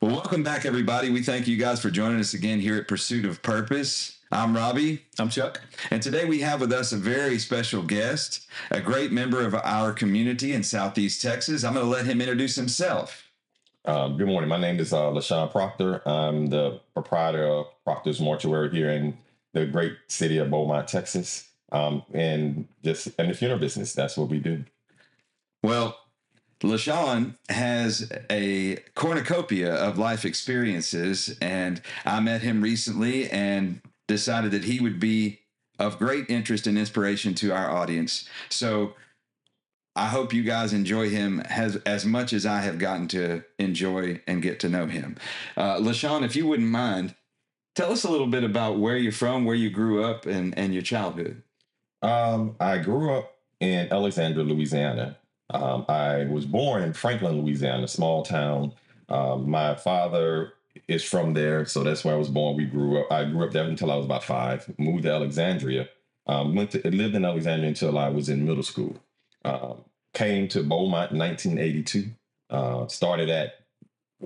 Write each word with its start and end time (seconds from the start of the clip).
Well, 0.00 0.12
welcome 0.12 0.44
back, 0.44 0.64
everybody. 0.64 1.10
We 1.10 1.24
thank 1.24 1.48
you 1.48 1.56
guys 1.56 1.82
for 1.82 1.90
joining 1.90 2.20
us 2.20 2.32
again 2.32 2.60
here 2.60 2.76
at 2.76 2.86
Pursuit 2.86 3.24
of 3.24 3.42
Purpose. 3.42 4.20
I'm 4.30 4.54
Robbie. 4.54 5.02
I'm 5.18 5.28
Chuck. 5.28 5.60
And 5.90 6.00
today 6.00 6.24
we 6.24 6.38
have 6.38 6.60
with 6.60 6.72
us 6.72 6.92
a 6.92 6.96
very 6.96 7.40
special 7.40 7.82
guest, 7.82 8.46
a 8.70 8.80
great 8.80 9.10
member 9.10 9.44
of 9.44 9.56
our 9.56 9.92
community 9.92 10.52
in 10.52 10.62
Southeast 10.62 11.20
Texas. 11.20 11.64
I'm 11.64 11.74
going 11.74 11.84
to 11.84 11.90
let 11.90 12.06
him 12.06 12.20
introduce 12.20 12.54
himself. 12.54 13.24
Um, 13.86 14.16
good 14.16 14.28
morning. 14.28 14.48
My 14.48 14.60
name 14.60 14.78
is 14.78 14.92
uh, 14.92 15.10
Lashon 15.10 15.50
Proctor. 15.50 16.08
I'm 16.08 16.46
the 16.46 16.80
proprietor 16.94 17.48
of 17.48 17.66
Proctor's 17.82 18.20
Mortuary 18.20 18.70
here 18.70 18.90
in 18.90 19.18
the 19.52 19.66
great 19.66 19.96
city 20.06 20.38
of 20.38 20.48
Beaumont, 20.48 20.86
Texas. 20.86 21.48
Um, 21.72 22.04
and 22.14 22.68
just 22.84 23.08
in 23.18 23.26
the 23.26 23.34
funeral 23.34 23.58
business, 23.58 23.94
that's 23.94 24.16
what 24.16 24.28
we 24.28 24.38
do. 24.38 24.64
Well, 25.64 25.98
Lashon 26.62 27.34
has 27.48 28.10
a 28.30 28.78
cornucopia 28.94 29.72
of 29.72 29.98
life 29.98 30.24
experiences, 30.24 31.36
and 31.40 31.80
I 32.04 32.20
met 32.20 32.42
him 32.42 32.62
recently 32.62 33.30
and 33.30 33.80
decided 34.08 34.50
that 34.50 34.64
he 34.64 34.80
would 34.80 34.98
be 34.98 35.40
of 35.78 35.98
great 35.98 36.28
interest 36.28 36.66
and 36.66 36.76
inspiration 36.76 37.34
to 37.36 37.52
our 37.52 37.70
audience. 37.70 38.28
So 38.48 38.94
I 39.94 40.06
hope 40.06 40.32
you 40.32 40.42
guys 40.42 40.72
enjoy 40.72 41.10
him 41.10 41.40
as, 41.40 41.76
as 41.76 42.04
much 42.04 42.32
as 42.32 42.44
I 42.44 42.60
have 42.60 42.78
gotten 42.78 43.06
to 43.08 43.44
enjoy 43.58 44.20
and 44.26 44.42
get 44.42 44.60
to 44.60 44.68
know 44.68 44.86
him. 44.86 45.16
Uh, 45.56 45.76
Lashon, 45.76 46.24
if 46.24 46.34
you 46.34 46.46
wouldn't 46.46 46.68
mind, 46.68 47.14
tell 47.76 47.92
us 47.92 48.04
a 48.04 48.10
little 48.10 48.26
bit 48.26 48.42
about 48.42 48.78
where 48.78 48.96
you're 48.96 49.12
from, 49.12 49.44
where 49.44 49.54
you 49.54 49.70
grew 49.70 50.02
up, 50.02 50.26
and, 50.26 50.56
and 50.58 50.72
your 50.72 50.82
childhood. 50.82 51.42
Um, 52.02 52.56
I 52.58 52.78
grew 52.78 53.12
up 53.14 53.36
in 53.60 53.92
Alexandria, 53.92 54.44
Louisiana. 54.44 55.17
Um, 55.50 55.84
I 55.88 56.24
was 56.24 56.44
born 56.44 56.82
in 56.82 56.92
Franklin, 56.92 57.40
Louisiana, 57.40 57.84
a 57.84 57.88
small 57.88 58.22
town. 58.22 58.72
Um, 59.08 59.48
my 59.48 59.74
father 59.74 60.52
is 60.86 61.02
from 61.02 61.34
there, 61.34 61.64
so 61.64 61.82
that's 61.82 62.04
where 62.04 62.14
I 62.14 62.18
was 62.18 62.28
born. 62.28 62.56
We 62.56 62.66
grew 62.66 63.00
up. 63.00 63.10
I 63.10 63.24
grew 63.24 63.44
up 63.44 63.52
there 63.52 63.64
until 63.64 63.90
I 63.90 63.96
was 63.96 64.04
about 64.04 64.24
five. 64.24 64.72
Moved 64.78 65.04
to 65.04 65.12
Alexandria. 65.12 65.88
Um, 66.26 66.54
went 66.54 66.72
to 66.72 66.90
lived 66.90 67.14
in 67.14 67.24
Alexandria 67.24 67.68
until 67.68 67.98
I 67.98 68.10
was 68.10 68.28
in 68.28 68.44
middle 68.44 68.62
school. 68.62 68.96
Um, 69.44 69.84
came 70.12 70.48
to 70.48 70.62
Beaumont 70.62 71.12
in 71.12 71.18
1982. 71.18 72.10
Uh, 72.50 72.86
started 72.88 73.30
at 73.30 73.54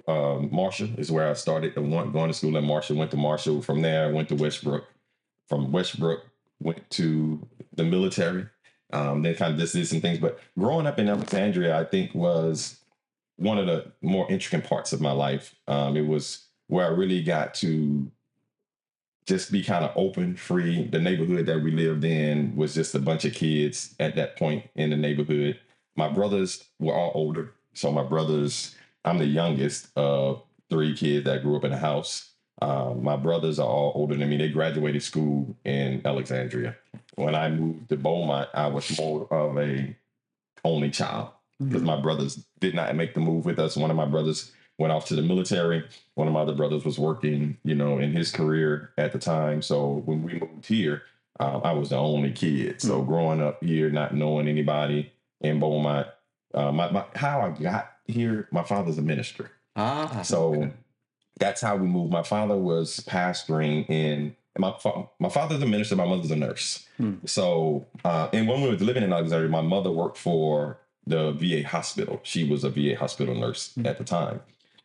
um, 0.08 0.48
Marshall 0.50 0.88
is 0.96 1.10
where 1.10 1.28
I 1.28 1.34
started 1.34 1.74
going 1.74 2.28
to 2.28 2.34
school 2.34 2.56
at 2.56 2.64
Marshall. 2.64 2.96
Went 2.96 3.10
to 3.12 3.16
Marshall. 3.16 3.62
From 3.62 3.82
there, 3.82 4.06
I 4.06 4.12
went 4.12 4.28
to 4.30 4.34
Westbrook. 4.34 4.84
From 5.48 5.70
Westbrook, 5.70 6.24
went 6.60 6.88
to 6.90 7.46
the 7.74 7.84
military. 7.84 8.46
Um, 8.92 9.22
then 9.22 9.34
kind 9.34 9.54
of 9.54 9.60
just 9.60 9.74
did 9.74 9.86
some 9.86 10.00
things. 10.00 10.18
But 10.18 10.38
growing 10.58 10.86
up 10.86 10.98
in 10.98 11.08
Alexandria, 11.08 11.78
I 11.78 11.84
think 11.84 12.14
was 12.14 12.78
one 13.36 13.58
of 13.58 13.66
the 13.66 13.92
more 14.02 14.30
intricate 14.30 14.68
parts 14.68 14.92
of 14.92 15.00
my 15.00 15.12
life. 15.12 15.54
Um, 15.66 15.96
it 15.96 16.06
was 16.06 16.46
where 16.68 16.86
I 16.86 16.90
really 16.90 17.22
got 17.22 17.54
to 17.54 18.10
just 19.26 19.52
be 19.52 19.62
kind 19.62 19.84
of 19.84 19.92
open, 19.96 20.36
free. 20.36 20.88
The 20.88 20.98
neighborhood 20.98 21.46
that 21.46 21.62
we 21.62 21.70
lived 21.70 22.04
in 22.04 22.56
was 22.56 22.74
just 22.74 22.94
a 22.94 22.98
bunch 22.98 23.24
of 23.24 23.34
kids 23.34 23.94
at 24.00 24.16
that 24.16 24.36
point 24.36 24.68
in 24.74 24.90
the 24.90 24.96
neighborhood. 24.96 25.58
My 25.96 26.08
brothers 26.08 26.64
were 26.78 26.94
all 26.94 27.12
older. 27.14 27.52
So 27.74 27.90
my 27.92 28.02
brothers, 28.02 28.74
I'm 29.04 29.18
the 29.18 29.26
youngest 29.26 29.88
of 29.96 30.42
three 30.68 30.96
kids 30.96 31.24
that 31.24 31.42
grew 31.42 31.56
up 31.56 31.64
in 31.64 31.70
the 31.70 31.78
house. 31.78 32.31
Um, 32.62 33.02
my 33.02 33.16
brothers 33.16 33.58
are 33.58 33.66
all 33.66 33.90
older 33.96 34.14
than 34.14 34.30
me. 34.30 34.36
They 34.36 34.48
graduated 34.48 35.02
school 35.02 35.56
in 35.64 36.00
Alexandria. 36.04 36.76
When 37.16 37.34
I 37.34 37.48
moved 37.48 37.88
to 37.88 37.96
Beaumont, 37.96 38.50
I 38.54 38.68
was 38.68 38.96
more 38.96 39.26
of 39.32 39.58
a 39.58 39.96
only 40.64 40.90
child 40.90 41.30
because 41.58 41.78
mm-hmm. 41.78 41.86
my 41.86 42.00
brothers 42.00 42.44
did 42.60 42.72
not 42.72 42.94
make 42.94 43.14
the 43.14 43.20
move 43.20 43.44
with 43.44 43.58
us. 43.58 43.76
One 43.76 43.90
of 43.90 43.96
my 43.96 44.06
brothers 44.06 44.52
went 44.78 44.92
off 44.92 45.06
to 45.06 45.16
the 45.16 45.22
military. 45.22 45.82
One 46.14 46.28
of 46.28 46.34
my 46.34 46.42
other 46.42 46.54
brothers 46.54 46.84
was 46.84 47.00
working, 47.00 47.58
you 47.64 47.74
know, 47.74 47.98
in 47.98 48.12
his 48.12 48.30
career 48.30 48.92
at 48.96 49.12
the 49.12 49.18
time. 49.18 49.60
So 49.60 50.02
when 50.04 50.22
we 50.22 50.34
moved 50.34 50.66
here, 50.66 51.02
um, 51.40 51.62
I 51.64 51.72
was 51.72 51.88
the 51.88 51.96
only 51.96 52.30
kid. 52.30 52.80
So 52.80 52.98
mm-hmm. 52.98 53.10
growing 53.10 53.42
up 53.42 53.62
here, 53.64 53.90
not 53.90 54.14
knowing 54.14 54.46
anybody 54.46 55.12
in 55.40 55.58
Beaumont, 55.58 56.06
uh, 56.54 56.70
my, 56.70 56.92
my, 56.92 57.04
how 57.16 57.40
I 57.40 57.50
got 57.60 57.90
here, 58.06 58.46
my 58.52 58.62
father's 58.62 58.98
a 58.98 59.02
minister. 59.02 59.50
Ah, 59.74 60.22
so. 60.22 60.70
That's 61.38 61.60
how 61.60 61.76
we 61.76 61.86
moved. 61.86 62.12
My 62.12 62.22
father 62.22 62.56
was 62.56 63.00
pastoring 63.00 63.88
in. 63.88 64.36
My 64.58 64.74
fa- 64.78 65.08
my 65.18 65.28
father's 65.28 65.62
a 65.62 65.66
minister. 65.66 65.96
My 65.96 66.06
mother's 66.06 66.30
a 66.30 66.36
nurse. 66.36 66.86
Hmm. 66.98 67.14
So, 67.24 67.86
uh, 68.04 68.28
and 68.32 68.46
when 68.46 68.60
we 68.60 68.68
were 68.68 68.76
living 68.76 69.02
in 69.02 69.12
Alexandria, 69.12 69.50
my 69.50 69.62
mother 69.62 69.90
worked 69.90 70.18
for 70.18 70.78
the 71.06 71.32
VA 71.32 71.66
hospital. 71.66 72.20
She 72.22 72.44
was 72.44 72.62
a 72.62 72.70
VA 72.70 72.96
hospital 72.96 73.34
nurse 73.34 73.74
hmm. 73.74 73.86
at 73.86 73.98
the 73.98 74.04
time 74.04 74.40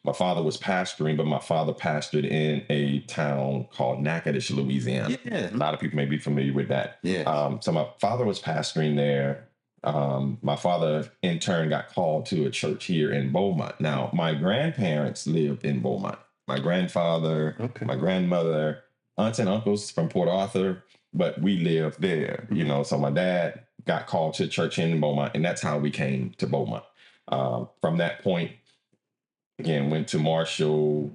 my 0.07 0.13
father 0.13 0.41
was 0.41 0.57
pastoring, 0.57 1.17
but 1.17 1.25
my 1.25 1.39
father 1.39 1.73
pastored 1.73 2.23
in 2.23 2.63
a 2.69 3.01
town 3.01 3.67
called 3.73 4.01
Natchitoches, 4.01 4.51
Louisiana. 4.51 5.17
Yeah. 5.25 5.53
A 5.53 5.57
lot 5.57 5.73
of 5.73 5.81
people 5.81 5.97
may 5.97 6.05
be 6.05 6.17
familiar 6.17 6.53
with 6.53 6.69
that. 6.69 6.99
Yeah. 7.03 7.23
Um, 7.23 7.61
so 7.61 7.73
my 7.73 7.85
father 7.99 8.23
was 8.23 8.41
pastoring 8.41 8.95
there. 8.95 9.49
Um, 9.83 10.37
my 10.41 10.55
father, 10.55 11.11
in 11.23 11.39
turn, 11.39 11.67
got 11.67 11.93
called 11.93 12.25
to 12.27 12.45
a 12.45 12.49
church 12.49 12.85
here 12.85 13.11
in 13.11 13.33
Beaumont. 13.33 13.81
Now, 13.81 14.09
my 14.13 14.33
grandparents 14.33 15.27
lived 15.27 15.65
in 15.65 15.81
Beaumont. 15.81 16.19
My 16.47 16.59
grandfather, 16.59 17.55
okay. 17.59 17.85
my 17.85 17.95
grandmother, 17.95 18.83
aunts 19.17 19.39
and 19.39 19.49
uncles 19.49 19.91
from 19.91 20.09
Port 20.09 20.29
Arthur, 20.29 20.83
but 21.13 21.41
we 21.41 21.57
lived 21.57 22.01
there, 22.01 22.47
you 22.51 22.63
know. 22.63 22.83
So 22.83 22.97
my 22.97 23.11
dad 23.11 23.61
got 23.85 24.07
called 24.07 24.35
to 24.35 24.47
church 24.47 24.79
in 24.79 24.99
Beaumont, 24.99 25.33
and 25.35 25.43
that's 25.43 25.61
how 25.61 25.77
we 25.77 25.91
came 25.91 26.33
to 26.37 26.47
Beaumont. 26.47 26.83
Um, 27.29 27.69
from 27.81 27.97
that 27.97 28.23
point, 28.23 28.51
again 29.59 29.89
went 29.89 30.07
to 30.09 30.19
Marshall. 30.19 31.11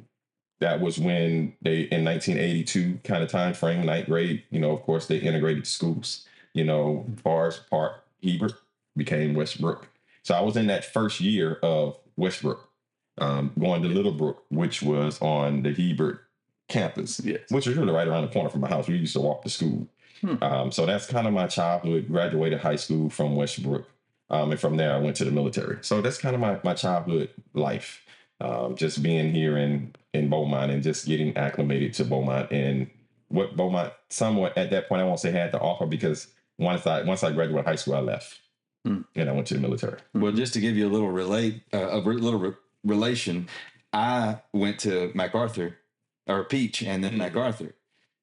That 0.60 0.81
was 0.81 0.98
when 0.98 1.54
they 1.60 1.81
in 1.82 2.04
1982 2.04 3.00
kind 3.04 3.22
of 3.22 3.31
time 3.31 3.54
frame, 3.54 3.87
ninth 3.87 4.06
grade. 4.06 4.44
You 4.50 4.60
know, 4.60 4.72
of 4.72 4.82
course, 4.82 5.06
they 5.06 5.16
integrated 5.16 5.66
schools. 5.66 6.26
You 6.53 6.65
know, 6.65 7.06
Forest 7.22 7.62
Park, 7.71 8.04
Hebert 8.22 8.53
became 8.97 9.34
Westbrook. 9.34 9.88
So 10.22 10.34
I 10.34 10.41
was 10.41 10.56
in 10.56 10.66
that 10.69 10.84
first 10.84 11.21
year 11.21 11.54
of 11.62 11.98
Westbrook, 12.16 12.69
um, 13.18 13.52
going 13.58 13.82
to 13.82 13.88
Littlebrook, 13.88 14.38
which 14.48 14.82
was 14.82 15.20
on 15.20 15.62
the 15.62 15.72
Hebert 15.72 16.20
campus, 16.68 17.20
yes. 17.24 17.40
which 17.50 17.66
is 17.66 17.76
really 17.76 17.92
right 17.92 18.08
around 18.08 18.22
the 18.22 18.32
corner 18.32 18.48
from 18.48 18.62
my 18.62 18.68
house. 18.68 18.88
We 18.88 18.96
used 18.96 19.14
to 19.14 19.20
walk 19.20 19.42
to 19.42 19.50
school. 19.50 19.86
Hmm. 20.20 20.42
Um, 20.42 20.72
so 20.72 20.86
that's 20.86 21.06
kind 21.06 21.26
of 21.26 21.32
my 21.32 21.46
childhood. 21.46 22.08
Graduated 22.08 22.60
high 22.60 22.76
school 22.76 23.10
from 23.10 23.36
Westbrook. 23.36 23.86
Um, 24.30 24.50
and 24.50 24.60
from 24.60 24.76
there, 24.76 24.94
I 24.94 24.98
went 24.98 25.16
to 25.16 25.24
the 25.24 25.30
military. 25.30 25.78
So 25.82 26.00
that's 26.00 26.16
kind 26.16 26.34
of 26.34 26.40
my, 26.40 26.58
my 26.64 26.74
childhood 26.74 27.28
life 27.52 28.02
um, 28.42 28.76
just 28.76 29.02
being 29.02 29.32
here 29.32 29.56
in 29.56 29.94
in 30.12 30.28
Beaumont 30.28 30.70
and 30.70 30.82
just 30.82 31.06
getting 31.06 31.36
acclimated 31.36 31.94
to 31.94 32.04
Beaumont 32.04 32.50
and 32.50 32.90
what 33.28 33.56
Beaumont 33.56 33.92
somewhat 34.10 34.58
at 34.58 34.70
that 34.70 34.88
point 34.88 35.00
I 35.00 35.04
won't 35.04 35.20
say 35.20 35.30
had 35.30 35.52
to 35.52 35.60
offer 35.60 35.86
because 35.86 36.26
once 36.58 36.86
I 36.86 37.02
once 37.02 37.22
I 37.22 37.32
graduated 37.32 37.66
high 37.66 37.76
school 37.76 37.94
I 37.94 38.00
left 38.00 38.40
hmm. 38.84 39.02
and 39.14 39.30
I 39.30 39.32
went 39.32 39.46
to 39.48 39.54
the 39.54 39.60
military. 39.60 39.98
Well, 40.12 40.32
just 40.32 40.52
to 40.54 40.60
give 40.60 40.76
you 40.76 40.88
a 40.88 40.90
little 40.90 41.10
relate 41.10 41.62
uh, 41.72 41.90
a 41.90 41.98
little 41.98 42.40
re- 42.40 42.54
relation, 42.84 43.48
I 43.93 44.41
went 44.53 44.78
to 44.81 45.10
MacArthur 45.15 45.78
or 46.26 46.44
Peach 46.44 46.82
and 46.82 47.03
then 47.03 47.12
mm-hmm. 47.12 47.22
MacArthur 47.22 47.75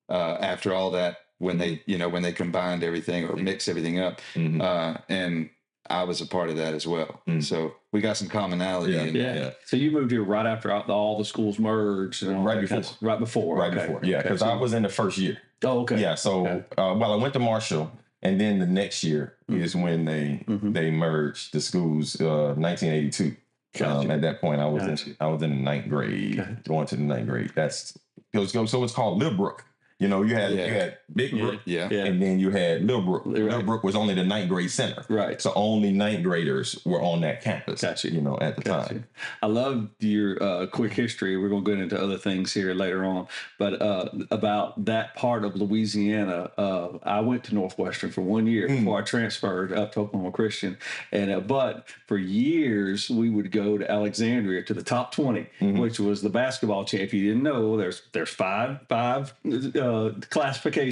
uh, 0.10 0.38
after 0.40 0.74
all 0.74 0.92
that 0.92 1.18
when 1.38 1.58
they 1.58 1.82
you 1.86 1.98
know 1.98 2.10
when 2.10 2.22
they 2.24 2.34
combined 2.34 2.84
everything 2.84 3.26
or 3.26 3.36
mixed 3.36 3.70
everything 3.70 4.00
up 4.00 4.20
mm-hmm. 4.34 4.62
uh, 4.62 4.96
and 5.08 5.50
I 5.90 6.04
was 6.04 6.22
a 6.22 6.26
part 6.26 6.50
of 6.50 6.58
that 6.58 6.74
as 6.76 6.86
well. 6.86 7.22
Mm. 7.28 7.44
So 7.44 7.74
we 7.92 8.00
got 8.00 8.16
some 8.16 8.28
commonality. 8.28 8.94
Yeah, 8.94 9.04
yeah. 9.06 9.36
yeah. 9.36 9.50
So 9.66 9.76
you 9.76 9.90
moved 9.92 10.12
here 10.12 10.24
right 10.24 10.46
after 10.46 10.72
all 10.72 11.18
the 11.18 11.26
schools 11.26 11.58
merged. 11.58 12.22
And 12.22 12.46
right 12.46 12.62
before. 12.62 12.82
Kind 12.82 12.86
of, 12.86 12.98
right 13.02 13.20
before. 13.20 13.58
Right 13.58 13.74
okay. 13.74 13.82
before. 13.82 14.00
Yeah, 14.04 14.22
because 14.22 14.44
okay. 14.44 14.52
I 14.52 14.56
was 14.56 14.74
in 14.74 14.84
the 14.84 14.90
first 14.90 15.18
year. 15.18 15.40
Oh, 15.64 15.80
okay. 15.82 16.00
Yeah. 16.00 16.16
So 16.16 16.46
okay. 16.46 16.64
Uh, 16.78 16.94
well, 16.96 17.12
I 17.12 17.16
went 17.16 17.34
to 17.34 17.40
Marshall, 17.40 17.92
and 18.22 18.40
then 18.40 18.60
the 18.60 18.68
next 18.68 19.04
year 19.04 19.36
mm-hmm. 19.50 19.62
is 19.62 19.76
when 19.76 20.06
they 20.06 20.44
mm-hmm. 20.48 20.74
they 20.74 20.92
merged 20.92 21.54
the 21.54 21.62
schools. 21.62 22.20
Uh, 22.22 22.54
1982. 22.56 23.36
Gotcha. 23.78 24.00
Um, 24.00 24.12
at 24.12 24.22
that 24.22 24.42
point, 24.42 24.62
I 24.62 24.66
was 24.66 24.84
gotcha. 24.84 25.10
in 25.10 25.16
I 25.20 25.28
was 25.28 25.44
in 25.44 25.52
the 25.52 25.62
ninth 25.62 25.90
grade, 25.90 26.40
okay. 26.40 26.56
going 26.68 26.88
to 26.88 26.96
the 26.96 27.04
ninth 27.04 27.28
grade. 27.28 27.52
That's 27.56 27.98
so 28.34 28.84
it's 28.84 28.94
called 28.94 29.22
Littlebrook. 29.22 29.60
You 30.00 30.08
know, 30.08 30.24
you 30.24 30.36
had 30.36 30.52
yeah. 30.54 30.66
you 30.66 30.74
had 30.74 30.98
Big 31.16 31.32
Brook, 31.32 31.62
yeah. 31.66 31.88
yeah. 31.92 32.06
and 32.06 32.22
then 32.22 32.40
you 32.40 32.50
had 32.52 32.84
Little 32.84 33.02
Brook. 33.02 33.24
Right. 33.26 33.44
Little 33.44 33.64
Brook 33.64 33.84
was 33.84 33.96
only 33.96 34.14
the 34.14 34.24
ninth 34.24 34.50
grade 34.50 34.72
center, 34.72 35.04
right? 35.10 35.42
So 35.42 35.52
only 35.56 35.92
ninth 35.92 36.24
graders 36.24 36.80
were 36.86 37.02
on 37.02 37.22
that 37.22 37.42
campus. 37.42 37.82
Gotcha. 37.82 38.12
You 38.12 38.22
know, 38.22 38.38
at 38.42 38.56
the 38.56 38.62
gotcha. 38.62 38.90
time. 38.90 39.08
I 39.42 39.48
love 39.48 39.90
your 40.00 40.42
uh, 40.42 40.68
quick 40.68 40.94
history. 40.94 41.38
We're 41.38 41.50
going 41.50 41.66
to 41.66 41.72
get 41.72 41.80
into 41.82 42.02
other 42.02 42.18
things 42.18 42.54
here 42.54 42.74
later 42.74 43.06
on, 43.06 43.28
but 43.58 43.82
uh, 43.82 44.10
about 44.32 44.86
that 44.86 45.16
part 45.16 45.44
of 45.44 45.56
Louisiana, 45.56 46.52
uh, 46.58 46.98
I 47.04 47.20
went 47.22 47.44
to 47.46 47.56
Northwestern 47.56 48.12
for 48.12 48.22
one 48.22 48.48
year 48.48 48.68
mm. 48.68 48.80
before 48.80 49.00
I 49.00 49.02
transferred 49.02 49.74
up 49.74 49.94
to 49.94 50.02
Oklahoma 50.02 50.32
Christian, 50.32 50.78
and 51.12 51.32
uh, 51.32 51.40
but 51.40 51.88
for 52.08 52.18
years 52.18 53.10
we 53.10 53.30
would 53.30 53.52
go 53.52 53.78
to 53.78 53.90
Alexandria 53.90 54.64
to 54.64 54.74
the 54.74 54.84
top 54.84 55.12
20 55.12 55.42
mm-hmm. 55.60 55.80
which 55.80 56.00
was 56.00 56.22
the 56.22 56.30
basketball 56.30 56.86
champ. 56.86 57.04
If 57.04 57.14
you 57.14 57.28
didn't 57.28 57.44
know, 57.44 57.78
there's 57.78 58.04
there's 58.12 58.30
five 58.30 58.80
five 58.88 59.34
uh, 59.76 60.12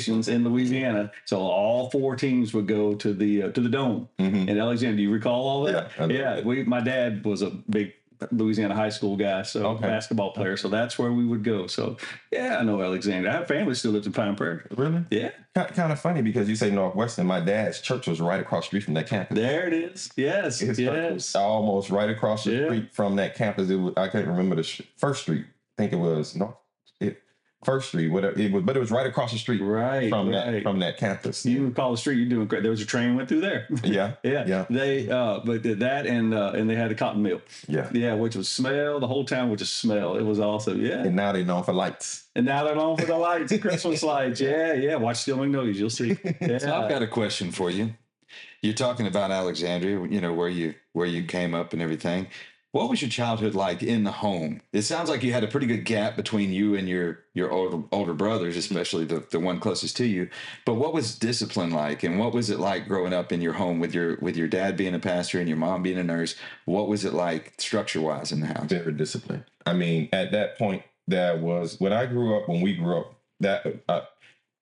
in 0.07 0.44
Louisiana. 0.44 1.12
So 1.25 1.39
all 1.39 1.89
four 1.89 2.15
teams 2.15 2.54
would 2.54 2.68
go 2.68 2.94
to 2.95 3.13
the 3.13 3.44
uh, 3.44 3.51
to 3.51 3.62
the 3.62 3.69
dome 3.69 4.09
mm-hmm. 4.19 4.50
in 4.50 4.57
Alexandria. 4.57 4.98
Do 4.98 5.04
you 5.04 5.12
recall 5.12 5.48
all 5.48 5.63
that? 5.63 5.92
Yeah, 6.00 6.06
yeah. 6.07 6.42
We, 6.42 6.63
my 6.63 6.81
dad 6.81 7.24
was 7.25 7.42
a 7.42 7.50
big 7.69 7.94
Louisiana 8.31 8.74
high 8.75 8.89
school 8.89 9.15
guy, 9.15 9.44
so 9.44 9.65
Okay. 9.68 9.86
basketball 9.86 10.31
player. 10.31 10.57
So 10.57 10.69
that's 10.69 10.98
where 10.98 11.12
we 11.12 11.25
would 11.25 11.44
go. 11.44 11.68
So 11.68 11.98
yeah, 12.31 12.57
I 12.59 12.63
know 12.63 12.81
Alexandria. 12.81 13.31
I 13.31 13.36
have 13.38 13.48
family 13.48 13.75
still 13.75 13.92
lives 13.92 14.07
in 14.07 14.13
Pine 14.13 14.36
Prairie. 14.36 14.63
Really? 14.75 15.04
Yeah, 15.12 15.31
Kind 15.54 15.92
of 15.92 16.00
funny 16.00 16.21
because 16.21 16.50
you 16.50 16.56
say 16.56 16.71
Northwestern. 16.71 17.27
My 17.27 17.39
dad's 17.39 17.80
church 17.81 18.07
was 18.07 18.19
right 18.19 18.39
across 18.39 18.63
the 18.65 18.68
street 18.68 18.83
from 18.83 18.95
that 18.95 19.07
campus. 19.07 19.36
there 19.36 19.68
it 19.68 19.74
is. 19.74 20.12
Yes, 20.15 20.60
His 20.60 20.80
yes. 20.80 21.36
almost 21.36 21.89
right 21.89 22.10
across 22.10 22.44
the 22.44 22.53
Yeah. 22.53 22.65
street 22.65 22.94
from 22.94 23.15
that 23.18 23.36
campus. 23.36 23.69
Was, 23.69 23.94
I 23.98 24.07
can't 24.07 24.27
remember 24.27 24.56
the 24.56 24.63
sh- 24.63 24.81
first 24.98 25.21
street. 25.21 25.45
I 25.77 25.81
think 25.83 25.94
it 25.94 25.98
was 25.98 26.36
no, 26.36 26.45
it 26.50 26.56
first 27.63 27.89
street. 27.89 28.09
Whatever 28.09 28.39
it 28.39 28.51
was, 28.51 28.63
but 28.63 28.77
it 28.77 28.80
was 28.80 28.92
right 28.92 29.06
across 29.07 29.31
the 29.31 29.38
street 29.38 29.62
Right, 29.62 30.09
from 30.09 30.30
right. 30.30 30.51
that 30.54 30.63
from 30.63 30.80
that 30.80 30.98
campus. 30.98 31.45
you 31.45 31.71
call 31.71 31.92
the 31.92 31.98
street? 31.98 32.18
You're 32.18 32.30
doing 32.30 32.48
great. 32.48 32.62
There 32.62 32.71
was 32.71 32.81
a 32.81 32.86
train 32.86 33.15
went 33.15 33.27
through 33.30 33.42
there. 33.42 33.68
yeah, 33.83 34.13
yeah, 34.24 34.45
Yeah. 34.48 34.65
They, 34.69 35.09
uh, 35.09 35.39
but 35.44 35.62
did 35.63 35.80
that 35.80 36.06
and 36.07 36.33
uh, 36.33 36.51
and 36.56 36.69
they 36.69 36.75
had 36.75 36.92
a 36.92 36.95
cotton 36.95 37.21
mill. 37.24 37.42
yeah. 37.68 37.89
Yeah, 37.94 38.13
which 38.15 38.36
was 38.36 38.48
smell. 38.48 39.00
The 39.00 39.07
whole 39.07 39.25
town 39.25 39.50
would 39.50 39.59
just 39.59 39.77
smell. 39.77 40.15
It 40.18 40.24
was 40.24 40.39
awesome. 40.39 40.83
Yeah. 40.83 41.01
And 41.04 41.15
now 41.15 41.31
they're 41.31 41.44
known 41.45 41.63
for 41.63 41.74
lights. 41.74 42.27
And 42.36 42.45
now 42.45 42.63
they're 42.63 42.75
known 42.75 42.98
for 42.98 43.06
the 43.07 43.18
lights, 43.18 43.57
Christmas 43.57 44.03
lights. 44.03 44.39
Yeah, 44.42 44.74
yeah. 44.74 44.95
Watch 44.95 45.18
Steel 45.18 45.38
Magnolias. 45.38 45.80
You'll 45.80 45.89
see. 45.89 46.18
Yeah. 46.42 46.60
So 46.60 46.74
I've 46.74 46.89
got 46.89 47.01
a 47.01 47.07
question 47.07 47.51
for 47.51 47.69
you. 47.71 47.95
You're 48.62 48.74
talking 48.75 49.07
about 49.07 49.31
Alexandria, 49.31 50.06
you 50.07 50.19
know, 50.21 50.33
where 50.33 50.50
you 50.50 50.74
where 50.94 51.07
you 51.07 51.24
came 51.25 51.53
up 51.53 51.74
and 51.74 51.81
everything. 51.81 52.27
What 52.77 52.91
was 52.91 53.01
your 53.01 53.09
childhood 53.09 53.56
like 53.56 53.81
in 53.81 54.03
the 54.03 54.12
home? 54.12 54.62
It 54.71 54.83
sounds 54.83 55.09
like 55.09 55.24
you 55.24 55.33
had 55.33 55.44
a 55.44 55.47
pretty 55.47 55.65
good 55.65 55.83
gap 55.83 56.15
between 56.15 56.53
you 56.53 56.75
and 56.75 56.88
your 56.88 57.24
your 57.33 57.51
older 57.51 57.83
older 57.91 58.13
brothers, 58.13 58.56
especially 58.56 59.03
the, 59.03 59.25
the 59.31 59.39
one 59.39 59.59
closest 59.59 59.97
to 59.97 60.06
you. 60.06 60.29
But 60.63 60.75
what 60.75 60.94
was 60.94 61.18
discipline 61.18 61.71
like 61.71 62.03
and 62.03 62.19
what 62.19 62.35
was 62.35 62.51
it 62.51 62.59
like 62.59 62.88
growing 62.88 63.13
up 63.13 63.31
in 63.31 63.41
your 63.41 63.53
home 63.53 63.79
with 63.79 63.95
your 63.95 64.18
with 64.18 64.38
your 64.38 64.47
dad 64.47 64.77
being 64.77 64.94
a 64.94 65.00
pastor 65.00 65.39
and 65.39 65.50
your 65.50 65.57
mom 65.57 65.81
being 65.81 65.97
a 65.97 66.03
nurse? 66.03 66.35
What 66.65 66.88
was 66.88 67.03
it 67.03 67.13
like 67.13 67.56
structure 67.57 68.00
wise 68.00 68.31
in 68.31 68.41
the 68.41 68.45
house? 68.45 68.69
Very 68.69 68.94
disciplined. 68.94 69.45
I 69.65 69.74
mean, 69.74 70.07
at 70.13 70.31
that 70.33 70.59
point, 70.59 70.83
that 71.07 71.39
was 71.39 71.79
when 71.79 71.94
I 71.94 72.06
grew 72.06 72.38
up. 72.38 72.47
When 72.47 72.62
we 72.62 72.75
grew 72.75 73.00
up, 73.00 73.15
that 73.39 73.65
uh, 73.89 74.01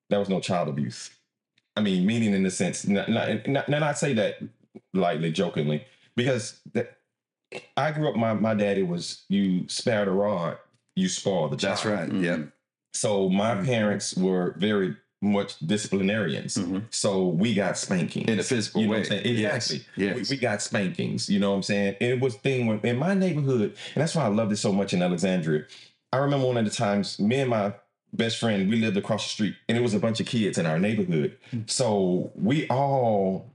there 0.09 0.19
was 0.19 0.29
no 0.29 0.39
child 0.39 0.69
abuse. 0.69 1.09
I 1.75 1.81
mean, 1.81 2.05
meaning 2.05 2.33
in 2.33 2.43
the 2.43 2.51
sense, 2.51 2.87
not, 2.87 3.09
not, 3.09 3.45
not, 3.45 3.67
and 3.67 3.83
I 3.83 3.91
say 3.91 4.13
that 4.13 4.37
lightly, 4.93 5.33
jokingly, 5.33 5.85
because 6.15 6.61
that, 6.71 6.95
I 7.77 7.91
grew 7.91 8.09
up. 8.09 8.15
My 8.15 8.33
my 8.33 8.53
daddy 8.53 8.83
was 8.83 9.23
you 9.29 9.67
spare 9.67 10.05
the 10.05 10.11
rod, 10.11 10.57
you 10.95 11.07
spoil 11.09 11.49
the 11.49 11.57
child. 11.57 11.77
That's 11.77 11.85
right. 11.85 12.09
Mhm. 12.09 12.23
Yeah. 12.23 12.37
So 12.93 13.29
my 13.29 13.55
parents 13.63 14.15
were 14.15 14.55
very 14.57 14.95
much 15.21 15.57
disciplinarians. 15.59 16.55
Mhm. 16.55 16.83
So 16.91 17.27
we 17.27 17.53
got 17.53 17.77
spankings 17.77 18.29
In 18.29 18.39
a 18.39 18.43
physical 18.43 18.81
you 18.81 18.87
know 18.87 18.93
way. 18.93 18.99
What 18.99 19.11
I'm 19.11 19.23
saying? 19.23 19.37
Yes. 19.37 19.71
Exactly. 19.71 20.03
Yes. 20.05 20.29
We, 20.29 20.35
we 20.35 20.39
got 20.39 20.61
spankings. 20.61 21.29
You 21.29 21.39
know 21.39 21.49
what 21.51 21.57
I'm 21.57 21.63
saying? 21.63 21.95
And 22.01 22.11
it 22.13 22.19
was 22.19 22.35
thing 22.35 22.67
when, 22.67 22.79
in 22.81 22.97
my 22.97 23.13
neighborhood, 23.13 23.75
and 23.95 24.01
that's 24.01 24.15
why 24.15 24.23
I 24.25 24.27
loved 24.27 24.51
it 24.51 24.57
so 24.57 24.71
much 24.71 24.93
in 24.93 25.01
Alexandria. 25.01 25.65
I 26.13 26.17
remember 26.17 26.47
one 26.47 26.57
of 26.57 26.65
the 26.65 26.71
times 26.71 27.19
me 27.19 27.37
and 27.39 27.49
my 27.49 27.73
best 28.13 28.37
friend 28.37 28.69
we 28.69 28.77
lived 28.77 28.97
across 28.97 29.23
the 29.23 29.29
street, 29.29 29.55
and 29.67 29.77
it 29.77 29.81
was 29.81 29.93
a 29.93 29.99
bunch 29.99 30.19
of 30.19 30.25
kids 30.27 30.57
in 30.57 30.65
our 30.65 30.79
neighborhood. 30.79 31.37
So 31.67 32.31
we 32.35 32.67
all 32.69 33.51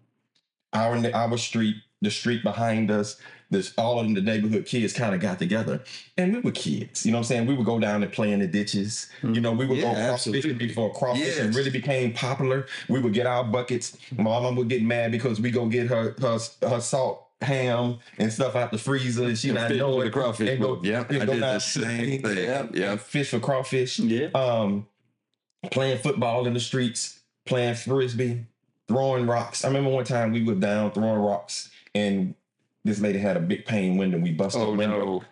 our 0.72 0.96
our 1.14 1.38
street, 1.38 1.76
the 2.02 2.10
street 2.10 2.42
behind 2.42 2.90
us, 2.90 3.16
this 3.50 3.72
all 3.76 3.98
of 3.98 4.14
the 4.14 4.20
neighborhood 4.20 4.64
kids 4.64 4.92
kind 4.92 5.14
of 5.14 5.20
got 5.20 5.38
together, 5.38 5.82
and 6.16 6.34
we 6.34 6.40
were 6.40 6.52
kids. 6.52 7.04
You 7.04 7.12
know 7.12 7.18
what 7.18 7.22
I'm 7.22 7.28
saying? 7.28 7.46
We 7.46 7.54
would 7.54 7.66
go 7.66 7.78
down 7.80 8.02
and 8.02 8.12
play 8.12 8.32
in 8.32 8.38
the 8.38 8.46
ditches. 8.46 9.08
You 9.22 9.40
know, 9.40 9.52
we 9.52 9.66
would 9.66 9.78
Yeah, 9.78 9.92
go 9.94 10.08
cross 10.08 10.24
fishing 10.24 10.34
absolutely. 10.36 10.66
before 10.68 10.94
crawfish 10.94 11.22
Yes. 11.36 11.54
really 11.54 11.70
became 11.70 12.12
popular. 12.12 12.66
We 12.88 13.00
would 13.00 13.12
get 13.12 13.26
our 13.26 13.42
buckets. 13.44 13.96
Mom 14.16 14.54
would 14.56 14.68
get 14.68 14.82
mad 14.82 15.10
because 15.10 15.40
we 15.40 15.50
go 15.50 15.66
get 15.66 15.88
her 15.88 16.14
her, 16.20 16.38
her 16.62 16.80
salt 16.80 17.26
ham 17.40 17.98
and 18.18 18.32
stuff 18.32 18.54
out 18.54 18.70
the 18.70 18.78
freezer, 18.78 19.24
and 19.24 19.36
she 19.36 19.50
not 19.50 19.70
know 19.74 20.00
it. 20.00 20.04
the 20.04 20.10
crawfish. 20.10 20.48
and 20.48 20.60
go- 20.60 20.80
yeah, 20.84 21.00
I 21.08 21.12
did 21.12 21.28
the 21.40 21.58
same 21.58 22.22
thing. 22.22 22.36
Yeah, 22.38 22.66
Yeah. 22.72 22.96
fish 22.96 23.30
for 23.30 23.40
crawfish 23.40 23.98
Yeah. 23.98 24.26
um, 24.34 24.86
playing 25.72 25.98
football 25.98 26.46
in 26.46 26.54
the 26.54 26.60
streets, 26.60 27.18
playing 27.46 27.74
frisbee, 27.74 28.44
throwing 28.88 29.26
rocks. 29.26 29.64
I 29.64 29.68
remember 29.68 29.90
one 29.90 30.04
time 30.04 30.32
we 30.32 30.42
were 30.44 30.54
down 30.54 30.92
throwing 30.92 31.18
rocks, 31.20 31.70
and 31.94 32.34
this 32.84 33.00
lady 33.00 33.18
had 33.18 33.36
a 33.36 33.40
big 33.40 33.64
pane 33.64 33.96
window. 33.96 34.18
We 34.18 34.32
busted 34.32 34.62
Oh 34.62 34.72
the 34.72 34.78
window, 34.78 35.22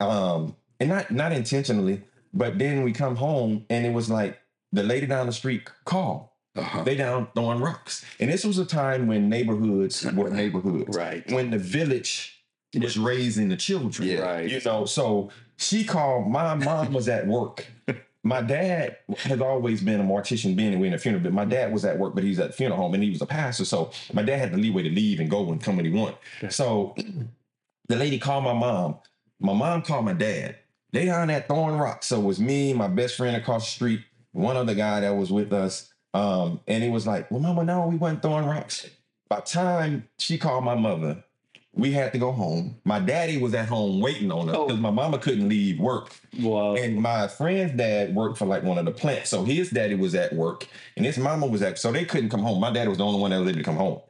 no. 0.00 0.08
um, 0.10 0.56
and 0.78 0.88
not 0.88 1.10
not 1.10 1.32
intentionally, 1.32 2.02
but 2.32 2.58
then 2.58 2.82
we 2.82 2.92
come 2.92 3.16
home, 3.16 3.66
and 3.70 3.86
it 3.86 3.92
was 3.92 4.10
like 4.10 4.40
the 4.72 4.82
lady 4.82 5.06
down 5.06 5.26
the 5.26 5.32
street 5.32 5.68
called. 5.84 6.26
Uh-huh. 6.56 6.82
They 6.82 6.96
down 6.96 7.28
throwing 7.34 7.60
rocks, 7.60 8.04
and 8.18 8.30
this 8.30 8.44
was 8.44 8.58
a 8.58 8.64
time 8.64 9.06
when 9.06 9.28
neighborhoods 9.28 10.04
were 10.14 10.30
neighborhoods. 10.30 10.96
Right. 10.96 11.30
When 11.30 11.50
the 11.50 11.58
village 11.58 12.42
was 12.74 12.98
raising 12.98 13.48
the 13.48 13.56
children. 13.56 14.08
Yeah. 14.08 14.20
Right. 14.20 14.50
You 14.50 14.60
know, 14.64 14.84
so 14.84 15.30
she 15.56 15.84
called. 15.84 16.28
My 16.28 16.54
mom 16.54 16.92
was 16.92 17.08
at 17.08 17.26
work. 17.26 17.66
My 18.22 18.42
dad 18.42 18.98
has 19.18 19.40
always 19.40 19.80
been 19.80 20.00
a 20.00 20.04
mortician, 20.04 20.54
being 20.54 20.78
we 20.78 20.88
in 20.88 20.94
a 20.94 20.98
funeral. 20.98 21.22
But 21.22 21.32
my 21.32 21.46
dad 21.46 21.72
was 21.72 21.84
at 21.84 21.98
work, 21.98 22.14
but 22.14 22.22
he's 22.22 22.38
at 22.38 22.48
the 22.48 22.52
funeral 22.52 22.78
home, 22.78 22.94
and 22.94 23.02
he 23.02 23.10
was 23.10 23.22
a 23.22 23.26
pastor. 23.26 23.64
So 23.64 23.90
my 24.12 24.22
dad 24.22 24.38
had 24.38 24.52
the 24.52 24.58
leeway 24.58 24.82
to 24.82 24.90
leave 24.90 25.20
and 25.20 25.30
go 25.30 25.50
and 25.50 25.62
come 25.62 25.76
when 25.76 25.86
he 25.86 25.90
wanted. 25.90 26.18
So 26.50 26.94
the 27.88 27.96
lady 27.96 28.18
called 28.18 28.44
my 28.44 28.52
mom. 28.52 28.98
My 29.40 29.54
mom 29.54 29.82
called 29.82 30.04
my 30.04 30.12
dad. 30.12 30.58
They 30.92 31.06
down 31.06 31.28
there 31.28 31.44
throwing 31.46 31.78
rocks. 31.78 32.08
So 32.08 32.20
it 32.20 32.24
was 32.24 32.40
me, 32.40 32.74
my 32.74 32.88
best 32.88 33.16
friend 33.16 33.36
across 33.36 33.64
the 33.64 33.70
street, 33.70 34.00
one 34.32 34.56
other 34.56 34.74
guy 34.74 35.00
that 35.00 35.16
was 35.16 35.30
with 35.30 35.52
us. 35.52 35.92
Um, 36.12 36.60
and 36.66 36.82
he 36.82 36.90
was 36.90 37.06
like, 37.06 37.30
"Well, 37.30 37.40
mama, 37.40 37.64
no, 37.64 37.86
we 37.86 37.96
wasn't 37.96 38.22
throwing 38.22 38.46
rocks." 38.46 38.88
By 39.28 39.36
the 39.36 39.42
time 39.42 40.08
she 40.18 40.38
called 40.38 40.64
my 40.64 40.74
mother, 40.74 41.24
we 41.72 41.92
had 41.92 42.12
to 42.12 42.18
go 42.18 42.32
home. 42.32 42.76
My 42.84 42.98
daddy 42.98 43.38
was 43.38 43.54
at 43.54 43.68
home 43.68 44.00
waiting 44.00 44.32
on 44.32 44.48
us 44.48 44.56
Oh. 44.56 44.66
because 44.66 44.80
my 44.80 44.90
mama 44.90 45.18
couldn't 45.18 45.48
leave 45.48 45.78
work. 45.78 46.10
Wow. 46.40 46.74
And 46.74 46.96
my 47.00 47.28
friend's 47.28 47.72
dad 47.76 48.14
worked 48.14 48.38
for 48.38 48.46
like 48.46 48.62
one 48.64 48.76
of 48.78 48.84
the 48.84 48.90
plants. 48.90 49.30
So 49.30 49.44
his 49.44 49.70
daddy 49.70 49.94
was 49.94 50.14
at 50.14 50.32
work 50.32 50.66
and 50.96 51.06
his 51.06 51.16
mama 51.16 51.46
was 51.46 51.62
at, 51.62 51.78
so 51.78 51.92
they 51.92 52.04
couldn't 52.04 52.30
come 52.30 52.42
home. 52.42 52.60
My 52.60 52.72
dad 52.72 52.88
was 52.88 52.98
the 52.98 53.04
only 53.04 53.20
one 53.20 53.30
that 53.30 53.38
was 53.40 53.48
able 53.48 53.58
to 53.58 53.64
come 53.64 53.76
home. 53.76 54.00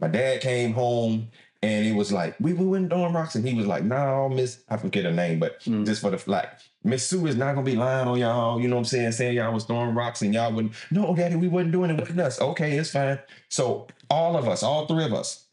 My 0.00 0.08
dad 0.08 0.40
came 0.40 0.72
home 0.74 1.28
and 1.62 1.86
it 1.86 1.94
was 1.94 2.12
like, 2.12 2.34
we, 2.40 2.52
we 2.52 2.66
went 2.66 2.90
throwing 2.90 3.12
rocks. 3.14 3.36
And 3.36 3.46
he 3.46 3.54
was 3.54 3.66
like, 3.66 3.84
no, 3.84 4.28
Miss, 4.28 4.62
I 4.68 4.76
forget 4.76 5.04
her 5.04 5.12
name, 5.12 5.38
but 5.38 5.60
Mm. 5.60 5.86
just 5.86 6.00
for 6.02 6.10
the 6.10 6.22
like, 6.30 6.50
Miss 6.82 7.06
Sue 7.06 7.26
is 7.26 7.36
not 7.36 7.54
gonna 7.54 7.64
be 7.64 7.76
lying 7.76 8.06
on 8.08 8.18
y'all. 8.18 8.60
You 8.60 8.68
know 8.68 8.74
what 8.74 8.80
I'm 8.80 8.84
saying? 8.86 9.12
Saying 9.12 9.36
y'all 9.36 9.54
was 9.54 9.64
throwing 9.64 9.94
rocks 9.94 10.20
and 10.20 10.34
y'all 10.34 10.52
wouldn't. 10.52 10.74
No, 10.90 11.14
daddy, 11.14 11.36
we 11.36 11.48
wasn't 11.48 11.72
doing 11.72 11.90
it 11.90 11.96
with 12.00 12.18
us. 12.18 12.40
Okay, 12.40 12.76
it's 12.76 12.90
fine. 12.90 13.18
So 13.48 13.86
all 14.10 14.36
of 14.36 14.46
us, 14.48 14.62
all 14.62 14.86
three 14.86 15.04
of 15.04 15.14
us, 15.14 15.46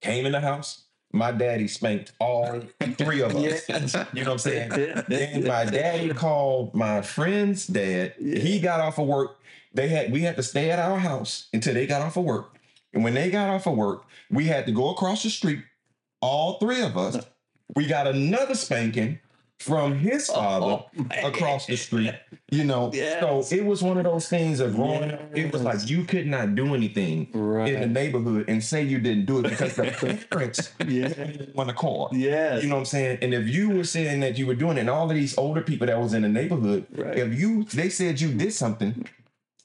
came 0.00 0.26
in 0.26 0.32
the 0.32 0.40
house. 0.40 0.84
My 1.12 1.32
daddy 1.32 1.68
spanked 1.68 2.12
all 2.20 2.60
three 2.96 3.22
of 3.22 3.34
us. 3.34 3.68
You 4.12 4.24
know 4.24 4.32
what 4.32 4.32
I'm 4.32 4.38
saying? 4.38 4.70
Yeah. 4.76 5.02
Then 5.08 5.46
my 5.46 5.64
daddy 5.64 6.10
called 6.10 6.74
my 6.74 7.00
friend's 7.00 7.66
dad. 7.66 8.14
He 8.18 8.60
got 8.60 8.80
off 8.80 8.98
of 8.98 9.06
work. 9.06 9.38
They 9.72 9.88
had 9.88 10.12
we 10.12 10.22
had 10.22 10.36
to 10.36 10.42
stay 10.42 10.70
at 10.70 10.78
our 10.78 10.98
house 10.98 11.48
until 11.52 11.74
they 11.74 11.86
got 11.86 12.02
off 12.02 12.16
of 12.16 12.24
work. 12.24 12.56
And 12.92 13.04
when 13.04 13.14
they 13.14 13.30
got 13.30 13.48
off 13.48 13.66
of 13.66 13.76
work, 13.76 14.04
we 14.30 14.46
had 14.46 14.66
to 14.66 14.72
go 14.72 14.90
across 14.90 15.22
the 15.22 15.30
street. 15.30 15.62
All 16.20 16.58
three 16.58 16.82
of 16.82 16.96
us. 16.96 17.24
We 17.74 17.86
got 17.86 18.06
another 18.06 18.54
spanking 18.54 19.18
from 19.58 19.98
his 19.98 20.30
oh, 20.30 20.34
father 20.34 20.66
Oh, 21.22 21.28
across 21.28 21.66
the 21.66 21.76
street. 21.76 22.14
You 22.50 22.64
know, 22.64 22.90
Yes. 22.94 23.20
so 23.20 23.44
it 23.56 23.64
was 23.64 23.82
one 23.82 23.98
of 23.98 24.04
those 24.04 24.28
things 24.28 24.60
of 24.60 24.74
growing 24.76 25.10
up. 25.12 25.20
It 25.36 25.52
was 25.52 25.62
like 25.62 25.88
you 25.90 26.04
could 26.04 26.26
not 26.26 26.54
do 26.54 26.74
anything 26.74 27.28
Right. 27.32 27.72
in 27.74 27.80
the 27.80 27.86
neighborhood 27.86 28.44
and 28.48 28.62
say 28.62 28.82
you 28.82 28.98
didn't 28.98 29.26
do 29.26 29.40
it 29.40 29.50
because 29.50 29.74
the 29.76 30.18
parents 30.30 30.72
Yeah. 30.86 31.12
want 31.54 31.68
to 31.68 31.74
call. 31.74 32.08
Yes. 32.12 32.62
You 32.62 32.68
know 32.68 32.76
what 32.76 32.80
I'm 32.80 32.86
saying? 32.86 33.18
And 33.20 33.34
if 33.34 33.48
you 33.48 33.70
were 33.70 33.84
saying 33.84 34.20
that 34.20 34.38
you 34.38 34.46
were 34.46 34.54
doing 34.54 34.76
it, 34.76 34.80
and 34.80 34.90
all 34.90 35.10
of 35.10 35.16
these 35.16 35.36
older 35.36 35.60
people 35.60 35.86
that 35.88 35.98
was 36.00 36.14
in 36.14 36.22
the 36.22 36.28
neighborhood, 36.28 36.86
Right. 36.96 37.18
if 37.18 37.38
you 37.38 37.64
they 37.64 37.88
said 37.88 38.20
you 38.20 38.32
did 38.32 38.52
something, 38.52 39.06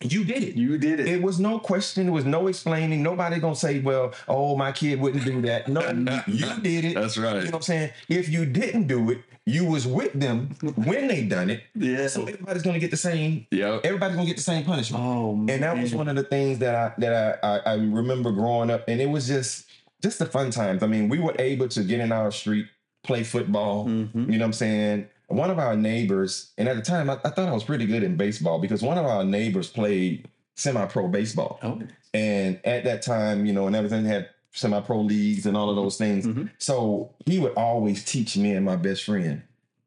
you 0.02 0.26
did 0.26 0.44
it. 0.44 0.56
you 0.56 0.78
did 0.78 1.00
it. 1.00 1.08
It 1.08 1.22
was 1.22 1.40
no 1.40 1.60
question. 1.60 2.06
There 2.08 2.14
was 2.14 2.26
no 2.26 2.48
explaining. 2.48 3.02
Nobody 3.04 3.40
gonna 3.40 3.56
say, 3.56 3.80
"Well, 3.80 4.12
oh, 4.28 4.58
my 4.58 4.74
kid 4.74 5.00
wouldn't 5.00 5.24
do 5.24 5.40
that." 5.44 5.70
No, 5.70 5.82
you 6.28 6.46
did 6.62 6.84
it. 6.84 6.96
That's 6.96 7.18
right. 7.18 7.36
You 7.36 7.40
know 7.44 7.46
what 7.52 7.56
I'm 7.56 7.62
saying? 7.62 7.92
If 8.10 8.28
you 8.28 8.46
didn't 8.46 8.88
do 8.88 9.12
it, 9.12 9.20
you 9.46 9.66
was 9.66 9.86
with 9.86 10.14
them 10.14 10.56
when 10.76 11.08
they 11.08 11.24
done 11.26 11.50
it. 11.50 11.64
yeah. 11.76 12.08
So 12.08 12.22
everybody's 12.24 12.64
gonna 12.64 12.80
get 12.80 12.92
the 12.92 12.98
same. 12.98 13.46
Yep. 13.52 13.82
Everybody's 13.84 14.16
gonna 14.16 14.28
get 14.28 14.38
the 14.38 14.44
same 14.44 14.64
punishment. 14.64 15.04
Oh, 15.04 15.36
man. 15.36 15.56
And 15.56 15.64
that 15.64 15.78
was 15.78 15.94
one 15.94 16.08
of 16.08 16.16
the 16.16 16.24
things 16.24 16.60
that 16.60 16.76
I 16.76 16.94
that 17.00 17.40
I, 17.44 17.48
I 17.48 17.60
I 17.72 17.74
remember 17.76 18.32
growing 18.32 18.70
up, 18.72 18.86
and 18.88 19.02
it 19.02 19.10
was 19.10 19.28
just 19.28 19.66
just 20.02 20.20
the 20.20 20.26
fun 20.26 20.50
times. 20.52 20.82
I 20.84 20.88
mean, 20.88 21.10
we 21.10 21.20
were 21.20 21.36
able 21.40 21.68
to 21.70 21.84
get 21.84 22.00
in 22.00 22.12
our 22.12 22.32
street, 22.32 22.68
play 23.04 23.24
football. 23.24 23.86
Mhm. 23.86 24.14
You 24.32 24.38
know 24.38 24.38
what 24.40 24.46
I'm 24.46 24.54
saying? 24.54 25.08
One 25.28 25.50
of 25.50 25.58
our 25.60 25.76
neighbors, 25.76 26.52
and 26.58 26.68
at 26.70 26.76
the 26.76 26.82
time, 26.82 27.10
I, 27.10 27.14
I 27.26 27.30
thought 27.30 27.48
I 27.50 27.54
was 27.54 27.64
pretty 27.64 27.86
good 27.86 28.04
in 28.04 28.16
baseball 28.18 28.60
because 28.60 28.82
one 28.82 28.98
of 28.98 29.06
our 29.06 29.24
neighbors 29.24 29.70
played 29.70 30.28
semi-pro 30.56 31.08
baseball, 31.08 31.60
Oh. 31.64 31.82
and 32.14 32.60
at 32.66 32.84
that 32.84 33.02
time, 33.02 33.46
you 33.46 33.54
know, 33.54 33.66
and 33.68 33.76
everything 33.76 34.06
had 34.06 34.30
semi-pro 34.54 35.02
leagues 35.02 35.46
and 35.46 35.58
all 35.58 35.70
of 35.70 35.76
those 35.76 35.98
things. 35.98 36.26
Mhm. 36.26 36.50
So 36.60 37.12
he 37.26 37.40
would 37.40 37.54
always 37.54 38.04
teach 38.06 38.38
me 38.38 38.52
and 38.54 38.66
my 38.66 38.76
best 38.76 39.04
friend 39.04 39.42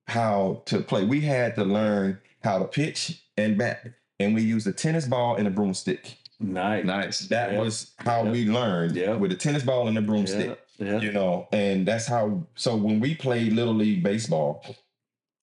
how 0.08 0.62
to 0.66 0.80
play. 0.80 1.04
We 1.04 1.20
had 1.22 1.54
to 1.56 1.64
learn 1.64 2.18
how 2.42 2.58
to 2.58 2.64
pitch 2.66 3.22
and 3.36 3.56
bat, 3.56 3.86
and 4.20 4.34
we 4.34 4.42
used 4.42 4.66
a 4.66 4.72
tennis 4.72 5.06
ball 5.06 5.36
and 5.36 5.46
a 5.46 5.50
broomstick. 5.50 6.16
Nice. 6.38 6.84
Nice. 6.84 7.20
That 7.28 7.52
Yeah. 7.52 7.60
was 7.60 7.92
how 7.98 8.24
Yeah. 8.24 8.30
we 8.32 8.44
learned 8.46 8.96
Yeah. 8.96 9.14
with 9.14 9.32
a 9.32 9.36
tennis 9.36 9.62
ball 9.62 9.88
and 9.88 9.96
a 9.96 10.02
broomstick. 10.02 10.58
Yeah. 10.78 11.00
You 11.00 11.10
know, 11.12 11.48
and 11.52 11.86
that's 11.88 12.06
how. 12.06 12.42
So 12.54 12.76
when 12.76 13.00
we 13.00 13.14
played 13.14 13.52
little 13.54 13.72
league 13.74 14.02
baseball, 14.02 14.62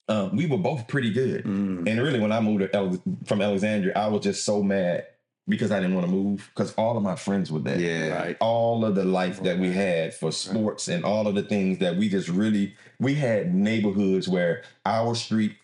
um, 0.08 0.36
we 0.36 0.46
were 0.46 0.58
both 0.60 0.88
pretty 0.88 1.12
good. 1.12 1.44
Mm. 1.46 1.88
And 1.90 2.02
really, 2.02 2.20
when 2.20 2.32
I 2.32 2.40
moved 2.40 2.60
to 2.62 2.76
Alex- 2.76 3.00
from 3.26 3.42
Alexandria, 3.42 3.94
I 3.96 4.08
was 4.08 4.22
just 4.24 4.44
so 4.46 4.62
mad 4.62 5.06
because 5.48 5.72
I 5.72 5.80
didn't 5.80 5.96
want 5.96 6.08
to 6.08 6.12
move 6.12 6.50
because 6.54 6.74
all 6.76 6.96
of 6.98 7.04
my 7.04 7.16
friends 7.16 7.52
were 7.52 7.60
there. 7.60 7.80
Yeah. 7.80 8.16
Right. 8.22 8.38
All 8.40 8.86
of 8.86 8.96
the 8.96 9.04
life 9.06 9.44
that 9.44 9.60
we 9.60 9.72
had 9.72 10.14
for 10.14 10.32
sports 10.32 10.88
and 10.88 11.04
all 11.04 11.28
of 11.28 11.36
the 11.36 11.44
things 11.44 11.80
that 11.80 11.98
we 11.98 12.10
just 12.10 12.30
really 12.30 12.76
we 13.00 13.16
had 13.16 13.54
neighborhoods 13.54 14.28
where 14.30 14.64
our 14.86 15.16
street 15.16 15.56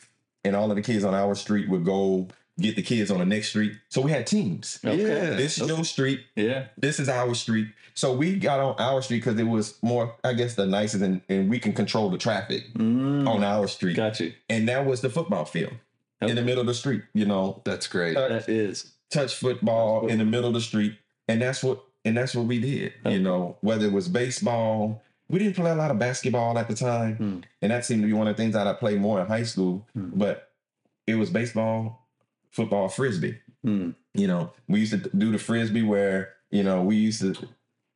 and 0.44 0.56
all 0.56 0.70
of 0.70 0.76
the 0.76 0.82
kids 0.82 1.04
on 1.04 1.14
our 1.14 1.36
street 1.36 1.70
would 1.70 1.86
go 1.86 2.28
get 2.60 2.76
the 2.76 2.82
kids 2.82 3.10
on 3.10 3.20
the 3.20 3.26
next 3.26 3.50
street. 3.50 3.74
So 3.88 4.02
we 4.02 4.12
had 4.12 4.28
teams. 4.28 4.80
Okay. 4.84 4.98
Yeah. 5.02 5.30
This 5.38 5.60
is 5.60 5.68
your 5.70 5.86
street. 5.86 6.22
Yeah. 6.36 6.68
This 6.78 7.00
is 7.00 7.08
our 7.08 7.34
street. 7.34 7.68
So 7.94 8.14
we 8.14 8.36
got 8.38 8.60
on 8.60 8.76
our 8.80 9.02
street 9.02 9.20
because 9.20 9.40
it 9.40 9.44
was 9.46 9.78
more, 9.82 10.16
I 10.26 10.34
guess, 10.34 10.56
the 10.56 10.66
nicest 10.66 11.04
and, 11.04 11.22
and 11.30 11.50
we 11.50 11.60
can 11.60 11.72
control 11.74 12.10
the 12.10 12.18
traffic 12.18 12.74
Mm. 12.74 13.28
on 13.28 13.44
our 13.46 13.68
street. 13.68 13.96
Got 13.96 14.20
you. 14.20 14.34
And 14.50 14.68
that 14.68 14.86
was 14.86 15.00
the 15.02 15.10
football 15.10 15.46
field 15.46 15.74
in 16.22 16.36
the 16.36 16.42
middle 16.42 16.60
of 16.60 16.68
the 16.68 16.74
street, 16.74 17.04
you 17.14 17.26
know, 17.26 17.62
That's 17.64 17.88
great. 17.88 18.18
Uh, 18.18 18.28
That 18.28 18.50
is. 18.50 18.92
Touch 19.10 19.36
football 19.36 20.08
in 20.08 20.20
the 20.20 20.26
middle 20.26 20.48
of 20.48 20.54
the 20.54 20.62
street. 20.62 20.98
And 21.28 21.42
that's 21.42 21.64
what 21.64 21.84
and 22.06 22.16
that's 22.16 22.36
what 22.36 22.46
we 22.46 22.60
did. 22.60 22.94
You 23.06 23.20
know, 23.20 23.58
whether 23.62 23.86
it 23.86 23.92
was 23.92 24.08
baseball, 24.08 25.02
we 25.30 25.40
didn't 25.40 25.56
play 25.56 25.72
a 25.72 25.76
lot 25.76 25.92
of 25.92 26.00
basketball 26.00 26.58
at 26.58 26.68
the 26.68 26.76
time. 26.76 27.16
Hmm. 27.16 27.40
And 27.62 27.72
that 27.72 27.86
seemed 27.86 28.02
to 28.02 28.08
be 28.08 28.14
one 28.14 28.28
of 28.28 28.36
the 28.36 28.42
things 28.42 28.54
that 28.54 28.68
I 28.68 28.74
played 28.74 29.00
more 29.00 29.20
in 29.22 29.28
high 29.28 29.44
school. 29.44 29.86
Hmm. 29.94 30.10
But 30.14 30.52
it 31.08 31.16
was 31.16 31.30
baseball, 31.30 32.08
football, 32.52 32.88
frisbee. 32.88 33.38
Mm. 33.66 33.96
You 34.14 34.28
know, 34.28 34.54
we 34.68 34.80
used 34.80 34.92
to 34.92 35.10
do 35.10 35.32
the 35.32 35.38
frisbee 35.38 35.84
where, 35.84 36.34
you 36.52 36.64
know, 36.64 36.82
we 36.82 36.96
used 36.96 37.22
to 37.22 37.36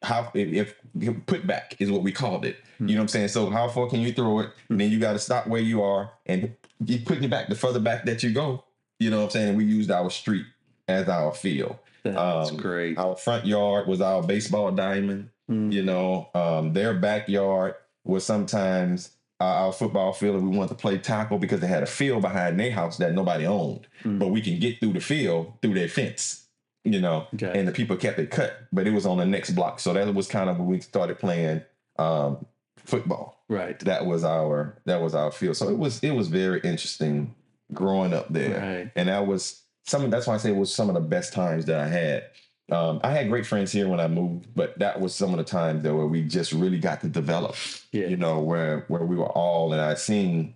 how 0.01 0.29
if, 0.33 0.75
if 0.99 1.25
put 1.25 1.47
back 1.47 1.77
is 1.79 1.89
what 1.89 2.03
we 2.03 2.11
called 2.11 2.43
it. 2.43 2.57
Hmm. 2.77 2.89
You 2.89 2.95
know 2.95 3.01
what 3.01 3.03
I'm 3.03 3.07
saying? 3.09 3.27
So 3.29 3.49
how 3.49 3.69
far 3.69 3.87
can 3.87 4.01
you 4.01 4.11
throw 4.11 4.39
it? 4.39 4.49
And 4.69 4.79
then 4.79 4.91
you 4.91 4.99
got 4.99 5.13
to 5.13 5.19
stop 5.19 5.47
where 5.47 5.61
you 5.61 5.81
are 5.81 6.11
and 6.25 6.53
you 6.85 6.99
putting 6.99 7.23
it 7.23 7.29
back. 7.29 7.47
The 7.47 7.55
further 7.55 7.79
back 7.79 8.05
that 8.05 8.21
you 8.21 8.31
go, 8.31 8.65
you 8.99 9.09
know 9.09 9.19
what 9.19 9.25
I'm 9.25 9.29
saying? 9.29 9.49
And 9.49 9.57
we 9.57 9.65
used 9.65 9.91
our 9.91 10.09
street 10.09 10.45
as 10.87 11.07
our 11.09 11.33
field. 11.33 11.77
That's 12.03 12.51
Um, 12.51 12.57
great. 12.57 12.97
Our 12.97 13.15
front 13.15 13.45
yard 13.45 13.87
was 13.87 14.01
our 14.01 14.21
baseball 14.23 14.71
diamond. 14.71 15.29
Mm. 15.49 15.71
You 15.71 15.83
know, 15.83 16.29
um, 16.33 16.73
their 16.73 16.93
backyard 16.93 17.75
was 18.03 18.25
sometimes 18.25 19.11
uh, 19.39 19.45
our 19.65 19.71
football 19.73 20.13
field. 20.13 20.35
and 20.37 20.49
We 20.49 20.57
wanted 20.57 20.69
to 20.69 20.75
play 20.75 20.97
tackle 20.97 21.37
because 21.37 21.59
they 21.59 21.67
had 21.67 21.83
a 21.83 21.87
field 21.87 22.21
behind 22.21 22.59
their 22.59 22.71
house 22.71 22.97
that 22.97 23.13
nobody 23.13 23.45
owned, 23.45 23.87
Mm. 24.03 24.19
but 24.19 24.27
we 24.29 24.41
can 24.41 24.59
get 24.59 24.79
through 24.79 24.93
the 24.93 24.99
field 25.01 25.53
through 25.61 25.73
their 25.73 25.87
fence. 25.89 26.39
You 26.85 26.99
know, 26.99 27.27
Okay. 27.35 27.57
and 27.57 27.65
the 27.67 27.71
people 27.71 27.95
kept 27.95 28.19
it 28.19 28.29
cut, 28.29 28.53
but 28.73 28.85
it 28.85 28.91
was 28.93 29.05
on 29.05 29.17
the 29.17 29.25
next 29.25 29.51
block. 29.51 29.79
So 29.79 29.93
that 29.93 30.13
was 30.13 30.27
kind 30.27 30.49
of 30.49 30.59
when 30.59 30.67
we 30.67 30.81
started 30.81 31.17
playing 31.17 31.61
um, 31.97 32.45
football. 32.77 33.41
right. 33.47 33.79
That 33.79 34.05
was 34.05 34.23
our 34.25 34.75
that 34.85 35.01
was 35.01 35.15
our 35.15 35.31
field. 35.31 35.55
So 35.55 35.69
it 35.69 35.77
was 35.77 36.03
it 36.03 36.11
was 36.11 36.27
very 36.27 36.59
interesting 36.61 37.35
growing 37.73 38.13
up 38.13 38.27
there 38.33 38.59
Right. 38.59 38.91
and 38.95 39.07
that 39.09 39.25
was 39.27 39.61
some. 39.85 40.09
That's 40.09 40.27
why 40.27 40.35
I 40.35 40.37
say 40.37 40.49
it 40.51 40.55
was 40.55 40.73
some 40.73 40.89
of 40.89 40.95
the 40.95 41.01
best 41.01 41.33
times 41.33 41.65
that 41.65 41.79
I 41.79 41.87
had. 41.87 42.25
Um, 42.71 43.01
I 43.03 43.11
had 43.11 43.29
great 43.29 43.45
friends 43.45 43.71
here 43.71 43.87
when 43.89 43.99
I 43.99 44.07
moved, 44.07 44.47
but 44.55 44.79
that 44.79 44.99
was 44.99 45.13
some 45.13 45.31
of 45.31 45.37
the 45.37 45.43
times 45.43 45.83
that 45.83 45.93
where 45.93 46.07
we 46.07 46.23
just 46.23 46.53
really 46.53 46.79
got 46.79 47.01
to 47.01 47.09
develop. 47.09 47.55
Yeah. 47.91 48.07
You 48.07 48.17
know, 48.17 48.39
where 48.39 48.85
where 48.87 49.05
we 49.05 49.15
were 49.15 49.29
all, 49.29 49.73
and 49.73 49.81
I 49.81 49.95
seen 49.95 50.55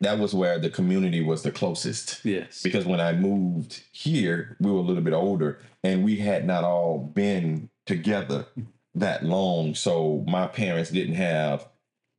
that 0.00 0.18
was 0.18 0.34
where 0.34 0.58
the 0.58 0.70
community 0.70 1.22
was 1.22 1.42
the 1.42 1.50
closest. 1.50 2.24
Yes. 2.24 2.62
Because 2.62 2.86
when 2.86 3.00
I 3.00 3.12
moved 3.12 3.82
here, 3.92 4.56
we 4.60 4.70
were 4.70 4.78
a 4.78 4.82
little 4.82 5.02
bit 5.02 5.12
older, 5.14 5.58
and 5.82 6.04
we 6.04 6.16
had 6.16 6.46
not 6.46 6.64
all 6.64 6.98
been 6.98 7.70
together 7.86 8.46
that 8.94 9.24
long. 9.24 9.74
So 9.74 10.24
my 10.28 10.46
parents 10.46 10.90
didn't 10.90 11.16
have 11.16 11.66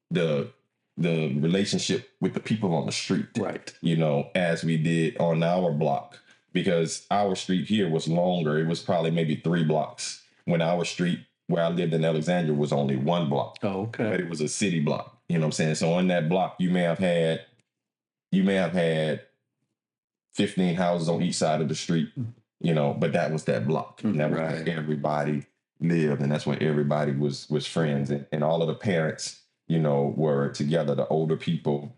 the 0.09 0.51
the 0.97 1.33
relationship 1.39 2.09
with 2.19 2.33
the 2.33 2.39
people 2.39 2.75
on 2.75 2.85
the 2.85 2.91
street 2.91 3.25
Right. 3.37 3.73
you 3.81 3.95
know, 3.95 4.29
as 4.35 4.63
we 4.63 4.77
did 4.77 5.17
on 5.17 5.41
our 5.41 5.71
block 5.71 6.19
because 6.53 7.05
our 7.11 7.35
street 7.35 7.67
here 7.67 7.89
was 7.89 8.07
longer. 8.07 8.59
It 8.59 8.67
was 8.67 8.81
probably 8.81 9.11
maybe 9.11 9.35
three 9.35 9.63
blocks 9.63 10.23
when 10.45 10.61
our 10.61 10.83
street 10.85 11.19
where 11.47 11.63
I 11.63 11.69
lived 11.69 11.93
in 11.93 12.05
Alexandria 12.05 12.53
was 12.55 12.71
only 12.71 12.95
one 12.95 13.29
block, 13.29 13.57
Oh, 13.63 13.87
but 13.97 14.01
okay. 14.05 14.23
it 14.23 14.29
was 14.29 14.39
a 14.41 14.47
city 14.47 14.79
block. 14.79 15.17
You 15.27 15.37
know 15.37 15.41
what 15.41 15.47
I'm 15.47 15.51
saying? 15.53 15.75
So 15.75 15.93
on 15.93 16.07
that 16.07 16.29
block, 16.29 16.55
you 16.59 16.69
may 16.69 16.81
have 16.83 16.99
had, 16.99 17.41
you 18.31 18.43
may 18.43 18.55
have 18.55 18.71
had 18.71 19.21
15 20.33 20.75
houses 20.75 21.09
on 21.09 21.21
each 21.21 21.35
side 21.35 21.61
of 21.61 21.67
the 21.67 21.75
street, 21.75 22.09
hmm. 22.15 22.23
you 22.61 22.73
know, 22.73 22.93
but 22.93 23.13
that 23.13 23.31
was 23.31 23.43
that 23.45 23.67
block. 23.67 24.01
And 24.03 24.19
that 24.19 24.29
was 24.29 24.39
Right. 24.39 24.65
where 24.65 24.77
everybody 24.77 25.43
lived. 25.81 26.21
And 26.21 26.31
that's 26.31 26.45
when 26.45 26.61
everybody 26.63 27.11
was, 27.11 27.49
was 27.49 27.67
friends 27.67 28.09
and, 28.11 28.25
and 28.31 28.43
all 28.43 28.61
of 28.61 28.67
the 28.67 28.75
parents, 28.75 29.41
you 29.67 29.79
know, 29.79 30.13
were 30.15 30.49
together, 30.49 30.95
the 30.95 31.07
older 31.07 31.35
people, 31.35 31.95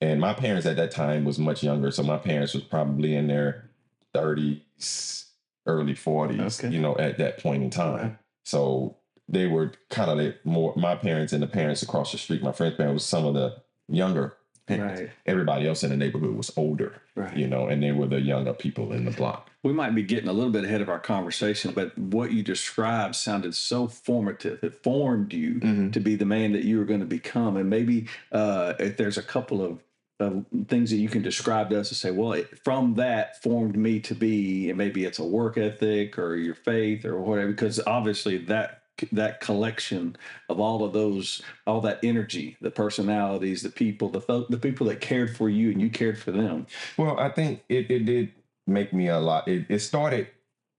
and 0.00 0.20
my 0.20 0.34
parents 0.34 0.66
at 0.66 0.76
that 0.76 0.90
time 0.90 1.24
was 1.24 1.38
much 1.38 1.62
younger, 1.62 1.90
so 1.90 2.02
my 2.02 2.18
parents 2.18 2.52
was 2.52 2.62
probably 2.64 3.14
in 3.14 3.26
their 3.26 3.70
30s, 4.14 5.26
early 5.66 5.94
40s, 5.94 6.58
Okay. 6.64 6.74
you 6.74 6.80
know, 6.80 6.96
at 6.96 7.18
that 7.18 7.38
point 7.38 7.62
in 7.62 7.70
time. 7.70 7.94
Right. 8.02 8.16
So 8.44 8.96
they 9.28 9.46
were 9.46 9.72
kind 9.90 10.10
of 10.10 10.18
like 10.18 10.44
more 10.44 10.74
my 10.76 10.94
parents 10.94 11.32
and 11.32 11.42
the 11.42 11.46
parents 11.46 11.82
across 11.82 12.12
the 12.12 12.18
street. 12.18 12.42
My 12.42 12.52
friend's 12.52 12.76
parents 12.76 12.94
was 12.94 13.04
some 13.06 13.24
of 13.24 13.34
the 13.34 13.56
younger 13.88 14.34
parents. 14.66 15.00
Right. 15.00 15.10
Everybody 15.26 15.66
else 15.68 15.82
in 15.82 15.90
the 15.90 15.96
neighborhood 15.96 16.36
was 16.36 16.50
older, 16.56 17.00
Right. 17.14 17.36
you 17.36 17.46
know, 17.46 17.66
and 17.66 17.82
they 17.82 17.92
were 17.92 18.06
the 18.06 18.20
younger 18.20 18.52
people 18.52 18.92
in 18.92 19.04
the 19.06 19.10
block. 19.10 19.50
We 19.62 19.72
might 19.72 19.94
be 19.94 20.02
getting 20.02 20.28
a 20.28 20.32
little 20.32 20.50
bit 20.52 20.64
ahead 20.64 20.82
of 20.82 20.88
our 20.90 20.98
conversation, 20.98 21.72
but 21.74 21.96
what 21.98 22.32
you 22.32 22.42
described 22.42 23.14
sounded 23.14 23.54
so 23.54 23.88
formative. 23.88 24.62
It 24.62 24.82
formed 24.82 25.32
you 25.32 25.54
Mhm. 25.60 25.92
to 25.92 26.00
be 26.00 26.16
the 26.16 26.26
man 26.26 26.52
that 26.52 26.64
you 26.64 26.78
were 26.78 26.84
going 26.84 27.00
to 27.00 27.06
become. 27.06 27.56
And 27.56 27.70
maybe 27.70 28.06
uh, 28.32 28.74
if 28.78 28.96
there's 28.98 29.16
a 29.18 29.22
couple 29.22 29.62
of 29.62 29.82
uh, 30.20 30.30
things 30.68 30.90
that 30.90 30.96
you 30.96 31.08
can 31.08 31.22
describe 31.22 31.70
to 31.70 31.80
us 31.80 31.88
to 31.88 31.94
say, 31.94 32.10
well, 32.10 32.32
it, 32.32 32.58
from 32.62 32.94
that 32.94 33.42
formed 33.42 33.76
me 33.76 33.98
to 34.00 34.14
be, 34.14 34.68
and 34.68 34.78
maybe 34.78 35.04
it's 35.04 35.18
a 35.18 35.24
work 35.24 35.58
ethic 35.58 36.18
or 36.18 36.36
your 36.36 36.54
faith 36.54 37.04
or 37.04 37.20
whatever, 37.20 37.50
because 37.50 37.80
obviously 37.86 38.38
that 38.38 38.80
that 39.10 39.40
collection 39.40 40.14
of 40.48 40.60
all 40.60 40.84
of 40.84 40.92
those, 40.92 41.42
all 41.66 41.80
that 41.80 41.98
energy, 42.04 42.56
the 42.60 42.70
personalities, 42.70 43.60
the 43.62 43.68
people, 43.68 44.08
the 44.08 44.20
th- 44.20 44.46
the 44.50 44.56
people 44.56 44.86
that 44.86 45.00
cared 45.00 45.36
for 45.36 45.48
you 45.48 45.72
and 45.72 45.82
you 45.82 45.90
cared 45.90 46.16
for 46.16 46.30
them. 46.30 46.64
Well, 46.96 47.18
I 47.18 47.28
think 47.28 47.64
it, 47.68 47.90
it 47.90 48.04
did 48.06 48.30
make 48.68 48.92
me 48.92 49.08
a 49.08 49.18
lot. 49.18 49.48
It, 49.48 49.66
it 49.68 49.80
started 49.80 50.28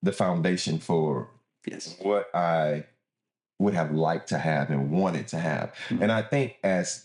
the 0.01 0.13
foundation 0.13 0.79
for 0.79 1.29
Yes. 1.67 1.97
what 2.01 2.33
I 2.33 2.85
would 3.59 3.73
have 3.73 3.91
liked 3.91 4.29
to 4.29 4.37
have 4.37 4.69
and 4.69 4.91
wanted 4.91 5.27
to 5.29 5.37
have. 5.37 5.73
Mhm. 5.89 6.01
And 6.03 6.11
I 6.11 6.21
think 6.21 6.55
as 6.63 7.04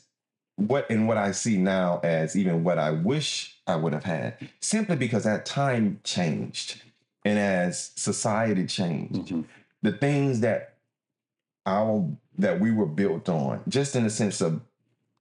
what 0.68 0.88
and 0.90 1.08
what 1.08 1.16
I 1.16 1.32
see 1.32 1.56
now 1.56 2.00
as 2.04 2.36
even 2.36 2.64
what 2.64 2.78
I 2.78 2.90
wish 2.90 3.56
I 3.66 3.76
would 3.76 3.92
have 3.92 4.04
had, 4.04 4.36
simply 4.60 4.96
because 4.96 5.24
that 5.24 5.46
time 5.46 6.00
changed. 6.04 6.82
And 7.24 7.38
as 7.38 7.92
society 7.96 8.66
changed, 8.66 9.28
Mhm. 9.28 9.44
the 9.82 9.92
things 9.92 10.40
that 10.40 10.74
our 11.66 12.06
that 12.38 12.58
we 12.60 12.70
were 12.70 12.86
built 12.86 13.28
on, 13.28 13.60
just 13.68 13.94
in 13.94 14.04
the 14.04 14.10
sense 14.10 14.40
of 14.40 14.62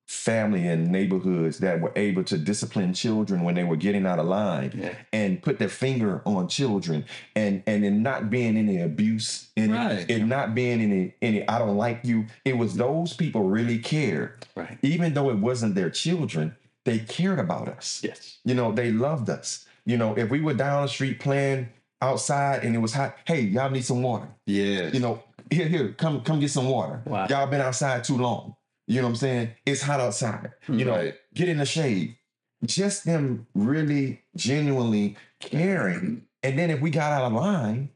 family 0.10 0.68
and 0.68 0.92
neighborhoods 0.92 1.60
that 1.60 1.80
were 1.80 1.92
able 1.96 2.24
to 2.24 2.36
discipline 2.36 2.92
children 2.96 3.44
when 3.44 3.54
they 3.54 3.64
were 3.64 3.76
getting 3.76 4.08
out 4.08 4.18
of 4.18 4.26
line 4.26 4.72
Yeah. 4.76 4.94
and 5.14 5.40
put 5.40 5.60
their 5.60 5.70
finger 5.70 6.24
on 6.26 6.48
children 6.48 7.06
and 7.36 7.62
and 7.68 7.86
in 7.86 8.02
not 8.02 8.32
being 8.32 8.58
any 8.58 8.82
abuse 8.82 9.50
in 9.56 9.72
Right. 9.72 10.00
it, 10.00 10.10
and 10.10 10.28
not 10.28 10.56
being 10.56 10.82
any 10.82 11.14
any 11.22 11.48
I 11.48 11.60
don't 11.60 11.78
like 11.78 12.00
you. 12.04 12.26
It 12.44 12.58
was 12.58 12.74
those 12.74 13.14
people 13.14 13.44
really 13.44 13.78
cared. 13.78 14.44
Right. 14.56 14.80
Even 14.82 15.14
though 15.14 15.30
it 15.30 15.38
wasn't 15.38 15.76
their 15.76 15.92
children, 15.92 16.56
they 16.86 16.98
cared 16.98 17.38
about 17.38 17.68
us. 17.68 18.02
Yes. 18.04 18.40
You 18.44 18.56
know, 18.56 18.72
they 18.72 18.92
loved 18.92 19.30
us. 19.30 19.68
You 19.86 19.98
know, 19.98 20.18
if 20.18 20.32
we 20.32 20.42
were 20.42 20.56
down 20.56 20.82
the 20.82 20.88
street 20.88 21.20
playing 21.20 21.70
outside 22.02 22.64
and 22.64 22.74
it 22.76 22.80
was 22.80 22.94
hot, 22.94 23.16
hey, 23.26 23.42
y'all 23.42 23.70
need 23.70 23.86
some 23.86 24.02
water. 24.02 24.28
Yeah. 24.48 24.90
You 24.92 25.02
know, 25.02 25.22
here, 25.52 25.68
here, 25.68 25.90
come 25.90 26.22
come 26.22 26.40
get 26.40 26.50
some 26.50 26.68
water. 26.68 27.04
Wow. 27.06 27.28
Y'all 27.30 27.46
been 27.46 27.62
outside 27.62 28.04
too 28.04 28.18
long. 28.18 28.56
You 28.90 28.98
know 29.02 29.08
what 29.08 29.10
I'm 29.12 29.16
saying? 29.18 29.50
It's 29.66 29.82
hot 29.82 30.00
outside. 30.00 30.52
Hmm, 30.66 30.80
you 30.80 30.86
know, 30.86 30.96
Right. 30.96 31.14
get 31.34 31.48
in 31.48 31.58
the 31.60 31.66
shade. 31.66 32.18
Just 32.66 33.06
them 33.06 33.48
really 33.54 34.24
genuinely 34.36 35.16
caring. 35.40 36.24
And 36.44 36.58
then 36.60 36.70
if 36.72 36.82
we 36.82 36.90
got 36.90 37.12
out 37.12 37.24
of 37.24 37.34
line, 37.34 37.90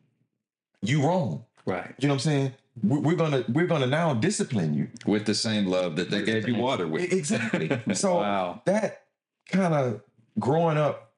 you 0.81 1.01
wrong. 1.05 1.45
Right. 1.65 1.93
You 1.99 2.07
know 2.07 2.13
what 2.13 2.25
I'm 2.25 2.31
saying? 2.31 2.53
We- 2.81 2.99
We're 2.99 3.15
gonna 3.15 3.43
we're 3.49 3.67
gonna 3.67 3.87
now 3.87 4.13
discipline 4.13 4.73
you. 4.73 4.87
with 5.05 5.25
the 5.25 5.33
same 5.35 5.65
love 5.65 5.95
that 5.97 6.09
they 6.11 6.23
gave 6.23 6.47
you 6.47 6.55
water 6.55 6.87
with. 6.87 7.11
Exactly. 7.11 7.69
So 7.93 8.17
wow. 8.17 8.61
that 8.65 9.03
kind 9.49 9.73
of 9.73 10.01
growing 10.39 10.77
up 10.77 11.11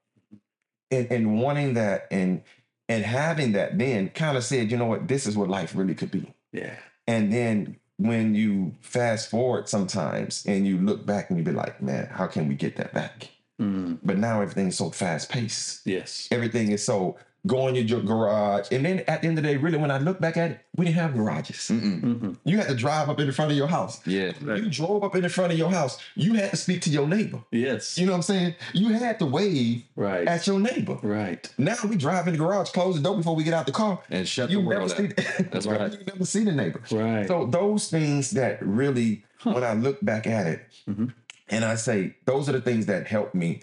and, 0.90 1.10
and 1.10 1.40
wanting 1.40 1.74
that 1.74 2.06
and 2.10 2.42
and 2.88 3.04
having 3.04 3.52
that 3.52 3.76
then 3.78 4.08
kind 4.10 4.36
of 4.36 4.44
said, 4.44 4.70
you 4.70 4.76
know 4.78 4.86
what, 4.86 5.08
this 5.08 5.26
is 5.26 5.36
what 5.36 5.48
life 5.48 5.74
really 5.74 5.94
could 5.94 6.10
be. 6.10 6.32
Yeah. 6.52 6.76
And 7.06 7.32
then 7.32 7.76
when 7.98 8.34
you 8.34 8.74
fast 8.80 9.30
forward 9.30 9.68
sometimes 9.68 10.44
and 10.46 10.66
you 10.66 10.78
look 10.78 11.06
back 11.06 11.30
and 11.30 11.38
you 11.38 11.44
be 11.44 11.52
like, 11.52 11.80
man, 11.80 12.06
how 12.06 12.26
can 12.26 12.48
we 12.48 12.54
get 12.54 12.76
that 12.76 12.92
back? 12.92 13.30
Mm. 13.60 13.98
But 14.02 14.18
now 14.18 14.42
everything's 14.42 14.76
so 14.76 14.90
fast 14.90 15.30
paced. 15.30 15.86
Yes. 15.86 16.28
Everything 16.30 16.72
is 16.72 16.84
so 16.84 17.16
go 17.46 17.68
in 17.68 17.74
your 17.76 18.00
garage. 18.00 18.68
And 18.72 18.84
then 18.84 19.00
at 19.06 19.22
the 19.22 19.28
end 19.28 19.38
of 19.38 19.44
the 19.44 19.50
day, 19.50 19.56
really, 19.56 19.78
when 19.78 19.90
I 19.90 19.98
look 19.98 20.20
back 20.20 20.36
at 20.36 20.50
it, 20.50 20.60
we 20.76 20.84
didn't 20.86 20.96
have 20.96 21.14
garages. 21.14 21.56
Mm-mm. 21.70 22.00
Mm-mm. 22.02 22.36
You 22.44 22.56
had 22.58 22.68
to 22.68 22.74
drive 22.74 23.08
up 23.08 23.20
in 23.20 23.26
the 23.26 23.32
front 23.32 23.50
of 23.52 23.56
your 23.56 23.66
house. 23.68 24.04
Yeah. 24.06 24.32
Right. 24.42 24.62
You 24.62 24.68
drove 24.68 25.04
up 25.04 25.14
in 25.14 25.22
the 25.22 25.28
front 25.28 25.52
of 25.52 25.58
your 25.58 25.70
house. 25.70 25.98
You 26.14 26.34
had 26.34 26.50
to 26.50 26.56
speak 26.56 26.82
to 26.82 26.90
your 26.90 27.06
neighbor. 27.06 27.40
Yes. 27.52 27.96
You 27.98 28.06
know 28.06 28.12
what 28.12 28.16
I'm 28.16 28.22
saying? 28.22 28.54
You 28.72 28.88
had 28.94 29.18
to 29.20 29.26
wave 29.26 29.84
right. 29.96 30.26
at 30.26 30.46
your 30.46 30.58
neighbor. 30.58 30.98
right. 31.02 31.48
Now 31.58 31.76
we 31.88 31.96
drive 31.96 32.26
in 32.26 32.32
the 32.34 32.38
garage, 32.38 32.70
close 32.70 32.96
the 32.96 33.02
door 33.02 33.16
before 33.16 33.36
we 33.36 33.44
get 33.44 33.54
out 33.54 33.66
the 33.66 33.72
car. 33.72 34.00
And 34.10 34.26
shut 34.26 34.50
You 34.50 34.58
the 34.58 34.62
never 34.68 34.76
world 34.80 34.90
see. 34.92 35.04
out. 35.06 35.16
That's 35.52 35.66
right. 35.66 35.92
You 35.92 36.04
never 36.06 36.24
see 36.24 36.44
the 36.44 36.52
neighbor. 36.52 36.82
Right. 36.90 37.28
So 37.28 37.46
those 37.46 37.88
things 37.88 38.32
that 38.32 38.60
really, 38.64 39.24
Huh. 39.38 39.52
when 39.52 39.64
I 39.64 39.74
look 39.74 39.98
back 40.04 40.26
at 40.26 40.46
it, 40.46 40.62
Mhm. 40.88 41.12
and 41.48 41.64
I 41.64 41.74
say 41.76 42.16
those 42.24 42.48
are 42.48 42.52
the 42.52 42.60
things 42.60 42.86
that 42.86 43.06
help 43.06 43.34
me 43.34 43.60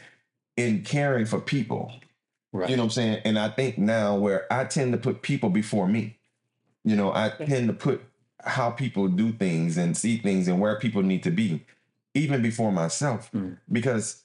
in 0.56 0.84
caring 0.84 1.26
for 1.26 1.40
people. 1.42 1.92
Right. 2.54 2.70
You 2.70 2.78
know 2.78 2.84
what 2.84 2.88
I'm 2.88 2.92
saying? 2.92 3.22
And 3.26 3.38
I 3.38 3.50
think 3.50 3.78
now 3.78 4.16
where 4.16 4.52
I 4.52 4.64
tend 4.66 4.94
to 4.94 4.98
put 4.98 5.22
people 5.22 5.50
before 5.50 5.88
me. 5.88 6.18
You 6.86 6.96
know, 6.96 7.14
I 7.14 7.30
tend 7.30 7.68
to 7.68 7.74
put 7.74 8.04
how 8.46 8.72
people 8.72 9.08
do 9.08 9.32
things 9.32 9.78
and 9.78 9.96
see 9.96 10.18
things 10.18 10.48
and 10.48 10.60
where 10.60 10.78
people 10.78 11.02
need 11.02 11.24
to 11.24 11.32
be, 11.32 11.66
even 12.14 12.42
before 12.42 12.72
myself. 12.72 13.32
Mm. 13.32 13.58
Because 13.72 14.24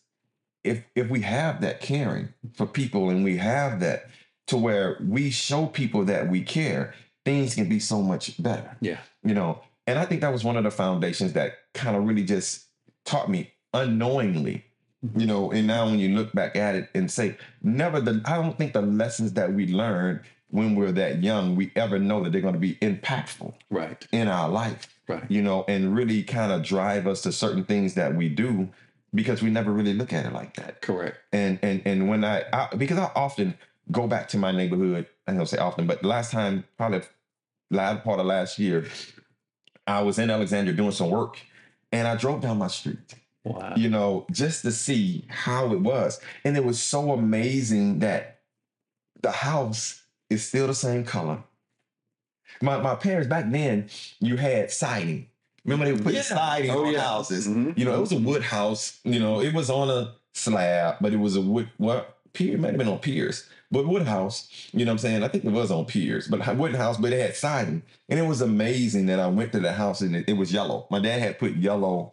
if 0.64 0.84
if 0.94 1.08
we 1.08 1.20
have 1.22 1.60
that 1.60 1.80
caring 1.80 2.34
for 2.54 2.66
people 2.66 3.10
and 3.10 3.24
we 3.24 3.36
have 3.36 3.80
that 3.80 4.10
to 4.48 4.56
where 4.56 4.96
we 5.00 5.30
show 5.30 5.66
people 5.66 6.04
that 6.06 6.28
we 6.28 6.42
care, 6.42 6.94
things 7.24 7.54
can 7.54 7.68
be 7.68 7.78
so 7.78 8.02
much 8.02 8.42
better. 8.42 8.76
Yeah. 8.80 8.98
You 9.22 9.34
know, 9.34 9.60
and 9.86 9.98
I 9.98 10.04
think 10.04 10.20
that 10.22 10.32
was 10.32 10.44
one 10.44 10.56
of 10.56 10.64
the 10.64 10.70
foundations 10.70 11.34
that 11.34 11.52
kind 11.74 11.96
of 11.96 12.04
really 12.04 12.24
just 12.24 12.64
taught 13.04 13.30
me 13.30 13.52
unknowingly 13.72 14.64
you 15.16 15.26
know 15.26 15.50
and 15.52 15.66
now 15.66 15.86
when 15.86 15.98
you 15.98 16.08
look 16.16 16.32
back 16.32 16.56
at 16.56 16.74
it 16.74 16.88
and 16.94 17.10
say 17.10 17.36
never 17.62 18.00
the 18.00 18.20
i 18.24 18.36
don't 18.36 18.58
think 18.58 18.72
the 18.72 18.82
lessons 18.82 19.32
that 19.34 19.52
we 19.52 19.66
learned 19.68 20.20
when 20.50 20.74
we're 20.74 20.90
that 20.90 21.22
young 21.22 21.54
we 21.54 21.70
ever 21.76 21.98
know 21.98 22.22
that 22.24 22.32
they're 22.32 22.40
going 22.40 22.54
to 22.54 22.58
be 22.60 22.74
impactful 22.76 23.54
right. 23.70 24.06
in 24.12 24.28
our 24.28 24.48
life 24.48 24.88
Right. 25.06 25.24
you 25.30 25.40
know 25.40 25.64
and 25.68 25.96
really 25.96 26.22
kind 26.22 26.52
of 26.52 26.62
drive 26.62 27.06
us 27.06 27.22
to 27.22 27.32
certain 27.32 27.64
things 27.64 27.94
that 27.94 28.14
we 28.14 28.28
do 28.28 28.68
because 29.14 29.40
we 29.40 29.48
never 29.48 29.72
really 29.72 29.94
look 29.94 30.12
at 30.12 30.26
it 30.26 30.32
like 30.34 30.54
that 30.56 30.82
Correct. 30.82 31.16
and 31.32 31.58
and 31.62 31.80
and 31.86 32.08
when 32.10 32.24
i, 32.24 32.42
I 32.52 32.68
because 32.76 32.98
i 32.98 33.10
often 33.14 33.56
go 33.90 34.06
back 34.06 34.28
to 34.30 34.36
my 34.36 34.52
neighborhood 34.52 35.06
i 35.26 35.32
don't 35.32 35.46
say 35.46 35.56
often 35.58 35.86
but 35.86 36.02
the 36.02 36.08
last 36.08 36.30
time 36.30 36.64
probably 36.76 37.00
last 37.70 38.04
part 38.04 38.20
of 38.20 38.26
last 38.26 38.58
year 38.58 38.86
i 39.86 40.02
was 40.02 40.18
in 40.18 40.28
alexandria 40.28 40.76
doing 40.76 40.90
some 40.92 41.08
work 41.08 41.38
and 41.92 42.06
i 42.06 42.14
drove 42.14 42.42
down 42.42 42.58
my 42.58 42.68
street 42.68 43.14
Wow. 43.44 43.74
you 43.76 43.88
know, 43.88 44.26
just 44.30 44.62
to 44.62 44.72
see 44.72 45.24
how 45.28 45.72
it 45.72 45.80
was. 45.80 46.20
And 46.44 46.56
it 46.56 46.64
was 46.64 46.82
so 46.82 47.12
amazing 47.12 48.00
that 48.00 48.40
the 49.22 49.30
house 49.30 50.02
is 50.28 50.46
still 50.46 50.66
the 50.66 50.74
same 50.74 51.04
color. 51.04 51.42
My 52.60 52.78
my 52.80 52.94
parents 52.94 53.28
back 53.28 53.50
then, 53.50 53.88
you 54.20 54.36
had 54.36 54.70
siding. 54.70 55.28
Remember 55.64 55.84
they 55.86 55.92
would 55.92 56.04
put 56.04 56.14
Yeah. 56.14 56.22
siding 56.22 56.70
Oh, 56.70 56.86
on 56.86 56.92
yeah. 56.92 57.00
houses. 57.00 57.46
Mhm. 57.46 57.76
You 57.78 57.84
know, 57.84 57.94
it 57.94 58.00
was 58.00 58.12
a 58.12 58.18
wood 58.18 58.42
house. 58.42 58.98
You 59.04 59.18
know, 59.20 59.40
it 59.40 59.52
was 59.54 59.70
on 59.70 59.88
a 59.90 60.14
slab, 60.34 60.96
but 61.00 61.12
it 61.12 61.18
was 61.18 61.36
a 61.36 61.40
wood 61.42 61.70
what 61.78 62.16
pier 62.32 62.54
it 62.54 62.60
might 62.60 62.68
have 62.70 62.78
been 62.78 62.88
on 62.88 62.98
piers. 62.98 63.48
But 63.70 63.86
wood 63.86 64.06
house, 64.06 64.48
you 64.72 64.84
know 64.84 64.92
what 64.92 64.94
I'm 64.94 64.98
saying? 64.98 65.22
I 65.22 65.28
think 65.28 65.44
it 65.44 65.50
was 65.52 65.70
on 65.70 65.84
piers, 65.84 66.26
but 66.26 66.56
wood 66.56 66.74
house, 66.74 66.96
but 66.96 67.12
it 67.12 67.20
had 67.20 67.36
siding. 67.36 67.82
And 68.08 68.18
it 68.18 68.26
was 68.26 68.40
amazing 68.40 69.06
that 69.06 69.20
I 69.20 69.26
went 69.26 69.52
to 69.52 69.60
the 69.60 69.72
house 69.72 70.00
and 70.00 70.16
it, 70.16 70.24
it 70.28 70.32
was 70.38 70.52
yellow. 70.52 70.86
My 70.90 71.00
dad 71.00 71.20
had 71.20 71.38
put 71.38 71.54
yellow 71.56 72.12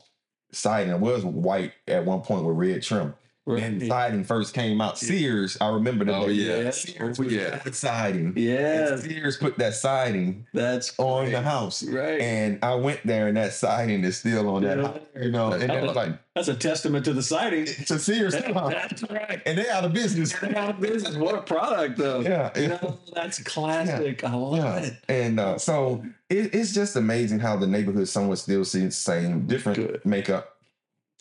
siding. 0.55 0.93
It 0.93 1.00
was 1.00 1.24
white 1.25 1.74
at 1.88 2.05
one 2.05 2.21
point 2.21 2.45
with 2.45 2.57
red 2.57 2.81
trim. 2.81 3.15
When 3.46 3.78
Right. 3.78 3.88
siding 3.88 4.24
first 4.24 4.56
came 4.56 4.82
out, 4.82 4.98
Sears, 4.98 5.56
I 5.62 5.70
remember 5.70 6.04
that. 6.06 6.16
Oh, 6.16 6.25
they- 6.25 6.34
yeah. 6.34 6.72
Sears 6.72 7.20
Oh, 7.20 7.24
put 7.24 7.32
yeah. 7.32 7.60
that 7.64 7.75
siding. 7.75 8.34
And 8.36 9.00
Sears 9.00 9.38
put 9.38 9.60
that 9.60 9.75
siding 9.75 10.48
That's 10.52 10.94
on 10.98 11.32
the 11.32 11.42
house. 11.44 11.84
Right. 11.84 12.20
And 12.20 12.58
I 12.64 12.74
went 12.74 13.02
there 13.06 13.28
and 13.28 13.38
that 13.38 13.54
siding 13.54 14.04
is 14.04 14.18
still 14.18 14.50
on 14.50 14.64
that 14.64 14.78
Yeah. 14.80 14.84
house. 14.88 15.00
You 15.22 15.32
know, 15.32 15.52
and 15.52 15.70
That's 15.70 15.86
was 15.86 15.96
like, 15.96 16.14
That's 16.34 16.48
a 16.48 16.56
testament 16.56 17.06
to 17.06 17.14
the 17.14 17.22
siding. 17.22 17.66
it's 17.68 17.92
a 17.92 18.00
Sears 18.00 18.34
house. 18.46 18.74
That's 18.74 19.04
right. 19.12 19.40
And 19.46 19.60
they're 19.60 19.72
out 19.72 19.86
of 19.86 19.94
business. 19.94 20.34
They're 20.34 20.58
out 20.58 20.72
of 20.72 20.80
business. 20.82 21.16
What 21.16 21.36
a 21.36 21.42
product, 21.42 22.00
though. 22.00 22.22
Yeah. 22.22 22.50
You 22.60 22.70
know, 22.70 22.98
that's 23.14 23.44
classic. 23.44 24.24
I 24.24 24.34
love 24.34 24.58
Yeah. 24.58 24.77
it. 24.88 24.94
And 25.08 25.40
uh, 25.40 25.60
so 25.60 26.03
it, 26.31 26.55
it's 26.55 26.74
just 26.74 26.96
amazing 26.96 27.40
how 27.40 27.58
the 27.58 27.68
neighborhood 27.68 28.08
somewhat 28.08 28.40
still 28.40 28.66
seems 28.66 28.96
the 28.96 29.01
same, 29.01 29.46
different 29.46 29.77
Good. 29.77 30.01
makeup. 30.03 30.54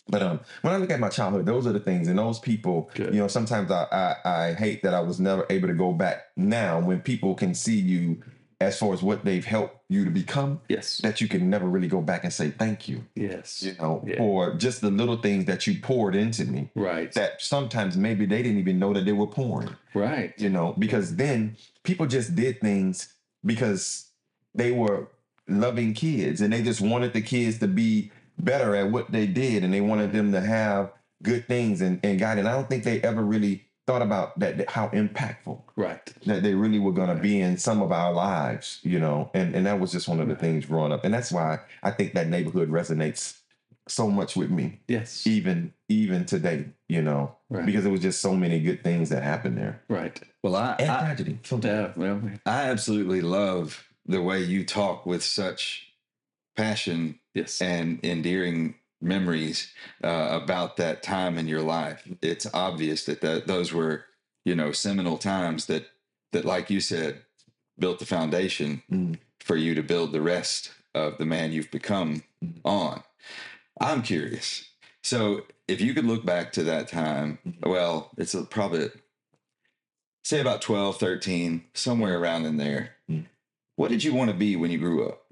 But 0.07 0.21
um, 0.21 0.39
when 0.61 0.73
I 0.73 0.77
look 0.77 0.91
at 0.91 0.99
my 0.99 1.09
childhood, 1.09 1.45
those 1.45 1.65
are 1.65 1.73
the 1.73 1.79
things, 1.79 2.07
and 2.07 2.19
those 2.19 2.37
people, 2.39 2.91
Good. 2.93 3.13
you 3.13 3.19
know, 3.19 3.27
sometimes 3.27 3.71
I, 3.71 3.85
I 4.23 4.29
I 4.49 4.53
hate 4.53 4.83
that 4.83 4.93
I 4.93 4.99
was 4.99 5.19
never 5.19 5.45
able 5.49 5.67
to 5.67 5.73
go 5.73 5.93
back. 5.93 6.25
Now, 6.35 6.79
when 6.79 7.01
people 7.01 7.33
can 7.33 7.55
see 7.55 7.79
you 7.79 8.21
as 8.61 8.77
far 8.79 8.93
as 8.93 9.01
what 9.03 9.25
they've 9.25 9.43
helped 9.43 9.77
you 9.89 10.05
to 10.05 10.11
become, 10.11 10.61
Yes. 10.69 10.99
that 10.99 11.19
you 11.19 11.27
can 11.27 11.49
never 11.49 11.65
really 11.67 11.89
go 11.89 12.01
back 12.01 12.23
and 12.23 12.31
say 12.31 12.51
thank 12.51 12.87
you, 12.87 13.03
Yes. 13.15 13.61
you 13.63 13.73
know, 13.79 14.01
Yeah. 14.07 14.17
for 14.17 14.53
just 14.55 14.79
the 14.81 14.89
little 14.89 15.17
things 15.17 15.45
that 15.45 15.67
you 15.67 15.79
poured 15.81 16.15
into 16.15 16.45
me. 16.45 16.69
Right. 16.73 17.11
That 17.13 17.41
sometimes 17.41 17.97
maybe 17.97 18.25
they 18.25 18.41
didn't 18.41 18.59
even 18.59 18.79
know 18.79 18.93
that 18.93 19.03
they 19.05 19.11
were 19.11 19.27
pouring 19.27 19.75
right. 19.93 20.33
you 20.37 20.49
know, 20.49 20.73
because 20.79 21.17
then 21.17 21.57
people 21.83 22.05
just 22.05 22.33
did 22.35 22.61
things 22.61 23.13
because 23.43 24.05
they 24.53 24.71
were 24.71 25.09
loving 25.49 25.93
kids 25.93 26.39
and 26.41 26.53
they 26.53 26.63
just 26.63 26.79
wanted 26.79 27.11
the 27.13 27.21
kids 27.21 27.59
to 27.59 27.67
be 27.67 28.09
better 28.39 28.75
at 28.75 28.91
what 28.91 29.11
they 29.11 29.25
did 29.27 29.63
and 29.63 29.73
they 29.73 29.81
wanted 29.81 30.11
them 30.11 30.31
to 30.31 30.41
have 30.41 30.91
good 31.23 31.47
things 31.47 31.81
and, 31.81 31.99
and 32.03 32.19
God. 32.19 32.37
And 32.37 32.47
I 32.47 32.51
don't 32.53 32.69
think 32.69 32.83
they 32.83 33.01
ever 33.01 33.21
really 33.23 33.65
thought 33.87 34.01
about 34.01 34.37
that, 34.39 34.57
that 34.57 34.69
how 34.69 34.87
impactful 34.89 35.61
Right. 35.75 36.03
that 36.25 36.41
they 36.43 36.53
really 36.55 36.79
were 36.79 36.91
going 36.91 37.15
to 37.15 37.21
be 37.21 37.39
in 37.39 37.57
some 37.57 37.81
of 37.81 37.91
our 37.91 38.11
lives, 38.13 38.79
you 38.83 38.99
know, 38.99 39.29
and, 39.33 39.55
and 39.55 39.65
that 39.67 39.79
was 39.79 39.91
just 39.91 40.07
one 40.07 40.19
of 40.19 40.27
the 40.27 40.35
things 40.35 40.65
growing 40.65 40.91
up. 40.91 41.05
And 41.05 41.13
that's 41.13 41.31
why 41.31 41.59
I 41.83 41.91
think 41.91 42.13
that 42.13 42.27
neighborhood 42.27 42.69
resonates 42.69 43.37
so 43.87 44.09
much 44.09 44.35
with 44.35 44.49
me, 44.49 44.79
Yes. 44.87 45.27
even, 45.27 45.71
even 45.87 46.25
today, 46.25 46.65
you 46.89 47.01
know, 47.03 47.35
Right. 47.49 47.65
because 47.65 47.85
it 47.85 47.91
was 47.91 48.01
just 48.01 48.19
so 48.21 48.35
many 48.35 48.59
good 48.59 48.83
things 48.83 49.09
that 49.09 49.21
happened 49.21 49.57
there 49.57 49.81
Right. 49.87 50.19
Well, 50.43 50.55
I, 50.55 50.75
and 50.79 50.89
I 50.89 50.99
tragedy. 51.01 51.39
sometimes. 51.43 51.93
Yeah. 51.95 52.13
Well, 52.13 52.21
I 52.47 52.63
absolutely 52.69 53.21
love 53.21 53.87
the 54.07 54.21
way 54.23 54.41
you 54.41 54.65
talk 54.65 55.05
with 55.05 55.23
such 55.23 55.93
passion 56.55 57.19
yes. 57.35 57.61
and 57.61 58.03
endearing 58.03 58.75
memories 59.01 59.71
uh, 60.03 60.29
about 60.41 60.77
that 60.77 61.03
time 61.03 61.37
in 61.37 61.47
your 61.47 61.61
life. 61.61 62.07
It's 62.23 62.47
obvious 62.53 63.05
that, 63.05 63.21
that 63.21 63.45
those 63.45 63.71
were, 63.71 64.05
you 64.45 64.55
know, 64.55 64.71
seminal 64.71 65.17
times 65.19 65.67
that 65.67 65.85
that, 66.31 66.43
like 66.45 66.69
you 66.71 66.79
said, 66.81 67.21
built 67.77 67.99
the 67.99 68.05
foundation 68.05 68.81
Mm. 68.91 69.19
for 69.39 69.55
you 69.55 69.75
to 69.75 69.83
build 69.83 70.11
the 70.11 70.21
rest 70.21 70.71
of 70.95 71.17
the 71.17 71.25
man 71.25 71.51
you've 71.51 71.71
become 71.71 72.23
Mm. 72.43 72.59
on. 72.65 73.03
I'm 73.79 74.01
curious. 74.01 74.65
So, 75.03 75.45
if 75.67 75.81
you 75.81 75.93
could 75.93 76.05
look 76.05 76.25
back 76.25 76.51
to 76.53 76.63
that 76.63 76.87
time, 76.87 77.37
Mhm. 77.45 77.67
well, 77.67 78.11
it's 78.17 78.33
a, 78.33 78.43
probably 78.43 78.89
say 80.23 80.39
about 80.39 80.61
12, 80.61 80.97
13, 80.97 81.65
somewhere 81.73 82.17
around 82.19 82.45
in 82.45 82.57
there. 82.57 82.95
Mm. 83.09 83.25
What 83.75 83.89
did 83.91 84.03
you 84.03 84.13
want 84.13 84.31
to 84.31 84.35
be 84.37 84.55
when 84.55 84.71
you 84.71 84.77
grew 84.79 85.07
up? 85.07 85.24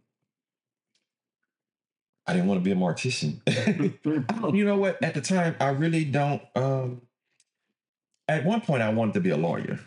I 2.25 2.33
didn't 2.33 2.47
want 2.47 2.61
to 2.61 2.63
be 2.63 2.71
a 2.71 2.75
mortician. 2.75 3.39
You 4.55 4.65
know 4.65 4.77
what? 4.77 5.01
At 5.03 5.13
the 5.13 5.21
time, 5.21 5.55
I 5.59 5.69
really 5.69 6.05
don't. 6.05 6.41
Um, 6.55 7.01
at 8.27 8.45
one 8.45 8.61
point, 8.61 8.81
I 8.81 8.89
wanted 8.89 9.13
to 9.15 9.19
be 9.19 9.31
a 9.31 9.37
lawyer. 9.37 9.79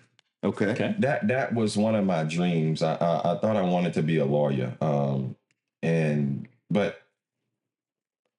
Okay. 0.45 0.67
Okay. 0.67 0.95
That 0.99 1.29
that 1.29 1.55
was 1.55 1.77
one 1.77 1.95
of 1.95 2.05
my 2.05 2.25
dreams. 2.25 2.83
I 2.83 2.95
I, 2.95 3.33
I 3.33 3.39
thought 3.39 3.57
I 3.57 3.63
wanted 3.63 3.95
to 3.95 4.03
be 4.03 4.19
a 4.19 4.25
lawyer. 4.25 4.77
Um, 4.81 5.37
and 5.83 6.49
but 6.71 7.03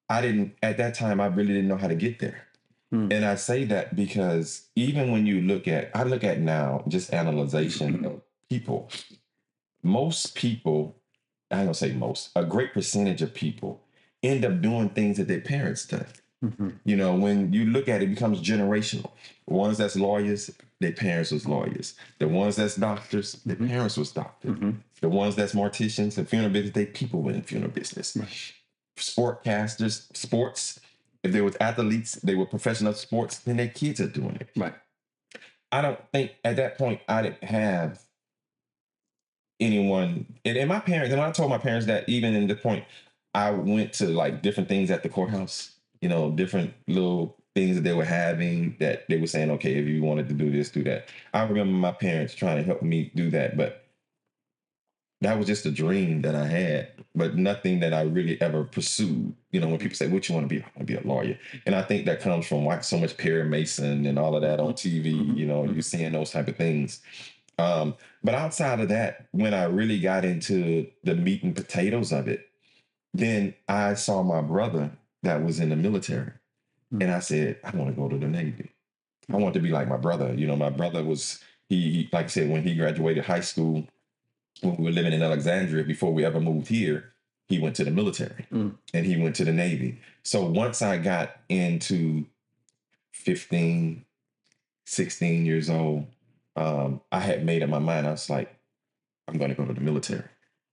I 0.10 0.22
didn't 0.22 0.56
at 0.62 0.78
that 0.78 0.94
time. 0.94 1.20
I 1.20 1.28
really 1.28 1.54
didn't 1.54 1.68
know 1.68 1.78
how 1.78 1.88
to 1.88 1.96
get 1.96 2.20
there. 2.20 2.48
Hmm. 2.92 3.12
And 3.12 3.26
I 3.26 3.36
say 3.36 3.66
that 3.66 3.96
because 3.96 4.68
even 4.76 5.12
when 5.12 5.26
you 5.26 5.42
look 5.42 5.68
at, 5.68 5.92
I 5.94 6.04
look 6.04 6.24
at 6.24 6.40
now 6.40 6.84
just 6.88 7.14
analyzation 7.14 8.06
of 8.06 8.22
people. 8.50 8.90
Most 9.84 10.36
people, 10.36 10.96
I 11.52 11.66
don't 11.66 11.74
say 11.74 11.92
most, 11.92 12.30
a 12.36 12.46
great 12.46 12.74
percentage 12.74 13.22
of 13.22 13.34
people 13.34 13.82
end 14.24 14.46
up 14.46 14.62
doing 14.62 14.90
things 14.90 15.18
that 15.18 15.28
their 15.28 15.42
parents 15.42 15.86
did. 15.86 16.06
Mhm. 16.44 16.74
You 16.86 16.96
know, 16.96 17.16
when 17.16 17.52
you 17.54 17.66
look 17.66 17.88
at 17.90 18.02
it, 18.02 18.06
it 18.06 18.14
becomes 18.14 18.42
generational. 18.42 19.12
The 19.48 19.54
ones 19.54 19.78
that's 19.78 19.96
lawyers, 19.96 20.52
their 20.80 20.92
parents 20.92 21.32
was 21.32 21.48
lawyers. 21.48 21.96
The 22.20 22.28
ones 22.28 22.56
that's 22.58 22.76
doctors, 22.76 23.34
their 23.46 23.56
Mhm. 23.56 23.68
parents 23.70 23.98
was 23.98 24.12
doctors. 24.12 24.58
Mhm. 24.58 24.78
The 25.02 25.10
ones 25.10 25.36
that's 25.36 25.54
morticians 25.54 26.18
and 26.18 26.30
funeral 26.30 26.52
business, 26.52 26.74
they 26.74 26.86
people 26.86 27.22
were 27.22 27.32
in 27.32 27.42
funeral 27.42 27.72
business. 27.72 28.16
Right. 28.16 28.54
Sportcasters, 28.98 30.16
sports. 30.16 30.80
If 31.24 31.32
they 31.34 31.42
was 31.42 31.56
athletes, 31.60 32.14
they 32.16 32.36
were 32.36 32.46
professional 32.46 32.94
sports, 32.94 33.40
then 33.40 33.58
their 33.58 33.68
kids 33.70 34.00
are 34.00 34.08
doing 34.08 34.38
it. 34.40 34.50
Right. 34.56 34.76
I 35.72 35.82
don't 35.82 36.00
think 36.12 36.36
at 36.46 36.56
that 36.58 36.78
point 36.78 37.02
I 37.08 37.24
didn't 37.24 37.44
have 37.44 38.04
anyone. 39.60 40.26
And, 40.46 40.58
and 40.58 40.70
my 40.70 40.80
parents, 40.80 41.12
and 41.12 41.22
I 41.22 41.32
told 41.32 41.50
my 41.50 41.58
parents 41.58 41.88
that 41.88 42.08
even 42.08 42.36
in 42.36 42.48
the 42.48 42.56
point, 42.56 42.86
I 43.38 43.52
went 43.52 43.94
to 43.94 44.08
like 44.08 44.42
different 44.42 44.68
things 44.68 44.90
at 44.90 45.04
the 45.04 45.10
courthouse, 45.10 45.76
you 46.02 46.10
know, 46.10 46.32
different 46.32 46.74
little 46.88 47.38
things 47.54 47.76
that 47.76 47.84
they 47.84 47.94
were 47.94 48.04
having 48.04 48.76
that 48.80 49.08
they 49.10 49.18
were 49.18 49.28
saying, 49.28 49.52
okay, 49.52 49.76
if 49.76 49.88
you 49.88 50.02
wanted 50.02 50.28
to 50.30 50.34
do 50.34 50.50
this, 50.50 50.72
do 50.72 50.84
that. 50.86 51.10
I 51.36 51.44
remember 51.44 51.72
my 51.72 51.92
parents 51.92 52.34
trying 52.34 52.58
to 52.58 52.64
help 52.64 52.82
me 52.82 53.12
do 53.14 53.30
that, 53.30 53.56
but 53.56 53.84
that 55.22 55.38
was 55.38 55.46
just 55.46 55.68
a 55.68 55.72
dream 55.72 56.24
that 56.24 56.34
I 56.34 56.48
had, 56.48 56.92
but 57.14 57.36
nothing 57.36 57.80
that 57.82 57.94
I 57.94 58.02
really 58.02 58.42
ever 58.42 58.64
pursued. 58.64 59.36
You 59.52 59.60
know, 59.60 59.68
when 59.68 59.78
people 59.78 59.96
say, 59.96 60.08
"What 60.08 60.28
you 60.28 60.34
want 60.34 60.50
to 60.50 60.56
be?" 60.56 60.62
I 60.62 60.66
want 60.76 60.88
to 60.88 60.94
be 60.94 60.96
a 60.96 61.08
lawyer, 61.08 61.38
and 61.68 61.76
I 61.76 61.84
think 61.84 62.06
that 62.06 62.22
comes 62.22 62.48
from 62.48 62.66
watching 62.66 62.84
so 62.84 62.98
much 62.98 63.18
Perry 63.18 63.46
Mason 63.46 64.08
and 64.08 64.18
all 64.18 64.36
of 64.36 64.42
that 64.42 64.60
on 64.60 64.74
TV. 64.74 65.12
You 65.38 65.46
know, 65.46 65.64
you're 65.66 65.82
seeing 65.84 66.12
those 66.12 66.32
type 66.32 66.48
of 66.48 66.56
things. 66.56 67.02
Um, 67.60 67.96
but 68.24 68.36
outside 68.36 68.80
of 68.80 68.90
that, 68.90 69.28
when 69.32 69.54
I 69.54 69.66
really 69.66 70.00
got 70.00 70.26
into 70.26 70.88
the 71.04 71.16
meat 71.16 71.44
and 71.44 71.56
potatoes 71.56 72.12
of 72.12 72.28
it, 72.28 72.47
then 73.18 73.54
I 73.68 73.94
saw 73.96 74.24
my 74.24 74.42
brother 74.42 74.92
that 75.24 75.44
was 75.44 75.60
in 75.60 75.70
the 75.70 75.76
military, 75.76 76.32
Mm. 76.94 77.04
and 77.04 77.12
I 77.12 77.20
said, 77.20 77.60
"I 77.64 77.76
want 77.76 77.90
to 77.90 77.96
go 78.02 78.08
to 78.08 78.18
the 78.18 78.28
Navy. 78.28 78.70
I 79.30 79.36
want 79.36 79.54
to 79.56 79.60
be 79.60 79.70
like 79.70 79.88
my 79.90 79.98
brother." 79.98 80.34
You 80.34 80.48
know, 80.48 80.56
my 80.56 80.70
brother 80.70 81.04
was 81.04 81.44
he, 81.70 81.92
he 81.92 82.10
like 82.14 82.26
I 82.26 82.30
said 82.30 82.50
when 82.50 82.64
he 82.64 82.76
graduated 82.76 83.26
high 83.26 83.42
school 83.42 83.88
when 84.62 84.76
we 84.78 84.86
were 84.86 84.92
living 84.92 85.14
in 85.14 85.22
Alexandria 85.22 85.84
before 85.84 86.12
we 86.14 86.24
ever 86.26 86.40
moved 86.40 86.68
here, 86.70 87.14
he 87.50 87.60
went 87.60 87.76
to 87.76 87.84
the 87.84 87.92
military 87.92 88.46
Mm. 88.52 88.76
and 88.94 89.06
he 89.06 89.16
went 89.22 89.36
to 89.36 89.46
the 89.46 89.52
Navy. 89.54 90.00
So 90.24 90.46
once 90.50 90.82
I 90.82 90.98
got 90.98 91.38
into 91.50 92.26
15, 93.12 94.06
16 94.86 95.46
years 95.46 95.70
old, 95.70 96.08
um, 96.56 97.02
I 97.12 97.20
had 97.20 97.46
made 97.46 97.62
up 97.64 97.70
my 97.70 97.80
mind. 97.80 98.08
I 98.08 98.12
was 98.12 98.30
like, 98.30 98.54
I'm 99.28 99.38
going 99.38 99.50
to 99.50 99.56
go 99.56 99.66
to 99.66 99.74
the 99.74 99.82
military, 99.82 100.24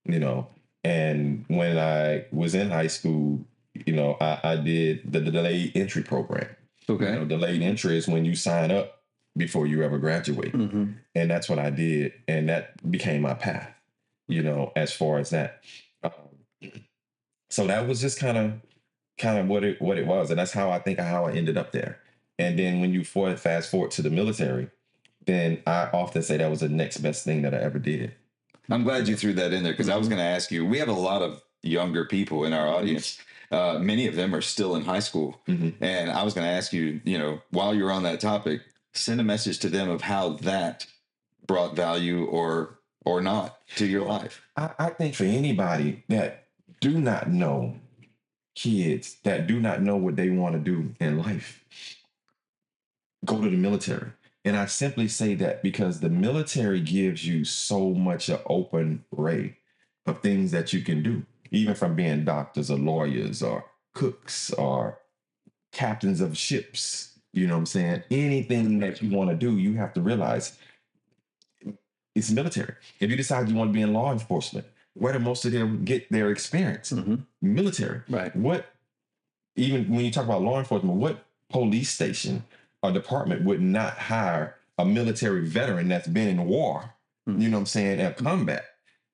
you 0.04 0.18
know. 0.20 0.48
And 0.84 1.44
when 1.48 1.78
I 1.78 2.26
was 2.30 2.54
in 2.54 2.70
high 2.70 2.88
school, 2.88 3.44
you 3.74 3.94
know, 3.94 4.16
I, 4.20 4.38
I 4.44 4.56
did 4.56 5.10
the 5.10 5.20
the 5.20 5.30
delayed 5.30 5.72
entry 5.74 6.02
program. 6.02 6.48
Okay. 6.88 7.12
You 7.12 7.20
know, 7.20 7.24
delayed 7.24 7.62
entry 7.62 7.96
is 7.96 8.06
when 8.06 8.24
you 8.24 8.34
sign 8.34 8.70
up 8.70 9.00
before 9.36 9.66
you 9.66 9.82
ever 9.82 9.98
graduate 9.98 10.52
hmm 10.52 10.92
and 11.16 11.30
that's 11.30 11.48
what 11.48 11.58
I 11.58 11.70
did, 11.70 12.12
and 12.28 12.48
that 12.48 12.90
became 12.90 13.22
my 13.22 13.34
path. 13.34 13.70
You 14.26 14.42
know, 14.42 14.72
as 14.74 14.92
far 14.92 15.18
as 15.18 15.30
that, 15.30 15.62
um, 16.02 16.12
so 17.50 17.66
that 17.66 17.86
was 17.86 18.00
just 18.00 18.18
kind 18.18 18.36
of, 18.36 18.52
kind 19.16 19.38
of 19.38 19.46
what 19.46 19.62
it 19.64 19.80
what 19.80 19.96
it 19.98 20.06
was, 20.06 20.30
and 20.30 20.38
that's 20.38 20.52
how 20.52 20.70
I 20.70 20.80
think 20.80 20.98
how 20.98 21.26
I 21.26 21.32
ended 21.32 21.56
up 21.56 21.72
there. 21.72 22.00
And 22.38 22.58
then 22.58 22.80
when 22.80 22.92
you 22.92 23.04
fast 23.04 23.70
forward 23.70 23.92
to 23.92 24.02
the 24.02 24.10
military, 24.10 24.70
then 25.26 25.62
I 25.66 25.88
often 25.92 26.22
say 26.22 26.36
that 26.36 26.50
was 26.50 26.60
the 26.60 26.68
next 26.68 26.98
best 26.98 27.24
thing 27.24 27.42
that 27.42 27.54
I 27.54 27.58
ever 27.58 27.78
did. 27.78 28.14
I'm 28.70 28.82
glad 28.84 29.08
you 29.08 29.16
threw 29.16 29.32
that 29.34 29.52
in 29.52 29.62
there 29.62 29.72
because 29.72 29.88
I 29.88 29.96
was 29.96 30.08
going 30.08 30.18
to 30.18 30.24
ask 30.24 30.50
you. 30.50 30.64
We 30.64 30.78
have 30.78 30.88
a 30.88 30.92
lot 30.92 31.22
of 31.22 31.42
younger 31.62 32.04
people 32.06 32.44
in 32.44 32.52
our 32.52 32.66
audience. 32.68 33.18
Uh, 33.50 33.78
many 33.80 34.06
of 34.06 34.16
them 34.16 34.34
are 34.34 34.40
still 34.40 34.74
in 34.74 34.84
high 34.84 35.00
school, 35.00 35.40
Mhm. 35.46 35.74
and 35.80 36.10
I 36.10 36.22
was 36.22 36.34
going 36.34 36.46
to 36.46 36.52
ask 36.52 36.72
you. 36.72 37.00
You 37.04 37.18
know, 37.18 37.40
while 37.50 37.74
you're 37.74 37.92
on 37.92 38.02
that 38.04 38.20
topic, 38.20 38.62
send 38.94 39.20
a 39.20 39.24
message 39.24 39.58
to 39.60 39.68
them 39.68 39.90
of 39.90 40.00
how 40.02 40.30
that 40.38 40.86
brought 41.46 41.76
value 41.76 42.24
or 42.24 42.78
or 43.04 43.20
not 43.20 43.58
to 43.76 43.86
your 43.86 44.06
life. 44.06 44.40
I, 44.56 44.70
I 44.78 44.88
think 44.90 45.14
for 45.14 45.24
anybody 45.24 46.04
that 46.08 46.46
do 46.80 46.98
not 46.98 47.28
know 47.28 47.76
kids 48.54 49.16
that 49.24 49.46
do 49.46 49.60
not 49.60 49.82
know 49.82 49.96
what 49.96 50.16
they 50.16 50.30
want 50.30 50.54
to 50.54 50.58
do 50.58 50.94
in 51.00 51.18
life, 51.18 51.62
go 53.26 53.42
to 53.42 53.50
the 53.50 53.56
military. 53.56 54.10
And 54.44 54.56
I 54.56 54.66
simply 54.66 55.08
say 55.08 55.34
that 55.36 55.62
because 55.62 56.00
the 56.00 56.10
military 56.10 56.80
gives 56.80 57.26
you 57.26 57.44
so 57.44 57.90
much 57.94 58.28
an 58.28 58.40
open 58.46 59.04
array 59.16 59.56
of 60.06 60.20
things 60.20 60.50
that 60.50 60.72
you 60.72 60.82
can 60.82 61.02
do, 61.02 61.24
even 61.50 61.74
from 61.74 61.94
being 61.94 62.24
doctors 62.24 62.70
or 62.70 62.76
lawyers 62.76 63.42
or 63.42 63.64
cooks 63.94 64.52
or 64.52 64.98
captains 65.72 66.20
of 66.20 66.36
ships. 66.36 67.18
You 67.32 67.46
know 67.46 67.54
what 67.54 67.60
I'm 67.60 67.66
saying? 67.66 68.02
Anything 68.10 68.78
that 68.80 69.02
you 69.02 69.16
want 69.16 69.30
to 69.30 69.36
do, 69.36 69.56
you 69.56 69.74
have 69.74 69.94
to 69.94 70.02
realize 70.02 70.58
it's 72.14 72.30
military. 72.30 72.74
If 73.00 73.10
you 73.10 73.16
decide 73.16 73.48
you 73.48 73.54
want 73.56 73.70
to 73.70 73.74
be 73.74 73.80
in 73.82 73.92
law 73.92 74.12
enforcement, 74.12 74.66
where 74.92 75.12
do 75.12 75.18
most 75.18 75.44
of 75.44 75.52
them 75.52 75.84
get 75.84 76.10
their 76.10 76.30
experience? 76.30 76.90
hmm 76.90 77.16
Military. 77.42 78.02
Right. 78.08 78.34
What, 78.36 78.66
even 79.56 79.88
when 79.90 80.04
you 80.04 80.12
talk 80.12 80.24
about 80.24 80.42
law 80.42 80.58
enforcement, 80.58 80.96
what 80.96 81.24
police 81.50 81.90
station 81.90 82.44
or 82.84 82.92
department 82.92 83.42
would 83.44 83.60
not 83.62 83.96
hire 83.98 84.56
a 84.78 84.84
military 84.84 85.46
veteran 85.46 85.88
that's 85.88 86.06
been 86.08 86.28
in 86.28 86.44
war? 86.44 86.94
Mhm. 87.28 87.40
You 87.40 87.48
know 87.48 87.56
what 87.56 87.60
I'm 87.62 87.66
saying? 87.66 88.00
And 88.00 88.14
combat 88.16 88.64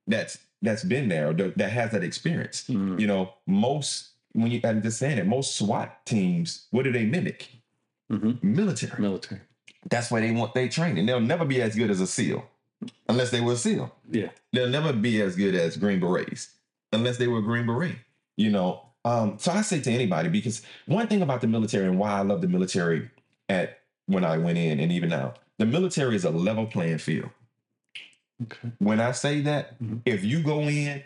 that's 0.07 0.39
that's 0.63 0.85
been 0.85 1.09
there 1.09 1.31
or 1.31 1.33
that 1.33 1.71
has 1.71 1.93
that 1.93 2.05
experience. 2.05 2.65
Mhm. 2.69 3.01
You 3.01 3.07
know, 3.07 3.33
most 3.47 4.09
when 4.33 4.51
you 4.51 4.61
I'm 4.65 4.83
just 4.83 4.99
saying 4.99 5.19
it, 5.19 5.27
most 5.27 5.57
SWAT 5.57 6.05
teams, 6.05 6.67
what 6.71 6.83
do 6.85 6.93
they 6.93 7.07
mimic? 7.07 7.49
hmm 8.11 8.33
Military. 8.43 9.01
Military. 9.01 9.41
That's 9.89 10.11
why 10.11 10.21
they 10.21 10.33
want 10.33 10.53
their 10.55 10.69
training. 10.69 11.07
They'll 11.07 11.21
never 11.21 11.45
be 11.45 11.63
as 11.63 11.75
good 11.75 11.91
as 11.91 12.01
a 12.01 12.07
SEAL 12.07 12.45
unless 13.09 13.31
they 13.31 13.41
were 13.41 13.53
a 13.53 13.57
SEAL. 13.57 13.95
Yeah. 14.11 14.31
They'll 14.53 14.69
never 14.69 14.93
be 14.93 15.23
as 15.23 15.37
good 15.37 15.55
as 15.55 15.77
Green 15.77 16.01
Berets 16.01 16.51
unless 16.93 17.17
they 17.19 17.29
were 17.29 17.41
Green 17.41 17.67
Beret. 17.67 17.97
You 18.37 18.51
know, 18.51 18.83
um, 19.05 19.39
so 19.39 19.53
I 19.53 19.63
say 19.63 19.81
to 19.81 19.91
anybody 19.91 20.29
because 20.29 20.63
one 20.87 21.07
thing 21.07 21.23
about 21.23 21.41
the 21.41 21.47
military 21.47 21.87
and 21.87 21.99
why 21.99 22.11
I 22.11 22.23
love 22.23 22.41
the 22.41 22.49
military 22.49 23.11
at 23.51 23.81
when 24.07 24.25
I 24.25 24.39
went 24.39 24.57
in 24.59 24.81
and 24.81 24.91
even 24.93 25.09
now, 25.11 25.35
the 25.59 25.67
military 25.67 26.17
is 26.17 26.25
a 26.25 26.31
level 26.31 26.67
playing 26.67 26.99
field. 26.99 27.31
Okay. 28.43 28.71
When 28.79 29.01
I 29.01 29.13
say 29.13 29.41
that, 29.43 29.79
Mhm. 29.83 30.01
if 30.07 30.25
you 30.25 30.43
go 30.43 30.61
in, 30.63 31.03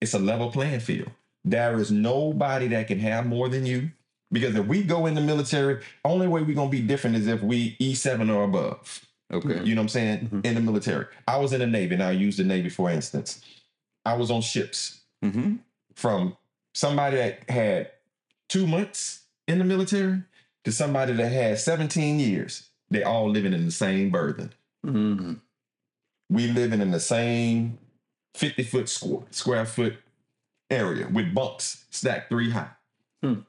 it's 0.00 0.14
a 0.14 0.18
level 0.18 0.50
playing 0.50 0.80
field. 0.80 1.10
There 1.44 1.78
is 1.78 1.90
nobody 1.90 2.68
that 2.68 2.86
can 2.88 2.98
have 3.00 3.26
more 3.26 3.48
than 3.48 3.66
you. 3.66 3.90
Because 4.32 4.54
if 4.56 4.66
we 4.66 4.82
go 4.82 5.06
in 5.06 5.14
the 5.14 5.20
military, 5.20 5.82
only 6.04 6.26
way 6.26 6.42
we're 6.42 6.54
gonna 6.54 6.70
be 6.70 6.80
different 6.80 7.16
is 7.16 7.26
if 7.26 7.42
we 7.42 7.76
E7 7.78 8.30
or 8.30 8.44
above. 8.44 9.06
Okay. 9.32 9.62
You 9.62 9.74
know 9.74 9.82
what 9.82 9.84
I'm 9.84 9.88
saying? 9.90 10.28
Mhm. 10.28 10.46
In 10.46 10.54
the 10.54 10.60
military. 10.60 11.06
I 11.28 11.36
was 11.36 11.52
in 11.52 11.60
the 11.60 11.66
Navy, 11.66 11.94
and 11.94 12.02
I 12.02 12.12
used 12.12 12.38
the 12.38 12.44
Navy 12.44 12.68
for 12.70 12.90
instance. 12.90 13.44
I 14.04 14.14
was 14.14 14.30
on 14.30 14.40
ships 14.40 15.00
Mm-hmm. 15.24 15.56
from 15.94 16.36
somebody 16.74 17.16
that 17.16 17.48
had 17.48 17.90
two 18.48 18.66
months 18.66 19.22
in 19.46 19.58
the 19.58 19.64
military 19.64 20.22
to 20.64 20.72
somebody 20.72 21.12
that 21.14 21.28
had 21.30 21.58
17 21.58 22.18
years. 22.18 22.68
They 22.90 23.02
all 23.02 23.30
living 23.30 23.52
in 23.52 23.64
the 23.64 23.70
same 23.72 24.10
berthing. 24.10 24.50
hmm 24.82 25.34
We 26.30 26.48
living 26.48 26.80
in 26.80 26.90
the 26.90 27.00
same 27.00 27.78
50 28.34 28.62
foot 28.64 28.88
square, 28.88 29.22
square 29.30 29.66
foot 29.66 29.96
area 30.70 31.08
with 31.08 31.34
bunks 31.34 31.84
stacked 31.90 32.28
three 32.30 32.50
high. 32.50 32.70
Hmm. 33.22 33.40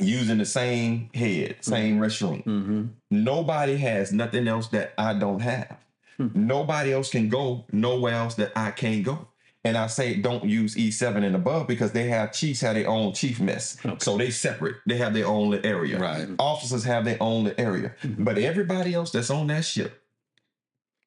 Using 0.00 0.38
the 0.38 0.46
same 0.46 1.10
head, 1.14 1.56
same 1.60 1.98
restroom. 1.98 2.42
hmm 2.44 2.86
Nobody 3.10 3.76
has 3.76 4.12
nothing 4.12 4.48
else 4.48 4.68
that 4.68 4.94
I 4.96 5.14
don't 5.14 5.40
have. 5.40 5.76
Hmm. 6.16 6.28
Nobody 6.34 6.92
else 6.92 7.10
can 7.10 7.28
go 7.28 7.64
nowhere 7.72 8.14
else 8.14 8.34
that 8.36 8.52
I 8.56 8.70
can't 8.70 9.04
go. 9.04 9.28
And 9.62 9.76
I 9.76 9.88
say 9.88 10.14
don't 10.16 10.44
use 10.44 10.74
E7 10.74 11.22
and 11.22 11.36
above 11.36 11.66
because 11.66 11.92
they 11.92 12.08
have 12.08 12.32
chiefs 12.32 12.62
have 12.62 12.74
their 12.76 12.88
own 12.88 13.12
chief 13.12 13.40
mess. 13.40 13.76
Okay. 13.84 13.96
So 14.00 14.16
they 14.16 14.30
separate. 14.30 14.76
They 14.86 14.96
have 14.96 15.12
their 15.12 15.26
own 15.26 15.54
area. 15.64 15.98
Right. 15.98 16.28
Officers 16.38 16.84
have 16.84 17.04
their 17.04 17.18
own 17.22 17.52
area. 17.58 17.94
Mhm. 18.02 18.24
But 18.24 18.38
everybody 18.38 18.94
else 18.94 19.10
that's 19.10 19.28
on 19.28 19.48
that 19.48 19.66
ship, 19.66 20.02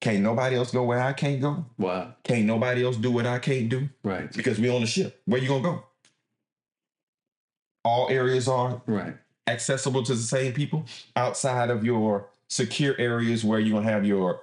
can't 0.01 0.21
nobody 0.21 0.55
else 0.55 0.69
go 0.69 0.83
where 0.83 1.01
I 1.01 1.13
can't 1.13 1.41
go. 1.41 1.65
Wow. 1.79 2.13
Can't 2.23 2.45
nobody 2.45 2.83
else 2.85 2.95
do 2.97 3.09
what 3.09 3.25
I 3.25 3.39
can't 3.39 3.69
do 3.69 3.89
Right. 4.03 4.31
because 4.31 4.59
we 4.59 4.69
on 4.69 4.81
the 4.81 4.87
ship. 4.87 5.19
Where 5.25 5.41
you 5.41 5.47
gonna 5.47 5.63
go? 5.63 5.83
All 7.83 8.07
areas 8.09 8.47
are 8.47 8.81
Right. 8.85 9.15
accessible 9.47 10.03
to 10.03 10.13
the 10.13 10.21
same 10.21 10.53
people 10.53 10.85
outside 11.15 11.69
of 11.71 11.83
your 11.83 12.27
secure 12.47 12.95
areas 12.99 13.43
where 13.43 13.59
you're 13.59 13.77
gonna 13.79 13.91
have 13.91 14.05
your 14.05 14.42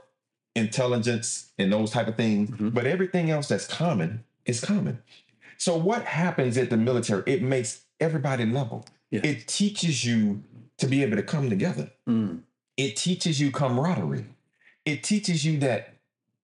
intelligence 0.57 1.51
and 1.59 1.73
those 1.73 1.91
type 1.91 2.09
of 2.09 2.17
things. 2.17 2.51
Mhm. 2.51 2.75
But 2.75 2.87
everything 2.87 3.31
else 3.31 3.49
that's 3.49 3.67
common 3.67 4.25
is 4.45 4.61
common. 4.61 4.99
So 5.59 5.77
what 5.77 6.05
happens 6.05 6.57
at 6.57 6.71
the 6.71 6.77
military? 6.77 7.23
It 7.27 7.43
makes 7.43 7.83
everybody 8.01 8.47
level. 8.47 8.87
Yeah. 9.11 9.21
It 9.25 9.47
teaches 9.47 10.05
you 10.05 10.43
to 10.79 10.87
be 10.87 11.03
able 11.03 11.17
to 11.17 11.23
come 11.23 11.51
together. 11.51 11.91
Mm. 12.09 12.41
It 12.77 12.97
teaches 12.97 13.41
you 13.41 13.51
camaraderie. 13.51 14.25
It 14.87 15.03
teaches 15.03 15.45
you 15.45 15.59
that 15.59 15.95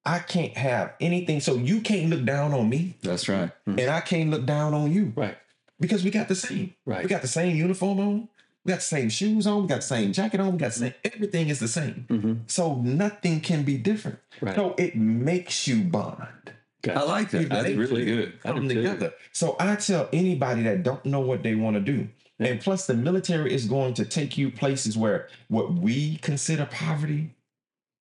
I 0.04 0.18
can't 0.18 0.56
have 0.56 0.92
anything. 1.00 1.40
So 1.40 1.54
you 1.54 1.80
can't 1.80 2.10
look 2.10 2.24
down 2.24 2.52
on 2.52 2.68
me, 2.68 2.96
That's 3.02 3.28
right. 3.28 3.50
and 3.66 3.80
I 3.80 4.00
can't 4.00 4.30
look 4.30 4.44
down 4.46 4.74
on 4.74 4.92
you 4.92 5.12
Right. 5.16 5.36
because 5.80 6.04
we 6.04 6.10
got 6.10 6.28
the 6.28 6.34
same. 6.34 6.74
Right. 6.84 7.02
We 7.02 7.08
got 7.08 7.22
the 7.22 7.28
same 7.28 7.56
uniform 7.56 7.98
on. 8.00 8.28
We 8.66 8.72
got 8.72 8.78
the 8.80 8.82
same 8.82 9.08
shoes 9.08 9.46
on. 9.46 9.62
We 9.62 9.68
got 9.68 9.76
the 9.76 9.82
same 9.82 10.12
jacket 10.12 10.40
on. 10.40 10.50
We 10.52 10.58
got 10.58 10.72
the 10.72 10.78
same. 10.80 10.94
Everything 11.04 11.48
is 11.50 11.60
the 11.60 11.68
same. 11.68 12.04
hmm 12.08 12.34
So 12.48 12.74
nothing 12.76 13.40
can 13.40 13.62
be 13.62 13.78
different. 13.78 14.18
Right. 14.40 14.56
So 14.56 14.74
it 14.76 14.96
makes 14.96 15.68
you 15.68 15.84
bond. 15.84 16.52
Gotcha. 16.82 16.98
I 17.00 17.02
like 17.04 17.30
that. 17.30 17.48
That's 17.48 17.70
really 17.74 18.04
good. 18.04 18.32
I 18.44 18.48
Come 18.48 18.66
do 18.66 18.74
too. 18.74 18.82
together. 18.82 19.14
So 19.32 19.54
I 19.60 19.76
tell 19.76 20.08
anybody 20.12 20.64
that 20.64 20.82
don't 20.82 21.04
know 21.06 21.20
what 21.20 21.44
they 21.44 21.54
want 21.54 21.74
to 21.76 21.80
do. 21.80 22.08
Yeah. 22.40 22.48
And 22.48 22.60
plus, 22.60 22.86
the 22.88 22.94
military 22.94 23.54
is 23.54 23.66
going 23.66 23.94
to 23.94 24.04
take 24.04 24.36
you 24.36 24.50
places 24.50 24.96
where 24.98 25.28
what 25.48 25.72
we 25.74 26.16
consider 26.18 26.66
poverty, 26.66 27.30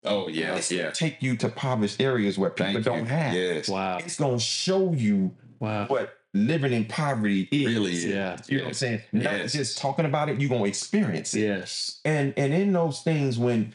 Oh 0.04 0.28
yeah, 0.28 0.60
yeah. 0.70 0.92
take 0.92 1.22
you 1.22 1.36
to 1.38 1.46
impoverished 1.48 2.02
areas 2.02 2.38
where 2.38 2.50
people 2.50 2.74
Thank 2.74 2.86
don't 2.86 3.00
you. 3.00 3.06
have. 3.06 3.34
Yes. 3.36 3.70
Wow. 3.70 3.98
It's 4.00 4.18
going 4.18 4.38
to 4.38 4.44
show 4.44 4.94
you 4.94 5.32
Wow. 5.60 5.86
what 5.88 6.14
living 6.36 6.74
in 6.74 6.86
poverty 6.86 7.48
is. 7.52 7.66
Really 7.74 7.94
is. 7.94 8.06
Yeah. 8.06 8.38
You 8.48 8.58
know 8.58 8.64
what 8.66 8.68
I'm 8.70 8.74
saying? 8.76 9.02
Not 9.14 9.24
Yes. 9.34 9.54
just 9.54 9.78
talking 9.78 10.06
about 10.06 10.30
it, 10.30 10.40
you're 10.40 10.50
gonna 10.50 10.66
experience 10.66 11.34
it. 11.34 11.42
Yes. 11.42 12.02
And 12.06 12.34
and 12.38 12.54
in 12.54 12.74
those 12.74 13.02
things 13.02 13.40
when 13.40 13.74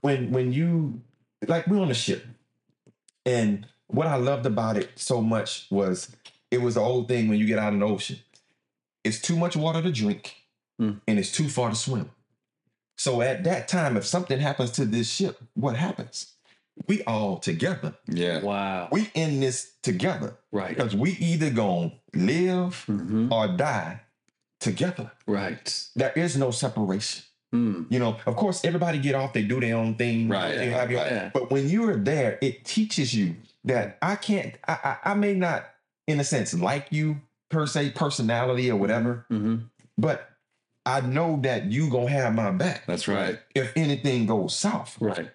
when 0.00 0.30
when 0.30 0.52
you 0.52 1.00
like 1.48 1.66
we're 1.66 1.80
on 1.80 1.90
a 1.90 1.94
ship. 1.94 2.24
And 3.26 3.66
what 3.88 4.06
I 4.06 4.16
loved 4.16 4.46
about 4.46 4.76
it 4.76 4.90
so 4.96 5.20
much 5.20 5.66
was 5.70 6.14
it 6.50 6.60
was 6.60 6.74
the 6.74 6.80
old 6.80 7.08
thing 7.08 7.28
when 7.28 7.38
you 7.38 7.46
get 7.46 7.58
out 7.58 7.72
in 7.72 7.80
the 7.80 7.86
ocean. 7.86 8.18
It's 9.04 9.20
too 9.20 9.36
much 9.36 9.56
water 9.56 9.82
to 9.82 9.90
drink 9.92 10.36
Hmm. 10.78 10.92
and 11.06 11.18
it's 11.18 11.30
too 11.32 11.48
far 11.48 11.68
to 11.70 11.76
swim. 11.76 12.10
So 12.96 13.20
at 13.22 13.42
that 13.44 13.68
time, 13.68 13.96
if 13.96 14.06
something 14.06 14.38
happens 14.38 14.70
to 14.72 14.84
this 14.84 15.10
ship, 15.10 15.40
what 15.54 15.76
happens? 15.76 16.31
We 16.88 17.02
all 17.04 17.38
together. 17.38 17.94
Yeah. 18.08 18.40
Wow. 18.42 18.88
We 18.90 19.10
in 19.14 19.40
this 19.40 19.72
together 19.82 20.36
Right. 20.50 20.74
because 20.74 20.96
we 20.96 21.10
either 21.12 21.50
gonna 21.50 21.92
live 22.14 22.82
hmm 22.86 23.32
or 23.32 23.48
die 23.48 24.00
together. 24.60 25.10
Right. 25.26 25.86
There 25.96 26.12
is 26.16 26.36
no 26.36 26.50
separation. 26.50 27.24
Mm. 27.54 27.86
You 27.90 27.98
know, 27.98 28.16
of 28.24 28.36
course, 28.36 28.64
everybody 28.64 28.98
get 28.98 29.14
off, 29.14 29.32
they 29.34 29.42
do 29.42 29.60
their 29.60 29.76
own 29.76 29.94
thing. 29.96 30.28
Right, 30.28 30.56
they 30.56 30.70
have 30.70 30.90
your- 30.90 31.02
right. 31.02 31.12
Yeah. 31.12 31.30
But 31.34 31.50
when 31.50 31.68
you 31.68 31.88
are 31.90 31.96
there, 31.96 32.38
it 32.40 32.64
teaches 32.64 33.12
you 33.14 33.36
that 33.64 33.98
I 34.00 34.16
can't, 34.16 34.54
I, 34.66 34.78
I, 35.04 35.10
I 35.10 35.14
may 35.14 35.34
not, 35.34 35.66
in 36.06 36.18
a 36.18 36.24
sense, 36.24 36.54
like 36.54 36.86
you 36.90 37.20
per 37.50 37.66
se, 37.66 37.90
personality 37.90 38.70
or 38.70 38.76
whatever, 38.76 39.26
hmm 39.28 39.56
but 39.98 40.30
I 40.86 41.02
know 41.02 41.38
that 41.42 41.70
you 41.70 41.90
gonna 41.90 42.08
have 42.08 42.34
my 42.34 42.50
back 42.50 42.86
That's 42.86 43.06
right. 43.06 43.38
if 43.54 43.72
anything 43.76 44.24
goes 44.26 44.56
south. 44.56 44.96
Right. 44.98 45.30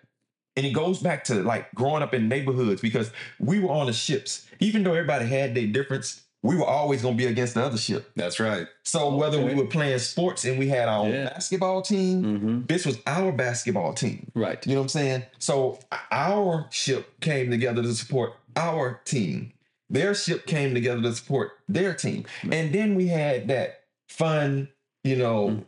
And 0.58 0.66
it 0.66 0.72
goes 0.74 1.00
back 1.00 1.24
to 1.26 1.36
like 1.36 1.74
growing 1.76 2.02
up 2.02 2.14
in 2.16 2.28
neighborhoods 2.28 2.82
because 2.82 3.12
we 3.40 3.60
were 3.60 3.70
on 3.70 3.86
the 3.86 3.94
ships. 3.94 4.48
Even 4.60 4.84
though 4.84 4.94
everybody 4.96 5.28
had 5.28 5.54
their 5.54 5.68
difference, 5.68 6.24
we 6.42 6.56
were 6.56 6.66
always 6.66 7.04
gonna 7.04 7.16
be 7.16 7.26
against 7.28 7.54
the 7.54 7.64
other 7.64 7.78
ship. 7.78 8.10
That's 8.16 8.40
right. 8.40 8.68
So 8.84 9.16
whether 9.16 9.40
we 9.44 9.54
were 9.54 9.68
playing 9.68 10.00
sports 10.00 10.46
and 10.46 10.58
we 10.58 10.68
had 10.68 10.90
our 10.90 11.00
own 11.06 11.12
Yeah. 11.12 11.26
basketball 11.30 11.84
team, 11.84 12.24
hmm 12.24 12.62
this 12.66 12.86
was 12.88 12.98
our 13.06 13.32
basketball 13.32 13.94
team. 13.94 14.32
Right. 14.34 14.66
You 14.66 14.74
know 14.74 14.82
what 14.82 14.86
I'm 14.86 14.90
saying? 14.90 15.24
So 15.38 15.80
our 16.12 16.66
ship 16.72 17.20
came 17.22 17.52
together 17.52 17.84
to 17.84 17.94
support 17.94 18.34
our 18.56 19.00
team. 19.06 19.54
Their 19.92 20.16
ship 20.16 20.48
came 20.48 20.74
together 20.74 21.02
to 21.04 21.14
support 21.14 21.52
their 21.70 21.94
team. 21.94 22.26
And 22.52 22.74
then 22.74 22.96
we 22.96 23.08
had 23.08 23.48
that 23.50 23.84
fun, 24.10 24.70
you 25.04 25.16
know, 25.18 25.50
Mm. 25.50 25.64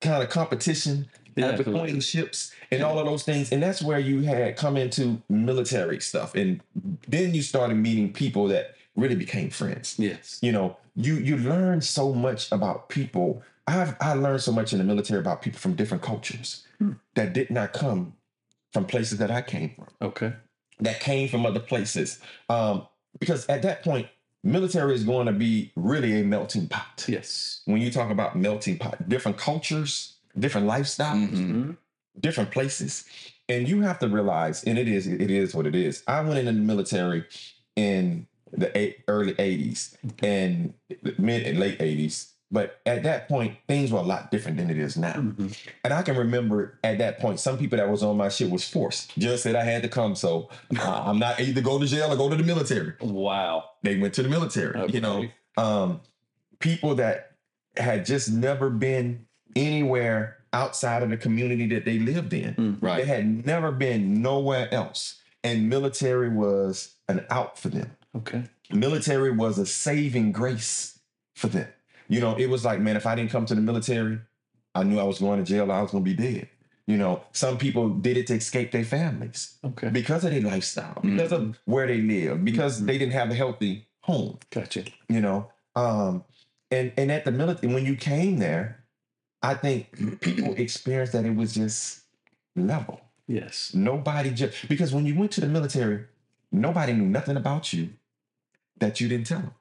kind 0.00 0.22
of 0.22 0.28
competition 0.30 1.08
Yeah, 1.38 1.98
ships 2.00 2.52
and 2.70 2.82
all 2.82 2.98
of 2.98 3.06
those 3.06 3.22
things. 3.24 3.52
And 3.52 3.62
that's 3.62 3.82
where 3.82 3.98
you 3.98 4.20
had 4.22 4.56
come 4.56 4.76
into 4.76 5.22
military 5.28 6.00
stuff. 6.00 6.34
And 6.34 6.60
then 7.06 7.34
you 7.34 7.42
started 7.42 7.76
meeting 7.76 8.12
people 8.12 8.48
that 8.48 8.74
really 8.96 9.14
became 9.14 9.48
friends 9.48 9.94
Yes. 9.96 10.40
you 10.42 10.50
know 10.50 10.76
you 10.96 11.14
you 11.14 11.36
learn 11.36 11.80
so 11.80 12.12
much 12.12 12.50
about 12.50 12.88
people 12.88 13.40
i've 13.68 13.94
i 14.00 14.12
learned 14.12 14.42
so 14.42 14.50
much 14.50 14.72
in 14.72 14.78
the 14.80 14.84
military 14.84 15.20
about 15.20 15.40
people 15.40 15.60
from 15.60 15.74
different 15.74 16.02
cultures 16.02 16.64
Hmm. 16.80 16.92
that 17.14 17.32
did 17.32 17.48
not 17.50 17.72
come 17.72 18.14
from 18.72 18.86
places 18.86 19.18
that 19.18 19.30
i 19.30 19.40
came 19.40 19.70
from 19.76 19.86
Okay. 20.02 20.32
that 20.80 20.98
came 20.98 21.28
from 21.28 21.46
other 21.46 21.60
places 21.60 22.18
um 22.48 22.88
because 23.20 23.46
at 23.48 23.62
that 23.62 23.84
point 23.84 24.08
military 24.42 24.96
is 24.96 25.04
going 25.04 25.26
to 25.26 25.32
be 25.32 25.70
really 25.76 26.20
a 26.20 26.24
melting 26.24 26.66
pot 26.66 27.04
Yes. 27.06 27.60
when 27.66 27.80
you 27.80 27.92
talk 27.92 28.10
about 28.10 28.34
melting 28.36 28.78
pot 28.78 29.08
different 29.08 29.38
cultures 29.38 30.14
different 30.38 30.66
lifestyles 30.66 31.30
Mhm. 31.30 31.52
hmm 31.52 31.70
different 32.20 32.50
places. 32.50 33.04
And 33.48 33.68
you 33.68 33.82
have 33.82 34.00
to 34.00 34.08
realize 34.08 34.64
and 34.64 34.76
it 34.76 34.88
is 34.88 35.06
it 35.06 35.30
is 35.30 35.54
what 35.54 35.66
it 35.66 35.74
is. 35.76 36.02
I 36.08 36.20
went 36.22 36.38
into 36.40 36.52
the 36.52 36.58
military 36.58 37.24
in 37.76 38.26
the 38.52 38.76
eight, 38.76 38.98
early 39.06 39.34
80s 39.34 39.94
and 40.22 40.74
mid 41.18 41.46
and 41.46 41.60
late 41.60 41.78
80s 41.78 42.32
but 42.50 42.80
at 42.86 43.02
that 43.02 43.28
point 43.28 43.58
things 43.68 43.92
were 43.92 43.98
a 43.98 44.02
lot 44.02 44.30
different 44.30 44.56
than 44.56 44.70
it 44.70 44.78
is 44.78 44.96
now. 44.96 45.12
Hmm 45.12 45.48
and 45.84 45.92
i 45.92 46.02
can 46.02 46.16
remember 46.16 46.78
at 46.82 46.96
that 46.98 47.20
point 47.20 47.38
some 47.38 47.56
people 47.58 47.76
that 47.78 47.88
was 47.90 48.02
on 48.02 48.16
my 48.16 48.30
ship 48.30 48.48
was 48.50 48.66
forced. 48.68 49.16
Just 49.18 49.42
said 49.44 49.54
i 49.54 49.62
had 49.64 49.82
to 49.82 49.88
come 49.88 50.16
so 50.16 50.48
uh, 50.78 51.02
i'm 51.06 51.18
not 51.20 51.38
either 51.40 51.60
go 51.60 51.78
to 51.78 51.86
jail 51.86 52.10
or 52.12 52.16
go 52.16 52.28
to 52.30 52.36
the 52.36 52.42
military. 52.42 52.94
Wow. 53.02 53.64
they 53.84 53.98
went 53.98 54.14
to 54.14 54.22
the 54.22 54.28
military 54.30 54.90
you 54.90 55.00
know? 55.02 55.26
Um, 55.58 56.00
people 56.58 56.94
that 56.96 57.32
had 57.76 58.06
just 58.06 58.30
never 58.32 58.70
been 58.70 59.26
anywhere 59.58 60.36
outside 60.52 61.02
of 61.02 61.10
the 61.10 61.16
community 61.16 61.66
that 61.68 61.84
they 61.84 61.98
lived 61.98 62.32
in. 62.32 62.54
Mm. 62.54 62.96
They 62.96 63.04
had 63.04 63.46
never 63.46 63.70
been 63.70 64.22
nowhere 64.22 64.72
else. 64.72 65.20
And 65.44 65.68
military 65.68 66.28
was 66.28 66.94
an 67.08 67.24
out 67.30 67.58
for 67.58 67.68
them. 67.68 67.90
Okay. 68.16 68.44
Military 68.72 69.30
was 69.30 69.58
a 69.58 69.66
saving 69.66 70.32
grace 70.32 70.98
for 71.34 71.48
them. 71.48 71.68
You 72.08 72.20
know, 72.20 72.34
it 72.36 72.48
was 72.48 72.64
like, 72.64 72.80
man, 72.80 72.96
if 72.96 73.06
I 73.06 73.14
didn't 73.14 73.30
come 73.30 73.44
to 73.46 73.54
the 73.54 73.60
military, 73.60 74.18
I 74.74 74.82
knew 74.84 74.98
I 74.98 75.04
was 75.04 75.18
going 75.18 75.38
to 75.38 75.44
jail, 75.44 75.70
I 75.70 75.82
was 75.82 75.90
going 75.90 76.04
to 76.04 76.10
be 76.10 76.16
dead. 76.16 76.48
You 76.86 76.96
know, 76.96 77.22
some 77.32 77.58
people 77.58 77.90
did 77.90 78.16
it 78.16 78.26
to 78.28 78.34
escape 78.34 78.72
their 78.72 78.84
families 78.84 79.58
Okay. 79.62 79.90
because 79.90 80.24
of 80.24 80.30
their 80.30 80.40
lifestyle, 80.40 80.98
because 81.02 81.32
of 81.32 81.58
where 81.66 81.86
they 81.86 82.00
live, 82.00 82.44
because 82.44 82.80
Mhm. 82.80 82.86
they 82.86 82.96
didn't 82.98 83.12
have 83.12 83.30
a 83.30 83.34
healthy 83.34 83.86
home 84.00 84.38
Gotcha. 84.50 84.84
you 85.10 85.20
know 85.20 85.50
um 85.76 86.24
and 86.70 86.92
and 86.96 87.12
at 87.12 87.26
the 87.26 87.30
military 87.30 87.74
when 87.74 87.84
you 87.84 87.94
came 87.94 88.38
there 88.38 88.82
i 89.42 89.54
think 89.54 90.20
people 90.20 90.54
experienced 90.54 91.12
that 91.12 91.24
it 91.24 91.34
was 91.34 91.54
just 91.54 92.00
level 92.56 93.00
Yes. 93.26 93.72
nobody 93.74 94.30
just 94.30 94.68
because 94.68 94.92
when 94.94 95.04
you 95.06 95.14
went 95.14 95.32
to 95.32 95.40
the 95.40 95.46
military 95.48 96.04
nobody 96.50 96.92
knew 96.94 97.06
nothing 97.06 97.36
about 97.36 97.72
you 97.72 97.90
that 98.78 99.00
you 99.00 99.08
didn't 99.08 99.26
tell 99.26 99.40
them 99.40 99.54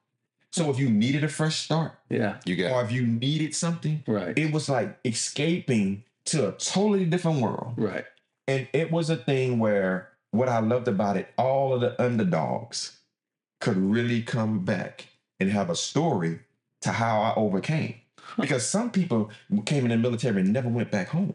so 0.51 0.69
if 0.69 0.79
you 0.79 0.89
needed 0.89 1.23
a 1.23 1.27
fresh 1.27 1.57
start 1.65 1.93
Yeah. 2.09 2.37
You 2.45 2.55
got 2.55 2.71
or 2.71 2.83
if 2.85 2.91
you 2.91 3.05
needed 3.05 3.53
something 3.55 4.03
Right. 4.07 4.37
it 4.39 4.51
was 4.53 4.69
like 4.69 4.97
escaping 5.05 6.03
to 6.25 6.47
a 6.49 6.51
totally 6.53 7.05
different 7.05 7.41
world 7.41 7.73
Right. 7.77 8.05
and 8.47 8.67
it 8.73 8.89
was 8.91 9.09
a 9.09 9.17
thing 9.17 9.59
where 9.59 10.09
what 10.31 10.49
I 10.49 10.59
loved 10.59 10.87
about 10.89 11.15
it, 11.17 11.29
all 11.37 11.73
of 11.73 11.79
the 11.81 11.99
underdogs 12.01 12.97
could 13.59 13.77
really 13.77 14.21
come 14.21 14.65
back 14.65 15.07
and 15.39 15.49
have 15.49 15.69
a 15.69 15.75
story 15.75 16.39
to 16.81 16.91
how 16.91 17.21
I 17.21 17.33
overcame. 17.35 17.95
Because 18.39 18.67
some 18.67 18.91
people 18.91 19.29
came 19.65 19.83
in 19.85 19.89
the 19.89 19.97
military 19.97 20.41
and 20.41 20.51
never 20.53 20.69
went 20.69 20.91
back 20.91 21.09
home. 21.09 21.33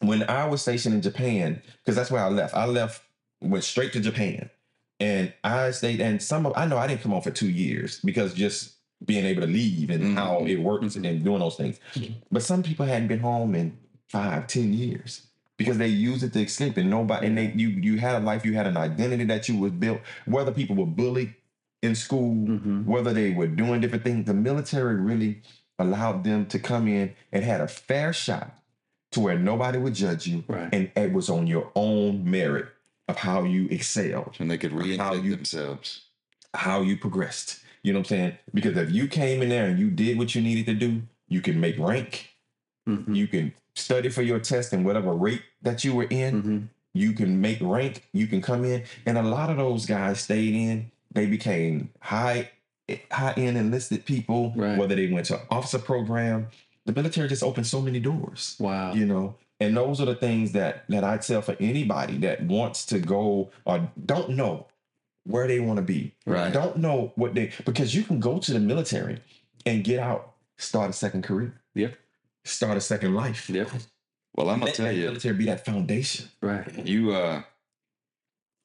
When 0.00 0.22
I 0.24 0.46
was 0.46 0.62
stationed 0.62 0.94
in 0.94 1.02
Japan, 1.02 1.60
because 1.84 1.94
that's 1.96 2.10
where 2.10 2.22
I 2.24 2.28
left, 2.28 2.54
I 2.54 2.64
left, 2.66 3.02
went 3.40 3.64
straight 3.64 3.92
to 3.94 4.00
Japan. 4.00 4.48
And 4.98 5.32
I 5.44 5.70
stayed, 5.72 6.00
and 6.00 6.22
some 6.22 6.46
of, 6.46 6.52
I 6.56 6.66
know 6.66 6.78
I 6.78 6.86
didn't 6.86 7.02
come 7.02 7.12
home 7.12 7.22
for 7.22 7.30
two 7.30 7.48
years 7.50 8.00
because 8.00 8.34
just 8.34 8.74
being 9.04 9.24
able 9.24 9.40
to 9.42 9.46
leave 9.46 9.88
and 9.90 10.02
Mhm. 10.02 10.14
how 10.14 10.44
it 10.44 10.56
works 10.56 10.94
Mhm. 10.96 11.08
and 11.08 11.24
doing 11.24 11.40
those 11.40 11.56
things. 11.56 11.80
Mhm. 11.94 12.14
But 12.30 12.42
some 12.42 12.62
people 12.62 12.84
hadn't 12.86 13.08
been 13.08 13.20
home 13.20 13.54
in 13.54 13.78
five, 14.08 14.46
ten 14.46 14.74
years 14.74 15.22
because 15.56 15.78
they 15.78 15.88
used 15.88 16.22
it 16.22 16.32
to 16.34 16.40
escape 16.42 16.76
and 16.76 16.90
nobody 16.90 17.26
and 17.26 17.36
they 17.38 17.52
you 17.52 17.68
you 17.68 17.96
had 17.98 18.20
a 18.20 18.24
life, 18.24 18.44
you 18.44 18.52
had 18.54 18.66
an 18.66 18.76
identity 18.76 19.24
that 19.24 19.48
you 19.48 19.56
was 19.56 19.72
built, 19.72 20.00
whether 20.26 20.52
people 20.52 20.76
were 20.76 20.84
bullied 20.86 21.34
in 21.82 21.94
school, 21.94 22.34
hmm 22.46 22.82
whether 22.84 23.12
they 23.14 23.30
were 23.32 23.46
doing 23.46 23.80
different 23.80 24.04
things, 24.04 24.26
the 24.26 24.34
military 24.34 24.96
really 24.96 25.40
allowed 25.80 26.24
them 26.24 26.46
to 26.46 26.58
come 26.58 26.86
in 26.88 27.14
and 27.32 27.44
had 27.44 27.60
a 27.60 27.68
fair 27.68 28.12
shot 28.12 28.56
to 29.12 29.20
where 29.20 29.38
nobody 29.38 29.78
would 29.78 29.94
judge 29.94 30.26
you 30.26 30.44
Right. 30.46 30.68
and 30.72 30.90
it 30.96 31.12
was 31.12 31.28
on 31.30 31.46
your 31.46 31.70
own 31.74 32.30
merit 32.30 32.68
of 33.08 33.16
how 33.16 33.42
you 33.44 33.66
excelled 33.70 34.36
and 34.38 34.50
they 34.50 34.58
could 34.58 34.72
reinvent 34.72 35.24
you- 35.24 35.34
themselves. 35.36 36.02
how 36.54 36.82
you 36.82 36.96
progressed. 36.96 37.60
You 37.82 37.92
know 37.92 38.00
what 38.00 38.10
I'm 38.10 38.16
saying? 38.16 38.32
Because 38.52 38.76
if 38.76 38.90
you 38.92 39.06
came 39.08 39.40
in 39.42 39.48
there 39.48 39.66
and 39.66 39.78
you 39.78 39.90
did 39.90 40.18
what 40.18 40.34
you 40.34 40.42
needed 40.42 40.66
to 40.66 40.74
do, 40.74 41.02
you 41.28 41.40
can 41.40 41.58
make 41.60 41.78
rank, 41.78 42.28
hmm 42.86 43.14
you 43.14 43.26
can 43.26 43.52
study 43.74 44.08
for 44.10 44.22
your 44.22 44.38
test 44.40 44.72
and 44.72 44.84
whatever 44.84 45.12
rate 45.14 45.42
that 45.62 45.84
you 45.84 45.94
were 45.94 46.04
in, 46.10 46.40
hmm 46.42 46.58
you 46.92 47.12
can 47.12 47.40
make 47.40 47.58
rank, 47.60 48.08
you 48.12 48.26
can 48.26 48.42
come 48.42 48.64
in. 48.64 48.82
And 49.06 49.16
a 49.16 49.22
lot 49.22 49.48
of 49.48 49.56
those 49.56 49.86
guys 49.86 50.20
stayed 50.20 50.54
in, 50.54 50.90
they 51.12 51.26
became 51.26 51.90
high 52.00 52.50
high 53.12 53.34
end 53.36 53.56
enlisted 53.56 54.04
people, 54.04 54.52
Right. 54.56 54.76
whether 54.78 54.94
they 54.94 55.08
went 55.10 55.26
to 55.26 55.40
officer 55.50 55.78
program. 55.78 56.48
The 56.86 56.92
military 56.92 57.28
just 57.28 57.42
opened 57.42 57.66
so 57.66 57.80
many 57.80 58.00
doors 58.00 58.56
Wow. 58.58 58.94
you 58.94 59.06
know 59.06 59.36
and 59.60 59.76
those 59.76 60.00
are 60.00 60.06
the 60.06 60.14
things 60.16 60.52
that 60.52 60.84
that 60.88 61.04
i 61.04 61.18
tell 61.18 61.42
for 61.42 61.54
anybody 61.60 62.16
that 62.18 62.42
wants 62.42 62.86
to 62.86 62.98
go 62.98 63.50
or 63.66 63.88
don't 64.06 64.30
know 64.30 64.66
where 65.24 65.46
they 65.46 65.60
want 65.60 65.76
to 65.76 65.82
be 65.82 66.14
Right. 66.26 66.52
don't 66.52 66.78
know 66.78 67.12
what 67.14 67.34
they 67.34 67.52
because 67.64 67.94
you 67.94 68.02
can 68.02 68.18
go 68.18 68.38
to 68.38 68.52
the 68.52 68.58
military 68.58 69.18
and 69.66 69.84
get 69.84 70.00
out 70.00 70.32
start 70.56 70.90
a 70.90 70.92
second 70.94 71.22
career 71.22 71.52
Yep. 71.74 71.94
start 72.44 72.76
a 72.76 72.80
second 72.80 73.14
life 73.14 73.48
Yep. 73.50 73.68
Well, 74.34 74.48
I'm 74.50 74.60
gonna 74.60 74.72
tell 74.72 74.90
you, 74.90 75.04
military 75.06 75.36
be 75.36 75.44
that 75.46 75.64
foundation 75.64 76.28
Right. 76.42 76.86
you 76.86 77.12
uh 77.12 77.42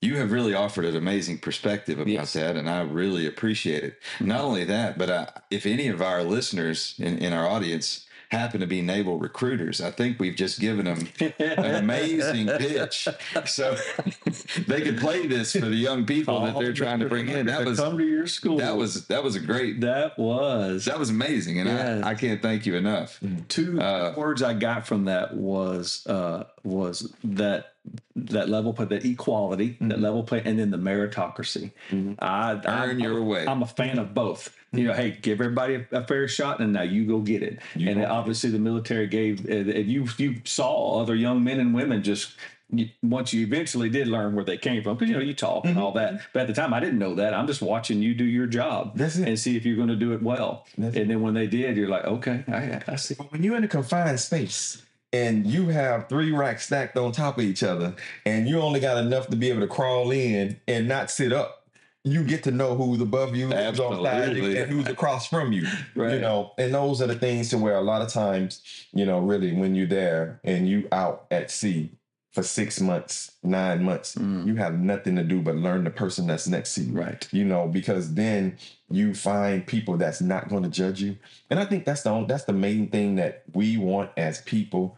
you 0.06 0.18
have 0.18 0.32
really 0.32 0.54
offered 0.54 0.86
an 0.86 0.96
amazing 0.96 1.38
perspective 1.40 1.98
about 2.00 2.08
Yes. 2.08 2.34
that 2.34 2.56
and 2.56 2.70
i 2.70 2.82
really 2.82 3.26
appreciate 3.28 3.84
it 3.84 4.00
not 4.20 4.42
only 4.42 4.64
that 4.66 4.98
but 4.98 5.10
uh, 5.10 5.26
if 5.52 5.66
any 5.66 5.88
of 5.88 6.02
our 6.02 6.24
listeners 6.24 6.96
in, 7.00 7.18
in 7.18 7.34
our 7.34 7.48
audience 7.48 8.02
happen 8.32 8.60
to 8.60 8.66
be 8.68 8.82
naval 8.82 9.20
recruiters. 9.20 9.80
I 9.80 9.92
think 9.92 10.20
we've 10.20 10.36
just 10.36 10.60
given 10.60 10.86
them 10.86 11.08
an 11.40 11.76
amazing 11.76 12.48
pitch, 12.48 13.08
so 13.46 13.78
they 14.68 14.82
could 14.82 14.98
play 14.98 15.28
this 15.28 15.52
for 15.54 15.68
the 15.68 15.76
young 15.76 16.06
people 16.08 16.42
that 16.44 16.58
they're 16.58 16.74
trying 16.74 17.00
to 17.02 17.06
bring 17.08 17.30
in. 17.30 17.46
That 17.46 17.64
was 17.66 17.80
come 17.80 17.98
to 18.00 18.04
your 18.04 18.26
school. 18.26 18.58
that 18.58 18.76
was 18.76 19.06
that 19.08 19.24
was 19.24 19.36
a 19.36 19.40
great. 19.40 19.80
that 19.82 20.18
was 20.18 20.86
That 20.86 20.98
was 21.00 21.12
amazing, 21.12 21.60
and 21.60 21.70
Yes. 21.70 22.04
I, 22.04 22.10
I 22.10 22.16
can't 22.16 22.42
thank 22.42 22.66
you 22.66 22.76
enough. 22.76 23.20
two 23.48 23.80
Uh, 23.80 24.14
words 24.18 24.42
I 24.42 24.54
got 24.56 24.88
from 24.88 25.06
that 25.06 25.36
was 25.36 26.06
uh, 26.08 26.46
was 26.64 27.14
that 27.24 27.74
that 28.16 28.48
level 28.48 28.72
play, 28.74 28.86
that 28.86 29.04
equality, 29.04 29.78
that 29.82 29.96
mm-hmm. 29.96 30.02
level 30.02 30.24
play, 30.24 30.42
and 30.46 30.58
then 30.58 30.72
the 30.72 30.78
meritocracy. 30.78 31.72
Mm-hmm. 31.90 32.14
I, 32.20 32.54
Earn 32.54 32.66
I'm- 32.66 33.00
your 33.00 33.22
way. 33.24 33.46
I'm 33.46 33.62
a 33.62 33.68
fan 33.68 34.00
of 34.00 34.14
both. 34.14 34.56
You 34.72 34.86
know, 34.86 34.92
mm-hmm. 34.92 35.02
hey, 35.02 35.18
give 35.22 35.42
everybody 35.42 35.76
a, 35.76 36.00
a 36.00 36.08
fair 36.08 36.28
shot, 36.28 36.60
and 36.60 36.74
now 36.74 36.82
you 36.82 37.06
go 37.06 37.20
get 37.20 37.44
it. 37.44 37.60
You 37.76 37.90
and 37.90 38.04
obviously, 38.06 38.50
the 38.50 38.60
military 38.60 39.08
gave. 39.08 39.50
Uh, 39.50 39.80
you 39.80 40.08
you 40.18 40.36
saw 40.44 41.02
other 41.02 41.16
young 41.16 41.44
men 41.44 41.60
and 41.60 41.74
women 41.74 42.04
just. 42.04 42.34
You, 42.72 42.90
once 43.04 43.32
you 43.32 43.46
eventually 43.46 43.92
did 43.92 44.08
learn 44.08 44.34
where 44.34 44.44
they 44.44 44.58
came 44.58 44.82
from, 44.82 44.96
because 44.96 45.08
you 45.08 45.16
know 45.16 45.22
you 45.22 45.36
talk 45.36 45.66
and 45.66 45.78
all 45.78 45.92
that, 45.92 46.20
but 46.34 46.42
at 46.42 46.48
the 46.48 46.54
time 46.54 46.74
I 46.74 46.80
didn't 46.80 46.98
know 46.98 47.14
that. 47.14 47.32
I'm 47.32 47.46
just 47.46 47.62
watching 47.62 48.02
you 48.02 48.16
do 48.16 48.24
your 48.24 48.48
job 48.48 49.00
it. 49.00 49.16
and 49.18 49.40
see 49.40 49.56
if 49.56 49.68
you're 49.68 49.76
going 49.76 49.90
to 49.90 49.96
do 49.96 50.14
it 50.14 50.24
well. 50.24 50.66
That's 50.76 50.96
and 50.98 51.08
then 51.08 51.22
when 51.22 51.36
they 51.36 51.46
did, 51.46 51.78
you're 51.78 51.88
like, 51.88 52.06
okay, 52.06 52.44
I, 52.48 52.82
I 52.92 52.96
see. 52.96 53.14
But 53.14 53.32
when 53.32 53.44
you're 53.44 53.56
in 53.56 53.64
a 53.64 53.68
confined 53.68 54.20
space 54.20 54.82
and 55.16 55.46
you 55.48 55.68
have 55.70 56.08
three 56.10 56.32
racks 56.32 56.66
stacked 56.66 56.98
on 56.98 57.12
top 57.12 57.38
of 57.38 57.44
each 57.44 57.64
other 57.64 57.96
and 58.26 58.48
you 58.48 58.60
only 58.60 58.80
got 58.80 58.98
enough 58.98 59.28
to 59.30 59.36
be 59.36 59.50
able 59.50 59.62
to 59.62 59.68
crawl 59.68 60.12
in 60.12 60.60
and 60.68 60.88
not 60.88 61.10
sit 61.10 61.32
up, 61.34 61.68
you 62.04 62.24
get 62.24 62.44
to 62.44 62.52
know 62.52 62.76
who's 62.76 63.02
above 63.02 63.36
you, 63.36 63.48
who's 63.48 63.80
on 63.80 64.04
side, 64.04 64.38
and 64.38 64.72
who's 64.72 64.88
across 64.88 65.28
from 65.28 65.52
you. 65.52 65.66
You 65.96 66.20
know, 66.20 66.52
and 66.58 66.74
those 66.74 67.02
are 67.02 67.08
the 67.08 67.16
things 67.16 67.50
to 67.50 67.58
where 67.58 67.76
a 67.78 67.82
lot 67.82 68.02
of 68.02 68.10
times, 68.10 68.62
you 68.94 69.06
know, 69.06 69.20
really 69.20 69.54
when 69.54 69.74
you're 69.76 69.88
there 69.88 70.40
and 70.44 70.68
you 70.70 70.88
out 70.92 71.26
at 71.32 71.50
sea 71.50 71.92
for 72.32 72.44
six 72.44 72.82
months, 72.82 73.32
nine 73.44 73.82
months, 73.82 74.16
Mm. 74.16 74.46
you 74.46 74.56
have 74.58 74.78
nothing 74.78 75.16
to 75.16 75.24
do 75.24 75.42
but 75.42 75.56
learn 75.56 75.84
the 75.86 75.90
person 75.90 76.28
that's 76.28 76.48
next 76.48 76.76
to 76.76 76.82
you 76.82 76.92
Right. 76.94 77.28
you 77.32 77.46
know, 77.46 77.68
because 77.68 78.14
then 78.14 78.58
you 78.90 79.14
find 79.16 79.66
people 79.66 79.96
that's 79.98 80.20
not 80.22 80.50
going 80.50 80.64
to 80.64 80.70
judge 80.70 81.02
you. 81.02 81.16
And 81.50 81.60
I 81.62 81.66
think 81.66 81.86
that's 81.86 82.04
the 82.04 82.10
only, 82.12 82.28
that's 82.28 82.44
the 82.44 82.54
main 82.54 82.90
thing 82.90 83.16
that 83.16 83.44
we 83.54 83.78
want 83.78 84.12
as 84.18 84.42
people. 84.42 84.98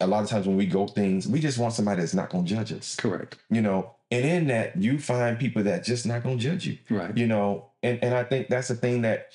A 0.00 0.06
lot 0.06 0.22
of 0.22 0.30
times 0.30 0.46
when 0.46 0.56
we 0.56 0.66
go 0.66 0.86
things, 0.86 1.26
we 1.26 1.40
just 1.40 1.58
want 1.58 1.72
somebody 1.74 2.00
that's 2.00 2.14
not 2.14 2.30
going 2.30 2.44
to 2.44 2.54
judge 2.54 2.72
us, 2.72 2.94
Correct. 2.96 3.36
you 3.50 3.60
know. 3.60 3.94
And 4.10 4.24
in 4.24 4.46
that, 4.46 4.80
you 4.80 4.98
find 4.98 5.38
people 5.38 5.62
that 5.64 5.84
just 5.84 6.06
not 6.06 6.22
going 6.22 6.38
to 6.38 6.42
judge 6.42 6.66
you, 6.66 6.78
Right. 6.88 7.16
you 7.16 7.26
know. 7.26 7.66
And 7.82 7.98
and 8.02 8.14
I 8.14 8.24
think 8.24 8.48
that's 8.48 8.68
the 8.68 8.74
thing 8.76 9.02
that 9.02 9.32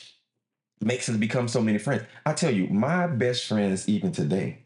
makes 0.82 1.08
us 1.10 1.18
become 1.18 1.48
so 1.48 1.62
many 1.62 1.78
friends. 1.78 2.04
I 2.26 2.34
tell 2.34 2.52
you, 2.52 2.68
my 2.68 3.08
best 3.08 3.46
friends 3.48 3.88
even 3.90 4.12
today, 4.12 4.60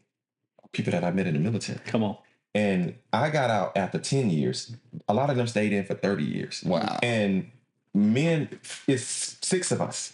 are 0.62 0.68
people 0.72 0.92
that 0.92 1.04
I 1.04 1.10
met 1.10 1.26
in 1.26 1.34
the 1.34 1.40
military. 1.40 1.78
Come 1.86 2.02
on. 2.04 2.16
And 2.54 2.94
I 3.12 3.30
got 3.30 3.50
out 3.50 3.76
after 3.76 3.98
10 3.98 4.30
years. 4.30 4.74
A 5.08 5.14
lot 5.14 5.30
of 5.30 5.36
them 5.36 5.46
stayed 5.46 5.72
in 5.72 5.84
for 5.84 5.94
30 5.94 6.24
years 6.24 6.62
Wow. 6.64 6.98
and 7.02 7.50
men 7.94 8.48
it's 8.86 9.36
six 9.42 9.72
of 9.72 9.80
us 9.80 10.12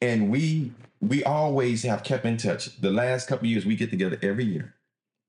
and 0.00 0.30
we 0.30 0.70
we 1.00 1.24
always 1.24 1.82
have 1.82 2.02
kept 2.04 2.24
in 2.26 2.36
touch 2.36 2.78
the 2.80 2.90
last 2.90 3.26
couple 3.26 3.46
of 3.46 3.50
years 3.50 3.64
we 3.64 3.74
get 3.76 3.90
together 3.90 4.18
every 4.22 4.44
year 4.44 4.73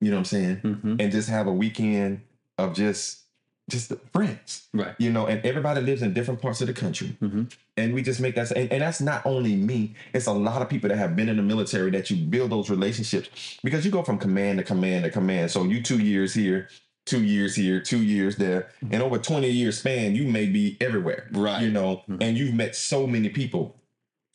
you 0.00 0.10
know 0.10 0.16
what 0.16 0.20
i'm 0.20 0.24
saying 0.24 0.56
Mm-hmm. 0.62 0.96
and 1.00 1.12
just 1.12 1.28
have 1.28 1.46
a 1.46 1.52
weekend 1.52 2.20
of 2.58 2.74
just 2.74 3.20
just 3.68 3.92
friends 4.12 4.68
Right. 4.72 4.94
you 4.98 5.10
know 5.10 5.26
and 5.26 5.44
everybody 5.44 5.80
lives 5.80 6.00
in 6.02 6.12
different 6.14 6.40
parts 6.40 6.60
of 6.60 6.68
the 6.68 6.72
country 6.72 7.16
Mhm. 7.20 7.52
and 7.76 7.94
we 7.94 8.02
just 8.02 8.20
make 8.20 8.34
that 8.36 8.50
and, 8.52 8.70
and 8.70 8.82
that's 8.82 9.00
not 9.00 9.24
only 9.26 9.56
me 9.56 9.94
it's 10.12 10.26
a 10.26 10.32
lot 10.32 10.62
of 10.62 10.68
people 10.68 10.88
that 10.88 10.96
have 10.98 11.16
been 11.16 11.28
in 11.28 11.36
the 11.36 11.42
military 11.42 11.90
that 11.90 12.08
you 12.10 12.16
build 12.16 12.50
those 12.50 12.70
relationships 12.70 13.58
because 13.64 13.84
you 13.84 13.90
go 13.90 14.02
from 14.04 14.18
command 14.18 14.58
to 14.58 14.64
command 14.64 15.04
to 15.04 15.10
command 15.10 15.50
so 15.50 15.64
you 15.64 15.82
two 15.82 15.98
years 15.98 16.32
here 16.34 16.68
two 17.06 17.24
years 17.24 17.56
here 17.56 17.80
two 17.80 18.02
years 18.04 18.36
there 18.36 18.68
and 18.90 19.02
over 19.02 19.18
20 19.18 19.50
years 19.50 19.78
span 19.78 20.14
you 20.14 20.28
may 20.28 20.46
be 20.46 20.76
everywhere 20.80 21.26
Right. 21.32 21.62
you 21.62 21.70
know 21.70 22.02
Mhm. 22.08 22.18
and 22.22 22.38
you've 22.38 22.54
met 22.54 22.76
so 22.76 23.06
many 23.06 23.30
people 23.30 23.76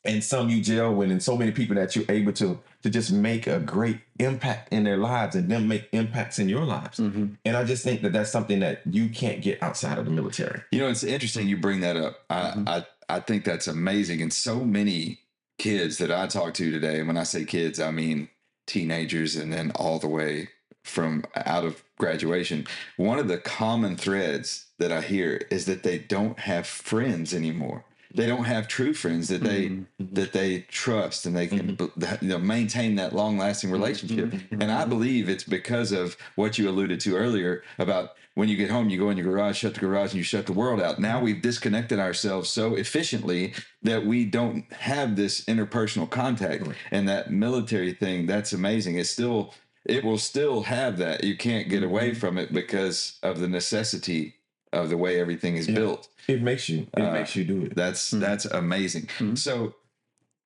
and 0.04 0.24
some 0.24 0.50
you 0.50 0.62
jail 0.62 0.94
with 0.94 1.12
and 1.12 1.22
so 1.22 1.38
many 1.38 1.52
people 1.52 1.76
that 1.76 1.96
you're 1.96 2.06
able 2.10 2.34
to 2.34 2.60
to 2.84 2.90
just 2.90 3.12
make 3.12 3.46
a 3.48 3.60
great 3.60 4.00
impact 4.20 4.74
in 4.74 4.84
their 4.84 4.98
lives 4.98 5.36
and 5.36 5.50
them 5.50 5.68
make 5.68 5.88
impacts 5.92 6.40
in 6.40 6.50
your 6.50 6.66
lives 6.66 7.00
Mm-hmm. 7.00 7.34
and 7.46 7.56
i 7.58 7.64
just 7.64 7.84
think 7.84 8.02
that 8.02 8.12
that's 8.14 8.32
something 8.32 8.60
that 8.62 8.82
you 8.90 9.10
can't 9.10 9.42
get 9.42 9.62
outside 9.62 9.98
of 10.00 10.06
the 10.06 10.12
military 10.12 10.62
You 10.72 10.80
know, 10.80 10.90
it's 10.90 11.04
interesting 11.04 11.48
you 11.48 11.58
bring 11.58 11.82
that 11.82 11.96
up. 11.98 12.20
I, 12.30 12.42
Mhm. 12.52 12.68
I 12.68 12.86
I 13.10 13.20
think 13.20 13.44
that's 13.44 13.68
amazing. 13.68 14.22
And 14.22 14.32
so 14.32 14.64
many 14.64 15.20
kids 15.60 15.98
that 15.98 16.12
I 16.12 16.28
talk 16.28 16.54
to 16.56 16.72
today, 16.72 17.00
and 17.00 17.08
when 17.08 17.18
I 17.18 17.24
say 17.24 17.44
kids, 17.44 17.78
I 17.80 17.92
mean 17.92 18.30
teenagers 18.68 19.36
and 19.36 19.52
then 19.52 19.72
all 19.76 20.00
the 20.00 20.08
way 20.08 20.48
from 20.84 21.26
out 21.36 21.66
of 21.66 21.84
graduation. 22.00 22.66
One 22.98 23.20
of 23.20 23.28
the 23.28 23.38
common 23.38 23.98
threads 23.98 24.66
that 24.80 24.92
I 24.92 25.02
hear 25.02 25.46
is 25.52 25.66
that 25.66 25.84
they 25.84 26.00
don't 26.00 26.40
have 26.40 26.66
friends 26.66 27.34
anymore. 27.34 27.84
They 28.14 28.28
don't 28.28 28.46
have 28.46 28.68
true 28.68 28.94
friends 28.94 29.28
that 29.30 29.44
they 29.44 29.70
Mhm. 29.70 29.86
that 30.00 30.34
they 30.34 30.66
trust 30.70 31.26
and 31.26 31.36
they 31.36 31.48
can 31.48 31.78
mm-hmm. 31.78 32.26
you 32.26 32.30
know 32.32 32.40
maintain 32.40 32.96
that 32.96 33.14
long 33.14 33.38
lasting 33.38 33.70
mm-hmm. 33.70 33.82
relationship. 33.82 34.32
Mm-hmm. 34.32 34.62
And 34.62 34.72
I 34.72 34.86
believe 34.86 35.30
it's 35.30 35.44
because 35.44 35.92
of 35.92 36.18
what 36.36 36.58
you 36.58 36.70
alluded 36.70 37.00
to 37.02 37.16
earlier 37.16 37.64
about 37.78 38.12
when 38.34 38.48
you 38.48 38.56
get 38.56 38.70
home, 38.72 38.90
you 38.90 38.98
go 38.98 39.10
in 39.10 39.18
your 39.18 39.26
garage, 39.28 39.58
shut 39.58 39.74
the 39.74 39.80
garage, 39.80 40.12
and 40.12 40.18
you 40.18 40.24
shut 40.24 40.46
the 40.46 40.54
world 40.54 40.82
out. 40.82 41.00
Now 41.00 41.20
we've 41.22 41.42
disconnected 41.42 42.00
ourselves 42.00 42.50
so 42.50 42.76
efficiently 42.76 43.54
that 43.84 44.06
we 44.06 44.26
don't 44.26 44.72
have 44.74 45.16
this 45.16 45.44
interpersonal 45.46 46.10
contact. 46.10 46.68
Right. 46.68 46.76
And 46.92 47.10
that 47.10 47.32
military 47.32 47.94
thing, 47.94 48.28
that's 48.28 48.54
amazing. 48.54 48.98
It's 48.98 49.10
still, 49.10 49.54
it 49.86 50.06
will 50.06 50.18
still 50.18 50.64
have 50.64 50.98
that. 51.00 51.24
You 51.26 51.36
can't 51.36 51.68
get 51.68 51.84
away 51.84 52.14
from 52.14 52.38
it 52.38 52.54
because 52.54 53.20
of 53.22 53.40
the 53.40 53.50
necessity 53.50 54.36
of 54.74 54.90
the 54.90 54.98
way 54.98 55.20
everything 55.20 55.58
is 55.58 55.68
Yeah. 55.68 55.76
built. 55.76 56.08
it 56.28 56.42
makes 56.42 56.70
you 56.70 56.88
it 56.96 57.02
Uh, 57.02 57.12
makes 57.12 57.36
you 57.36 57.44
do 57.44 57.64
it 57.66 57.76
That's 57.76 58.12
Mhm. 58.14 58.20
that's 58.20 58.46
amazing. 58.46 59.08
Mhm. 59.20 59.38
So 59.38 59.76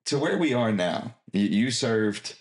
to 0.06 0.18
where 0.18 0.38
we 0.38 0.54
are 0.54 0.72
now, 0.72 1.14
you, 1.32 1.42
you 1.46 1.70
served 1.70 2.34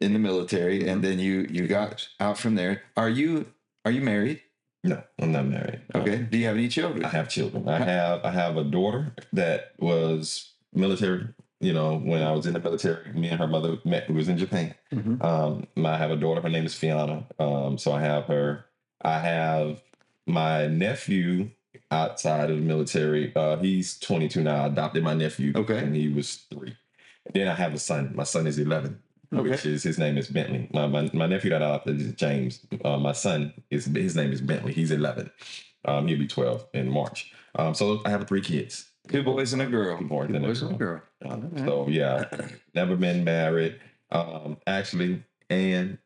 in 0.00 0.12
the 0.12 0.18
military 0.18 0.86
and 0.88 1.02
then 1.02 1.18
you 1.18 1.46
you 1.50 1.66
got 1.66 2.08
out 2.20 2.38
from 2.38 2.54
there. 2.56 2.82
Are 2.96 3.08
you 3.10 3.46
are 3.84 3.90
you 3.92 4.00
married? 4.02 4.40
no 4.84 5.00
i'm 5.20 5.30
not 5.30 5.46
married 5.46 5.80
Okay. 5.94 6.16
Do 6.28 6.36
you 6.36 6.46
have 6.46 6.56
any 6.56 6.66
children? 6.68 7.04
i 7.04 7.08
have 7.08 7.28
children 7.28 7.68
i 7.68 7.78
have 7.78 8.24
i 8.24 8.30
have 8.32 8.56
a 8.56 8.64
daughter 8.64 9.14
that 9.32 9.74
was 9.78 10.54
military 10.72 11.28
you 11.60 11.72
know 11.72 11.98
when 11.98 12.20
i 12.20 12.32
was 12.32 12.46
in 12.46 12.52
the 12.54 12.58
military 12.58 13.12
me 13.12 13.28
and 13.28 13.38
her 13.38 13.46
mother 13.46 13.78
met 13.84 14.02
who 14.08 14.14
was 14.14 14.28
in 14.28 14.36
japan 14.38 14.74
Mhm. 14.92 15.22
Um, 15.24 15.66
I 15.86 15.96
have 15.96 16.10
a 16.10 16.16
daughter. 16.16 16.40
Her 16.40 16.48
name 16.48 16.66
is 16.66 16.74
Fiona. 16.74 17.24
Um, 17.38 17.78
so 17.78 17.92
I 17.92 18.00
have 18.00 18.24
her. 18.24 18.64
I 19.02 19.18
have 19.20 19.80
my 20.26 20.66
nephew 20.66 21.50
outside 21.90 22.50
of 22.50 22.56
the 22.56 22.62
military. 22.62 23.32
Uh, 23.34 23.56
he's 23.56 23.98
22 23.98 24.42
now. 24.42 24.64
I 24.64 24.66
adopted 24.66 25.02
my 25.02 25.14
nephew. 25.14 25.52
Okay. 25.54 25.78
And 25.78 25.94
he 25.96 26.08
was 26.08 26.44
three. 26.52 26.76
Then 27.32 27.48
I 27.48 27.54
have 27.54 27.74
a 27.74 27.78
son. 27.78 28.12
My 28.14 28.24
son 28.24 28.46
is 28.46 28.58
11. 28.58 28.98
Which 29.30 29.64
is 29.64 29.82
his 29.82 29.98
name 29.98 30.18
is 30.18 30.28
Bentley. 30.28 30.68
My 30.74 30.86
my, 30.86 31.08
my 31.14 31.26
nephew 31.26 31.50
that 31.50 31.62
I 31.62 31.66
adopted 31.70 31.98
is 32.02 32.12
James. 32.12 32.66
Uh, 32.84 32.98
my 32.98 33.12
son 33.12 33.54
is 33.70 33.86
his 33.86 34.14
name 34.14 34.30
is 34.30 34.42
Bentley. 34.42 34.74
He's 34.74 34.90
11. 34.90 35.30
Um, 35.86 36.06
he'll 36.06 36.18
be 36.18 36.26
12 36.26 36.66
in 36.74 36.90
March. 36.90 37.32
Um, 37.54 37.74
so 37.74 38.02
I 38.04 38.10
have 38.10 38.28
three 38.28 38.42
kids. 38.42 38.90
Two 39.08 39.22
boys 39.22 39.54
and 39.54 39.62
a 39.62 39.66
girl. 39.66 39.98
Two 39.98 40.04
boys 40.06 40.26
and 40.28 40.36
a 40.36 40.40
Boys 40.40 40.60
and 40.60 40.74
a 40.74 40.78
girl. 40.78 41.00
girl. 41.22 41.32
Um, 41.32 41.44
Alright. 41.44 41.64
So 41.66 41.88
yeah, 41.88 42.24
never 42.74 42.94
been 42.94 43.24
married. 43.24 43.80
Um, 44.10 44.58
actually, 44.66 45.24
Ann, 45.48 45.98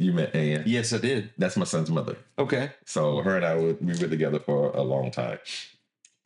you 0.00 0.12
met 0.12 0.34
Ann. 0.34 0.64
Yes, 0.66 0.92
I 0.92 0.98
did. 0.98 1.30
That's 1.36 1.56
my 1.56 1.64
son's 1.64 1.90
mother. 1.90 2.16
Okay. 2.38 2.72
So 2.86 3.20
her 3.20 3.36
and 3.36 3.44
I 3.44 3.54
were, 3.54 3.74
we 3.74 3.92
were 3.92 4.08
together 4.08 4.38
for 4.38 4.70
a 4.70 4.82
long 4.82 5.10
time. 5.10 5.38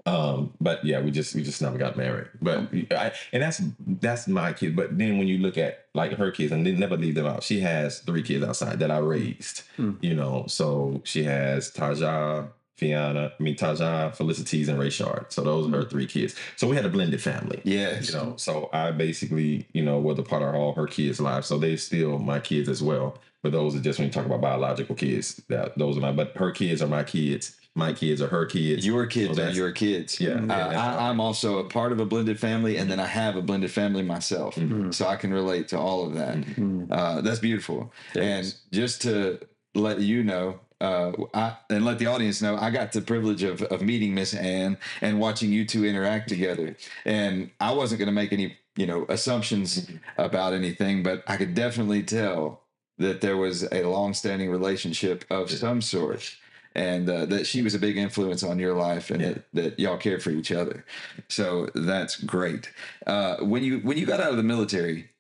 Um, 0.07 0.53
but 0.61 0.85
yeah, 0.85 1.01
we 1.01 1.11
just 1.11 1.35
we 1.35 1.43
just 1.43 1.61
never 1.63 1.79
got 1.79 1.97
married. 1.97 2.29
But 2.41 2.69
I, 2.93 3.13
and 3.33 3.43
that's 3.43 3.63
that's 4.01 4.29
my 4.29 4.53
kid. 4.53 4.77
But 4.77 4.97
then 4.97 5.19
when 5.19 5.27
you 5.27 5.39
look 5.39 5.59
at 5.59 5.87
like 5.95 6.13
her 6.13 6.31
kids, 6.31 6.53
and 6.53 6.65
they 6.65 6.73
never 6.73 6.97
leave 6.97 7.15
them 7.15 7.27
out. 7.27 7.43
She 7.43 7.61
has 7.61 8.01
three 8.01 8.23
kids 8.23 8.45
outside 8.45 8.79
that 8.81 8.91
I 8.91 8.99
raised. 8.99 9.63
Hmm. 9.77 9.93
You 10.01 10.15
know, 10.15 10.45
so 10.47 11.01
she 11.05 11.25
has 11.25 11.73
Taja, 11.73 12.49
Fiona, 12.77 13.33
I 13.39 13.43
mean 13.43 13.57
Taja, 13.57 14.15
Felicities, 14.15 14.69
and 14.69 14.79
Rayshard. 14.79 15.33
So 15.33 15.43
those 15.43 15.67
are 15.67 15.79
her 15.79 15.85
three 15.85 16.07
kids. 16.07 16.35
So 16.57 16.69
we 16.69 16.77
had 16.77 16.85
a 16.85 16.91
blended 16.91 17.23
family. 17.23 17.61
Yes. 17.65 18.09
You 18.09 18.15
know, 18.15 18.35
so 18.37 18.69
I 18.73 18.91
basically, 18.91 19.67
you 19.73 19.83
know, 19.83 19.99
was 19.99 20.19
a 20.19 20.23
part 20.23 20.43
of 20.43 20.55
all 20.55 20.75
her 20.75 20.87
kids' 20.87 21.21
lives. 21.21 21.47
So 21.47 21.57
they 21.59 21.77
still 21.77 22.19
my 22.19 22.41
kids 22.41 22.69
as 22.69 22.83
well. 22.83 23.19
But 23.45 23.53
those 23.53 23.77
are 23.77 23.81
just 23.81 23.99
when 23.99 24.09
you 24.09 24.13
talk 24.13 24.25
about 24.25 24.41
biological 24.41 24.95
kids. 24.95 25.43
That 25.49 25.77
those 25.79 25.99
are 25.99 26.01
my. 26.01 26.13
But 26.13 26.33
her 26.37 26.51
kids 26.51 26.81
are 26.81 26.87
my 26.89 27.05
kids. 27.05 27.55
My 27.77 27.93
kids 27.93 28.23
are 28.23 28.29
her 28.29 28.47
kids. 28.47 28.87
Your 28.87 29.05
kids 29.05 29.37
So 29.37 29.45
are 29.45 29.51
your 29.51 29.71
kids. 29.73 30.19
Yeah, 30.19 30.31
Uh, 30.31 30.41
yeah, 30.41 30.47
that's 30.47 30.77
I, 30.99 31.09
I'm 31.11 31.21
also 31.21 31.59
a 31.59 31.65
part 31.65 31.93
of 31.93 32.01
a 32.01 32.07
blended 32.07 32.41
family, 32.41 32.79
and 32.79 32.91
then 32.91 32.99
I 33.01 33.07
have 33.07 33.37
a 33.37 33.43
blended 33.43 33.71
family 33.71 34.03
myself, 34.03 34.55
Mhm. 34.55 34.95
so 34.95 35.07
I 35.07 35.17
can 35.17 35.31
relate 35.35 35.69
to 35.69 35.79
all 35.79 36.07
of 36.07 36.15
that. 36.15 36.37
Mhm. 36.39 36.55
Mhm. 36.57 36.87
Uh, 36.91 37.21
that's 37.21 37.41
beautiful. 37.41 37.93
It 38.15 38.23
and 38.23 38.55
just 38.73 39.03
to 39.03 39.41
let 39.75 40.01
you 40.01 40.23
know, 40.25 40.61
uh, 40.81 41.13
I, 41.35 41.57
and 41.69 41.85
let 41.85 41.99
the 41.99 42.07
audience 42.07 42.41
know 42.41 42.57
I 42.57 42.71
got 42.71 42.93
the 42.93 43.03
privilege 43.03 43.43
of, 43.43 43.61
of 43.65 43.83
meeting 43.83 44.15
Miss 44.15 44.33
Ann 44.35 44.79
and 45.03 45.21
watching 45.21 45.53
you 45.53 45.67
two 45.67 45.85
interact 45.85 46.31
together. 46.31 46.77
And 47.05 47.51
I 47.61 47.73
wasn't 47.73 47.99
going 47.99 48.07
to 48.07 48.13
make 48.13 48.33
any, 48.33 48.57
you 48.77 48.87
know, 48.87 49.05
assumptions 49.11 49.87
about 50.17 50.55
anything, 50.55 51.03
but 51.03 51.25
I 51.27 51.37
could 51.37 51.55
definitely 51.55 52.05
tell 52.05 52.61
that 52.99 53.21
there 53.21 53.37
was 53.37 53.65
a 53.73 53.83
long-standing 53.85 54.51
relationship 54.51 55.25
of 55.31 55.51
some 55.51 55.81
sort 55.83 56.37
and 56.77 57.09
uh, 57.09 57.25
that 57.27 57.47
she 57.47 57.63
was 57.63 57.75
a 57.75 57.79
big 57.79 57.97
influence 57.97 58.43
on 58.43 58.59
your 58.59 58.75
life 58.75 59.11
and 59.11 59.21
Yeah. 59.23 59.29
that, 59.33 59.45
that 59.55 59.79
y'all 59.81 59.97
cared 59.97 60.23
for 60.23 60.31
each 60.31 60.51
other 60.53 60.85
so 61.29 61.69
that's 61.75 62.17
great 62.17 62.71
uh, 63.07 63.37
when 63.39 63.63
you 63.63 63.79
when 63.81 63.97
you 63.99 64.07
got 64.07 64.21
out 64.21 64.31
of 64.31 64.37
the 64.37 64.43
military 64.43 65.11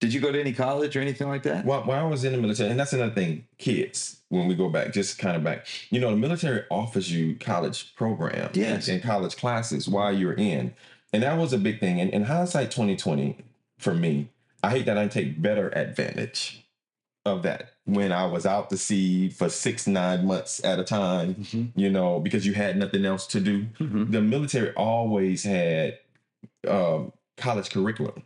did 0.00 0.12
you 0.12 0.20
go 0.20 0.30
to 0.30 0.38
any 0.38 0.52
college 0.52 0.94
or 0.96 1.00
anything 1.00 1.26
like 1.28 1.42
that 1.44 1.64
While, 1.64 1.82
while 1.84 2.04
I 2.04 2.08
was 2.08 2.22
in 2.24 2.32
the 2.32 2.38
military, 2.38 2.68
and 2.70 2.78
that's 2.78 2.92
another 2.92 3.14
thing, 3.14 3.46
kids, 3.56 4.20
when 4.28 4.46
we 4.46 4.54
go 4.54 4.68
back, 4.68 4.92
just 4.92 5.18
kind 5.18 5.34
of 5.38 5.42
back, 5.42 5.66
you 5.88 5.98
know, 5.98 6.10
the 6.10 6.18
military 6.18 6.64
offers 6.70 7.10
you 7.10 7.34
college 7.36 7.94
programs 7.96 8.54
Yes. 8.54 8.88
and 8.88 9.02
college 9.02 9.36
classes 9.38 9.88
while 9.88 10.12
you're 10.14 10.34
in. 10.34 10.74
And 11.14 11.22
that 11.22 11.38
was 11.38 11.54
a 11.54 11.58
big 11.58 11.80
thing. 11.80 11.98
And 11.98 12.10
in 12.10 12.24
hindsight 12.24 12.70
2020, 12.72 13.38
for 13.78 13.94
me, 13.94 14.28
I 14.62 14.68
hate 14.68 14.84
that 14.84 14.98
I 14.98 15.02
didn't 15.04 15.12
take 15.12 15.40
better 15.40 15.70
advantage 15.70 16.62
of 17.26 17.42
that 17.42 17.70
when 17.84 18.12
I 18.12 18.26
was 18.26 18.46
out 18.46 18.70
to 18.70 18.76
sea 18.78 19.28
for 19.28 19.48
six, 19.48 19.86
nine 19.86 20.26
months 20.26 20.64
at 20.64 20.78
a 20.78 20.84
time, 20.84 21.34
Mhm. 21.34 21.72
you 21.74 21.90
know, 21.90 22.20
because 22.20 22.46
you 22.46 22.54
had 22.54 22.76
nothing 22.76 23.04
else 23.04 23.26
to 23.28 23.40
do. 23.40 23.66
Mhm. 23.80 24.12
The 24.12 24.22
military 24.22 24.72
always 24.74 25.42
had 25.44 25.98
um, 26.68 27.12
college 27.36 27.70
curriculum 27.70 28.22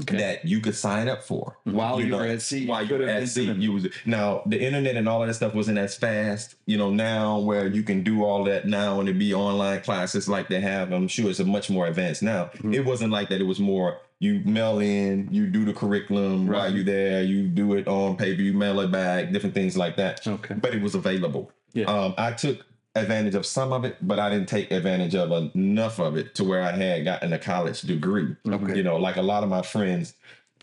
Okay. 0.00 0.16
that 0.18 0.44
you 0.46 0.60
could 0.60 0.74
sign 0.74 1.08
up 1.08 1.22
for 1.22 1.56
while 1.64 1.98
you, 1.98 2.06
you 2.06 2.10
know, 2.12 2.18
were 2.18 2.26
at 2.26 2.42
sea 2.42 2.66
while 2.66 2.82
you 2.86 2.96
were 2.96 3.04
at 3.04 3.28
sea. 3.28 3.50
You 3.52 3.72
was 3.72 3.86
now 4.06 4.42
the 4.46 4.58
internet 4.62 4.96
and 4.96 5.08
all 5.08 5.22
of 5.22 5.28
that 5.28 5.34
stuff 5.34 5.54
wasn't 5.54 5.78
as 5.78 5.94
fast. 5.96 6.54
You 6.66 6.76
know 6.78 6.90
now 6.90 7.38
where 7.38 7.66
you 7.66 7.82
can 7.82 8.02
do 8.02 8.24
all 8.24 8.44
that 8.44 8.66
now 8.66 9.00
and 9.00 9.08
it 9.08 9.18
be 9.18 9.32
online 9.34 9.80
classes 9.82 10.28
like 10.28 10.48
they 10.48 10.60
have. 10.60 10.92
I'm 10.92 11.08
sure 11.08 11.28
it's 11.30 11.40
a 11.40 11.44
much 11.44 11.68
more 11.70 11.86
advanced 11.86 12.22
now. 12.22 12.50
Mhm. 12.58 12.74
It 12.74 12.84
wasn't 12.84 13.12
like 13.12 13.28
that. 13.30 13.40
It 13.40 13.44
was 13.46 13.60
more 13.60 13.98
you 14.18 14.40
mail 14.44 14.78
in, 14.78 15.28
you 15.30 15.46
do 15.46 15.64
the 15.64 15.72
curriculum 15.72 16.46
while 16.46 16.62
Right. 16.62 16.72
you 16.74 16.82
there, 16.84 17.22
you 17.22 17.48
do 17.48 17.74
it 17.74 17.86
on 17.86 18.16
paper, 18.16 18.40
you 18.40 18.52
mail 18.54 18.80
it 18.80 18.90
back, 18.90 19.30
different 19.32 19.54
things 19.54 19.76
like 19.76 19.96
that. 19.96 20.26
Okay. 20.26 20.54
But 20.54 20.74
it 20.74 20.80
was 20.82 20.94
available. 20.94 21.50
Yeah. 21.74 21.84
Um, 21.84 22.14
I 22.16 22.32
took 22.32 22.64
advantage 22.94 23.34
of 23.34 23.44
some 23.44 23.72
of 23.74 23.84
it, 23.84 23.96
but 24.00 24.18
I 24.18 24.30
didn't 24.30 24.48
take 24.48 24.70
advantage 24.70 25.14
of 25.14 25.30
enough 25.54 25.98
of 25.98 26.16
it 26.16 26.34
to 26.36 26.44
where 26.44 26.62
I 26.62 26.72
had 26.72 27.04
gotten 27.04 27.32
a 27.34 27.38
college 27.38 27.82
degree. 27.82 28.34
Okay. 28.48 28.76
You 28.76 28.82
know, 28.82 28.96
like 28.96 29.16
a 29.16 29.22
lot 29.22 29.42
of 29.42 29.50
my 29.50 29.60
friends, 29.62 30.14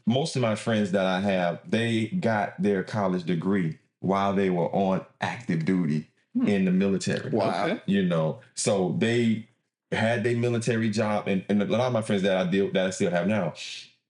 most 0.08 0.36
of 0.36 0.42
my 0.42 0.56
friends 0.56 0.92
that 0.94 1.06
I 1.06 1.20
have, 1.20 1.60
they 1.70 2.08
got 2.08 2.60
their 2.62 2.82
college 2.84 3.24
degree 3.24 3.78
while 4.00 4.34
they 4.34 4.50
were 4.50 4.74
on 4.74 5.06
active 5.22 5.64
duty 5.66 6.08
Hmm. 6.36 6.48
in 6.48 6.66
the 6.66 6.72
military. 6.72 7.30
Wow. 7.30 7.66
Okay. 7.68 7.82
You 7.86 8.04
know, 8.04 8.40
so 8.56 8.96
they 8.98 9.48
had 9.94 10.24
their 10.24 10.36
military 10.38 10.90
job, 10.90 11.28
and, 11.28 11.44
and 11.50 11.62
a 11.62 11.66
lot 11.66 11.82
of 11.82 11.94
my 11.94 12.02
friends 12.02 12.22
that 12.24 12.36
I 12.38 12.50
deal 12.50 12.72
that 12.72 12.88
I 12.88 12.90
still 12.92 13.12
have 13.12 13.28
now, 13.28 13.54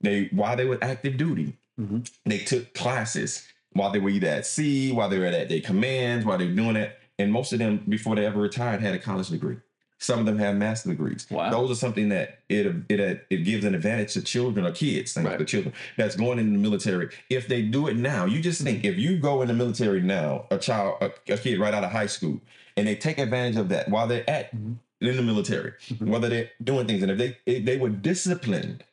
they 0.02 0.26
while 0.32 0.56
they 0.56 0.66
were 0.66 0.80
active 0.82 1.18
duty, 1.18 1.54
Mhm. 1.80 2.10
they 2.26 2.40
took 2.40 2.74
classes 2.74 3.48
while 3.74 3.92
they 3.92 4.00
were 4.00 4.10
either 4.10 4.28
at 4.28 4.46
sea, 4.46 4.92
while 4.92 5.10
they 5.10 5.18
were 5.20 5.26
at 5.26 5.50
their 5.50 5.62
commands, 5.62 6.26
while 6.26 6.38
they 6.38 6.46
were 6.46 6.54
doing 6.54 6.76
it. 6.76 6.98
And 7.18 7.32
most 7.32 7.54
of 7.54 7.60
them, 7.60 7.84
before 7.88 8.16
they 8.16 8.26
ever 8.26 8.40
retired, 8.40 8.82
had 8.82 8.94
a 8.94 9.00
college 9.00 9.30
degree. 9.30 9.58
Some 10.00 10.20
of 10.20 10.26
them 10.26 10.38
have 10.40 10.56
master 10.58 10.90
degrees. 10.90 11.26
Wow. 11.32 11.50
Those 11.50 11.72
are 11.72 11.76
something 11.76 12.10
that 12.10 12.40
it 12.50 12.66
it 12.90 13.26
it 13.30 13.38
gives 13.38 13.64
an 13.64 13.74
advantage 13.74 14.14
to 14.14 14.22
children 14.22 14.66
or 14.66 14.72
kids, 14.72 15.16
Right. 15.18 15.40
the 15.40 15.46
children 15.46 15.74
that's 15.98 16.16
going 16.16 16.40
in 16.40 16.52
the 16.54 16.60
military. 16.60 17.10
If 17.30 17.48
they 17.48 17.62
do 17.62 17.88
it 17.88 17.96
now, 17.96 18.26
you 18.26 18.42
just 18.42 18.62
think 18.62 18.84
if 18.84 18.98
you 18.98 19.18
go 19.18 19.42
in 19.42 19.48
the 19.48 19.54
military 19.54 20.02
now, 20.02 20.46
a 20.52 20.58
child, 20.58 20.98
a, 21.02 21.12
a 21.34 21.38
kid 21.38 21.58
right 21.60 21.74
out 21.74 21.84
of 21.86 21.92
high 21.92 22.08
school, 22.08 22.42
and 22.76 22.86
they 22.88 22.96
take 22.96 23.18
advantage 23.18 23.56
of 23.56 23.70
that 23.70 23.88
while 23.90 24.06
they're 24.08 24.30
at 24.30 24.54
Mhm. 24.54 24.76
In 25.12 25.18
the 25.18 25.24
military, 25.24 25.74
Mhm. 25.90 26.08
whether 26.08 26.30
they're 26.30 26.50
doing 26.64 26.88
things, 26.88 27.02
and 27.04 27.12
if 27.12 27.18
they 27.18 27.38
if 27.46 27.66
they 27.66 27.78
were 27.78 27.90
disciplined 27.90 28.84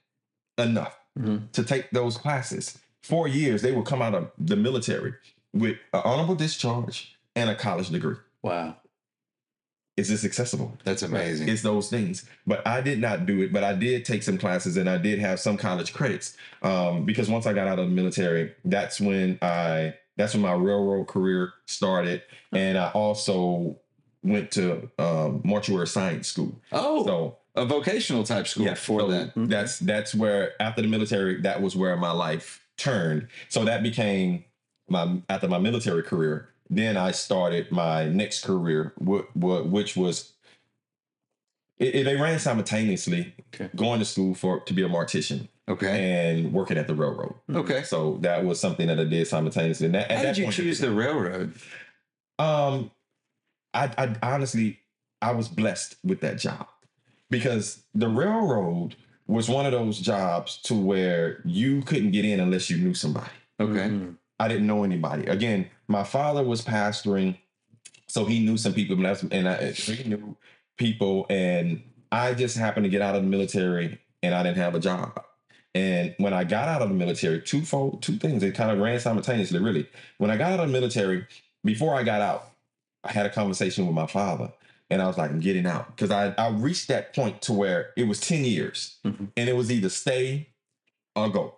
enough 0.59 0.99
Mhm. 1.19 1.51
to 1.53 1.63
take 1.65 1.91
those 1.91 2.17
classes, 2.17 2.79
four 3.03 3.29
years 3.29 3.63
they 3.63 3.73
will 3.73 3.83
come 3.83 4.03
out 4.03 4.15
of 4.15 4.31
the 4.39 4.57
military 4.57 5.15
with 5.53 5.77
an 5.93 6.03
honorable 6.05 6.35
discharge 6.35 7.17
and 7.35 7.49
a 7.51 7.55
college 7.55 7.89
degree. 7.91 8.17
Wow. 8.43 8.77
Is 9.97 10.09
this 10.09 10.25
accessible? 10.25 10.79
that's 10.85 11.03
amazing 11.03 11.49
It's 11.49 11.61
those 11.63 11.91
things. 11.91 12.25
But 12.47 12.67
I 12.67 12.81
did 12.81 13.01
not 13.01 13.27
do 13.27 13.43
it, 13.43 13.53
but 13.53 13.65
I 13.65 13.75
did 13.75 14.05
take 14.05 14.23
some 14.23 14.39
classes 14.39 14.77
and 14.79 14.89
I 14.89 14.97
did 14.97 15.19
have 15.19 15.41
some 15.41 15.57
college 15.59 15.93
credits. 15.93 16.37
Um, 16.63 17.05
because 17.05 17.29
once 17.29 17.45
I 17.47 17.53
got 17.53 17.69
out 17.69 17.79
of 17.79 17.89
the 17.89 17.95
military, 17.95 18.55
that's 18.65 19.01
when 19.01 19.39
I 19.43 19.95
that's 20.17 20.35
when 20.35 20.43
my 20.43 20.53
railroad 20.53 21.07
career 21.09 21.53
started. 21.67 22.23
And 22.53 22.77
I 22.79 22.91
also 22.91 23.80
went 24.23 24.51
to 24.53 24.91
um, 24.99 25.41
mortuary 25.45 25.87
science 25.87 26.29
school. 26.29 26.61
oh 26.73 27.05
So 27.07 27.37
a 27.55 27.64
vocational 27.64 28.23
type 28.25 28.47
school 28.47 28.66
yeah, 28.66 28.75
for 28.75 29.01
so 29.01 29.09
that 29.09 29.33
That's 29.37 29.79
that's 29.79 30.14
where 30.14 30.53
after 30.61 30.83
the 30.83 30.89
military, 30.89 31.41
that 31.43 31.61
was 31.62 31.75
where 31.75 31.97
my 31.97 32.12
life 32.12 32.64
turned. 32.77 33.29
So 33.49 33.64
that 33.64 33.83
became 33.83 34.45
my 34.89 35.21
after 35.29 35.49
my 35.49 35.59
military 35.59 36.03
career. 36.03 36.49
Then 36.68 36.97
I 36.97 37.11
started 37.11 37.73
my 37.73 38.09
next 38.09 38.45
career, 38.45 38.93
wh- 39.05 39.27
wh- 39.35 39.66
which 39.71 39.97
was 39.97 40.33
it, 41.79 41.95
it- 41.95 42.05
they 42.05 42.16
ran 42.16 42.39
simultaneously, 42.39 43.35
Okay. 43.55 43.68
going 43.75 43.99
to 43.99 44.05
school 44.05 44.35
for 44.35 44.61
to 44.61 44.73
be 44.75 44.83
a 44.83 44.89
mortician 44.89 45.49
okay 45.68 46.31
and 46.37 46.53
working 46.53 46.77
at 46.79 46.87
the 46.87 46.95
railroad. 46.95 47.35
okay 47.53 47.83
So 47.83 48.18
that 48.21 48.45
was 48.45 48.61
something 48.61 48.87
that 48.89 49.01
I 49.01 49.05
did 49.05 49.27
simultaneously. 49.27 49.87
And 49.87 49.95
that, 49.97 50.11
at 50.11 50.16
how 50.18 50.23
that 50.25 50.35
did 50.37 50.45
you 50.47 50.53
choose 50.53 50.79
the 50.79 50.91
railroad 50.93 51.55
um, 52.39 52.91
I, 53.75 53.91
I 53.99 54.16
honestly, 54.23 54.79
I 55.23 55.33
was 55.33 55.49
blessed 55.49 55.97
with 56.05 56.21
that 56.21 56.39
job 56.39 56.66
because 57.31 57.83
the 57.95 58.09
railroad 58.09 58.97
was 59.27 59.49
one 59.49 59.64
of 59.66 59.73
those 59.73 60.01
jobs 60.01 60.57
to 60.62 60.75
where 60.75 61.41
you 61.45 61.83
couldn't 61.83 62.11
get 62.11 62.25
in 62.25 62.41
unless 62.41 62.68
you 62.71 62.79
knew 62.79 62.95
somebody. 62.95 63.31
okay 63.61 63.89
Mhm. 63.89 64.16
I 64.41 64.49
didn't 64.49 64.66
know 64.66 64.85
anybody. 64.85 65.27
Again, 65.27 65.68
my 65.87 66.03
father 66.03 66.43
was 66.43 66.62
pastoring, 66.62 67.37
so 68.09 68.25
he 68.25 68.41
knew 68.45 68.57
some 68.57 68.73
people, 68.73 68.97
and 68.97 69.05
that's- 69.05 69.25
and 69.31 69.47
I, 69.47 69.71
he 69.73 70.09
knew 70.09 70.35
people, 70.79 71.27
and 71.29 71.83
I 72.11 72.33
just 72.33 72.57
happened 72.57 72.85
to 72.85 72.91
get 72.91 73.03
out 73.03 73.14
of 73.14 73.23
the 73.23 73.29
military, 73.29 73.99
and 74.23 74.35
I 74.35 74.43
didn't 74.43 74.57
have 74.57 74.75
a 74.75 74.81
job. 74.81 75.23
And 75.75 76.14
when 76.16 76.33
I 76.33 76.45
got 76.45 76.68
out 76.68 76.81
of 76.83 76.89
the 76.89 76.95
military, 76.95 77.43
twofold, 77.43 78.03
two 78.03 78.16
things, 78.16 78.43
it 78.43 78.55
kind 78.55 78.71
of 78.71 78.79
ran 78.79 78.99
simultaneously, 78.99 79.59
really. 79.61 79.87
When 80.18 80.31
I 80.31 80.37
got 80.39 80.53
out 80.53 80.61
of 80.61 80.66
the 80.68 80.73
military, 80.73 81.27
before 81.62 81.95
I 81.95 82.03
got 82.03 82.23
out, 82.23 82.50
I 83.05 83.13
had 83.13 83.27
a 83.27 83.31
conversation 83.31 83.87
with 83.87 83.95
my 83.95 84.07
father, 84.07 84.53
and 84.91 85.01
I 85.01 85.07
was 85.07 85.17
like, 85.17 85.31
I'm 85.31 85.41
getting 85.41 85.67
out. 85.67 85.95
Because 85.97 86.11
I, 86.11 86.35
I 86.37 86.49
reached 86.51 86.89
that 86.89 87.15
point 87.15 87.41
to 87.43 87.53
where 87.53 87.91
it 87.97 88.05
was 88.07 88.21
10 88.21 88.45
years, 88.45 88.97
Mhm. 89.05 89.29
and 89.37 89.49
it 89.49 89.57
was 89.57 89.71
either 89.71 89.89
stay 89.89 90.49
or 91.17 91.29
go. 91.29 91.57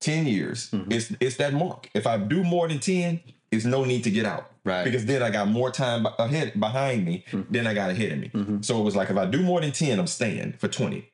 10 0.00 0.26
years. 0.26 0.70
Mhm. 0.70 0.92
It's 0.92 1.12
it's 1.20 1.36
that 1.36 1.54
mark. 1.54 1.88
If 1.94 2.06
I 2.06 2.18
do 2.18 2.44
more 2.44 2.68
than 2.68 2.78
10, 2.78 3.20
it's 3.50 3.64
no 3.64 3.84
need 3.84 4.04
to 4.04 4.10
get 4.10 4.26
out. 4.26 4.50
right 4.66 4.84
Because 4.84 5.04
then 5.04 5.22
I 5.22 5.28
got 5.30 5.48
more 5.48 5.70
time 5.70 6.06
ahead 6.18 6.58
behind 6.58 7.04
me 7.04 7.22
Mhm. 7.30 7.46
than 7.50 7.66
I 7.66 7.74
got 7.74 7.90
ahead 7.90 8.12
of 8.12 8.18
me. 8.18 8.28
Mhm. 8.34 8.64
So 8.64 8.80
it 8.80 8.82
was 8.84 8.96
like 8.96 9.10
if 9.10 9.16
I 9.16 9.26
do 9.26 9.42
more 9.42 9.60
than 9.60 9.72
10, 9.72 9.98
I'm 9.98 10.06
staying 10.06 10.54
for 10.58 10.68
20. 10.68 10.96
I'm 10.98 11.04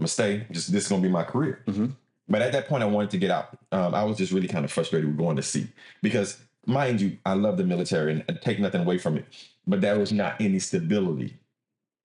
gonna 0.00 0.08
stay. 0.08 0.44
Just 0.50 0.72
this 0.72 0.82
is 0.84 0.88
gonna 0.88 1.02
be 1.02 1.08
my 1.08 1.22
career. 1.22 1.62
Mhm. 1.68 1.92
But 2.28 2.42
at 2.42 2.50
that 2.52 2.66
point, 2.68 2.82
I 2.82 2.86
wanted 2.86 3.10
to 3.10 3.18
get 3.18 3.30
out. 3.30 3.56
Um, 3.72 3.94
I 3.94 4.02
was 4.04 4.16
just 4.18 4.32
really 4.32 4.48
kind 4.48 4.64
of 4.64 4.72
frustrated 4.72 5.08
with 5.08 5.16
going 5.16 5.36
to 5.36 5.42
sea 5.42 5.68
because, 6.02 6.38
mind 6.66 7.00
you, 7.00 7.16
I 7.24 7.34
love 7.34 7.56
the 7.56 7.64
military 7.64 8.12
and, 8.12 8.24
and 8.28 8.40
take 8.42 8.58
nothing 8.58 8.82
away 8.82 8.98
from 8.98 9.16
it, 9.16 9.24
but 9.66 9.80
there 9.80 9.98
was 9.98 10.12
not 10.12 10.40
any 10.40 10.58
stability. 10.58 11.34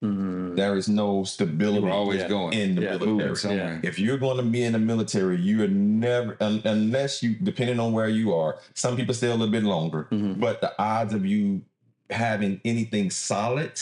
Mhm. 0.03 0.55
There 0.55 0.75
is 0.77 0.89
no 0.89 1.23
stability 1.23 1.79
you 1.79 1.85
were 1.85 1.91
always 1.91 2.21
Yeah. 2.21 2.27
going 2.27 2.53
in 2.57 2.75
the 2.75 2.81
Yeah. 2.81 2.97
military. 2.97 3.35
somewhere 3.35 3.79
If 3.83 3.99
you're 3.99 4.17
going 4.17 4.37
to 4.37 4.43
be 4.43 4.63
in 4.63 4.73
the 4.73 4.79
military, 4.79 5.39
you 5.39 5.63
are 5.63 5.67
never, 5.67 6.37
un, 6.41 6.61
unless 6.65 7.21
you, 7.21 7.35
depending 7.35 7.79
on 7.79 7.93
where 7.93 8.09
you 8.09 8.33
are, 8.33 8.57
some 8.73 8.95
people 8.95 9.13
stay 9.13 9.27
a 9.27 9.31
little 9.35 9.51
bit 9.51 9.63
longer, 9.63 10.07
Mhm. 10.11 10.39
but 10.39 10.59
the 10.61 10.73
odds 10.81 11.13
of 11.13 11.25
you 11.25 11.61
having 12.09 12.59
anything 12.65 13.11
solid 13.11 13.79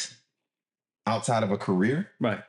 outside 1.07 1.41
of 1.41 1.51
a 1.51 1.57
career 1.57 2.09
Right. 2.19 2.43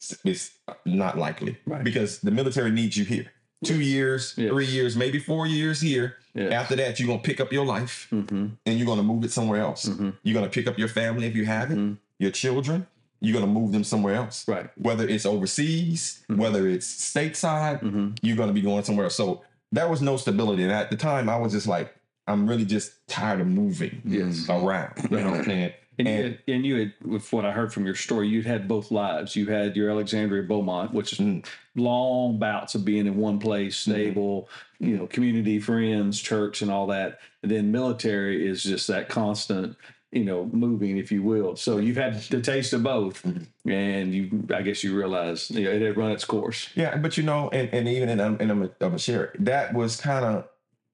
is- 0.00 0.18
is 0.24 0.50
not 0.86 1.18
likely 1.18 1.56
Right. 1.66 1.82
because 1.84 2.20
the 2.20 2.30
military 2.30 2.70
needs 2.70 2.96
you 2.96 3.04
here. 3.04 3.32
Two 3.62 3.80
years, 3.80 4.34
Yes. 4.36 4.48
three 4.50 4.64
years, 4.66 4.96
maybe 4.96 5.18
four 5.18 5.46
years 5.46 5.80
here. 5.80 6.16
Yeah. 6.34 6.44
After 6.60 6.76
that, 6.76 6.98
you're 6.98 7.06
going 7.08 7.20
to 7.20 7.26
pick 7.26 7.40
up 7.40 7.52
your 7.52 7.66
life 7.66 8.08
Mhm. 8.10 8.52
and 8.64 8.78
you're 8.78 8.86
going 8.86 8.98
to 8.98 9.02
move 9.04 9.22
it 9.24 9.32
somewhere 9.32 9.60
else. 9.60 9.84
Mhm. 9.86 10.14
You're 10.22 10.32
going 10.34 10.48
to 10.48 10.50
pick 10.50 10.66
up 10.66 10.78
your 10.78 10.88
family 10.88 11.26
if 11.26 11.36
you 11.36 11.44
have 11.44 11.70
it, 11.70 11.76
Mhm. 11.76 11.98
your 12.18 12.30
children, 12.30 12.86
you're 13.20 13.34
going 13.34 13.44
to 13.44 13.50
move 13.60 13.72
them 13.72 13.84
somewhere 13.84 14.14
else 14.14 14.48
Right. 14.48 14.70
whether 14.78 15.06
it's 15.06 15.26
overseas, 15.26 16.20
Mhm. 16.30 16.36
whether 16.38 16.66
it's 16.68 16.86
stateside, 16.86 17.82
Mhm. 17.82 18.16
you're 18.22 18.36
going 18.36 18.48
to 18.48 18.54
be 18.54 18.62
going 18.62 18.82
somewhere 18.84 19.04
else. 19.04 19.16
So 19.16 19.42
there 19.72 19.88
was 19.88 20.00
no 20.00 20.16
stability. 20.16 20.62
And 20.62 20.72
at 20.72 20.90
the 20.90 20.96
time, 20.96 21.28
I 21.28 21.36
was 21.36 21.52
just 21.52 21.66
like, 21.66 21.94
I'm 22.26 22.46
really 22.48 22.64
just 22.64 22.92
tired 23.08 23.40
of 23.40 23.46
moving 23.48 24.00
Yes. 24.06 24.46
around. 24.48 24.92
You 25.10 25.16
know 25.18 25.30
what 25.32 25.40
I'm 25.40 25.44
saying? 25.44 25.72
And, 26.00 26.08
you 26.08 26.14
And- 26.14 26.24
had, 26.24 26.38
and 26.48 26.66
you 26.66 26.76
had, 26.76 26.92
with 27.04 27.32
what 27.32 27.44
I 27.44 27.52
heard 27.52 27.72
from 27.72 27.84
your 27.84 27.94
story, 27.94 28.28
you'd 28.28 28.46
had 28.46 28.66
both 28.66 28.90
lives. 28.90 29.36
You 29.36 29.46
had 29.46 29.76
your 29.76 29.90
Alexandria 29.90 30.42
Beaumont, 30.42 30.92
which 30.92 31.12
is 31.12 31.18
Mm. 31.18 31.44
long 31.76 32.38
bouts 32.38 32.74
of 32.74 32.84
being 32.84 33.06
in 33.06 33.16
one 33.16 33.38
place, 33.38 33.76
mm-hmm. 33.82 33.92
stable, 33.92 34.48
you 34.78 34.96
know, 34.96 35.06
community, 35.06 35.58
friends, 35.58 36.20
church, 36.20 36.62
and 36.62 36.70
all 36.70 36.86
that. 36.88 37.20
And 37.42 37.50
then 37.50 37.70
military 37.70 38.46
is 38.46 38.62
just 38.62 38.86
that 38.88 39.08
constant, 39.08 39.76
you 40.10 40.24
know, 40.24 40.46
moving, 40.52 40.96
if 40.96 41.12
you 41.12 41.22
will. 41.22 41.54
So 41.56 41.78
you've 41.78 41.96
had 41.96 42.20
the 42.22 42.40
taste 42.40 42.72
of 42.72 42.82
both, 42.82 43.22
mm-hmm. 43.22 43.70
and 43.70 44.14
you, 44.14 44.46
I 44.54 44.62
guess, 44.62 44.82
you 44.82 44.96
realize 44.96 45.50
you 45.50 45.64
know, 45.64 45.70
it 45.70 45.82
had 45.82 45.96
run 45.96 46.12
its 46.12 46.24
course. 46.24 46.68
Yeah, 46.74 46.96
but 46.96 47.16
you 47.16 47.22
know, 47.22 47.48
and, 47.52 47.68
and 47.72 47.88
even 47.88 48.08
in 48.08 48.20
um, 48.20 48.36
and 48.40 48.50
I'm, 48.50 48.62
I'm 48.62 48.68
um, 48.68 48.74
gonna 48.80 48.98
share 48.98 49.24
it, 49.26 49.44
that 49.44 49.74
was 49.74 50.00
kind 50.00 50.24
of 50.24 50.48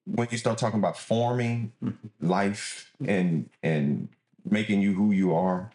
when 0.05 0.29
you 0.31 0.39
start 0.39 0.59
talking 0.59 0.79
about 0.79 0.97
forming 0.99 1.73
life 2.21 2.93
and 3.05 3.49
and 3.63 4.09
making 4.51 4.81
you 4.83 4.95
who 4.95 5.13
you 5.13 5.35
are. 5.35 5.71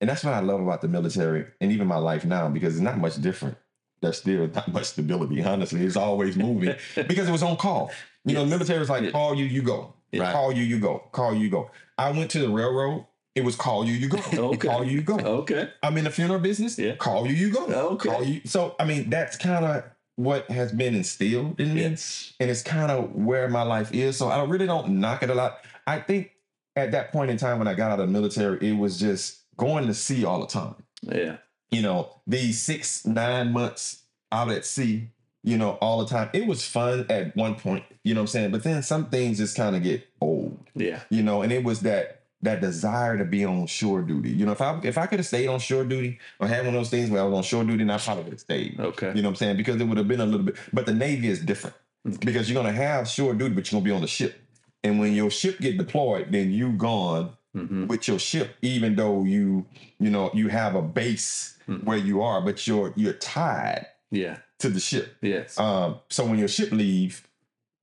And 0.00 0.10
that's 0.10 0.24
what 0.24 0.34
I 0.34 0.40
love 0.40 0.60
about 0.60 0.80
the 0.82 0.88
military 0.88 1.46
and 1.60 1.72
even 1.72 1.86
my 1.86 1.96
life 1.96 2.24
now, 2.24 2.48
because 2.48 2.74
it's 2.74 2.82
not 2.82 2.98
much 2.98 3.20
different. 3.20 3.56
There's 4.02 4.18
still 4.18 4.48
not 4.54 4.68
much 4.72 4.84
stability, 4.86 5.42
honestly. 5.42 5.82
It's 5.84 5.96
always 5.96 6.36
moving 6.36 6.74
because 6.94 7.28
it 7.28 7.32
was 7.32 7.42
on 7.42 7.56
call. 7.56 7.90
You 8.24 8.34
know, 8.34 8.44
the 8.44 8.50
military 8.50 8.78
was 8.80 8.90
like, 8.90 9.10
call 9.12 9.34
you, 9.34 9.44
you 9.44 9.62
go. 9.62 9.94
Right. 10.12 10.32
Call 10.32 10.52
you, 10.52 10.62
you 10.62 10.78
go. 10.78 10.98
Call 11.12 11.34
you, 11.34 11.40
you 11.40 11.50
go. 11.50 11.70
I 11.98 12.10
went 12.10 12.30
to 12.32 12.38
the 12.40 12.48
railroad. 12.48 13.06
It 13.34 13.42
was 13.44 13.56
call 13.56 13.84
you, 13.84 13.94
you 13.94 14.08
go. 14.08 14.18
Okay. 14.50 14.68
Call 14.68 14.84
you, 14.84 14.92
you 14.92 15.02
go. 15.02 15.16
Okay. 15.18 15.68
I'm 15.82 15.96
in 15.96 16.04
the 16.04 16.10
funeral 16.10 16.38
business. 16.38 16.78
Yeah. 16.78 16.94
Call 16.96 17.26
you, 17.26 17.34
you 17.34 17.50
go. 17.52 17.66
Okay. 17.94 18.08
Call 18.08 18.24
you. 18.24 18.40
So 18.44 18.76
I 18.78 18.84
mean, 18.84 19.10
that's 19.10 19.36
kind 19.36 19.64
of 19.64 19.84
what 20.16 20.48
has 20.50 20.70
been 20.70 20.94
instilled 20.94 21.58
in 21.58 21.74
me, 21.74 21.80
Yes. 21.80 22.34
and 22.38 22.48
it's 22.48 22.62
kind 22.62 22.92
of 22.92 23.12
where 23.12 23.48
my 23.48 23.62
life 23.62 23.92
is. 23.92 24.16
So 24.16 24.28
I 24.28 24.44
really 24.44 24.66
don't 24.66 25.00
knock 25.00 25.24
it 25.24 25.30
a 25.30 25.34
lot. 25.34 25.58
I 25.88 25.98
think 25.98 26.30
at 26.76 26.92
that 26.92 27.12
point 27.12 27.30
in 27.30 27.36
time 27.36 27.58
when 27.58 27.68
I 27.68 27.74
got 27.74 27.90
out 27.92 28.00
of 28.00 28.06
the 28.06 28.12
military, 28.12 28.58
it 28.68 28.76
was 28.76 28.98
just 28.98 29.40
going 29.56 29.86
to 29.86 29.94
sea 29.94 30.24
all 30.24 30.40
the 30.40 30.46
time. 30.46 30.74
Yeah. 31.02 31.36
You 31.70 31.82
know, 31.82 32.20
these 32.26 32.60
six 32.62 33.04
nine 33.04 33.52
months 33.52 34.02
out 34.32 34.50
at 34.50 34.64
sea. 34.64 35.08
You 35.46 35.58
know, 35.58 35.72
all 35.72 35.98
the 36.02 36.06
time. 36.06 36.30
It 36.32 36.46
was 36.46 36.66
fun 36.66 37.04
at 37.10 37.36
one 37.36 37.56
point. 37.56 37.84
You 38.02 38.14
know 38.14 38.20
what 38.20 38.22
I'm 38.22 38.28
saying? 38.28 38.50
But 38.50 38.62
then 38.62 38.82
some 38.82 39.10
things 39.10 39.36
just 39.36 39.54
kind 39.54 39.76
of 39.76 39.82
get 39.82 40.02
old 40.18 40.58
Yeah. 40.74 41.00
you 41.10 41.22
know, 41.22 41.42
and 41.42 41.52
it 41.52 41.62
was 41.62 41.80
that 41.80 42.22
that 42.40 42.62
desire 42.62 43.18
to 43.18 43.24
be 43.26 43.44
on 43.44 43.66
shore 43.66 44.00
duty. 44.00 44.30
You 44.30 44.46
know, 44.46 44.52
if 44.52 44.62
I 44.62 44.80
if 44.82 44.96
I 44.96 45.04
could 45.04 45.18
have 45.18 45.26
stayed 45.26 45.48
on 45.48 45.60
shore 45.60 45.84
duty 45.84 46.18
or 46.40 46.46
had 46.48 46.60
one 46.64 46.68
of 46.68 46.80
those 46.80 46.88
things 46.88 47.10
where 47.10 47.20
I 47.20 47.24
was 47.26 47.34
on 47.36 47.42
shore 47.42 47.62
duty, 47.62 47.78
then 47.84 47.90
I 47.90 47.98
probably 47.98 48.24
would 48.24 48.32
have 48.32 48.40
stayed. 48.40 48.80
Okay. 48.80 49.08
You 49.08 49.20
know 49.20 49.28
what 49.28 49.32
I'm 49.32 49.36
saying? 49.36 49.56
Because 49.58 49.78
it 49.78 49.84
would 49.84 49.98
have 49.98 50.08
been 50.08 50.20
a 50.20 50.26
little 50.26 50.46
bit. 50.46 50.56
But 50.72 50.86
the 50.86 50.94
Navy 50.94 51.28
is 51.28 51.40
different 51.40 51.76
because 52.20 52.48
you're 52.50 52.62
gonna 52.62 52.74
have 52.74 53.06
shore 53.06 53.34
duty, 53.34 53.54
but 53.54 53.70
you're 53.70 53.80
gonna 53.80 53.84
be 53.84 53.94
on 53.94 54.00
the 54.00 54.06
ship. 54.06 54.40
And 54.84 55.00
when 55.00 55.14
your 55.14 55.30
ship 55.30 55.58
get 55.60 55.78
deployed, 55.78 56.30
then 56.30 56.52
you 56.52 56.72
gone 56.72 57.32
hmm 57.54 57.86
with 57.86 58.08
your 58.08 58.18
ship, 58.18 58.56
even 58.62 58.94
though 58.96 59.24
you 59.24 59.66
you 59.98 60.10
know 60.10 60.30
you 60.34 60.48
have 60.48 60.74
a 60.74 60.82
base 60.82 61.56
Mhm. 61.68 61.84
where 61.84 61.96
you 61.96 62.20
are, 62.22 62.40
but 62.42 62.66
you're 62.66 62.92
you're 62.96 63.14
tied 63.14 63.86
Yeah. 64.10 64.38
to 64.58 64.68
the 64.68 64.80
ship. 64.80 65.16
Yes. 65.22 65.58
Um, 65.58 66.00
so 66.10 66.26
when 66.26 66.38
your 66.38 66.48
ship 66.48 66.70
leave, 66.72 67.26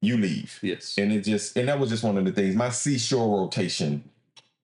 you 0.02 0.18
leave 0.18 0.60
yes. 0.62 0.96
and 0.98 1.12
it 1.12 1.22
just 1.22 1.58
and 1.58 1.68
that 1.68 1.80
was 1.80 1.90
just 1.90 2.04
one 2.04 2.18
of 2.18 2.26
the 2.26 2.32
things. 2.32 2.56
My 2.56 2.70
seashore 2.70 3.40
rotation, 3.42 4.04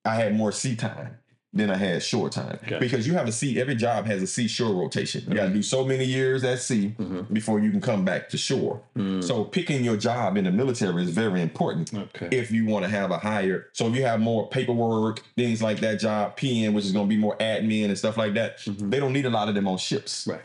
I 0.05 0.15
had 0.15 0.35
more 0.35 0.51
sea 0.51 0.75
time 0.75 1.17
than 1.53 1.71
I 1.71 1.77
had 1.77 2.03
shore 2.03 2.29
time 2.29 2.59
because 2.79 3.07
you 3.07 3.13
have 3.13 3.27
a 3.27 3.31
sea. 3.31 3.59
Every 3.59 3.75
job 3.75 4.05
has 4.05 4.21
a 4.21 4.27
seashore 4.27 4.75
rotation. 4.75 5.23
You 5.27 5.33
got 5.35 5.47
to 5.47 5.53
do 5.53 5.63
so 5.63 5.83
many 5.85 6.03
years 6.03 6.43
at 6.43 6.59
sea 6.59 6.93
Mhm. 6.99 7.31
before 7.33 7.59
you 7.59 7.71
can 7.71 7.79
come 7.81 8.03
back 8.03 8.29
to 8.29 8.37
shore. 8.37 8.81
Mm. 8.97 9.23
So 9.23 9.45
picking 9.45 9.83
your 9.83 9.95
job 9.97 10.37
in 10.37 10.43
the 10.43 10.51
military 10.51 11.01
is 11.03 11.09
very 11.09 11.41
important 11.41 11.93
Okay. 11.93 12.27
if 12.37 12.51
you 12.51 12.65
want 12.65 12.83
to 12.85 12.91
have 12.91 13.11
a 13.11 13.17
higher. 13.17 13.67
So 13.73 13.87
if 13.87 13.95
you 13.95 14.03
have 14.03 14.19
more 14.19 14.47
paperwork, 14.49 15.23
things 15.35 15.61
like 15.61 15.79
that 15.79 15.99
job, 15.99 16.35
PM, 16.35 16.73
which 16.73 16.85
is 16.85 16.91
going 16.91 17.05
to 17.07 17.09
be 17.09 17.17
more 17.19 17.37
admin 17.37 17.85
and 17.85 17.97
stuff 17.97 18.17
like 18.17 18.33
that, 18.33 18.59
Mhm. 18.59 18.91
they 18.91 18.99
don't 18.99 19.13
need 19.13 19.25
a 19.25 19.29
lot 19.31 19.47
of 19.47 19.55
them 19.55 19.67
on 19.67 19.77
ships. 19.77 20.27
Right. 20.27 20.41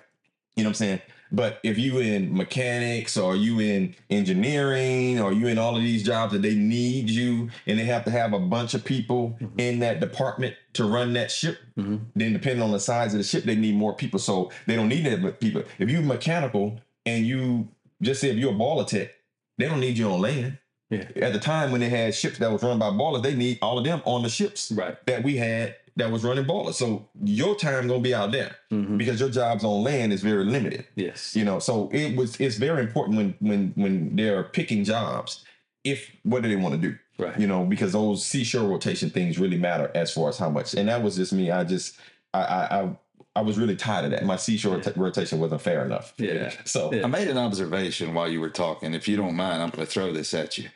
You 0.56 0.62
know 0.62 0.68
what 0.68 0.70
I'm 0.70 0.74
saying? 0.74 1.00
But 1.34 1.60
if 1.62 1.78
you 1.78 1.98
in 1.98 2.36
mechanics 2.36 3.16
or 3.16 3.34
you 3.34 3.58
in 3.58 3.94
engineering 4.10 5.18
or 5.18 5.32
you 5.32 5.46
in 5.46 5.56
all 5.58 5.74
of 5.76 5.82
these 5.82 6.02
jobs 6.02 6.32
that 6.34 6.42
they 6.42 6.54
need 6.54 7.08
you 7.08 7.48
and 7.66 7.78
they 7.78 7.84
have 7.84 8.04
to 8.04 8.10
have 8.10 8.34
a 8.34 8.38
bunch 8.38 8.74
of 8.74 8.84
people 8.84 9.36
Mhm. 9.40 9.50
in 9.58 9.78
that 9.80 10.00
department 10.00 10.54
to 10.74 10.84
run 10.84 11.14
that 11.14 11.30
ship, 11.30 11.58
Mhm. 11.78 12.00
then 12.14 12.34
depending 12.34 12.62
on 12.62 12.72
the 12.72 12.78
size 12.80 13.14
of 13.14 13.18
the 13.18 13.24
ship, 13.24 13.44
they 13.44 13.56
need 13.56 13.74
more 13.74 13.94
people. 13.94 14.18
So 14.18 14.50
they 14.66 14.76
don't 14.76 14.88
need 14.88 15.06
that 15.06 15.40
people. 15.40 15.62
If 15.78 15.90
you 15.90 16.02
mechanical 16.02 16.78
and 17.06 17.26
you 17.26 17.68
just 18.02 18.20
say 18.20 18.28
if 18.30 18.36
you're 18.36 18.52
a 18.52 18.54
boiler 18.54 18.84
tech, 18.84 19.10
they 19.56 19.66
don't 19.66 19.80
need 19.80 19.96
you 19.96 20.10
on 20.10 20.20
land. 20.20 20.58
Yeah. 20.90 21.04
At 21.16 21.32
the 21.32 21.38
time 21.38 21.72
when 21.72 21.80
they 21.80 21.88
had 21.88 22.14
ships 22.14 22.36
that 22.38 22.52
was 22.52 22.62
run 22.62 22.78
by 22.78 22.90
ballers, 22.90 23.22
they 23.22 23.34
need 23.34 23.58
all 23.62 23.78
of 23.78 23.84
them 23.84 24.02
on 24.04 24.22
the 24.22 24.28
ships 24.28 24.70
Right. 24.70 24.94
that 25.06 25.22
we 25.22 25.38
had 25.38 25.76
that 25.96 26.10
was 26.10 26.24
running 26.24 26.44
ballers. 26.44 26.74
So 26.74 27.08
your 27.22 27.54
time 27.56 27.86
gonna 27.88 28.00
be 28.00 28.14
out 28.14 28.32
there 28.32 28.56
Mhm. 28.72 28.96
because 28.98 29.20
your 29.20 29.28
jobs 29.28 29.62
on 29.64 29.82
land 29.82 30.12
is 30.12 30.22
very 30.22 30.44
limited. 30.44 30.86
Yes. 30.96 31.36
You 31.36 31.44
know, 31.44 31.58
so 31.58 31.90
it 31.92 32.16
was 32.16 32.40
it's 32.40 32.56
very 32.56 32.82
important 32.82 33.16
when 33.16 33.34
when 33.40 33.72
when 33.76 34.16
they're 34.16 34.44
picking 34.44 34.84
jobs. 34.84 35.44
If 35.84 36.10
what 36.22 36.42
do 36.42 36.48
they 36.48 36.56
want 36.56 36.74
to 36.80 36.80
do? 36.80 36.96
Right. 37.18 37.38
You 37.38 37.46
know, 37.46 37.64
because 37.64 37.92
those 37.92 38.24
seashore 38.24 38.68
rotation 38.68 39.10
things 39.10 39.38
really 39.38 39.58
matter 39.58 39.90
as 39.94 40.12
far 40.12 40.28
as 40.28 40.38
how 40.38 40.48
much. 40.48 40.74
And 40.74 40.88
that 40.88 41.02
was 41.02 41.16
just 41.16 41.32
me. 41.32 41.50
I 41.50 41.64
just 41.64 41.96
I 42.32 42.40
I 42.42 42.80
I, 42.80 42.96
I 43.36 43.40
was 43.42 43.58
really 43.58 43.76
tired 43.76 44.04
of 44.06 44.10
that. 44.12 44.24
My 44.24 44.36
seashore 44.36 44.72
Yeah. 44.78 44.84
rota- 44.86 45.00
rotation 45.00 45.40
wasn't 45.40 45.60
fair 45.62 45.84
enough. 45.84 46.14
Yeah. 46.18 46.52
So 46.64 46.92
Yeah. 46.92 47.04
I 47.04 47.06
made 47.08 47.28
an 47.28 47.38
observation 47.38 48.14
while 48.14 48.30
you 48.30 48.40
were 48.40 48.50
talking. 48.50 48.94
If 48.94 49.08
you 49.08 49.16
don't 49.16 49.34
mind, 49.34 49.60
I'm 49.62 49.70
going 49.70 49.84
to 49.86 49.90
throw 49.90 50.12
this 50.12 50.32
at 50.34 50.56
you. 50.58 50.68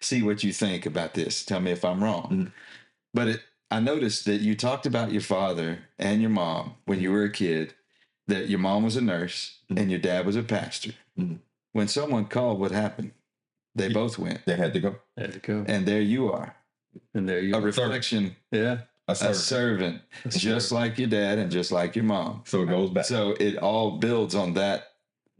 See 0.00 0.22
what 0.22 0.42
you 0.44 0.52
think 0.52 0.86
about 0.86 1.14
this. 1.14 1.44
Tell 1.44 1.60
me 1.60 1.70
if 1.72 1.84
I'm 1.84 2.02
wrong. 2.02 2.28
Mhm. 2.30 2.52
But 3.12 3.28
it, 3.28 3.40
I 3.70 3.80
noticed 3.80 4.24
that 4.26 4.40
you 4.40 4.54
talked 4.54 4.86
about 4.86 5.12
your 5.12 5.20
father 5.22 5.80
and 5.98 6.20
your 6.20 6.30
mom 6.30 6.74
when 6.84 7.00
you 7.00 7.10
were 7.10 7.24
a 7.24 7.30
kid, 7.32 7.74
that 8.28 8.48
your 8.48 8.58
mom 8.58 8.84
was 8.84 8.96
a 8.96 9.00
nurse 9.00 9.58
Mhm. 9.70 9.80
and 9.80 9.90
your 9.90 10.00
dad 10.00 10.26
was 10.26 10.36
a 10.36 10.42
pastor. 10.42 10.92
Mhm. 11.18 11.38
When 11.72 11.88
someone 11.88 12.26
called, 12.26 12.60
what 12.60 12.70
happened? 12.72 13.12
They 13.74 13.88
Yeah. 13.88 13.94
both 13.94 14.18
went. 14.18 14.44
they 14.46 14.56
had 14.56 14.72
to 14.74 14.80
go. 14.80 14.96
They 15.16 15.22
had 15.22 15.32
to 15.34 15.38
go. 15.40 15.64
And 15.66 15.86
there 15.86 16.00
you 16.00 16.30
are, 16.32 16.54
And 17.14 17.28
there 17.28 17.40
you 17.40 17.54
are. 17.54 17.58
a 17.60 17.62
reflection, 17.64 18.36
Yeah. 18.52 18.82
A 19.08 19.12
a 19.12 19.14
servant. 19.14 19.36
servant, 19.36 20.02
just 20.30 20.72
like 20.72 20.96
your 20.98 21.08
dad 21.08 21.38
and 21.38 21.50
just 21.50 21.70
like 21.72 21.94
your 21.96 22.04
mom. 22.06 22.42
So 22.46 22.62
it 22.62 22.66
goes 22.66 22.88
back. 22.90 23.04
So 23.04 23.32
it 23.32 23.56
all 23.58 23.98
builds 23.98 24.34
on 24.34 24.54
that 24.54 24.90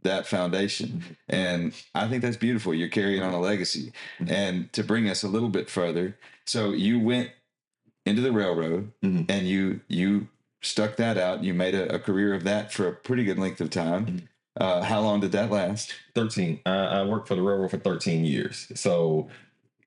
that 0.03 0.27
foundation. 0.27 1.01
And 1.27 1.73
I 1.95 2.07
think 2.07 2.21
that's 2.21 2.37
beautiful. 2.37 2.75
You're 2.75 2.89
carrying 2.89 3.23
on 3.23 3.33
a 3.33 3.39
legacy. 3.39 3.91
Mhm. 4.19 4.29
And 4.31 4.73
to 4.73 4.83
bring 4.83 5.09
us 5.09 5.23
a 5.23 5.27
little 5.27 5.49
bit 5.49 5.67
further, 5.67 6.15
so 6.45 6.73
you 6.73 6.99
went 6.99 7.31
into 8.05 8.21
the 8.21 8.31
railroad 8.31 8.91
Mhm. 9.03 9.25
and 9.29 9.47
you 9.47 9.81
you 9.87 10.27
stuck 10.61 10.95
that 10.97 11.17
out. 11.17 11.43
You 11.43 11.53
made 11.53 11.75
a, 11.75 11.95
a 11.95 11.99
career 11.99 12.33
of 12.33 12.43
that 12.43 12.71
for 12.73 12.87
a 12.87 12.91
pretty 12.93 13.23
good 13.23 13.37
length 13.37 13.61
of 13.61 13.69
time. 13.69 14.05
Mhm. 14.05 14.21
Uh, 14.57 14.81
how 14.83 15.01
long 15.01 15.19
did 15.19 15.31
that 15.33 15.51
last? 15.51 15.93
13. 16.15 16.59
I, 16.65 16.71
I 16.71 17.03
worked 17.03 17.27
for 17.27 17.35
the 17.35 17.41
railroad 17.41 17.71
for 17.71 17.77
13 17.77 18.23
years. 18.25 18.71
So 18.73 19.29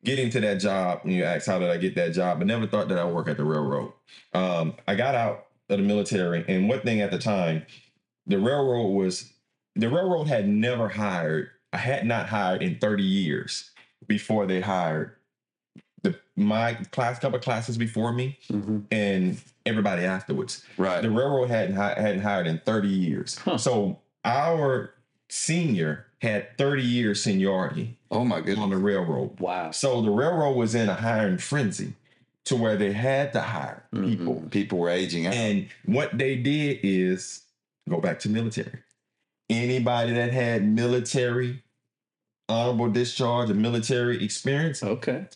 getting 0.04 0.30
to 0.30 0.40
that 0.40 0.56
job, 0.60 1.00
you 1.04 1.24
ask 1.24 1.46
how 1.46 1.58
did 1.58 1.70
I 1.70 1.78
get 1.78 1.94
that 1.96 2.12
job, 2.12 2.40
I 2.40 2.44
never 2.44 2.66
thought 2.66 2.88
that 2.88 2.98
I 2.98 3.04
would 3.04 3.14
work 3.14 3.28
at 3.28 3.36
the 3.38 3.44
railroad. 3.44 3.92
Um, 4.34 4.74
I 4.86 4.94
got 4.94 5.14
out 5.14 5.46
of 5.70 5.78
the 5.78 5.84
military, 5.84 6.44
and 6.48 6.68
one 6.68 6.80
thing 6.80 7.00
at 7.00 7.10
the 7.10 7.18
time, 7.18 7.64
the 8.26 8.38
railroad 8.38 8.88
was 8.90 9.32
the 9.74 9.88
railroad 9.88 10.28
had 10.28 10.46
never 10.48 10.88
hired, 10.88 11.48
I 11.72 11.78
had 11.78 12.06
not 12.06 12.28
hired 12.28 12.62
in 12.62 12.78
30 12.78 13.02
years 13.02 13.70
before 14.06 14.46
they 14.46 14.60
hired 14.60 15.12
my 16.38 16.74
class, 16.92 17.18
couple 17.18 17.38
classes 17.40 17.76
before 17.76 18.12
me, 18.12 18.38
Mhm. 18.50 18.84
and 18.90 19.40
everybody 19.66 20.04
afterwards. 20.04 20.64
Right. 20.76 21.02
The 21.02 21.10
railroad 21.10 21.50
hadn't 21.50 21.76
hadn't 21.76 22.20
hired 22.20 22.46
in 22.46 22.60
30 22.64 22.88
years. 22.88 23.36
Huh. 23.38 23.58
So 23.58 23.98
our 24.24 24.94
senior 25.28 26.06
had 26.20 26.56
30 26.58 26.82
years 26.82 27.22
seniority 27.22 27.96
Oh 28.10 28.24
my 28.24 28.38
goodness. 28.40 28.58
on 28.58 28.70
the 28.70 28.76
railroad. 28.76 29.38
Wow. 29.40 29.70
So 29.72 30.00
the 30.02 30.10
railroad 30.10 30.56
was 30.56 30.74
in 30.74 30.88
a 30.88 30.94
hiring 30.94 31.38
frenzy 31.38 31.92
to 32.44 32.56
where 32.56 32.76
they 32.76 32.92
had 32.92 33.32
to 33.34 33.40
hire 33.40 33.84
Mhm. 33.94 34.04
people. 34.08 34.42
People 34.50 34.78
were 34.78 34.88
aging 34.90 35.26
out. 35.26 35.34
And 35.34 35.68
what 35.84 36.16
they 36.16 36.34
did 36.36 36.80
is 36.82 37.42
go 37.88 38.00
back 38.00 38.18
to 38.20 38.28
military. 38.28 38.78
Anybody 39.50 40.12
that 40.14 40.32
had 40.32 40.66
military 40.66 41.62
honorable 42.48 42.88
discharge 42.90 43.50
and 43.50 43.60
military 43.60 44.22
experience, 44.24 44.82
Okay. 44.82 45.26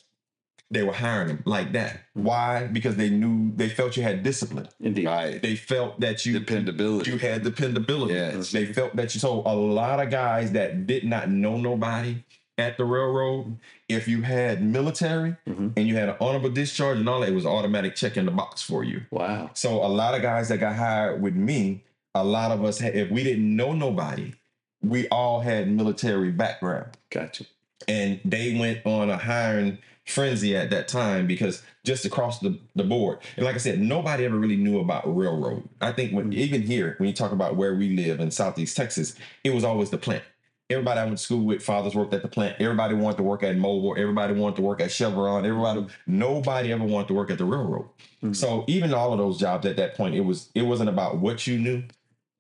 They 0.73 0.83
were 0.83 0.93
hiring 0.93 1.29
them 1.29 1.43
like 1.45 1.73
that. 1.73 2.01
Why? 2.15 2.67
Because 2.67 2.97
they 2.97 3.11
knew 3.11 3.53
they 3.55 3.69
felt 3.69 3.97
you 3.97 4.03
had 4.03 4.23
discipline. 4.23 4.69
Indeed. 4.81 5.07
right. 5.07 5.41
They 5.43 5.55
felt 5.55 6.01
that 6.01 6.25
you 6.27 6.39
Dependability. 6.39 7.11
you 7.11 7.19
had 7.19 7.43
dependability. 7.45 8.15
Yes. 8.15 8.51
They 8.53 8.67
felt 8.67 8.97
that 8.97 9.15
you 9.15 9.21
so 9.21 9.43
a 9.45 9.55
lot 9.55 10.01
of 10.01 10.11
guys 10.11 10.53
that 10.53 10.87
did 10.87 11.05
not 11.05 11.29
know 11.31 11.57
nobody 11.59 12.25
at 12.59 12.77
the 12.77 12.85
railroad, 12.85 13.59
if 13.89 14.07
you 14.09 14.23
had 14.23 14.63
military 14.63 15.37
Mhm. 15.49 15.73
and 15.77 15.89
you 15.89 15.95
had 15.97 16.09
an 16.11 16.17
honorable 16.21 16.51
discharge 16.51 16.99
and 16.99 17.09
all 17.09 17.21
that, 17.21 17.31
it 17.31 17.35
was 17.35 17.47
automatic 17.47 17.95
check 17.95 18.17
in 18.17 18.25
the 18.27 18.31
box 18.31 18.63
for 18.63 18.85
you. 18.85 19.03
Wow. 19.11 19.51
So 19.55 19.85
a 19.85 19.89
lot 19.89 20.15
of 20.15 20.23
guys 20.23 20.49
that 20.49 20.59
got 20.59 20.77
hired 20.77 21.21
with 21.23 21.35
me, 21.35 21.83
a 22.15 22.25
lot 22.25 22.51
of 22.51 22.63
us 22.65 22.79
had, 22.79 22.95
if 22.95 23.11
we 23.11 23.25
didn't 23.25 23.57
know 23.57 23.73
nobody, 23.73 24.35
we 24.83 25.09
all 25.09 25.41
had 25.41 25.69
military 25.71 26.31
background 26.31 26.89
Gotcha. 27.11 27.45
and 27.89 28.21
they 28.25 28.55
went 28.59 28.85
on 28.85 29.09
a 29.11 29.17
hiring 29.17 29.79
frenzy 30.05 30.57
at 30.57 30.71
that 30.71 30.89
time 30.89 31.27
because 31.27 31.63
just 31.85 32.05
across 32.05 32.41
the, 32.41 32.59
the 32.75 32.85
board. 32.85 33.19
And 33.37 33.45
like 33.45 33.55
I 33.55 33.59
said, 33.59 33.81
nobody 33.81 34.25
ever 34.25 34.37
really 34.37 34.57
knew 34.57 34.81
about 34.81 35.05
railroad. 35.17 35.69
I 35.81 35.93
think 35.93 36.13
when 36.13 36.33
even 36.33 36.63
here, 36.63 36.95
when 36.99 37.09
you 37.09 37.15
talk 37.15 37.33
about 37.33 37.57
where 37.57 37.75
we 37.75 37.97
live 37.97 38.21
in 38.21 38.31
Southeast 38.31 38.77
Texas, 38.77 39.15
it 39.45 39.51
was 39.55 39.65
always 39.65 39.91
the 39.91 39.99
plant. 39.99 40.25
Everybody 40.71 41.01
I 41.01 41.05
went 41.05 41.19
to 41.19 41.23
school 41.23 41.45
with, 41.45 41.63
fathers 41.63 41.95
worked 41.95 42.15
at 42.15 42.23
the 42.23 42.29
plant. 42.29 42.57
Everybody 42.59 42.95
wanted 42.95 43.19
to 43.19 43.23
work 43.25 43.43
at 43.43 43.57
Mobil. 43.57 43.99
Everybody 43.99 44.33
wanted 44.33 44.57
to 44.57 44.63
work 44.63 44.81
at 44.81 44.91
Chevron. 44.91 45.45
Everybody, 45.45 45.87
nobody 46.07 46.73
ever 46.73 46.85
wanted 46.85 47.09
to 47.09 47.15
work 47.15 47.31
at 47.31 47.39
the 47.39 47.45
railroad. 47.45 47.87
Mhm. 48.23 48.35
So 48.35 48.65
even 48.69 48.95
all 48.95 49.13
of 49.13 49.19
those 49.19 49.39
jobs 49.39 49.67
at 49.67 49.77
that 49.77 49.97
point, 49.97 50.15
it 50.15 50.23
was 50.23 50.49
it 50.55 50.63
wasn't 50.63 50.89
about 50.89 51.19
what 51.19 51.47
you 51.47 51.59
knew, 51.59 51.83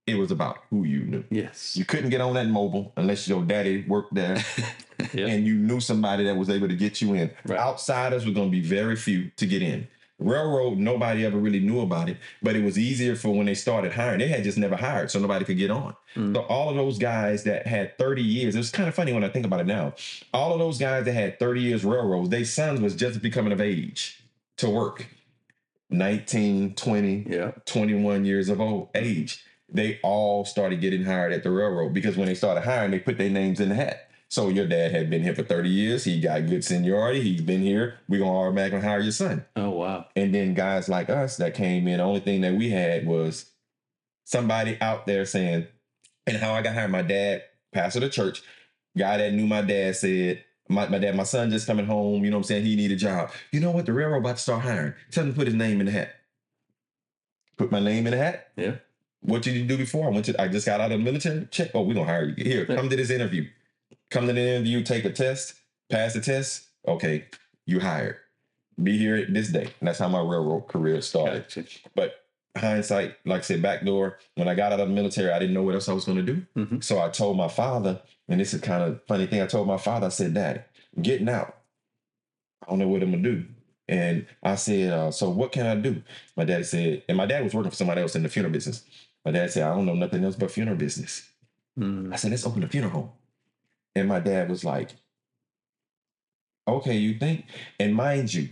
it 0.06 0.16
was 0.16 0.30
about 0.30 0.58
who 0.70 0.84
you 0.84 1.00
knew. 1.04 1.24
Yes. 1.30 1.76
You 1.76 1.84
couldn't 1.84 2.10
get 2.10 2.20
on 2.20 2.34
that 2.34 2.46
Mobil 2.46 2.90
unless 2.96 3.28
your 3.28 3.42
daddy 3.44 3.84
worked 3.86 4.14
there 4.14 4.36
Yeah. 5.12 5.26
and 5.26 5.46
you 5.46 5.54
knew 5.54 5.80
somebody 5.80 6.24
that 6.24 6.36
was 6.36 6.50
able 6.50 6.68
to 6.68 6.76
get 6.76 7.00
you 7.00 7.14
in. 7.14 7.30
Right. 7.46 7.58
Outsiders 7.58 8.26
were 8.26 8.32
going 8.32 8.48
to 8.50 8.52
be 8.52 8.60
very 8.62 8.96
few 8.96 9.30
to 9.36 9.46
get 9.46 9.62
in. 9.62 9.86
Railroad, 10.18 10.78
nobody 10.78 11.24
ever 11.24 11.36
really 11.38 11.58
knew 11.58 11.80
about 11.80 12.08
it, 12.08 12.16
but 12.42 12.54
it 12.54 12.62
was 12.62 12.78
easier 12.78 13.16
for 13.16 13.30
when 13.30 13.46
they 13.46 13.54
started 13.54 13.92
hiring. 13.92 14.20
They 14.20 14.28
had 14.28 14.44
just 14.44 14.56
never 14.56 14.76
hired, 14.76 15.10
so 15.10 15.18
nobody 15.18 15.44
could 15.44 15.58
get 15.58 15.70
on. 15.72 15.96
Mm. 16.14 16.34
So 16.36 16.42
all 16.42 16.70
of 16.70 16.76
those 16.76 16.96
guys 16.98 17.42
that 17.44 17.66
had 17.66 17.98
30 17.98 18.22
years, 18.22 18.54
it 18.54 18.58
was 18.58 18.70
kind 18.70 18.88
of 18.88 18.94
funny 18.94 19.12
when 19.12 19.24
I 19.24 19.28
think 19.28 19.44
about 19.46 19.58
it 19.60 19.66
now. 19.66 19.94
All 20.32 20.52
of 20.52 20.60
those 20.60 20.78
guys 20.78 21.06
that 21.06 21.14
had 21.14 21.40
30 21.40 21.60
years 21.62 21.84
railroads, 21.84 22.28
their 22.28 22.44
sons 22.44 22.80
was 22.80 22.94
just 22.94 23.20
becoming 23.20 23.52
of 23.52 23.60
age 23.60 24.22
to 24.58 24.70
work. 24.70 25.06
19, 25.90 26.74
20, 26.74 27.26
Yeah. 27.28 27.50
21 27.66 28.24
years 28.24 28.48
of 28.48 28.60
old 28.60 28.88
age. 28.94 29.44
They 29.72 29.98
all 30.02 30.44
started 30.44 30.80
getting 30.80 31.04
hired 31.04 31.32
at 31.32 31.42
the 31.42 31.50
railroad 31.50 31.94
because 31.94 32.16
when 32.16 32.26
they 32.26 32.34
started 32.34 32.62
hiring, 32.62 32.90
they 32.90 32.98
put 32.98 33.18
their 33.18 33.30
names 33.30 33.58
in 33.58 33.70
the 33.70 33.74
hat. 33.74 34.10
So 34.28 34.48
your 34.48 34.66
dad 34.66 34.92
had 34.92 35.10
been 35.10 35.22
here 35.22 35.34
for 35.34 35.42
30 35.42 35.68
years. 35.68 36.04
He 36.04 36.20
got 36.20 36.46
good 36.46 36.64
seniority. 36.64 37.20
He's 37.20 37.42
been 37.42 37.60
here. 37.60 37.98
We're 38.08 38.20
going 38.20 38.32
to 38.32 38.36
automatically 38.38 38.80
hire 38.80 39.00
your 39.00 39.12
son. 39.12 39.44
Oh 39.56 39.70
wow. 39.70 40.06
And 40.16 40.34
then 40.34 40.54
guys 40.54 40.88
like 40.88 41.10
us 41.10 41.36
that 41.36 41.54
came 41.54 41.86
in, 41.86 41.98
the 41.98 42.02
only 42.02 42.20
thing 42.20 42.40
that 42.40 42.54
we 42.54 42.70
had 42.70 43.06
was 43.06 43.50
somebody 44.24 44.78
out 44.80 45.06
there 45.06 45.26
saying, 45.26 45.66
and 46.26 46.36
how 46.38 46.54
I 46.54 46.62
got 46.62 46.74
hired, 46.74 46.90
my 46.90 47.02
dad, 47.02 47.42
pastor 47.72 47.98
of 47.98 48.04
the 48.04 48.08
church, 48.08 48.42
guy 48.96 49.18
that 49.18 49.34
knew 49.34 49.46
my 49.46 49.60
dad 49.60 49.96
said, 49.96 50.44
my, 50.68 50.88
my 50.88 50.98
dad, 50.98 51.14
my 51.14 51.24
son 51.24 51.50
just 51.50 51.66
coming 51.66 51.86
home, 51.86 52.24
you 52.24 52.30
know 52.30 52.38
what 52.38 52.44
I'm 52.44 52.44
saying? 52.44 52.64
He 52.64 52.76
need 52.76 52.92
a 52.92 52.96
job. 52.96 53.30
You 53.50 53.60
know 53.60 53.70
what? 53.70 53.84
The 53.84 53.92
railroad 53.92 54.20
about 54.20 54.36
to 54.36 54.42
start 54.42 54.62
hiring. 54.62 54.94
Tell 55.10 55.24
him 55.24 55.32
to 55.32 55.36
put 55.36 55.46
his 55.46 55.56
name 55.56 55.80
in 55.80 55.86
the 55.86 55.92
hat. 55.92 56.14
Put 57.56 57.70
my 57.70 57.80
name 57.80 58.06
in 58.06 58.12
the 58.12 58.18
hat. 58.18 58.48
Yeah. 58.56 58.76
What 59.22 59.42
did 59.42 59.54
you 59.54 59.64
do 59.64 59.76
before? 59.76 60.06
I 60.06 60.10
went 60.10 60.24
to 60.26 60.40
I 60.40 60.48
just 60.48 60.66
got 60.66 60.80
out 60.80 60.92
of 60.92 60.98
the 60.98 61.04
military. 61.04 61.46
Check. 61.50 61.70
Oh, 61.74 61.82
we're 61.82 61.94
gonna 61.94 62.06
hire 62.06 62.24
you. 62.36 62.44
Here, 62.44 62.66
come 62.66 62.88
to 62.90 62.96
this 62.96 63.10
interview. 63.10 63.48
Come 64.10 64.26
to 64.26 64.32
the 64.32 64.40
interview, 64.40 64.82
take 64.82 65.04
a 65.04 65.10
test, 65.10 65.54
pass 65.90 66.12
the 66.12 66.20
test. 66.20 66.66
Okay, 66.86 67.24
you 67.64 67.80
hired. 67.80 68.16
Be 68.82 68.98
here 68.98 69.24
this 69.26 69.48
day. 69.48 69.68
And 69.80 69.88
that's 69.88 69.98
how 69.98 70.08
my 70.08 70.18
railroad 70.20 70.62
career 70.68 71.00
started. 71.00 71.44
Gotcha. 71.54 71.64
But 71.94 72.14
hindsight, 72.56 73.14
like 73.24 73.38
I 73.40 73.42
said, 73.42 73.62
back 73.62 73.84
door, 73.84 74.18
when 74.34 74.48
I 74.48 74.54
got 74.54 74.72
out 74.72 74.80
of 74.80 74.88
the 74.88 74.94
military, 74.94 75.30
I 75.30 75.38
didn't 75.38 75.54
know 75.54 75.62
what 75.62 75.74
else 75.74 75.88
I 75.88 75.92
was 75.92 76.04
gonna 76.04 76.22
do. 76.22 76.44
Mhm. 76.56 76.82
So 76.82 77.00
I 77.00 77.08
told 77.08 77.36
my 77.36 77.48
father, 77.48 78.00
and 78.28 78.40
this 78.40 78.52
is 78.52 78.60
kind 78.60 78.82
of 78.82 79.00
funny 79.06 79.26
thing. 79.26 79.40
I 79.40 79.46
told 79.46 79.66
my 79.68 79.78
father, 79.78 80.06
I 80.06 80.10
said, 80.10 80.34
Dad, 80.34 80.64
getting 81.00 81.28
out. 81.28 81.56
I 82.66 82.70
don't 82.70 82.78
know 82.80 82.88
what 82.88 83.02
I'm 83.02 83.10
gonna 83.12 83.22
do. 83.22 83.44
And 83.88 84.26
I 84.42 84.54
said, 84.56 84.92
uh, 84.92 85.10
so 85.10 85.28
what 85.30 85.52
can 85.52 85.66
I 85.66 85.74
do? 85.74 86.02
My 86.36 86.44
dad 86.44 86.64
said, 86.66 87.02
and 87.08 87.16
my 87.16 87.26
dad 87.26 87.42
was 87.44 87.52
working 87.54 87.70
for 87.70 87.76
somebody 87.76 88.00
else 88.00 88.14
in 88.14 88.22
the 88.22 88.28
funeral 88.28 88.52
business. 88.52 88.84
My 89.24 89.30
dad 89.30 89.50
said, 89.50 89.62
I 89.64 89.74
don't 89.74 89.86
know 89.86 89.94
nothing 89.94 90.24
else 90.24 90.36
but 90.36 90.50
funeral 90.50 90.76
business. 90.76 91.28
Mm. 91.78 92.12
I 92.12 92.16
said, 92.16 92.30
let's 92.30 92.46
open 92.46 92.62
a 92.64 92.68
funeral 92.68 92.92
home. 92.92 93.10
And 93.94 94.08
my 94.08 94.20
dad 94.20 94.48
was 94.48 94.64
like, 94.64 94.90
okay, 96.66 96.96
you 96.96 97.14
think? 97.18 97.44
And 97.78 97.94
mind 97.94 98.32
you, 98.32 98.50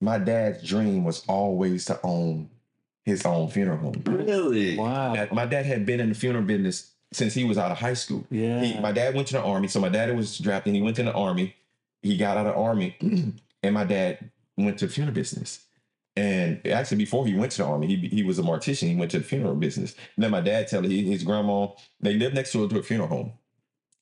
my 0.00 0.18
dad's 0.18 0.66
dream 0.66 1.04
was 1.04 1.24
always 1.28 1.84
to 1.86 2.00
own 2.02 2.48
his 3.04 3.24
own 3.24 3.48
funeral 3.50 3.78
home. 3.78 4.02
Really? 4.06 4.76
Wow. 4.78 5.14
That- 5.14 5.32
My 5.32 5.46
dad 5.46 5.66
had 5.66 5.86
been 5.86 6.00
in 6.00 6.08
the 6.10 6.14
funeral 6.14 6.44
business 6.44 6.92
since 7.12 7.34
he 7.34 7.44
was 7.44 7.58
out 7.58 7.70
of 7.70 7.78
high 7.78 7.94
school. 7.94 8.24
Yeah. 8.30 8.62
He, 8.62 8.80
my 8.80 8.92
dad 8.92 9.14
went 9.14 9.28
to 9.28 9.34
the 9.34 9.42
army, 9.42 9.68
so 9.68 9.80
my 9.80 9.88
dad 9.88 10.14
was 10.16 10.38
drafted. 10.38 10.74
He 10.74 10.82
went 10.82 10.96
to 10.96 11.02
the 11.02 11.12
army. 11.12 11.56
He 12.02 12.16
got 12.16 12.36
out 12.38 12.46
of 12.46 12.54
the 12.54 12.60
army, 12.60 12.96
and 13.62 13.74
my 13.74 13.84
dad 13.84 14.30
went 14.56 14.78
to 14.78 14.86
the 14.86 14.92
funeral 14.92 15.14
business. 15.14 15.66
And 16.16 16.66
actually, 16.66 16.98
before 16.98 17.26
he 17.26 17.34
went 17.34 17.52
to 17.52 17.58
the 17.58 17.66
army, 17.66 17.86
he 17.86 18.08
he 18.08 18.22
was 18.22 18.38
a 18.38 18.42
mortician. 18.42 18.88
He 18.88 18.96
went 18.96 19.10
to 19.12 19.18
the 19.18 19.24
funeral 19.24 19.54
business. 19.54 19.94
And 20.16 20.24
then 20.24 20.30
my 20.30 20.40
dad 20.40 20.68
tell 20.68 20.82
his 20.82 21.22
grandma 21.22 21.68
they 22.00 22.14
lived 22.14 22.34
next 22.34 22.52
door 22.52 22.68
to 22.68 22.78
a 22.78 22.82
funeral 22.82 23.08
home. 23.08 23.32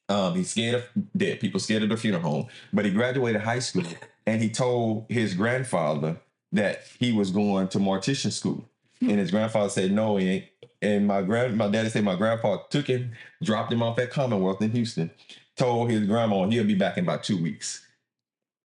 Um, 0.08 0.34
he's 0.34 0.50
scared 0.50 0.76
of 0.76 0.84
dead 1.16 1.38
people, 1.38 1.60
scared 1.60 1.82
of 1.82 1.90
the 1.90 1.96
funeral 1.96 2.22
home. 2.22 2.46
But 2.72 2.86
he 2.86 2.90
graduated 2.92 3.42
high 3.42 3.58
school, 3.58 3.84
and 4.26 4.40
he 4.40 4.48
told 4.48 5.06
his 5.10 5.34
grandfather 5.34 6.16
that 6.52 6.82
he 6.98 7.12
was 7.12 7.30
going 7.30 7.68
to 7.68 7.78
mortician 7.78 8.32
school. 8.32 8.64
And 9.02 9.18
his 9.18 9.30
grandfather 9.30 9.68
said, 9.68 9.92
"No, 9.92 10.16
he 10.16 10.28
ain't." 10.28 10.44
And 10.80 11.06
my 11.06 11.22
grand, 11.22 11.58
my 11.58 11.68
daddy 11.68 11.90
said 11.90 12.04
my 12.04 12.16
grandpa 12.16 12.58
took 12.70 12.86
him, 12.86 13.12
dropped 13.42 13.72
him 13.72 13.82
off 13.82 13.98
at 13.98 14.10
Commonwealth 14.10 14.62
in 14.62 14.70
Houston, 14.70 15.10
told 15.56 15.90
his 15.90 16.06
grandma 16.06 16.48
he'll 16.48 16.64
be 16.64 16.74
back 16.74 16.96
in 16.96 17.04
about 17.04 17.24
two 17.24 17.40
weeks. 17.40 17.84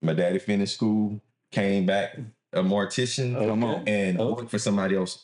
My 0.01 0.13
daddy 0.13 0.39
finished 0.39 0.75
school, 0.75 1.21
came 1.51 1.85
back 1.85 2.17
a 2.53 2.61
mortician, 2.63 3.33
Come 3.37 3.63
on. 3.63 3.87
and 3.87 4.19
Okay. 4.19 4.33
worked 4.41 4.51
for 4.51 4.59
somebody 4.59 4.95
else 4.95 5.23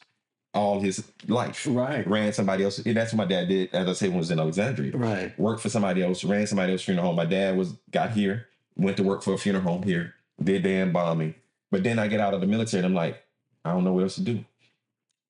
all 0.54 0.80
his 0.80 1.04
life. 1.28 1.68
Right. 1.70 2.06
Ran 2.08 2.34
somebody 2.34 2.64
else. 2.64 2.80
and 2.80 2.98
That's 2.98 3.14
what 3.14 3.18
my 3.18 3.26
dad 3.26 3.48
did, 3.50 3.70
as 3.74 3.88
I 3.88 3.94
said, 3.94 4.08
when 4.08 4.14
he 4.16 4.20
was 4.20 4.32
in 4.32 4.40
Alexandria. 4.40 4.92
Right. 4.98 5.38
Worked 5.40 5.62
for 5.62 5.70
somebody 5.70 6.04
else, 6.04 6.24
ran 6.24 6.48
somebody 6.48 6.72
else's 6.72 6.86
funeral 6.86 7.08
home. 7.08 7.16
My 7.16 7.26
dad 7.26 7.56
was 7.58 7.74
got 7.92 8.12
here, 8.12 8.48
went 8.76 8.98
to 8.98 9.04
work 9.04 9.22
for 9.22 9.34
a 9.34 9.38
funeral 9.38 9.64
home 9.64 9.84
here, 9.84 10.16
did 10.44 10.64
the 10.64 10.72
embalming. 10.72 11.36
But 11.72 11.84
then 11.84 12.00
I 12.00 12.08
get 12.08 12.20
out 12.20 12.34
of 12.34 12.42
the 12.42 12.48
military 12.48 12.80
and 12.80 12.88
I'm 12.88 12.96
like, 12.96 13.22
I 13.64 13.72
don't 13.74 13.84
know 13.84 13.94
what 13.94 14.04
else 14.04 14.16
to 14.16 14.22
do. 14.22 14.44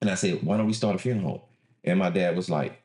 And 0.01 0.09
I 0.09 0.15
said, 0.15 0.41
why 0.43 0.55
don't 0.55 0.67
we 0.67 0.73
start 0.73 0.95
a 0.95 0.99
funeral 0.99 1.27
home? 1.27 1.41
And 1.83 1.99
my 1.99 2.09
dad 2.09 2.35
was 2.37 2.49
like, 2.49 2.81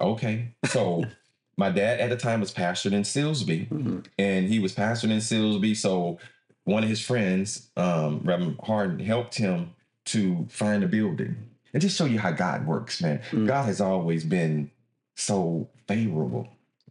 okay. 0.00 0.54
So 0.66 1.04
my 1.56 1.70
dad 1.70 2.00
at 2.00 2.10
the 2.10 2.16
time 2.16 2.40
was 2.40 2.52
pastored 2.52 2.92
in 2.92 3.02
Silsbee 3.02 3.68
Mhm. 3.68 4.04
and 4.18 4.48
he 4.48 4.58
was 4.58 4.74
pastoring 4.74 5.10
in 5.12 5.18
Silsbee. 5.18 5.76
So 5.76 6.18
one 6.64 6.82
of 6.82 6.88
his 6.88 7.00
friends, 7.04 7.68
um, 7.76 8.20
Reverend 8.24 8.58
Harden, 8.62 8.98
helped 8.98 9.36
him 9.36 9.74
to 10.06 10.46
find 10.50 10.82
a 10.84 10.88
building. 10.88 11.36
And 11.72 11.80
just 11.80 11.96
show 11.96 12.04
you 12.04 12.18
how 12.18 12.30
God 12.30 12.66
works, 12.66 13.02
man. 13.02 13.20
Mm. 13.30 13.46
God 13.46 13.64
has 13.64 13.80
always 13.80 14.24
been 14.24 14.70
so 15.16 15.68
favorable 15.88 16.48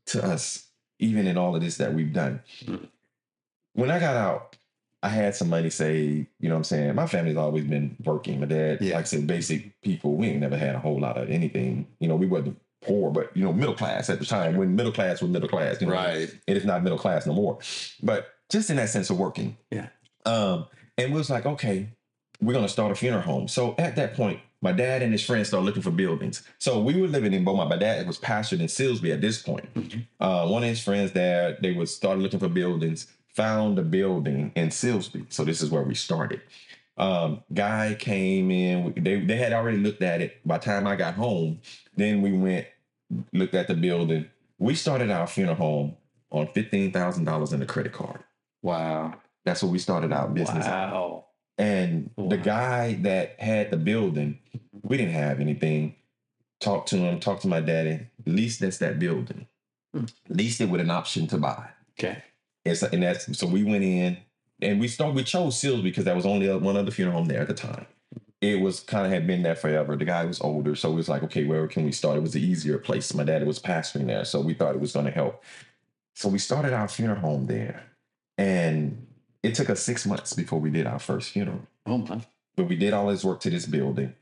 to 0.07 0.24
us, 0.24 0.65
even 0.99 1.26
in 1.28 1.38
all 1.38 1.55
of 1.55 1.61
this 1.61 1.78
that 1.78 1.93
we've 1.93 2.11
done. 2.13 2.41
Mm. 2.65 2.88
When 3.74 3.89
I 3.89 3.99
got 3.99 4.15
out, 4.15 4.55
I 5.01 5.09
had 5.09 5.36
some 5.36 5.49
money 5.49 5.69
saved. 5.69 6.28
You 6.39 6.49
know 6.49 6.55
what 6.55 6.59
I'm 6.59 6.63
saying? 6.65 6.95
My 6.95 7.07
family's 7.07 7.38
always 7.38 7.65
been 7.65 7.95
working. 8.03 8.39
My 8.39 8.45
dad, 8.45 8.80
Yeah. 8.82 8.95
like 8.95 9.03
I 9.05 9.07
said, 9.07 9.28
basic 9.28 9.80
people. 9.82 10.15
We 10.15 10.28
ain't 10.30 10.39
never 10.41 10.57
had 10.57 10.76
a 10.76 10.80
whole 10.80 10.99
lot 10.99 11.17
of 11.17 11.30
anything. 11.30 11.88
You 11.99 12.07
know, 12.07 12.15
we 12.15 12.28
wasn't 12.28 12.59
poor, 12.82 13.09
but 13.11 13.36
you 13.36 13.43
know, 13.43 13.53
middle 13.53 13.76
class 13.76 14.09
at 14.09 14.19
the 14.19 14.26
time. 14.26 14.55
When 14.57 14.76
middle 14.76 14.91
class 14.91 15.21
was 15.21 15.32
middle 15.32 15.49
class, 15.49 15.80
you 15.82 15.88
know, 15.88 15.93
Right. 15.93 16.30
And 16.30 16.39
it 16.47 16.57
is 16.57 16.65
not 16.65 16.84
middle 16.84 16.97
class 16.99 17.26
no 17.26 17.34
more. 17.34 17.57
But 18.01 18.32
just 18.50 18.70
in 18.70 18.78
that 18.78 18.89
sense 18.89 19.10
of 19.10 19.18
working. 19.18 19.58
Yeah. 19.72 19.88
Um, 20.26 20.68
and 20.98 21.12
we 21.12 21.18
was 21.18 21.30
like, 21.30 21.46
okay, 21.46 21.89
we're 22.41 22.54
gonna 22.54 22.70
start 22.70 22.91
a 22.91 22.96
funeral 22.96 23.22
home. 23.24 23.48
So 23.48 23.76
at 23.78 23.96
that 23.96 24.14
point, 24.16 24.39
my 24.62 24.72
dad 24.72 25.02
and 25.02 25.12
his 25.12 25.26
friends 25.26 25.50
started 25.50 25.66
looking 25.66 25.82
for 25.82 25.91
buildings. 25.91 26.44
So 26.60 26.80
we 26.82 27.00
were 27.00 27.08
living 27.08 27.34
in 27.34 27.44
Beaumont. 27.44 27.70
My 27.70 27.78
dad 27.78 28.08
was 28.08 28.18
pastored 28.18 28.60
in 28.62 28.68
Silsbee 28.68 29.14
at 29.14 29.20
this 29.22 29.41
point. 29.41 29.74
Mhm. 29.74 30.06
Uh, 30.20 30.48
one 30.48 30.64
of 30.64 30.70
his 30.70 30.82
friends 30.82 31.12
there, 31.12 31.58
they 31.62 31.74
would 31.74 31.89
start 31.89 32.20
looking 32.20 32.39
for 32.39 32.48
buildings, 32.48 33.08
found 33.28 33.78
a 33.80 33.82
building 33.82 34.52
in 34.56 34.70
Silsbee. 34.70 35.26
So 35.34 35.44
this 35.44 35.62
is 35.62 35.70
where 35.70 35.84
we 35.84 35.96
started. 35.96 36.41
Um, 36.96 37.44
guy 37.54 37.96
came 38.00 38.52
in. 38.52 38.94
They 38.96 39.20
they 39.20 39.38
had 39.38 39.52
already 39.52 39.78
looked 39.78 40.04
at 40.04 40.22
it. 40.22 40.38
By 40.46 40.60
the 40.60 40.66
time 40.66 40.86
I 40.88 40.96
got 40.96 41.16
home, 41.16 41.60
then 41.98 42.22
we 42.22 42.32
went 42.32 42.68
looked 43.34 43.56
at 43.56 43.68
the 43.68 43.74
building. 43.74 44.28
We 44.60 44.76
started 44.76 45.10
our 45.12 45.28
funeral 45.28 45.56
home 45.56 45.98
on 46.32 46.48
fifteen 46.48 46.91
thousand 46.91 47.26
dollars 47.26 47.52
in 47.52 47.62
a 47.62 47.66
credit 47.66 47.94
card. 47.94 48.24
Wow. 48.64 49.14
That's 49.45 49.61
what 49.61 49.72
we 49.72 49.78
started 49.78 50.11
our 50.11 50.28
business. 50.28 50.66
Wow. 50.66 51.26
And 51.57 52.09
the 52.18 52.38
guy 52.38 52.93
that 53.01 53.39
had 53.39 53.70
the 53.70 53.78
building, 53.78 54.39
we 54.82 54.97
didn't 54.97 55.14
have 55.14 55.39
anything. 55.39 55.95
Talked 56.59 56.89
to 56.89 56.97
him, 56.97 57.20
talked 57.20 57.43
to 57.43 57.47
my 57.47 57.59
daddy. 57.59 58.07
Leased 58.26 58.61
that's 58.61 58.80
that 58.80 58.97
building. 58.97 59.47
Hmm. 59.93 60.05
Leased 60.30 60.61
it 60.61 60.70
with 60.70 60.82
an 60.82 60.89
option 60.89 61.28
to 61.28 61.38
buy. 61.38 61.70
Okay. 61.99 62.24
And 62.66 62.78
so, 62.78 62.88
and 62.91 63.03
that's 63.03 63.38
so 63.38 63.45
we 63.45 63.64
went 63.64 63.84
in 63.84 64.18
and 64.61 64.80
we 64.80 64.88
started. 64.88 65.16
We 65.16 65.24
chose 65.24 65.59
Seals 65.59 65.82
because 65.82 66.05
that 66.05 66.16
was 66.16 66.26
only 66.26 66.49
one 66.57 66.78
other 66.78 66.91
funeral 66.91 67.18
home 67.18 67.28
there 67.28 67.41
at 67.41 67.47
the 67.47 67.53
time. 67.53 67.86
It 68.41 68.61
was 68.61 68.80
kind 68.80 69.05
of 69.05 69.11
had 69.11 69.28
been 69.28 69.43
there 69.43 69.55
forever. 69.55 69.95
The 69.95 70.05
guy 70.05 70.26
was 70.26 70.41
older, 70.41 70.76
so 70.76 70.91
it 70.91 70.95
was 70.95 71.07
like, 71.07 71.24
okay, 71.24 71.45
where 71.45 71.68
can 71.68 71.86
we 71.86 71.91
start? 71.91 72.18
It 72.18 72.22
was 72.22 72.34
the 72.34 72.41
easier 72.41 72.78
place. 72.78 73.14
My 73.14 73.24
dad 73.24 73.45
was 73.45 73.59
pastoring 73.59 74.07
there, 74.07 74.26
so 74.26 74.41
we 74.41 74.53
thought 74.53 74.76
it 74.76 74.82
was 74.82 74.93
going 74.93 75.05
to 75.05 75.11
help. 75.11 75.43
So 76.16 76.30
we 76.30 76.39
started 76.39 76.74
our 76.74 76.88
funeral 76.88 77.20
home 77.20 77.45
there, 77.47 77.84
and 78.38 79.05
it 79.41 79.55
took 79.55 79.69
us 79.69 79.81
six 79.81 80.05
months 80.05 80.34
before 80.34 80.59
we 80.59 80.69
did 80.69 80.88
our 80.88 80.99
first 80.99 81.31
funeral. 81.31 81.67
Oh 81.86 81.97
my. 81.97 82.21
But 82.55 82.67
we 82.67 82.75
did 82.75 82.93
all 82.93 83.07
this 83.07 83.23
work 83.23 83.39
to 83.41 83.49
this 83.49 83.65
building. 83.65 84.13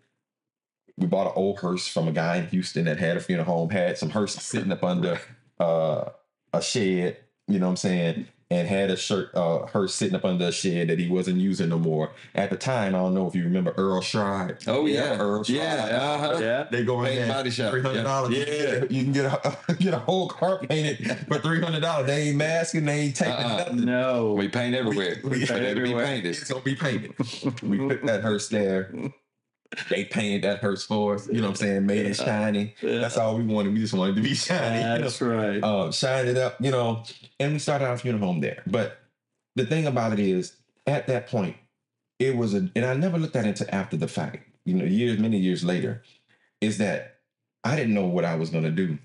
We 0.98 1.08
bought 1.08 1.28
an 1.28 1.34
old 1.36 1.60
hearse 1.60 1.88
from 1.88 2.08
a 2.08 2.12
guy 2.12 2.38
in 2.38 2.48
Houston 2.48 2.86
that 2.86 3.00
had 3.00 3.18
a 3.18 3.20
funeral 3.20 3.46
home, 3.46 3.70
had 3.70 3.98
some 3.98 4.10
hearses 4.10 4.44
sitting 4.44 4.72
up 4.72 4.84
under 4.84 5.20
uh, 5.60 6.10
a 6.54 6.62
shed, 6.62 7.18
you 7.48 7.60
know 7.60 7.68
what 7.68 7.72
I'm 7.72 7.78
saying? 7.78 8.28
And 8.52 8.68
had 8.68 8.92
a 8.92 8.98
shirt, 8.98 9.34
uh, 9.34 9.66
her 9.68 9.88
sitting 9.88 10.14
up 10.14 10.26
under 10.26 10.48
a 10.48 10.52
shed 10.52 10.90
that 10.90 11.00
he 11.00 11.08
wasn't 11.08 11.38
using 11.38 11.70
no 11.70 11.80
more. 11.80 12.12
At 12.36 12.50
the 12.50 12.58
time, 12.58 12.94
I 12.94 12.98
don't 12.98 13.14
know 13.14 13.26
if 13.26 13.34
you 13.34 13.46
remember 13.46 13.74
Earl 13.78 14.02
Scheib. 14.02 14.68
Oh 14.68 14.86
yeah, 14.88 15.18
Earl 15.18 15.46
Scheib. 15.46 15.56
yeah, 15.56 15.86
uh-huh. 15.86 16.38
Yeah. 16.42 16.68
They 16.70 16.84
go 16.84 17.00
in 17.00 17.06
Paint 17.08 17.20
there, 17.20 17.28
body 17.30 17.50
shop. 17.50 17.72
three 17.72 17.82
hundred 17.82 18.04
dollars. 18.04 18.36
Yeah. 18.38 18.84
you 18.90 19.04
can 19.04 19.14
get 19.14 19.26
a 19.26 19.74
get 19.80 19.94
a 19.94 20.00
whole 20.00 20.28
car 20.28 20.60
painted 20.60 21.18
for 21.30 21.40
three 21.40 21.62
hundred 21.62 21.80
dollars. 21.80 22.08
They 22.08 22.28
ain't 22.28 22.38
masking, 22.38 22.84
they 22.84 23.00
ain't 23.00 23.16
taking 23.16 23.34
Uh-uh. 23.34 23.58
nothing. 23.60 23.86
No. 23.86 24.34
We 24.34 24.50
paint 24.50 24.76
everywhere. 24.76 25.22
We- 25.24 25.30
we 25.30 25.40
But 25.46 25.48
paint 25.50 25.64
it'll 25.64 25.84
be 25.84 25.94
painted. 25.94 26.26
It's 26.26 26.44
gonna 26.44 26.62
be 26.62 26.76
painted. 26.76 27.14
we 27.64 27.78
put 27.78 28.06
that 28.06 28.22
hearse 28.22 28.50
there. 28.50 28.94
They 29.90 30.04
painted 30.06 30.44
that 30.44 30.60
hearse 30.60 30.84
for 30.84 31.16
us. 31.16 31.28
You 31.28 31.36
know 31.36 31.44
what 31.44 31.50
I'm 31.50 31.56
saying? 31.56 31.86
Made 31.86 32.06
it 32.06 32.16
shiny. 32.16 32.76
Yeah. 32.82 33.00
That's 33.00 33.18
all 33.18 33.38
we 33.38 33.44
wanted. 33.44 33.74
We 33.74 33.80
just 33.80 33.94
wanted 33.94 34.16
to 34.18 34.22
be 34.22 34.34
shiny. 34.36 34.78
you 34.82 34.84
know? 34.84 35.02
That's 35.02 35.22
right. 35.22 35.64
uh, 35.64 35.92
shined 35.92 36.28
it 36.28 36.38
up, 36.38 36.58
you 36.60 36.72
know, 36.72 37.04
and 37.40 37.54
we 37.54 37.60
started 37.60 37.86
our 37.88 37.98
funeral 37.98 38.26
home 38.26 38.42
there. 38.42 38.64
But 38.68 38.98
the 39.56 39.66
thing 39.66 39.88
about 39.88 40.14
it 40.14 40.20
is, 40.20 40.56
at 40.88 41.08
that 41.08 41.28
point, 41.28 41.56
it 42.20 42.36
was 42.36 42.54
a, 42.54 42.70
and 42.76 42.86
I 42.86 42.94
never 42.96 43.18
looked 43.18 43.36
at 43.36 43.46
it 43.46 43.50
until 43.60 43.68
after 43.72 43.96
the 43.98 44.08
fact, 44.08 44.46
you 44.66 44.74
know, 44.74 44.84
years, 44.86 45.18
many 45.20 45.38
years 45.38 45.64
later, 45.64 46.04
is 46.60 46.78
that 46.80 47.20
I 47.64 47.76
didn't 47.76 47.94
know 47.94 48.06
what 48.08 48.26
I 48.26 48.36
was 48.36 48.50
going 48.50 48.64
to 48.66 48.72
do. 48.72 48.98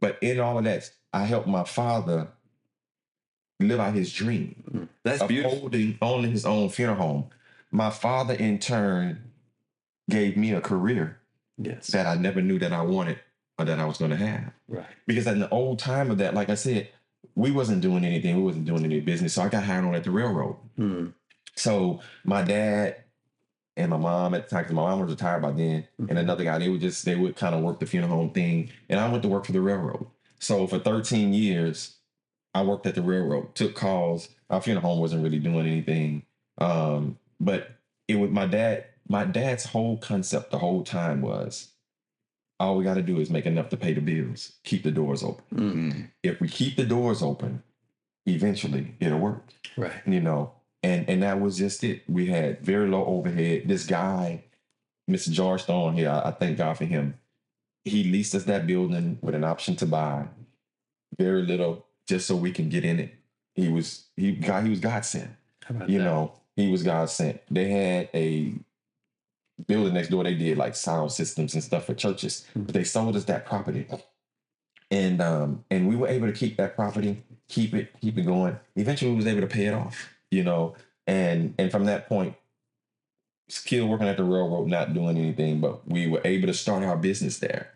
But 0.00 0.18
in 0.22 0.38
all 0.38 0.58
of 0.58 0.64
that, 0.64 0.90
I 1.12 1.24
helped 1.24 1.48
my 1.48 1.64
father 1.64 2.28
live 3.60 3.80
out 3.80 3.94
his 3.94 4.12
dream 4.12 4.88
That's 5.04 5.22
of 5.22 5.28
beautiful. 5.28 5.58
holding, 5.60 5.98
owning 6.02 6.30
his 6.30 6.44
own 6.44 6.68
funeral 6.68 6.96
home. 6.98 7.30
My 7.70 7.90
father, 7.90 8.34
in 8.34 8.58
turn, 8.58 9.30
gave 10.08 10.36
me 10.36 10.52
a 10.52 10.60
career 10.60 11.18
yes. 11.58 11.88
that 11.88 12.06
I 12.06 12.16
never 12.16 12.40
knew 12.40 12.58
that 12.58 12.72
I 12.72 12.82
wanted 12.82 13.18
or 13.58 13.64
that 13.64 13.78
I 13.78 13.84
was 13.84 13.98
going 13.98 14.10
to 14.10 14.16
have 14.16 14.52
right. 14.68 14.86
because 15.06 15.26
in 15.26 15.40
the 15.40 15.48
old 15.50 15.78
time 15.78 16.10
of 16.10 16.18
that, 16.18 16.34
like 16.34 16.50
I 16.50 16.54
said, 16.54 16.88
we 17.36 17.50
wasn't 17.50 17.80
doing 17.80 18.04
anything. 18.04 18.36
We 18.36 18.42
wasn't 18.42 18.66
doing 18.66 18.84
any 18.84 19.00
business. 19.00 19.34
So 19.34 19.42
I 19.42 19.48
got 19.48 19.64
hired 19.64 19.84
on 19.84 19.94
at 19.94 20.04
the 20.04 20.10
railroad. 20.10 20.56
Hmm. 20.76 21.06
So 21.56 22.00
my 22.24 22.42
dad 22.42 22.96
and 23.76 23.90
my 23.90 23.96
mom 23.96 24.34
at 24.34 24.48
the 24.48 24.50
time, 24.54 24.64
because 24.64 24.74
my 24.74 24.82
mom 24.82 25.00
was 25.00 25.10
retired 25.10 25.42
by 25.42 25.52
then, 25.52 25.86
and 25.98 26.18
another 26.18 26.44
guy, 26.44 26.58
they 26.58 26.68
would 26.68 26.80
just 26.80 27.04
they 27.04 27.16
would 27.16 27.36
kind 27.36 27.54
of 27.54 27.62
work 27.62 27.80
the 27.80 27.86
funeral 27.86 28.12
home 28.12 28.30
thing. 28.30 28.70
And 28.88 29.00
I 29.00 29.08
went 29.08 29.22
to 29.22 29.28
work 29.28 29.46
for 29.46 29.52
the 29.52 29.60
railroad. 29.60 30.06
So 30.38 30.66
for 30.66 30.78
13 30.78 31.32
years, 31.32 31.96
I 32.54 32.62
worked 32.62 32.86
at 32.86 32.94
the 32.94 33.02
railroad, 33.02 33.54
took 33.54 33.74
calls. 33.74 34.28
Our 34.50 34.60
funeral 34.60 34.86
home 34.86 35.00
wasn't 35.00 35.24
really 35.24 35.38
doing 35.38 35.66
anything. 35.66 36.22
Um, 36.58 37.18
but 37.40 37.70
it 38.06 38.16
was 38.16 38.30
my 38.30 38.46
dad, 38.46 38.84
my 39.08 39.24
dad's 39.24 39.66
whole 39.66 39.96
concept 39.98 40.50
the 40.50 40.58
whole 40.58 40.82
time 40.82 41.20
was 41.22 41.68
all 42.60 42.76
we 42.76 42.84
got 42.84 42.94
to 42.94 43.02
do 43.02 43.18
is 43.20 43.30
make 43.30 43.46
enough 43.46 43.68
to 43.70 43.76
pay 43.76 43.92
the 43.92 44.00
bills, 44.00 44.52
keep 44.64 44.82
the 44.84 44.90
doors 44.90 45.22
open 45.22 45.44
Mm. 45.54 46.10
if 46.22 46.40
we 46.40 46.48
keep 46.48 46.76
the 46.76 46.84
doors 46.86 47.22
open, 47.22 47.62
eventually 48.26 48.94
it'll 49.00 49.18
work. 49.18 49.42
Right. 49.76 49.92
You 50.06 50.20
know, 50.20 50.52
and 50.82 51.08
and 51.08 51.22
that 51.22 51.40
was 51.40 51.58
just 51.58 51.82
it. 51.84 52.02
We 52.08 52.26
had 52.26 52.60
very 52.60 52.88
low 52.88 53.04
overhead. 53.04 53.62
This 53.66 53.86
guy, 53.86 54.44
Mr. 55.10 55.30
George 55.32 55.62
Stone 55.62 55.94
here, 55.94 56.10
I, 56.10 56.28
I 56.28 56.30
thank 56.30 56.58
God 56.58 56.76
for 56.78 56.84
him. 56.84 57.18
He 57.84 58.04
leased 58.04 58.34
us 58.34 58.44
that 58.44 58.66
building 58.66 59.18
with 59.20 59.34
an 59.34 59.44
option 59.44 59.76
to 59.76 59.86
buy, 59.86 60.26
very 61.18 61.42
little, 61.42 61.84
just 62.08 62.26
so 62.26 62.36
we 62.36 62.50
can 62.52 62.68
get 62.70 62.84
in 62.84 62.98
it. 63.00 63.14
He 63.54 63.68
was 63.68 64.06
he 64.16 64.32
God 64.32 64.64
he 64.64 64.70
was 64.70 64.80
God 64.80 65.04
sent. 65.04 65.30
You 65.68 65.98
that? 65.98 66.04
know, 66.04 66.32
he 66.56 66.70
was 66.70 66.82
God 66.82 67.10
sent. 67.10 67.40
They 67.50 67.68
had 67.70 68.08
a 68.14 68.54
building 69.66 69.94
next 69.94 70.08
door. 70.08 70.24
They 70.24 70.34
did 70.34 70.58
like 70.58 70.74
sound 70.74 71.12
systems 71.12 71.54
and 71.54 71.62
stuff 71.62 71.86
for 71.86 71.94
churches. 71.94 72.46
But 72.54 72.74
they 72.74 72.84
sold 72.84 73.16
us 73.16 73.24
that 73.24 73.46
property, 73.46 73.86
and 74.90 75.20
um, 75.20 75.64
and 75.70 75.88
we 75.88 75.96
were 75.96 76.08
able 76.08 76.26
to 76.26 76.32
keep 76.32 76.56
that 76.56 76.76
property, 76.76 77.22
keep 77.48 77.74
it, 77.74 77.92
keep 78.00 78.18
it 78.18 78.26
going. 78.26 78.58
Eventually, 78.76 79.10
we 79.10 79.16
was 79.16 79.26
able 79.26 79.42
to 79.42 79.46
pay 79.46 79.66
it 79.66 79.74
off. 79.74 80.10
You 80.30 80.44
know, 80.44 80.74
and 81.06 81.54
and 81.58 81.70
from 81.70 81.84
that 81.84 82.08
point, 82.08 82.34
still 83.48 83.86
working 83.88 84.08
at 84.08 84.16
the 84.16 84.24
railroad, 84.24 84.68
not 84.68 84.94
doing 84.94 85.18
anything, 85.18 85.60
but 85.60 85.86
we 85.88 86.06
were 86.06 86.20
able 86.24 86.46
to 86.46 86.54
start 86.54 86.82
our 86.82 86.96
business 86.96 87.38
there. 87.38 87.72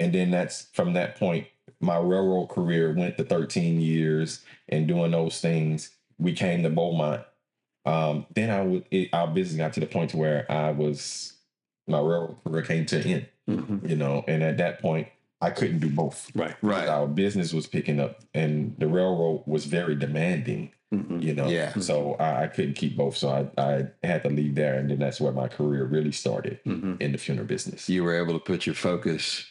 And 0.00 0.12
then 0.12 0.30
that's 0.30 0.66
from 0.72 0.94
that 0.94 1.16
point, 1.16 1.46
my 1.80 1.96
railroad 1.96 2.46
career 2.46 2.92
went 2.92 3.16
to 3.18 3.24
13 3.24 3.80
years 3.80 4.44
and 4.68 4.88
doing 4.88 5.12
those 5.12 5.40
things. 5.40 5.90
We 6.18 6.32
came 6.32 6.62
to 6.62 6.70
Beaumont. 6.70 7.22
Um, 7.86 8.26
then 8.34 8.50
I 8.50 8.62
would 8.62 8.84
it, 8.90 9.10
our 9.12 9.26
business 9.28 9.58
got 9.58 9.72
to 9.74 9.80
the 9.80 9.86
point 9.86 10.10
to 10.10 10.16
where 10.16 10.50
I 10.50 10.70
was 10.70 11.34
my 11.86 11.98
railroad 11.98 12.36
career 12.44 12.62
came 12.62 12.86
to 12.86 12.96
an 13.00 13.06
end, 13.06 13.26
Mhm. 13.48 13.88
you 13.90 13.96
know, 13.96 14.24
and 14.26 14.42
at 14.42 14.56
that 14.58 14.80
point 14.80 15.08
I 15.42 15.50
couldn't 15.50 15.80
do 15.80 15.90
both. 15.90 16.30
Right. 16.34 16.54
Right. 16.62 16.88
Our 16.88 17.06
business 17.06 17.52
was 17.52 17.66
picking 17.66 18.00
up 18.00 18.20
and 18.32 18.74
the 18.78 18.86
railroad 18.88 19.42
was 19.46 19.66
very 19.66 19.94
demanding, 19.94 20.72
Mhm. 20.94 21.22
you 21.22 21.34
know. 21.34 21.46
Yeah. 21.48 21.74
So 21.80 22.14
I, 22.14 22.44
I 22.44 22.46
couldn't 22.46 22.74
keep 22.74 22.96
both. 22.96 23.18
So 23.18 23.28
I, 23.28 23.62
I 23.62 23.86
had 24.02 24.22
to 24.22 24.30
leave 24.30 24.54
there 24.54 24.78
and 24.78 24.90
then 24.90 24.98
that's 24.98 25.20
where 25.20 25.32
my 25.32 25.48
career 25.48 25.84
really 25.84 26.12
started 26.12 26.60
Mhm. 26.64 26.98
in 27.02 27.12
the 27.12 27.18
funeral 27.18 27.46
business. 27.46 27.86
You 27.90 28.04
were 28.04 28.16
able 28.18 28.32
to 28.32 28.38
put 28.42 28.64
your 28.64 28.74
focus 28.74 29.44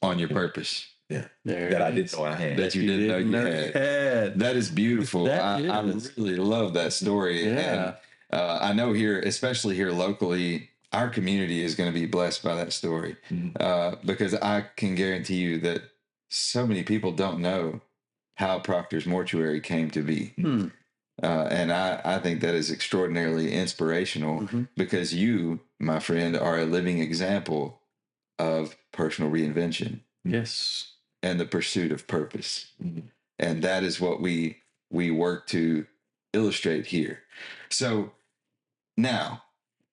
on 0.00 0.18
your 0.18 0.28
purpose 0.28 0.86
There 1.08 1.30
that 1.44 1.82
I 1.82 1.88
it 1.88 1.94
didn't 1.94 2.12
know 2.14 2.24
I 2.24 2.34
had. 2.34 2.56
that 2.56 2.74
you 2.74 2.86
didn't 2.86 3.30
know 3.30 3.40
you 3.40 3.46
had. 3.46 3.74
had. 3.76 4.38
That 4.38 4.56
is 4.56 4.70
beautiful. 4.70 5.24
That 5.24 5.42
I, 5.42 5.66
I 5.68 5.80
really 6.16 6.36
love 6.36 6.74
that 6.74 6.92
story. 6.92 7.44
Yeah. 7.44 7.58
And 7.58 7.94
uh, 8.40 8.58
I 8.60 8.72
know 8.72 8.92
here, 8.92 9.20
especially 9.20 9.76
here 9.76 9.90
locally, 9.92 10.70
our 10.92 11.08
community 11.08 11.62
is 11.62 11.74
going 11.74 11.92
to 11.92 11.98
be 11.98 12.06
blessed 12.06 12.42
by 12.42 12.54
that 12.56 12.72
story 12.72 13.16
Mhm. 13.30 13.60
uh, 13.60 13.96
because 14.04 14.34
I 14.34 14.62
can 14.76 14.94
guarantee 14.94 15.36
you 15.36 15.58
that 15.60 15.82
so 16.30 16.66
many 16.66 16.82
people 16.82 17.12
don't 17.12 17.40
know 17.40 17.80
how 18.36 18.58
Proctor's 18.58 19.06
Mortuary 19.06 19.60
came 19.60 19.90
to 19.92 20.02
be. 20.02 20.32
Hmm. 20.36 20.68
Uh, 21.22 21.46
and 21.50 21.70
I, 21.72 22.00
I 22.04 22.18
think 22.18 22.40
that 22.40 22.54
is 22.56 22.72
extraordinarily 22.72 23.52
inspirational 23.52 24.40
Mhm. 24.40 24.68
because 24.76 25.14
you, 25.14 25.60
my 25.78 26.00
friend, 26.00 26.36
are 26.36 26.58
a 26.58 26.64
living 26.64 26.98
example 26.98 27.80
of 28.38 28.76
personal 28.90 29.30
reinvention 29.30 30.00
Yes. 30.24 30.93
And 31.24 31.40
the 31.40 31.46
pursuit 31.46 31.90
of 31.90 32.06
purpose 32.06 32.72
Mhm. 32.82 33.04
and 33.38 33.62
that 33.64 33.82
is 33.82 33.98
what 34.00 34.20
we 34.20 34.58
we 34.90 35.10
work 35.10 35.46
to 35.48 35.86
illustrate 36.34 36.86
here 36.86 37.22
so 37.70 38.12
now 38.96 39.42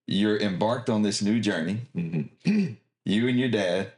you're 0.07 0.37
embarked 0.39 0.89
on 0.89 1.01
this 1.03 1.21
new 1.21 1.39
journey 1.39 1.77
Mhm. 1.95 2.29
you 3.05 3.27
and 3.29 3.39
your 3.39 3.49
dad 3.49 3.93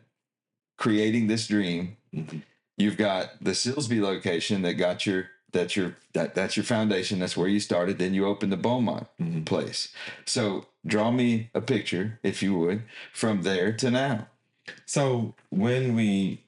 creating 0.78 1.28
this 1.28 1.48
dream 1.48 1.98
Mhm. 2.14 2.44
you've 2.78 2.98
got 2.98 3.44
the 3.44 3.52
silsbee 3.56 4.00
location 4.02 4.62
that 4.62 4.74
got 4.76 5.06
your 5.08 5.30
that's 5.52 5.76
your 5.76 5.96
that, 6.14 6.36
that's 6.36 6.56
your 6.56 6.64
foundation 6.64 7.20
that's 7.20 7.36
where 7.38 7.48
you 7.48 7.60
started 7.60 7.98
then 7.98 8.14
you 8.14 8.26
opened 8.28 8.52
the 8.52 8.58
beaumont 8.58 9.08
Mhm. 9.20 9.44
place 9.46 9.90
so 10.26 10.68
draw 10.86 11.10
me 11.12 11.50
a 11.56 11.62
picture 11.62 12.20
if 12.24 12.44
you 12.44 12.54
would 12.60 12.84
from 13.12 13.42
there 13.42 13.74
to 13.74 13.90
now 13.90 14.28
So 14.86 15.36
when 15.50 15.94
we 15.96 16.43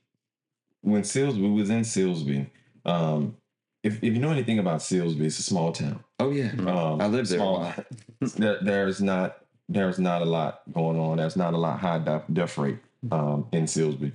when 0.86 1.02
Silsbee 1.02 1.42
we 1.42 1.50
was 1.62 1.70
in 1.70 1.82
Silsbee, 1.82 2.48
um, 2.86 3.36
if, 3.84 3.96
if 4.04 4.14
you 4.14 4.20
know 4.20 4.32
anything 4.32 4.60
about 4.60 4.80
Silsbee, 4.82 5.22
it's 5.26 5.40
a 5.40 5.44
small 5.44 5.72
town. 5.72 6.04
oh 6.20 6.32
yeah 6.32 6.52
Um, 6.60 7.02
I 7.02 7.08
lived 7.08 7.30
there 7.30 7.40
a 7.40 7.42
small- 7.42 7.60
while. 7.60 7.86
there, 8.38 8.60
there's 8.62 9.02
not 9.02 9.38
there's 9.68 9.98
not 10.00 10.22
a 10.22 10.26
lot 10.26 10.62
going 10.72 11.00
on. 11.00 11.18
There's 11.18 11.36
not 11.36 11.54
a 11.56 11.58
lot 11.58 11.80
high 11.80 11.98
death, 12.00 12.24
death 12.32 12.56
rate 12.58 12.78
um, 13.12 13.48
in 13.52 13.66
Silsbee. 13.66 14.12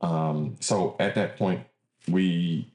Um, 0.00 0.56
so 0.60 0.96
at 0.98 1.14
that 1.14 1.36
point, 1.36 1.60
we 2.08 2.72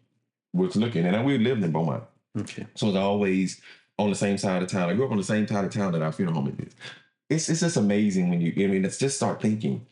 was 0.54 0.76
looking, 0.78 1.06
and 1.06 1.26
we 1.26 1.38
lived 1.38 1.64
in 1.64 1.72
Beaumont, 1.74 2.04
Okay. 2.40 2.66
so 2.76 2.88
it's 2.88 2.96
always 2.98 3.62
on 4.00 4.10
the 4.10 4.16
same 4.16 4.38
side 4.38 4.62
of 4.64 4.70
town. 4.70 4.90
I 4.90 4.94
grew 4.94 5.06
up 5.06 5.12
on 5.12 5.18
the 5.18 5.24
same 5.24 5.46
side 5.48 5.66
of 5.66 5.72
town 5.72 5.92
that 5.94 6.02
our 6.02 6.12
funeral 6.14 6.40
home 6.42 6.56
is. 6.60 6.74
It's 7.30 7.50
it's 7.50 7.60
just 7.62 7.76
amazing 7.78 8.30
when 8.30 8.40
you. 8.40 8.54
I 8.64 8.68
mean, 8.68 8.84
let's 8.84 8.98
just 8.98 9.18
start 9.18 9.42
thinking. 9.42 9.86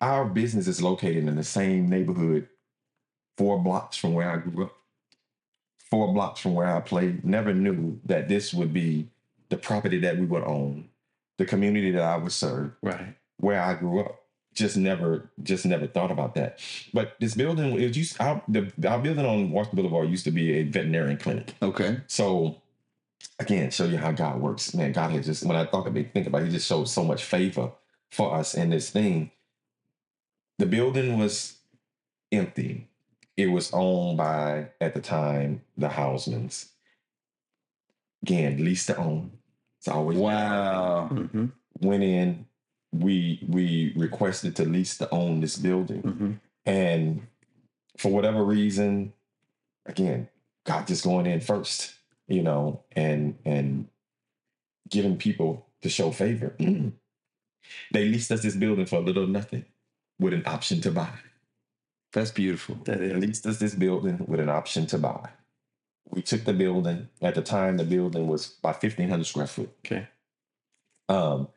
Our 0.00 0.24
business 0.26 0.66
is 0.68 0.82
located 0.82 1.26
in 1.26 1.36
the 1.36 1.44
same 1.44 1.88
neighborhood, 1.88 2.48
four 3.38 3.58
blocks 3.58 3.96
from 3.96 4.12
where 4.14 4.30
I 4.30 4.36
grew 4.36 4.64
up, 4.66 4.72
four 5.90 6.12
blocks 6.12 6.40
from 6.40 6.54
where 6.54 6.74
I 6.74 6.80
played. 6.80 7.24
Never 7.24 7.54
knew 7.54 8.00
that 8.04 8.28
this 8.28 8.52
would 8.52 8.72
be 8.74 9.08
the 9.48 9.56
property 9.56 9.98
that 10.00 10.18
we 10.18 10.26
would 10.26 10.42
own, 10.42 10.88
the 11.38 11.46
community 11.46 11.90
that 11.92 12.02
I 12.02 12.16
would 12.16 12.32
serve, 12.32 12.72
Right. 12.82 13.14
where 13.38 13.60
I 13.60 13.74
grew 13.74 14.00
up. 14.00 14.22
Just 14.54 14.78
never, 14.78 15.30
just 15.42 15.66
never 15.66 15.86
thought 15.86 16.10
about 16.10 16.34
that. 16.36 16.60
But 16.94 17.16
this 17.20 17.34
building, 17.34 17.78
it 17.78 17.94
used, 17.94 18.18
our, 18.20 18.42
the, 18.48 18.72
our 18.88 18.98
building 18.98 19.26
on 19.26 19.50
Washington 19.50 19.76
Boulevard 19.76 20.08
used 20.08 20.24
to 20.24 20.30
be 20.30 20.52
a 20.54 20.62
veterinarian 20.62 21.18
clinic. 21.18 21.54
okay 21.60 21.98
So 22.06 22.62
again, 23.38 23.70
show 23.70 23.84
you 23.84 23.98
how 23.98 24.12
God 24.12 24.40
works. 24.40 24.72
Man, 24.72 24.92
God 24.92 25.10
has 25.10 25.26
just 25.26 25.44
when 25.44 25.56
I 25.56 25.66
thought 25.66 25.86
of 25.86 25.94
about 25.94 26.12
think 26.12 26.26
about 26.26 26.40
it, 26.42 26.46
he 26.46 26.52
just 26.52 26.66
showed 26.66 26.88
so 26.88 27.04
much 27.04 27.24
favor 27.24 27.70
for 28.10 28.34
us 28.34 28.54
in 28.54 28.70
this 28.70 28.88
thing. 28.88 29.30
The 30.58 30.66
building 30.66 31.18
was 31.18 31.56
empty. 32.32 32.88
It 33.36 33.48
was 33.48 33.70
owned 33.72 34.16
by, 34.16 34.68
at 34.80 34.94
the 34.94 35.00
time, 35.00 35.62
the 35.76 35.88
Hausmans. 35.88 36.68
Again, 38.22 38.64
lease 38.64 38.86
to 38.86 38.96
own. 38.96 39.32
It's 39.78 39.88
always 39.88 40.18
wow 40.18 41.08
Mm-hmm. 41.12 41.46
went 41.80 42.02
in. 42.02 42.46
We 42.92 43.44
we 43.46 43.92
requested 43.94 44.56
to 44.56 44.64
lease 44.64 44.96
to 44.98 45.10
own 45.10 45.40
this 45.40 45.56
building. 45.58 46.02
Mm-hmm. 46.02 46.32
And 46.64 47.26
for 47.98 48.10
whatever 48.10 48.42
reason, 48.42 49.12
again, 49.84 50.28
God 50.64 50.86
just 50.86 51.04
going 51.04 51.26
in 51.26 51.40
first, 51.40 51.94
you 52.26 52.42
know, 52.42 52.82
and 52.92 53.36
and 53.44 53.88
giving 54.88 55.18
people 55.18 55.66
to 55.82 55.88
show 55.90 56.10
favor. 56.10 56.56
they 56.58 58.04
leased 58.06 58.32
us 58.32 58.42
this 58.42 58.56
building 58.56 58.86
for 58.86 58.96
a 58.96 59.00
little 59.02 59.26
nothing 59.26 59.64
with 60.18 60.32
an 60.32 60.42
option 60.46 60.80
to 60.82 60.90
buy. 60.90 61.10
That's 62.12 62.30
beautiful. 62.30 62.76
That 62.84 63.00
leased 63.00 63.46
us 63.46 63.58
this 63.58 63.74
building 63.74 64.24
with 64.26 64.40
an 64.40 64.48
option 64.48 64.86
to 64.86 64.98
buy. 64.98 65.30
We 66.08 66.22
took 66.22 66.44
the 66.44 66.52
building. 66.52 67.08
At 67.20 67.34
the 67.34 67.42
time, 67.42 67.76
the 67.76 67.84
building 67.84 68.26
was 68.26 68.56
about 68.60 68.82
1,500 68.82 69.24
square 69.26 69.46
foot. 69.46 69.70
Okay. 69.84 70.08
Um, 71.08 71.48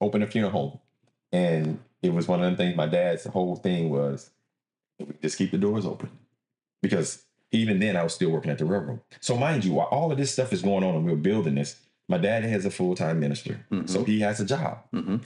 opened 0.00 0.24
a 0.24 0.26
funeral 0.26 0.52
home. 0.52 0.78
And 1.32 1.80
it 2.02 2.14
was 2.14 2.28
one 2.28 2.42
of 2.42 2.50
the 2.50 2.56
things 2.56 2.76
my 2.76 2.86
dad's 2.86 3.24
whole 3.24 3.56
thing 3.56 3.90
was 3.90 4.30
just 5.20 5.36
keep 5.36 5.50
the 5.50 5.58
doors 5.58 5.84
open. 5.84 6.10
Because 6.80 7.24
even 7.52 7.78
then, 7.78 7.96
I 7.96 8.02
was 8.02 8.14
still 8.14 8.30
working 8.30 8.50
at 8.50 8.58
the 8.58 8.64
railroad. 8.64 9.00
So, 9.20 9.36
mind 9.36 9.64
you, 9.64 9.74
while 9.74 9.86
all 9.86 10.12
of 10.12 10.18
this 10.18 10.32
stuff 10.32 10.52
is 10.52 10.62
going 10.62 10.84
on 10.84 10.94
and 10.94 11.04
we're 11.04 11.16
building 11.16 11.56
this, 11.56 11.76
my 12.08 12.18
dad 12.18 12.44
has 12.44 12.64
a 12.64 12.70
full 12.70 12.94
time 12.94 13.20
minister. 13.20 13.64
Mhm. 13.70 13.88
So, 13.88 14.04
he 14.04 14.20
has 14.20 14.40
a 14.40 14.44
job. 14.44 14.78
Mm-hmm. 14.94 15.16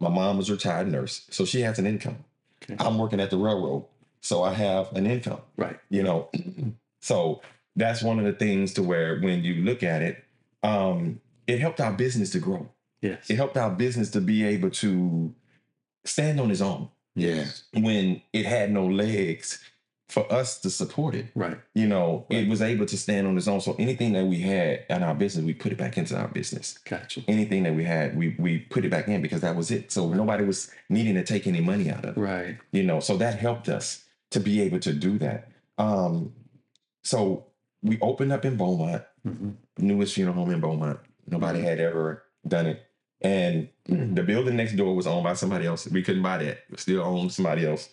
My 0.00 0.08
mom 0.08 0.38
was 0.38 0.48
a 0.48 0.52
retired 0.52 0.88
nurse. 0.90 1.26
So, 1.30 1.44
she 1.44 1.60
has 1.60 1.78
an 1.78 1.86
income. 1.86 2.24
Okay. 2.62 2.76
I'm 2.84 2.98
working 2.98 3.20
at 3.20 3.30
the 3.30 3.36
railroad. 3.36 3.84
So, 4.22 4.42
I 4.42 4.52
have 4.54 4.92
an 4.96 5.06
income 5.06 5.40
Right. 5.56 5.78
you 5.88 6.02
know 6.02 6.28
so 7.00 7.40
that's 7.76 8.02
one 8.02 8.18
of 8.18 8.24
the 8.26 8.32
things 8.34 8.74
to 8.74 8.82
where 8.82 9.18
when 9.20 9.42
you 9.44 9.54
look 9.64 9.82
at 9.82 10.02
it 10.02 10.24
um 10.62 11.20
it 11.46 11.58
helped 11.58 11.80
our 11.80 11.92
business 11.92 12.30
to 12.30 12.38
grow 12.38 12.68
Yes. 13.00 13.30
it 13.30 13.36
helped 13.36 13.56
our 13.56 13.70
business 13.70 14.10
to 14.10 14.20
be 14.20 14.44
able 14.44 14.68
to 14.70 15.34
stand 16.04 16.38
on 16.40 16.50
its 16.50 16.60
own 16.60 16.88
Yeah. 17.14 17.46
when 17.72 18.20
it 18.34 18.44
had 18.44 18.70
no 18.72 18.86
legs 18.86 19.58
for 20.10 20.30
us 20.32 20.58
to 20.60 20.70
support 20.70 21.14
it. 21.14 21.26
Right. 21.34 21.58
you 21.74 21.86
know 21.86 22.26
Right. 22.30 22.40
it 22.44 22.48
was 22.48 22.60
able 22.62 22.86
to 22.86 22.96
stand 22.96 23.26
on 23.26 23.36
its 23.38 23.48
own. 23.48 23.60
So 23.60 23.76
anything 23.78 24.12
that 24.14 24.26
we 24.26 24.40
had 24.40 24.84
in 24.90 25.02
our 25.02 25.14
business 25.14 25.44
we 25.44 25.54
put 25.54 25.72
it 25.72 25.78
back 25.78 25.96
into 25.96 26.16
our 26.18 26.28
business. 26.28 26.76
Gotcha. 26.88 27.22
anything 27.28 27.62
that 27.62 27.74
we 27.74 27.84
had 27.84 28.16
we 28.16 28.34
we 28.38 28.58
put 28.58 28.84
it 28.84 28.90
back 28.90 29.08
in 29.08 29.22
because 29.22 29.40
that 29.42 29.56
was 29.56 29.70
it. 29.70 29.92
So 29.92 30.08
nobody 30.12 30.44
was 30.44 30.70
needing 30.88 31.14
to 31.14 31.24
take 31.24 31.46
any 31.46 31.60
money 31.60 31.90
out 31.90 32.04
of 32.04 32.16
it. 32.16 32.20
Right. 32.20 32.56
you 32.72 32.82
know 32.82 33.00
so 33.00 33.16
that 33.18 33.38
helped 33.38 33.68
us 33.68 34.04
to 34.32 34.40
be 34.40 34.60
able 34.62 34.80
to 34.80 34.92
do 34.92 35.18
that. 35.18 35.48
Um 35.78 36.32
so 37.04 37.46
we 37.82 37.98
opened 38.00 38.32
up 38.32 38.44
in 38.44 38.56
beaumont 38.56 39.02
Mm-hmm. 39.28 39.50
newest 39.78 40.14
funeral 40.14 40.34
home 40.34 40.50
in 40.50 40.60
beaumont. 40.60 40.98
Nobody 41.26 41.60
had 41.60 41.78
ever 41.78 42.22
done 42.48 42.64
it. 42.66 42.82
And 43.20 43.68
the 43.86 44.22
building 44.22 44.56
next 44.56 44.76
door 44.76 44.96
was 44.96 45.06
owned 45.06 45.24
by 45.24 45.34
somebody 45.34 45.66
else. 45.66 45.86
We 45.86 46.02
couldn't 46.02 46.22
buy 46.22 46.38
that. 46.38 46.60
It 46.72 46.80
still 46.80 47.02
owned 47.02 47.30
somebody 47.30 47.66
else. 47.66 47.90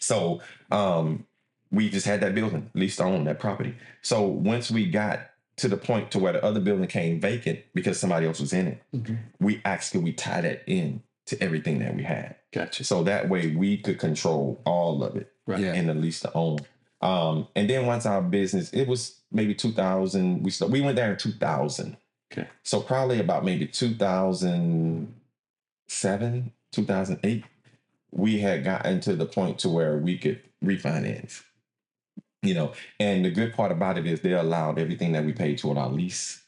So 0.00 0.40
um 0.70 1.26
we 1.70 1.88
just 1.90 2.06
had 2.06 2.20
that 2.20 2.34
building 2.34 2.70
leased 2.74 2.98
to 2.98 3.04
own 3.04 3.24
that 3.24 3.38
property 3.38 3.74
so 4.02 4.22
once 4.22 4.70
we 4.70 4.86
got 4.86 5.20
to 5.56 5.68
the 5.68 5.76
point 5.76 6.10
to 6.10 6.18
where 6.18 6.32
the 6.32 6.44
other 6.44 6.60
building 6.60 6.86
came 6.88 7.20
vacant 7.20 7.60
because 7.74 7.98
somebody 7.98 8.26
else 8.26 8.40
was 8.40 8.52
in 8.52 8.66
it 8.66 8.82
Mhm. 8.94 9.18
we 9.40 9.60
actually 9.64 10.02
we 10.02 10.12
tie 10.12 10.40
that 10.40 10.62
in 10.66 11.02
to 11.26 11.40
everything 11.42 11.78
that 11.78 11.94
we 11.96 12.02
had 12.02 12.36
Gotcha. 12.52 12.84
so 12.84 13.02
that 13.04 13.28
way 13.28 13.48
we 13.54 13.76
could 13.78 13.98
control 13.98 14.60
all 14.64 15.02
of 15.02 15.16
it 15.16 15.30
Right. 15.46 15.60
Yeah. 15.60 15.74
and 15.74 15.88
the 15.88 15.94
lease 15.94 16.20
to 16.20 16.32
own. 16.34 16.58
Um, 17.02 17.48
and 17.54 17.68
then 17.68 17.84
once 17.84 18.06
our 18.06 18.22
business, 18.22 18.70
it 18.72 18.88
was 18.88 19.20
maybe 19.30 19.54
2000. 19.54 20.42
We 20.42 20.50
start, 20.50 20.72
we 20.72 20.80
went 20.80 20.96
there 20.96 21.10
in 21.12 21.18
2000. 21.18 21.98
Okay. 22.32 22.48
So 22.62 22.80
probably 22.80 23.20
about 23.20 23.44
maybe 23.44 23.66
2007, 23.66 26.52
2008, 26.72 27.44
we 28.10 28.38
had 28.40 28.64
gotten 28.64 29.00
to 29.00 29.14
the 29.16 29.26
point 29.26 29.58
to 29.60 29.68
where 29.68 29.98
we 29.98 30.16
could 30.16 30.40
refinance. 30.64 31.42
You 32.46 32.54
know, 32.54 32.72
and 33.00 33.24
the 33.24 33.30
good 33.30 33.52
part 33.54 33.72
about 33.72 33.98
it 33.98 34.06
is 34.06 34.20
they 34.20 34.32
allowed 34.32 34.78
everything 34.78 35.12
that 35.12 35.24
we 35.24 35.32
paid 35.32 35.58
toward 35.58 35.78
our 35.78 35.88
lease 35.88 36.42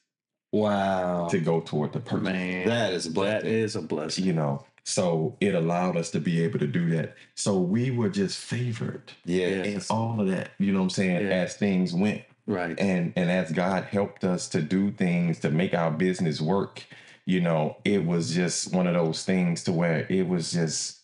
Wow. 0.53 1.28
to 1.28 1.38
go 1.40 1.61
toward 1.61 1.92
the 1.92 2.01
purchase 2.01 2.22
Man, 2.24 2.68
That 2.68 2.92
is 2.92 3.07
a 3.07 3.09
that 3.11 3.14
blessing. 3.14 3.49
is 3.51 3.76
a 3.76 3.82
blessing. 3.82 4.24
you 4.24 4.32
know 4.32 4.64
so 4.88 5.36
it 5.40 5.53
allowed 5.57 5.97
us 5.97 6.11
to 6.12 6.20
be 6.20 6.40
able 6.44 6.61
to 6.61 6.66
do 6.68 6.88
that 6.90 7.16
so 7.34 7.59
we 7.59 7.90
were 7.90 8.09
just 8.09 8.38
favored 8.38 9.12
Yeah. 9.24 9.49
And 9.64 9.84
all 9.90 10.20
of 10.20 10.28
that 10.28 10.51
you 10.59 10.72
know 10.72 10.78
what 10.78 10.84
i'm 10.84 10.90
saying 10.90 11.26
Yeah. 11.26 11.32
as 11.32 11.57
things 11.57 11.92
went 11.92 12.22
Right. 12.47 12.78
and 12.78 13.12
and 13.16 13.28
as 13.30 13.51
god 13.51 13.84
helped 13.84 14.22
us 14.22 14.49
to 14.51 14.62
do 14.62 14.92
things 14.92 15.40
to 15.40 15.51
make 15.51 15.74
our 15.74 15.90
business 15.90 16.40
work 16.40 16.84
you 17.26 17.40
know 17.40 17.76
it 17.84 18.07
was 18.07 18.32
just 18.32 18.72
one 18.72 18.86
of 18.86 18.94
those 18.94 19.24
things 19.24 19.64
to 19.64 19.72
where 19.72 20.07
it 20.09 20.28
was 20.28 20.53
just 20.53 21.01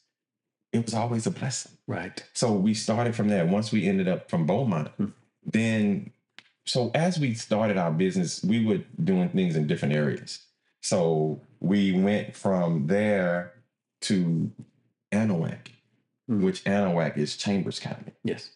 it 0.72 0.84
was 0.84 0.94
always 0.94 1.26
a 1.26 1.30
blessing 1.30 1.72
Right. 1.86 2.22
so 2.32 2.52
we 2.52 2.74
started 2.74 3.14
from 3.14 3.28
there 3.28 3.44
once 3.46 3.72
we 3.72 3.86
ended 3.86 4.08
up 4.08 4.30
from 4.30 4.46
beaumont 4.46 4.88
Hmm. 4.96 5.06
then 5.44 6.10
so 6.64 6.90
as 6.94 7.18
we 7.18 7.34
started 7.34 7.76
our 7.76 7.90
business 7.92 8.42
we 8.44 8.64
were 8.64 8.80
doing 9.02 9.28
things 9.30 9.56
in 9.56 9.66
different 9.66 9.94
areas 9.94 10.40
so 10.80 11.40
we 11.60 11.92
went 11.92 12.34
from 12.36 12.86
there 12.86 13.52
to 14.02 14.50
anahuac 15.12 15.68
Hmm. 16.28 16.42
which 16.44 16.62
anahuac 16.64 17.16
is 17.18 17.36
chambers 17.36 17.78
county 17.80 18.12
Yes. 18.24 18.50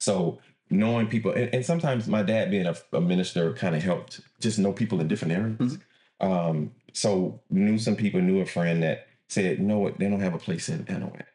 so 0.00 0.38
knowing 0.70 1.06
people 1.06 1.32
and, 1.32 1.52
and 1.54 1.64
sometimes 1.64 2.08
my 2.08 2.22
dad 2.22 2.50
being 2.50 2.66
a, 2.66 2.74
a 2.94 3.00
minister 3.00 3.52
kind 3.52 3.74
of 3.76 3.82
helped 3.82 4.20
just 4.40 4.58
know 4.58 4.72
people 4.72 5.00
in 5.00 5.08
different 5.08 5.32
areas 5.34 5.78
um, 6.20 6.72
so 6.94 7.40
knew 7.50 7.76
some 7.78 7.96
people 7.96 8.20
knew 8.20 8.40
a 8.40 8.46
friend 8.46 8.82
that 8.82 9.06
said 9.28 9.58
you 9.58 9.64
know 9.64 9.78
what 9.78 9.98
they 9.98 10.08
don't 10.08 10.20
have 10.20 10.34
a 10.34 10.38
place 10.38 10.68
in 10.70 10.84
anahuac 10.86 11.26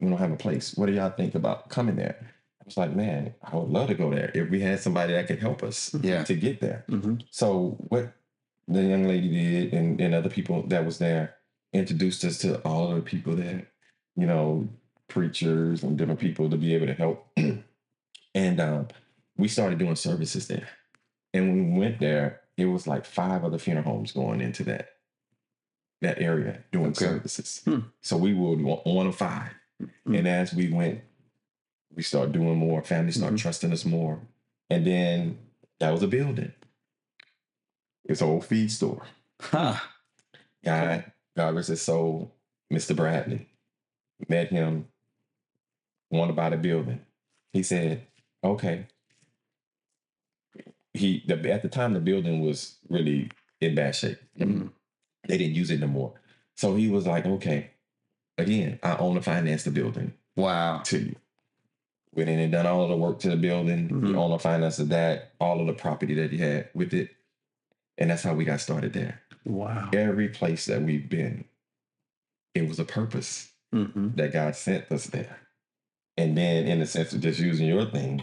we 0.00 0.08
don't 0.08 0.18
have 0.18 0.32
a 0.32 0.36
place 0.36 0.74
what 0.76 0.86
do 0.86 0.92
y'all 0.92 1.10
think 1.10 1.34
about 1.34 1.68
coming 1.68 1.96
there 1.96 2.16
i 2.60 2.64
was 2.64 2.76
like 2.76 2.94
man 2.94 3.34
i 3.42 3.56
would 3.56 3.68
love 3.68 3.88
to 3.88 3.94
go 3.94 4.10
there 4.10 4.30
if 4.34 4.50
we 4.50 4.60
had 4.60 4.80
somebody 4.80 5.12
that 5.12 5.26
could 5.26 5.38
help 5.38 5.62
us 5.62 5.94
Yeah. 6.02 6.24
to 6.24 6.34
get 6.34 6.60
there 6.60 6.84
Mm-hmm. 6.88 7.16
so 7.30 7.76
what 7.88 8.12
the 8.68 8.82
young 8.82 9.04
lady 9.04 9.28
did 9.28 9.72
and, 9.74 10.00
and 10.00 10.14
other 10.14 10.30
people 10.30 10.62
that 10.68 10.84
was 10.84 10.98
there 10.98 11.34
introduced 11.72 12.24
us 12.24 12.38
to 12.38 12.58
all 12.62 12.88
of 12.90 12.96
the 12.96 13.02
people 13.02 13.34
there, 13.36 13.66
you 14.16 14.26
know, 14.26 14.66
preachers 15.08 15.82
and 15.82 15.98
different 15.98 16.18
people 16.20 16.48
to 16.48 16.56
be 16.56 16.72
able 16.74 16.86
to 16.86 16.94
help. 16.94 17.26
and 18.34 18.60
um, 18.60 18.88
we 19.36 19.48
started 19.48 19.78
doing 19.78 19.96
services 19.96 20.46
there. 20.48 20.66
And 21.34 21.48
when 21.48 21.72
we 21.74 21.78
went 21.80 22.00
there, 22.00 22.40
it 22.56 22.64
was 22.66 22.86
like 22.86 23.04
five 23.04 23.44
other 23.44 23.58
funeral 23.58 23.84
homes 23.84 24.12
going 24.12 24.40
into 24.40 24.64
that 24.64 24.88
that 26.00 26.20
area 26.20 26.62
doing 26.72 26.86
Okay. 26.92 27.04
services. 27.04 27.60
Hmm. 27.66 27.80
So 28.00 28.16
we 28.16 28.32
were 28.34 28.56
one 28.56 28.78
one 28.84 29.06
of 29.08 29.16
5 29.16 29.50
Hmm. 29.80 30.14
And 30.14 30.28
as 30.28 30.52
we 30.54 30.70
went, 30.70 31.00
we 31.94 32.02
started 32.02 32.32
doing 32.32 32.56
more. 32.56 32.82
Families 32.82 33.16
started 33.16 33.36
Mhm. 33.38 33.42
trusting 33.42 33.72
us 33.72 33.84
more. 33.84 34.20
And 34.70 34.86
then 34.86 35.38
that 35.78 35.90
was 35.90 36.02
a 36.02 36.08
building. 36.08 36.52
It's 38.04 38.20
an 38.20 38.28
old 38.28 38.44
feed 38.46 38.70
store. 38.70 39.06
Huh. 39.40 39.78
Guy, 40.64 41.12
God 41.36 41.54
rest 41.54 41.68
his 41.68 41.82
soul, 41.82 42.34
Mr. 42.72 42.94
Bradley. 42.96 43.48
Met 44.28 44.48
him, 44.50 44.88
wanted 46.10 46.32
to 46.32 46.36
buy 46.36 46.50
the 46.50 46.56
building. 46.56 47.04
He 47.52 47.62
said, 47.62 48.06
okay. 48.42 48.86
He 50.92 51.24
the, 51.26 51.50
at 51.52 51.62
the 51.62 51.68
time 51.68 51.92
the 51.92 52.00
building 52.00 52.40
was 52.40 52.76
really 52.88 53.30
in 53.60 53.74
bad 53.74 53.94
shape. 53.96 54.18
Mhm. 54.38 54.72
They 55.26 55.38
didn't 55.38 55.56
use 55.56 55.70
it 55.70 55.80
no 55.80 55.86
more. 55.88 56.20
So 56.56 56.76
he 56.76 56.88
was 56.88 57.06
like, 57.06 57.26
okay, 57.26 57.70
again, 58.38 58.78
I 58.82 58.96
own 58.96 59.16
and 59.16 59.24
finance 59.24 59.64
the 59.64 59.70
building 59.70 60.12
Wow. 60.36 60.78
to 60.86 60.98
you. 60.98 61.16
Went 62.12 62.28
in 62.30 62.38
and 62.38 62.52
done 62.52 62.66
all 62.66 62.82
of 62.84 62.88
the 62.90 62.96
work 62.96 63.18
to 63.20 63.30
the 63.30 63.36
building, 63.36 63.88
Mhm. 63.88 64.12
the 64.12 64.18
owner 64.18 64.38
finance 64.38 64.78
of 64.78 64.88
that, 64.90 65.32
all 65.40 65.60
of 65.60 65.66
the 65.66 65.72
property 65.72 66.14
that 66.14 66.30
he 66.30 66.38
had 66.38 66.68
with 66.74 66.94
it. 66.94 67.10
And 67.98 68.10
that's 68.10 68.22
how 68.22 68.34
we 68.34 68.44
got 68.44 68.60
started 68.60 68.92
there. 68.92 69.20
Wow. 69.44 69.90
Every 69.92 70.28
place 70.28 70.66
that 70.66 70.82
we've 70.82 71.08
been, 71.08 71.44
it 72.54 72.68
was 72.68 72.78
a 72.78 72.84
purpose 72.84 73.50
Mm-hmm. 73.72 74.14
that 74.14 74.32
God 74.32 74.54
sent 74.54 74.90
us 74.92 75.06
there. 75.06 75.38
And 76.16 76.38
then, 76.38 76.66
in 76.68 76.78
the 76.78 76.86
sense 76.86 77.12
of 77.12 77.20
just 77.20 77.40
using 77.40 77.66
your 77.66 77.84
thing, 77.86 78.22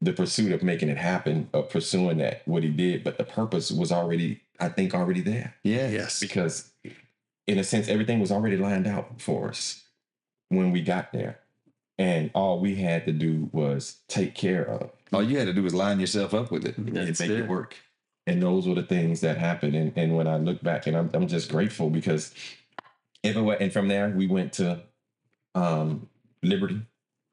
the 0.00 0.14
pursuit 0.14 0.52
of 0.52 0.62
making 0.62 0.88
it 0.88 0.96
happen, 0.96 1.50
of 1.52 1.68
pursuing 1.68 2.16
that, 2.18 2.40
what 2.48 2.62
he 2.62 2.70
did, 2.70 3.04
but 3.04 3.18
the 3.18 3.24
purpose 3.24 3.70
was 3.70 3.92
already, 3.92 4.40
I 4.58 4.70
think, 4.70 4.94
already 4.94 5.20
there 5.20 5.54
Yeah. 5.64 5.88
Yes. 5.90 6.18
because 6.18 6.71
in 7.46 7.58
a 7.58 7.64
sense 7.64 7.88
everything 7.88 8.20
was 8.20 8.30
already 8.32 8.56
lined 8.56 8.86
out 8.86 9.20
for 9.20 9.48
us 9.48 9.82
when 10.48 10.70
we 10.70 10.80
got 10.80 11.12
there 11.12 11.38
and 11.98 12.30
all 12.34 12.60
we 12.60 12.74
had 12.76 13.04
to 13.06 13.12
do 13.12 13.48
was 13.52 13.98
take 14.08 14.34
care 14.34 14.64
of 14.64 14.90
All 15.12 15.22
you 15.22 15.38
had 15.38 15.46
to 15.46 15.52
do 15.52 15.62
was 15.62 15.74
line 15.74 16.00
yourself 16.00 16.34
up 16.34 16.50
with 16.50 16.64
it. 16.64 16.76
and 16.78 16.92
make 16.92 17.08
it. 17.20 17.30
it 17.30 17.48
work 17.48 17.76
and 18.26 18.40
those 18.42 18.66
were 18.68 18.74
the 18.74 18.82
things 18.82 19.20
that 19.22 19.36
happened 19.38 19.74
and, 19.74 19.92
and 19.96 20.16
when 20.16 20.26
i 20.26 20.36
look 20.36 20.62
back 20.62 20.86
and 20.86 20.96
I'm, 20.96 21.10
I'm 21.12 21.26
just 21.26 21.50
grateful 21.50 21.90
because 21.90 22.32
everywhere 23.24 23.56
and 23.60 23.72
from 23.72 23.88
there 23.88 24.10
we 24.10 24.26
went 24.26 24.52
to 24.54 24.80
um 25.54 26.08
liberty 26.42 26.80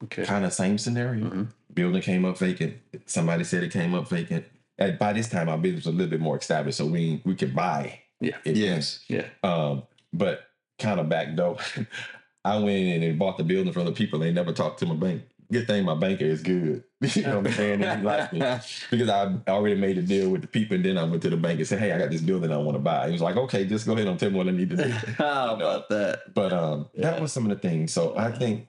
Okay. 0.02 0.24
kind 0.24 0.46
of 0.46 0.54
same 0.54 0.78
scenario 0.78 1.26
Mhm. 1.26 1.48
building 1.74 2.02
came 2.02 2.24
up 2.24 2.38
vacant 2.38 2.78
somebody 3.06 3.44
said 3.44 3.64
it 3.64 3.72
came 3.74 3.94
up 3.94 4.08
vacant 4.08 4.46
and 4.78 4.98
by 4.98 5.12
this 5.12 5.28
time 5.28 5.50
our 5.50 5.58
business 5.58 5.86
was 5.86 5.94
a 5.94 5.98
little 5.98 6.10
bit 6.10 6.22
more 6.22 6.38
established 6.38 6.78
so 6.78 6.86
we 6.86 7.22
we 7.26 7.36
could 7.36 7.54
buy 7.54 8.00
Yeah. 8.22 8.38
it 8.46 8.56
Yes. 8.56 9.04
Yeah. 9.10 9.26
Um, 9.44 9.84
but 10.14 10.42
kind 10.80 11.00
of 11.00 11.10
back 11.10 11.36
though, 11.36 11.58
I 12.46 12.58
went 12.58 12.78
in 12.78 13.04
and 13.04 13.20
bought 13.20 13.38
the 13.38 13.44
building 13.44 13.74
from 13.74 13.86
the 13.86 13.92
people. 13.92 14.20
They 14.20 14.32
never 14.32 14.54
talked 14.54 14.80
to 14.80 14.86
my 14.86 14.96
bank. 14.96 15.24
Good 15.52 15.66
thing 15.68 15.84
my 15.84 15.96
banker 15.96 16.26
is 16.26 16.44
good. 16.44 16.84
you 17.02 17.24
know 17.24 17.38
what 17.40 17.48
I'm 17.48 17.54
saying? 17.54 17.82
And 17.84 18.00
he 18.00 18.06
liked 18.06 18.34
me 18.34 18.40
because 18.92 19.10
I 19.10 19.34
already 19.48 19.76
made 19.76 19.98
a 19.98 20.02
deal 20.04 20.30
with 20.30 20.42
the 20.42 20.48
people, 20.48 20.76
and 20.76 20.86
then 20.86 20.98
I 20.98 21.04
went 21.06 21.24
to 21.24 21.30
the 21.32 21.38
bank 21.38 21.58
and 21.60 21.68
said, 21.68 21.80
"Hey, 21.80 21.92
I 21.92 21.98
got 21.98 22.12
this 22.12 22.22
building 22.22 22.52
I 22.52 22.58
want 22.58 22.76
to 22.76 22.80
buy." 22.80 23.08
He 23.08 23.14
was 23.14 23.22
like, 23.22 23.36
"Okay, 23.36 23.66
just 23.66 23.88
go 23.88 23.94
ahead 23.94 24.08
and 24.08 24.20
tell 24.20 24.30
me 24.30 24.38
what 24.38 24.48
I 24.48 24.52
need 24.52 24.70
to 24.70 24.76
do." 24.76 24.90
How 25.18 25.56
about 25.56 25.90
that? 25.90 26.34
But 26.36 26.54
um, 26.54 26.90
that 26.96 27.20
was 27.20 27.34
some 27.34 27.50
of 27.50 27.60
the 27.60 27.68
things. 27.68 27.92
So 27.92 28.16
I 28.16 28.32
think 28.32 28.68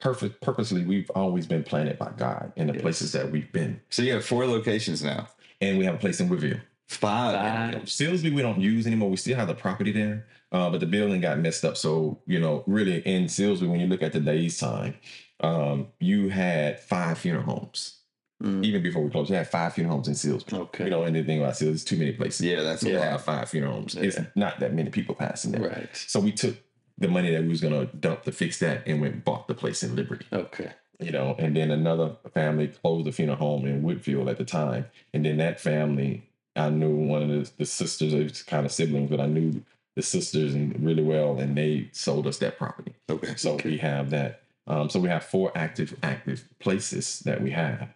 perfect, 0.00 0.40
purposely, 0.40 0.84
we've 0.84 1.10
always 1.14 1.46
been 1.46 1.64
planted 1.64 1.98
by 1.98 2.12
God 2.16 2.52
in 2.56 2.68
the 2.68 2.72
Yes. 2.74 2.82
places 2.82 3.12
that 3.12 3.30
we've 3.32 3.50
been, 3.52 3.80
So 3.90 4.02
you 4.02 4.12
have 4.14 4.24
four 4.24 4.46
locations 4.46 5.02
now. 5.02 5.28
and 5.60 5.76
we 5.78 5.84
have 5.84 5.94
a 5.94 5.98
place 5.98 6.18
in 6.20 6.28
Woodville. 6.28 6.60
Five. 6.88 7.34
Five. 7.74 7.82
Silsbee, 7.84 8.34
we 8.34 8.42
don't 8.42 8.60
use 8.60 8.86
anymore. 8.86 9.10
We 9.10 9.16
still 9.16 9.36
have 9.36 9.48
the 9.48 9.54
property 9.54 9.92
there, 9.92 10.26
uh, 10.52 10.68
but 10.70 10.80
the 10.80 10.86
building 10.86 11.20
got 11.20 11.38
messed 11.38 11.64
up. 11.64 11.76
So 11.76 12.20
you 12.26 12.38
know, 12.40 12.64
really 12.66 12.98
in 13.00 13.24
Silsbee, 13.24 13.68
when 13.68 13.80
you 13.80 13.86
look 13.86 14.02
at 14.02 14.12
today's 14.12 14.58
time, 14.58 14.94
um, 15.40 15.88
you 16.00 16.28
had 16.28 16.80
five 16.80 17.18
funeral 17.18 17.44
homes. 17.44 17.98
Mm, 18.42 18.64
Even 18.64 18.82
before 18.82 19.02
we 19.02 19.10
closed, 19.10 19.30
you 19.30 19.36
had 19.36 19.48
five 19.48 19.72
funeral 19.72 19.96
homes 19.96 20.08
in 20.08 20.14
Silsbee. 20.14 20.52
Okay. 20.54 20.84
You 20.84 20.90
don't 20.90 21.00
know 21.02 21.06
anything 21.06 21.40
about 21.40 21.54
Silsbee. 21.54 21.72
It's 21.74 21.84
too 21.84 21.96
many 21.96 22.12
places. 22.12 22.40
Yeah, 22.44 22.62
that's 22.62 22.82
a 22.82 22.86
to 22.90 22.98
lot. 22.98 23.04
have 23.04 23.24
five 23.24 23.48
funeral 23.48 23.72
homes. 23.74 23.94
It's 23.94 24.18
not 24.34 24.58
that 24.60 24.74
many 24.74 24.90
people 24.90 25.14
passing 25.14 25.52
there. 25.52 25.68
Right. 25.68 25.88
So 25.92 26.20
we 26.20 26.32
took 26.32 26.56
the 26.98 27.08
money 27.08 27.30
that 27.32 27.42
we 27.42 27.48
was 27.48 27.60
gonna 27.60 27.86
dump 27.86 28.24
to 28.24 28.32
fix 28.32 28.58
that 28.58 28.82
and 28.86 29.00
went 29.00 29.14
and 29.14 29.24
bought 29.24 29.48
the 29.48 29.54
place 29.54 29.82
in 29.82 29.96
Liberty. 29.96 30.26
Okay. 30.32 30.72
You 31.00 31.10
know, 31.10 31.34
and 31.38 31.56
then 31.56 31.70
another 31.70 32.16
family 32.34 32.68
closed 32.68 33.06
the 33.06 33.12
funeral 33.12 33.38
home 33.38 33.64
in 33.66 33.82
Woodville 33.82 34.28
at 34.28 34.38
the 34.38 34.44
time. 34.44 34.86
And 35.14 35.24
then 35.24 35.38
that 35.38 35.58
family, 35.60 36.28
I 36.56 36.70
knew 36.70 36.94
one 36.94 37.22
of 37.22 37.28
the, 37.28 37.50
the 37.58 37.66
sisters, 37.66 38.12
it 38.12 38.22
was 38.22 38.42
kind 38.42 38.66
of 38.66 38.72
siblings, 38.72 39.10
but 39.10 39.20
I 39.20 39.26
knew 39.26 39.62
the 39.96 40.02
sisters 40.02 40.54
and 40.54 40.84
really 40.84 41.02
well, 41.02 41.38
and 41.38 41.56
they 41.56 41.88
sold 41.92 42.26
us 42.26 42.38
that 42.38 42.58
property. 42.58 42.94
Okay. 43.10 43.34
So 43.36 43.58
we 43.64 43.78
have 43.78 44.10
that. 44.10 44.42
Um, 44.66 44.88
so 44.88 45.00
we 45.00 45.08
have 45.08 45.24
four 45.24 45.52
active 45.54 45.96
active 46.02 46.48
places 46.60 47.20
that 47.20 47.42
we 47.42 47.50
have. 47.50 47.88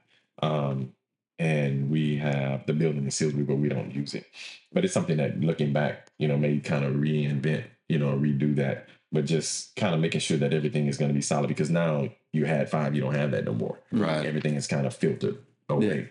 Um, 0.42 0.92
and 1.38 1.90
we 1.90 2.16
have 2.16 2.66
the 2.66 2.72
building 2.72 3.04
in 3.04 3.10
Silsbee, 3.10 3.46
but 3.46 3.56
we 3.56 3.68
don't 3.68 3.94
use 3.94 4.14
it. 4.14 4.26
But 4.72 4.84
it's 4.84 4.94
something 4.94 5.18
that 5.18 5.40
looking 5.40 5.72
back, 5.72 6.08
you 6.18 6.28
know, 6.28 6.36
may 6.36 6.58
kind 6.60 6.84
of 6.84 6.94
reinvent, 6.94 7.64
you 7.88 7.98
know, 7.98 8.16
redo 8.16 8.56
that. 8.56 8.88
But 9.12 9.26
just 9.26 9.76
kind 9.76 9.94
of 9.94 10.00
making 10.00 10.20
sure 10.20 10.38
that 10.38 10.52
everything 10.52 10.86
is 10.88 10.98
going 10.98 11.10
to 11.10 11.14
be 11.14 11.22
solid 11.22 11.48
because 11.48 11.70
now 11.70 12.08
you 12.32 12.44
had 12.44 12.70
five, 12.70 12.94
you 12.94 13.00
don't 13.00 13.14
have 13.14 13.30
that 13.30 13.44
no 13.44 13.52
more. 13.52 13.78
Right. 13.92 14.26
Everything 14.26 14.54
is 14.54 14.66
kind 14.66 14.86
of 14.86 14.94
filtered 14.94 15.38
away. 15.68 16.10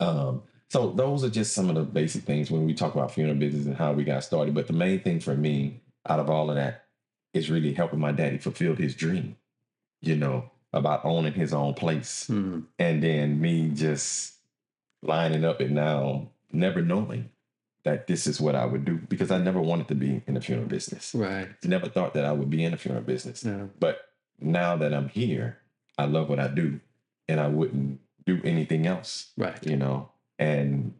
Um, 0.00 0.42
so 0.68 0.90
those 0.90 1.24
are 1.24 1.30
just 1.30 1.52
some 1.54 1.68
of 1.68 1.74
the 1.76 1.82
basic 1.82 2.24
things 2.24 2.50
when 2.50 2.66
we 2.66 2.74
talk 2.74 2.94
about 2.94 3.12
funeral 3.12 3.36
business 3.36 3.66
and 3.66 3.76
how 3.76 3.92
we 3.92 4.04
got 4.04 4.24
started. 4.24 4.54
But 4.54 4.66
the 4.66 4.72
main 4.74 5.00
thing 5.00 5.20
for 5.20 5.34
me 5.34 5.80
out 6.08 6.20
of 6.20 6.28
all 6.28 6.50
of 6.50 6.56
that 6.56 6.84
is 7.34 7.50
really 7.50 7.72
helping 7.74 8.00
my 8.00 8.12
daddy 8.12 8.38
fulfill 8.38 8.74
his 8.76 8.94
dream, 8.94 9.36
you 10.00 10.14
know, 10.16 10.50
about 10.72 11.04
owning 11.04 11.32
his 11.32 11.52
own 11.54 11.74
place. 11.74 12.26
Mm, 12.30 12.64
And 12.78 13.02
then 13.02 13.40
me 13.40 13.70
just 13.70 14.34
lining 15.02 15.44
up 15.44 15.60
and 15.60 15.74
now 15.74 16.28
never 16.52 16.82
knowing 16.82 17.30
that 17.84 18.06
this 18.06 18.26
is 18.26 18.40
what 18.40 18.54
I 18.54 18.66
would 18.66 18.84
do 18.84 18.96
because 19.08 19.30
I 19.30 19.38
never 19.38 19.60
wanted 19.60 19.88
to 19.88 19.94
be 19.94 20.22
in 20.26 20.34
the 20.34 20.40
funeral 20.40 20.68
business. 20.68 21.14
right. 21.14 21.48
Never 21.64 21.88
thought 21.88 22.12
that 22.14 22.24
I 22.24 22.32
would 22.32 22.50
be 22.50 22.64
in 22.64 22.72
the 22.72 22.76
funeral 22.76 23.04
business. 23.04 23.44
No. 23.44 23.70
But 23.78 24.00
now 24.40 24.76
that 24.76 24.92
I'm 24.92 25.08
here, 25.08 25.58
I 25.96 26.04
love 26.04 26.28
what 26.28 26.38
I 26.40 26.48
do 26.48 26.80
and 27.28 27.40
I 27.40 27.48
wouldn't 27.48 28.00
do 28.26 28.40
anything 28.44 28.86
else, 28.86 29.30
Right. 29.38 29.64
you 29.66 29.76
know? 29.76 30.10
And 30.38 30.94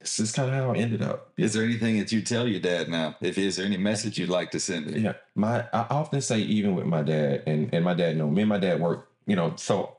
this 0.00 0.20
is 0.20 0.32
kind 0.32 0.48
of 0.48 0.54
how 0.54 0.72
I 0.72 0.76
ended 0.76 1.02
up. 1.02 1.32
Is 1.36 1.54
there 1.54 1.64
anything 1.64 1.98
that 1.98 2.12
you 2.12 2.22
tell 2.22 2.46
your 2.46 2.60
dad 2.60 2.88
now? 2.88 3.16
If 3.20 3.38
is 3.38 3.56
there 3.56 3.66
any 3.66 3.76
message 3.76 4.18
you'd 4.18 4.28
like 4.28 4.50
to 4.52 4.60
send 4.60 4.90
him? 4.90 5.04
Yeah, 5.04 5.14
my 5.34 5.66
I 5.72 5.86
often 5.90 6.20
say 6.20 6.40
even 6.40 6.74
with 6.74 6.86
my 6.86 7.02
dad 7.02 7.42
and 7.46 7.72
and 7.72 7.84
my 7.84 7.94
dad 7.94 8.16
know 8.16 8.28
me 8.30 8.42
and 8.42 8.48
my 8.48 8.58
dad 8.58 8.80
work. 8.80 9.08
You 9.26 9.36
know, 9.36 9.54
so 9.56 9.96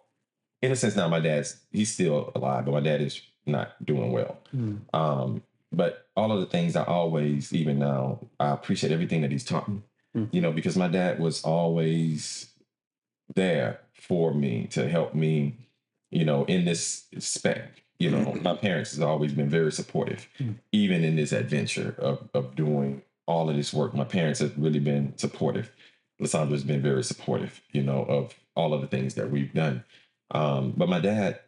in 0.62 0.72
a 0.72 0.76
sense 0.76 0.96
now 0.96 1.08
my 1.08 1.20
dad's 1.20 1.58
he's 1.72 1.94
still 1.94 2.32
alive, 2.36 2.66
but 2.66 2.72
my 2.72 2.80
dad 2.80 3.02
is 3.02 3.22
not 3.46 3.84
doing 3.86 4.12
well. 4.12 4.38
Mm, 4.56 4.80
Um, 4.94 5.44
but 5.72 6.08
all 6.16 6.32
of 6.32 6.40
the 6.40 6.46
things 6.46 6.76
I 6.76 6.84
always 6.84 7.52
even 7.54 7.80
now 7.80 8.20
I 8.40 8.52
appreciate 8.52 8.94
everything 8.94 9.22
that 9.22 9.32
he's 9.32 9.44
taught 9.46 9.68
me. 9.68 9.82
Mhm. 10.16 10.30
You 10.32 10.42
know, 10.42 10.52
because 10.52 10.78
my 10.78 10.88
dad 10.88 11.20
was 11.20 11.44
always 11.44 12.48
there 13.36 13.80
for 13.94 14.34
me 14.34 14.68
to 14.68 14.88
help 14.88 15.14
me. 15.14 15.56
You 16.12 16.24
know, 16.24 16.46
in 16.46 16.64
this 16.64 17.08
spec. 17.20 17.84
You 18.00 18.12
know, 18.12 18.26
Mhm. 18.26 18.44
my 18.44 18.56
parents 18.56 18.92
has 18.92 19.00
always 19.00 19.34
been 19.34 19.50
very 19.50 19.72
supportive, 19.72 20.28
Mhm. 20.40 20.56
even 20.72 21.04
in 21.04 21.16
this 21.16 21.32
adventure 21.32 21.96
of 21.98 22.30
of 22.34 22.56
doing 22.56 23.02
all 23.26 23.50
of 23.50 23.56
this 23.56 23.74
work. 23.74 23.94
My 23.94 24.04
parents 24.06 24.40
have 24.40 24.58
really 24.58 24.80
been 24.80 25.18
supportive. 25.18 25.72
Lissandra's 26.20 26.64
been 26.64 26.82
very 26.82 27.04
supportive, 27.04 27.62
you 27.72 27.84
know, 27.84 28.04
of 28.04 28.36
all 28.56 28.74
of 28.74 28.82
the 28.82 28.88
things 28.88 29.16
that 29.16 29.30
we've 29.32 29.54
done. 29.54 29.84
Um, 30.32 30.74
but 30.78 30.90
my 30.90 31.00
dad 31.00 31.40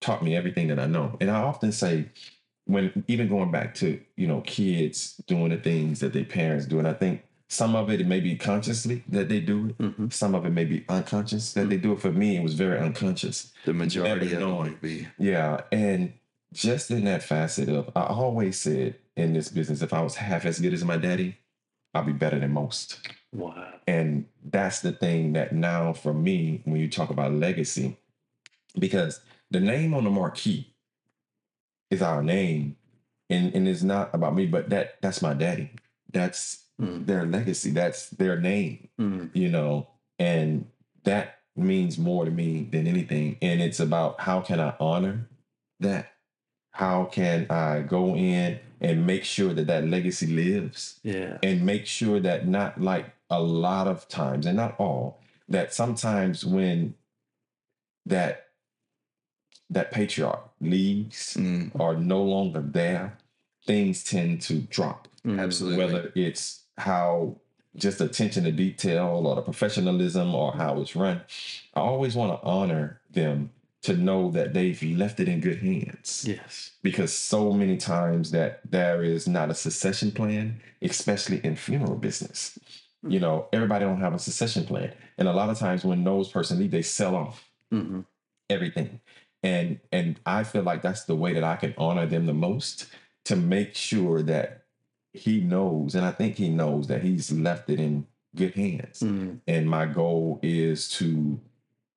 taught 0.00 0.22
me 0.22 0.36
everything 0.36 0.68
that 0.68 0.78
I 0.78 0.86
know. 0.86 1.16
And 1.20 1.30
I 1.30 1.40
often 1.40 1.72
say, 1.72 2.06
when 2.66 3.04
even 3.08 3.28
going 3.28 3.50
back 3.50 3.74
to, 3.76 4.00
you 4.16 4.26
know, 4.26 4.40
kids 4.42 5.16
doing 5.26 5.50
the 5.50 5.56
things 5.56 6.00
that 6.00 6.12
their 6.12 6.24
parents 6.24 6.66
do, 6.66 6.78
and 6.78 6.88
I 6.88 6.92
think 6.92 7.22
some 7.48 7.76
of 7.76 7.90
it, 7.90 8.00
it 8.00 8.06
may 8.06 8.20
be 8.20 8.36
consciously 8.36 9.04
that 9.08 9.28
they 9.28 9.40
do 9.40 9.66
it. 9.66 9.78
mhm. 9.78 10.12
Some 10.12 10.34
of 10.34 10.44
it 10.44 10.50
may 10.50 10.64
be 10.64 10.84
unconscious 10.88 11.52
that 11.52 11.68
they 11.68 11.76
do 11.76 11.92
it. 11.92 12.00
For 12.00 12.10
me, 12.10 12.36
it 12.36 12.42
was 12.42 12.54
very 12.54 12.78
unconscious. 12.78 13.52
The 13.64 13.72
majority 13.72 14.26
of 14.26 14.32
it 14.32 14.40
knowing. 14.40 14.78
be. 14.82 15.06
Yeah. 15.18 15.60
And 15.70 16.12
just 16.52 16.90
in 16.90 17.04
that 17.04 17.22
facet 17.22 17.68
of, 17.68 17.90
I 17.94 18.02
always 18.02 18.58
said 18.58 18.96
in 19.16 19.32
this 19.32 19.48
business, 19.48 19.82
if 19.82 19.92
I 19.92 20.00
was 20.02 20.16
half 20.16 20.44
as 20.44 20.58
good 20.58 20.74
as 20.74 20.84
my 20.84 20.96
daddy, 20.96 21.36
I'll 21.94 22.02
be 22.04 22.12
better 22.12 22.38
than 22.38 22.52
most. 22.52 23.08
Wow. 23.32 23.74
And 23.86 24.26
that's 24.44 24.80
the 24.80 24.92
thing 24.92 25.34
that 25.34 25.52
now 25.52 25.92
for 25.92 26.12
me, 26.12 26.62
when 26.64 26.80
you 26.80 26.88
talk 26.88 27.10
about 27.10 27.32
legacy, 27.32 27.96
because 28.78 29.20
the 29.50 29.60
name 29.60 29.94
on 29.94 30.04
the 30.04 30.10
marquee 30.10 30.74
is 31.90 32.02
our 32.02 32.22
name. 32.22 32.76
And, 33.30 33.54
and 33.54 33.66
it's 33.68 33.82
not 33.82 34.14
about 34.14 34.34
me, 34.34 34.46
but 34.46 34.70
that 34.70 35.00
that's 35.00 35.20
my 35.22 35.34
daddy. 35.34 35.70
That's 36.12 36.65
Mm, 36.80 37.06
their 37.06 37.24
legacy. 37.24 37.70
That's 37.70 38.10
their 38.10 38.38
name, 38.38 38.88
mm, 39.00 39.30
you 39.34 39.48
know, 39.48 39.88
and 40.18 40.66
that 41.04 41.38
means 41.56 41.96
more 41.96 42.24
to 42.26 42.30
me 42.30 42.68
than 42.70 42.86
anything. 42.86 43.38
And 43.40 43.62
it's 43.62 43.80
about 43.80 44.20
how 44.20 44.40
can 44.42 44.60
I 44.60 44.74
honor 44.78 45.26
that? 45.80 46.12
How 46.72 47.04
can 47.06 47.46
I 47.48 47.80
go 47.80 48.14
in 48.14 48.58
and 48.82 49.06
make 49.06 49.24
sure 49.24 49.54
that 49.54 49.66
that 49.68 49.88
legacy 49.88 50.26
lives? 50.26 51.00
yeah. 51.02 51.38
and 51.42 51.64
make 51.64 51.86
sure 51.86 52.20
that 52.20 52.46
not 52.46 52.78
like 52.78 53.06
a 53.30 53.40
lot 53.40 53.86
of 53.88 54.06
times 54.08 54.44
and 54.44 54.56
not 54.58 54.78
all 54.78 55.18
that 55.48 55.72
sometimes 55.72 56.44
when 56.44 56.94
that 58.04 58.48
that 59.70 59.90
patriarch 59.90 60.50
leaves 60.60 61.34
Mm, 61.38 61.70
or 61.74 61.96
no 61.96 62.22
longer 62.22 62.60
there 62.60 63.16
things 63.64 64.04
tend 64.04 64.42
to 64.42 64.58
drop 64.60 65.08
Mm, 65.24 65.40
absolutely. 65.40 65.78
whether 65.84 66.12
it's 66.14 66.65
how 66.78 67.36
just 67.76 68.00
attention 68.00 68.44
to 68.44 68.52
detail 68.52 69.22
or 69.26 69.34
the 69.34 69.42
professionalism 69.42 70.34
or 70.34 70.52
how 70.52 70.80
it's 70.80 70.96
run 70.96 71.20
i 71.74 71.80
always 71.80 72.14
want 72.16 72.32
to 72.32 72.46
honor 72.46 73.00
them 73.10 73.50
to 73.82 73.94
know 73.96 74.30
that 74.30 74.52
they've 74.54 74.82
left 74.96 75.20
it 75.20 75.28
in 75.28 75.40
good 75.40 75.58
hands 75.58 76.24
Yes. 76.26 76.72
because 76.82 77.12
so 77.12 77.52
many 77.52 77.76
times 77.76 78.30
that 78.32 78.60
there 78.68 79.04
is 79.04 79.28
not 79.28 79.50
a 79.50 79.54
succession 79.54 80.10
plan, 80.10 80.60
especially 80.82 81.40
in 81.44 81.54
funeral 81.54 81.94
business. 81.94 82.58
You 83.06 83.20
know, 83.20 83.46
everybody 83.52 83.84
don't 83.84 84.00
have 84.00 84.14
a 84.14 84.18
succession 84.18 84.64
plan, 84.64 84.92
and 85.18 85.28
a 85.28 85.32
lot 85.32 85.50
of 85.50 85.58
times 85.58 85.84
when 85.84 86.02
those 86.02 86.28
person 86.28 86.58
leave, 86.58 86.72
they 86.72 86.82
sell 86.82 87.14
off 87.14 87.48
hmm 87.70 88.00
everything, 88.50 89.00
and 89.44 89.78
and 89.92 90.18
I 90.26 90.42
feel 90.42 90.62
like 90.62 90.82
that's 90.82 91.04
the 91.04 91.14
way 91.14 91.32
that 91.34 91.44
I 91.44 91.54
can 91.56 91.74
honor 91.78 92.06
them 92.06 92.26
the 92.26 92.34
most 92.34 92.86
to 93.26 93.36
make 93.36 93.76
sure 93.76 94.22
that 94.22 94.62
he 95.18 95.40
knows, 95.40 95.94
and 95.94 96.04
I 96.04 96.12
think 96.12 96.36
he 96.36 96.48
knows 96.48 96.86
that 96.88 97.02
he's 97.02 97.30
left 97.32 97.70
it 97.70 97.80
in 97.80 98.06
good 98.34 98.54
hands. 98.54 99.00
Mm, 99.00 99.40
And 99.46 99.68
my 99.68 99.86
goal 99.86 100.38
is 100.42 100.88
to 100.98 101.40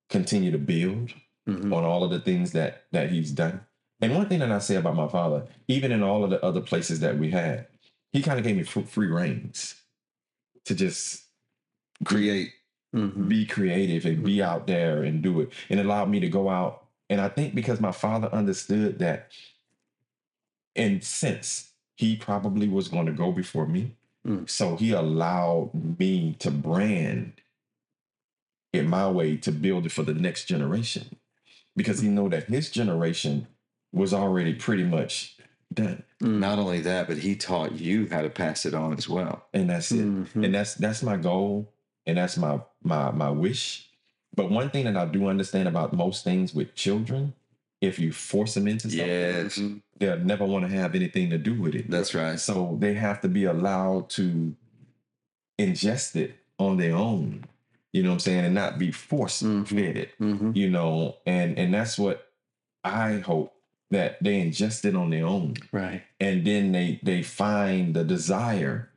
continue 0.08 0.50
to 0.50 0.58
build 0.58 1.12
mhm. 1.48 1.74
on 1.74 1.84
all 1.84 2.02
of 2.04 2.10
the 2.10 2.20
things 2.20 2.52
that 2.52 2.84
that 2.92 3.10
he's 3.10 3.30
done. 3.32 3.60
And 4.00 4.14
one 4.14 4.28
thing 4.28 4.38
that 4.40 4.50
I 4.50 4.58
say 4.58 4.76
about 4.76 4.96
my 4.96 5.08
father, 5.08 5.46
even 5.68 5.92
in 5.92 6.02
all 6.02 6.24
of 6.24 6.30
the 6.30 6.42
other 6.44 6.60
places 6.62 7.00
that 7.00 7.18
we 7.18 7.30
had, 7.30 7.66
he 8.12 8.22
kind 8.22 8.38
of 8.38 8.44
gave 8.44 8.56
me 8.56 8.62
fr- 8.62 8.80
free 8.80 9.06
reins 9.08 9.74
to 10.64 10.74
just 10.74 11.24
create. 12.04 12.52
Mhm. 12.94 13.28
be 13.28 13.46
creative 13.46 14.04
and 14.04 14.24
be 14.24 14.42
out 14.42 14.66
there 14.66 15.04
and 15.04 15.22
do 15.22 15.40
it. 15.42 15.52
And 15.68 15.78
allowed 15.78 16.10
me 16.10 16.18
to 16.18 16.28
go 16.28 16.48
out. 16.48 16.88
And 17.08 17.20
I 17.20 17.28
think 17.28 17.54
because 17.54 17.80
my 17.80 17.92
father 17.92 18.28
understood 18.32 18.98
that, 18.98 19.30
and 20.74 21.02
since 21.04 21.69
he 22.00 22.16
probably 22.16 22.68
was 22.68 22.88
going 22.88 23.06
to 23.06 23.12
go 23.12 23.30
before 23.32 23.66
me, 23.66 23.84
Mm. 24.26 24.48
so 24.50 24.76
he 24.76 24.90
allowed 24.92 25.70
me 25.98 26.36
to 26.40 26.50
brand 26.50 27.32
it 28.72 28.84
my 28.86 29.08
way 29.10 29.36
to 29.38 29.50
build 29.50 29.86
it 29.86 29.92
for 29.92 30.02
the 30.02 30.12
next 30.14 30.44
generation 30.44 31.16
because 31.74 32.00
he 32.00 32.08
know 32.08 32.28
that 32.28 32.44
his 32.44 32.70
generation 32.70 33.46
was 33.92 34.12
already 34.14 34.54
pretty 34.54 34.84
much 34.84 35.36
done 35.72 36.02
Mm, 36.22 36.38
Not 36.38 36.58
only 36.58 36.80
that, 36.82 37.08
but 37.08 37.16
he 37.16 37.34
taught 37.34 37.72
you 37.80 38.06
how 38.10 38.20
to 38.20 38.28
pass 38.28 38.66
it 38.66 38.74
on 38.74 38.92
as 38.92 39.08
well. 39.08 39.46
and 39.54 39.70
that's 39.70 39.90
it 39.90 40.04
mhm. 40.04 40.44
and 40.44 40.54
that's 40.54 40.74
that's 40.74 41.02
my 41.02 41.16
goal 41.16 41.72
and 42.06 42.18
that's 42.18 42.36
my 42.36 42.60
my 42.82 43.10
my 43.10 43.30
wish 43.30 43.88
But 44.36 44.50
one 44.50 44.68
thing 44.70 44.84
that 44.84 44.96
I 44.98 45.06
do 45.06 45.28
understand 45.28 45.66
about 45.66 45.92
most 46.04 46.22
things 46.24 46.54
with 46.54 46.74
children, 46.74 47.32
if 47.80 47.98
you 47.98 48.12
force 48.12 48.54
them 48.54 48.68
into 48.68 48.90
something, 48.90 49.06
Yes, 49.08 49.60
they'll 49.98 50.18
never 50.18 50.44
want 50.44 50.68
to 50.68 50.70
have 50.70 50.94
anything 50.94 51.30
to 51.30 51.38
do 51.38 51.54
with 51.60 51.74
it. 51.74 51.90
that's 51.90 52.14
right. 52.14 52.38
So 52.38 52.76
they 52.80 52.94
have 52.94 53.20
to 53.22 53.28
be 53.28 53.44
allowed 53.44 54.10
to 54.10 54.54
ingest 55.58 56.16
it 56.16 56.36
on 56.58 56.76
their 56.76 56.94
own. 56.94 57.44
You 57.92 58.02
know 58.02 58.10
what 58.10 58.14
I'm 58.14 58.20
saying? 58.20 58.44
And 58.44 58.54
not 58.54 58.78
be 58.78 58.92
force 58.92 59.42
Mhm. 59.42 59.66
fed 59.66 59.96
it. 59.96 60.10
Mm-hmm. 60.20 60.52
You 60.54 60.70
know, 60.70 61.16
and 61.26 61.58
and 61.58 61.74
that's 61.74 61.98
what 61.98 62.28
I 62.84 63.18
hope 63.18 63.54
that 63.90 64.22
they 64.22 64.40
ingest 64.40 64.84
it 64.84 64.94
on 64.94 65.10
their 65.10 65.26
own. 65.26 65.54
Right. 65.72 66.02
And 66.20 66.46
then 66.46 66.72
they 66.72 67.00
they 67.02 67.22
find 67.22 67.94
the 67.94 68.04
desire 68.04 68.90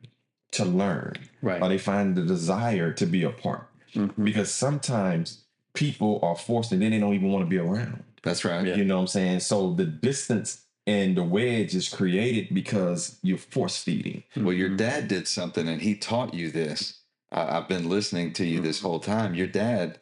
to 0.52 0.64
learn. 0.64 1.14
Right. 1.42 1.60
Or 1.60 1.68
they 1.68 1.78
find 1.78 2.14
the 2.14 2.22
desire 2.22 2.92
to 2.92 3.06
be 3.06 3.24
a 3.24 3.30
part. 3.30 3.66
Mhm. 3.94 4.24
Because 4.24 4.50
sometimes 4.52 5.42
people 5.74 6.20
are 6.22 6.36
forced 6.36 6.70
and 6.70 6.80
then 6.80 6.92
they 6.92 7.00
don't 7.00 7.14
even 7.14 7.32
want 7.32 7.44
to 7.44 7.50
be 7.50 7.58
around. 7.58 8.04
That's 8.24 8.44
right. 8.44 8.66
Yeah. 8.66 8.76
You 8.76 8.84
know 8.84 8.96
what 8.96 9.02
I'm 9.02 9.06
saying? 9.08 9.40
So 9.40 9.72
the 9.74 9.84
distance 9.86 10.62
and 10.86 11.16
the 11.16 11.22
wedge 11.22 11.74
is 11.74 11.88
created 11.88 12.52
because 12.54 13.18
you're 13.22 13.38
force 13.38 13.76
feeding. 13.82 14.22
Well, 14.36 14.52
your 14.52 14.70
Mhm. 14.70 14.76
dad 14.78 15.08
did 15.08 15.28
something 15.28 15.68
and 15.68 15.80
he 15.82 15.94
taught 15.94 16.34
you 16.34 16.50
this. 16.50 17.00
I, 17.30 17.56
I've 17.58 17.68
been 17.68 17.88
listening 17.88 18.32
to 18.34 18.44
you 18.46 18.60
this 18.60 18.78
Mm-hmm. 18.78 18.86
whole 18.86 19.00
time. 19.00 19.34
Your 19.34 19.46
dad 19.46 20.00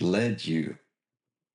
led 0.00 0.44
you 0.46 0.78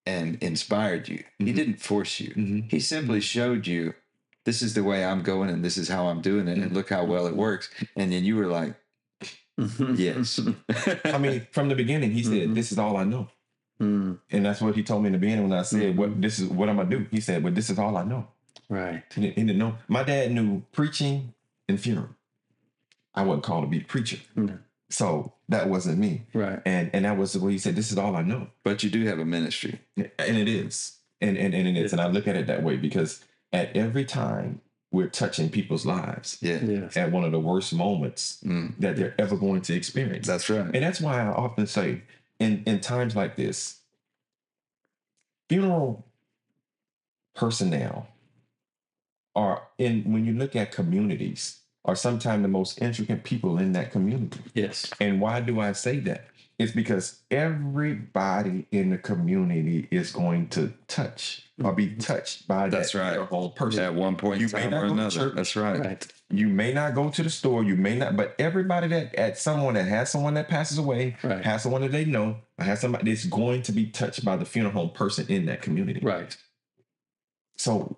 and 0.06 0.38
inspired 0.42 1.08
you. 1.10 1.24
He 1.40 1.46
Mhm. 1.52 1.56
didn't 1.56 1.82
force 1.82 2.20
you. 2.20 2.30
Mm-hmm. 2.30 2.60
He 2.70 2.80
simply 2.80 3.22
showed 3.22 3.68
you 3.68 3.94
this 4.46 4.62
is 4.62 4.74
the 4.74 4.84
way 4.84 5.04
I'm 5.06 5.22
going 5.24 5.50
and 5.50 5.64
this 5.64 5.78
is 5.78 5.90
how 5.90 6.08
I'm 6.08 6.22
doing 6.22 6.48
it 6.48 6.58
and 6.58 6.72
look 6.74 6.90
how 6.90 7.04
well 7.06 7.28
it 7.28 7.36
works. 7.36 7.70
And 7.96 8.12
then 8.12 8.24
you 8.24 8.36
were 8.38 8.48
like, 8.48 8.76
yes. 9.96 10.40
I 11.04 11.18
mean, 11.18 11.46
from 11.52 11.68
the 11.70 11.76
beginning, 11.76 12.12
he 12.12 12.24
said, 12.24 12.48
Mhm. 12.50 12.56
"This 12.56 12.72
is 12.72 12.78
all 12.80 12.96
I 12.96 13.04
know," 13.04 13.28
Mm, 13.82 14.20
and 14.32 14.46
that's 14.46 14.62
what 14.62 14.76
he 14.76 14.84
told 14.84 15.04
me 15.04 15.08
in 15.08 15.14
the 15.14 15.20
beginning 15.20 15.48
when 15.50 15.58
I 15.58 15.62
said. 15.64 15.96
"What 15.98 16.22
this 16.22 16.40
is 16.40 16.50
what 16.50 16.68
I'm 16.70 16.76
gonna 16.78 16.90
do." 16.90 17.06
He 17.12 17.22
said, 17.22 17.44
"But 17.44 17.56
this 17.56 17.70
is 17.70 17.80
all 17.80 17.96
I 17.98 18.04
know." 18.04 18.28
right. 18.70 19.04
He 19.16 19.22
didn't, 19.22 19.36
he 19.38 19.44
didn't 19.44 19.58
know. 19.58 19.76
My 19.88 20.04
dad 20.04 20.32
knew 20.32 20.64
preaching 20.74 21.34
and 21.68 21.80
funeral. 21.80 22.10
I 23.16 23.24
wasn't 23.24 23.44
called 23.44 23.64
to 23.64 23.68
be 23.70 23.80
a 23.80 23.84
preacher, 23.84 24.18
No. 24.36 24.60
so 24.90 25.34
that 25.50 25.70
wasn't 25.70 25.98
me. 25.98 26.24
Right. 26.34 26.62
And 26.66 26.90
and 26.94 27.06
that 27.06 27.18
was 27.18 27.38
what 27.38 27.52
he 27.52 27.58
said. 27.58 27.76
This 27.76 27.92
is 27.92 27.98
all 27.98 28.16
I 28.16 28.22
know, 28.22 28.48
but 28.64 28.84
you 28.84 28.90
do 28.90 29.06
have 29.06 29.20
a 29.20 29.26
ministry. 29.26 29.80
and 29.98 30.38
it 30.38 30.48
is, 30.48 30.98
and 31.22 31.38
and, 31.38 31.54
and 31.54 31.68
it 31.68 31.78
is. 31.78 31.92
And 31.94 32.02
I 32.02 32.08
look 32.08 32.28
at 32.28 32.36
it 32.36 32.48
that 32.48 32.64
way 32.64 32.76
because 32.78 33.24
at 33.52 33.76
every 33.76 34.06
time 34.06 34.62
we're 34.92 35.08
touching 35.08 35.50
people's 35.50 35.86
lives 35.86 36.38
Yeah. 36.42 36.60
Yes. 36.64 36.98
at 36.98 37.12
one 37.12 37.24
of 37.24 37.32
the 37.32 37.40
worst 37.40 37.74
moments 37.74 38.40
Mm, 38.46 38.74
that 38.80 38.96
they're 38.96 39.14
ever 39.20 39.38
going 39.38 39.62
to 39.62 39.74
experience. 39.76 40.26
that's 40.28 40.50
right. 40.50 40.66
And 40.74 40.84
that's 40.84 41.00
why 41.02 41.22
I 41.22 41.28
often 41.28 41.66
say, 41.68 42.02
in 42.40 42.64
in 42.66 42.80
times 42.80 43.16
like 43.16 43.36
this, 43.36 43.80
funeral 45.50 46.06
personnel 47.36 48.08
are 49.36 49.64
in 49.78 50.12
when 50.12 50.26
you 50.26 50.34
look 50.34 50.56
at 50.56 50.72
communities 50.72 51.60
are 51.86 51.96
sometimes 51.96 52.42
the 52.42 52.48
most 52.48 52.82
intricate 52.82 53.24
people 53.24 53.58
in 53.58 53.72
that 53.74 53.92
community. 53.92 54.40
Yes. 54.54 54.90
And 55.00 55.22
why 55.22 55.42
do 55.42 55.60
I 55.60 55.72
say 55.72 56.00
that? 56.02 56.26
It's 56.58 56.74
because 56.74 57.22
everybody 57.32 58.68
in 58.72 58.90
the 58.90 58.98
community 58.98 59.88
is 59.92 60.12
going 60.12 60.50
to 60.50 60.74
touch 60.90 61.48
or 61.64 61.74
be 61.74 61.88
mm-hmm. 61.88 62.00
touched 62.00 62.50
by 62.50 62.68
That's 62.68 62.92
that 62.92 63.00
right. 63.00 63.14
funeral 63.14 63.52
person. 63.52 63.84
At 63.84 63.96
one 63.96 64.18
point 64.18 64.42
in 64.42 64.48
You 64.50 64.54
may 64.54 64.64
time 64.64 64.72
not 64.72 64.78
or 64.78 64.82
go 64.82 64.88
to 64.88 64.94
another. 64.94 65.16
church. 65.16 65.36
That's 65.36 65.56
right. 65.56 65.80
Right. 65.80 66.14
You 66.32 66.48
may 66.48 66.72
not 66.74 66.94
go 66.94 67.10
to 67.10 67.24
the 67.24 67.30
store, 67.30 67.64
you 67.64 67.76
may 67.76 67.96
not, 67.96 68.16
but 68.16 68.36
everybody 68.38 68.88
that 68.90 69.16
at 69.16 69.38
someone 69.40 69.74
that 69.74 69.88
has 69.88 70.12
someone 70.12 70.36
that 70.36 70.48
passes 70.48 70.78
away, 70.78 71.18
Right. 71.24 71.44
has 71.44 71.64
someone 71.64 71.82
that 71.82 71.92
they 71.92 72.06
know, 72.06 72.38
or 72.60 72.66
has 72.66 72.82
somebody 72.82 73.12
that's 73.12 73.26
going 73.26 73.64
to 73.64 73.72
be 73.72 73.88
touched 73.88 74.24
by 74.24 74.36
the 74.38 74.46
funeral 74.46 74.74
home 74.74 74.92
person 74.92 75.26
in 75.28 75.48
that 75.48 75.64
community. 75.64 76.02
Right. 76.04 76.38
So 77.58 77.98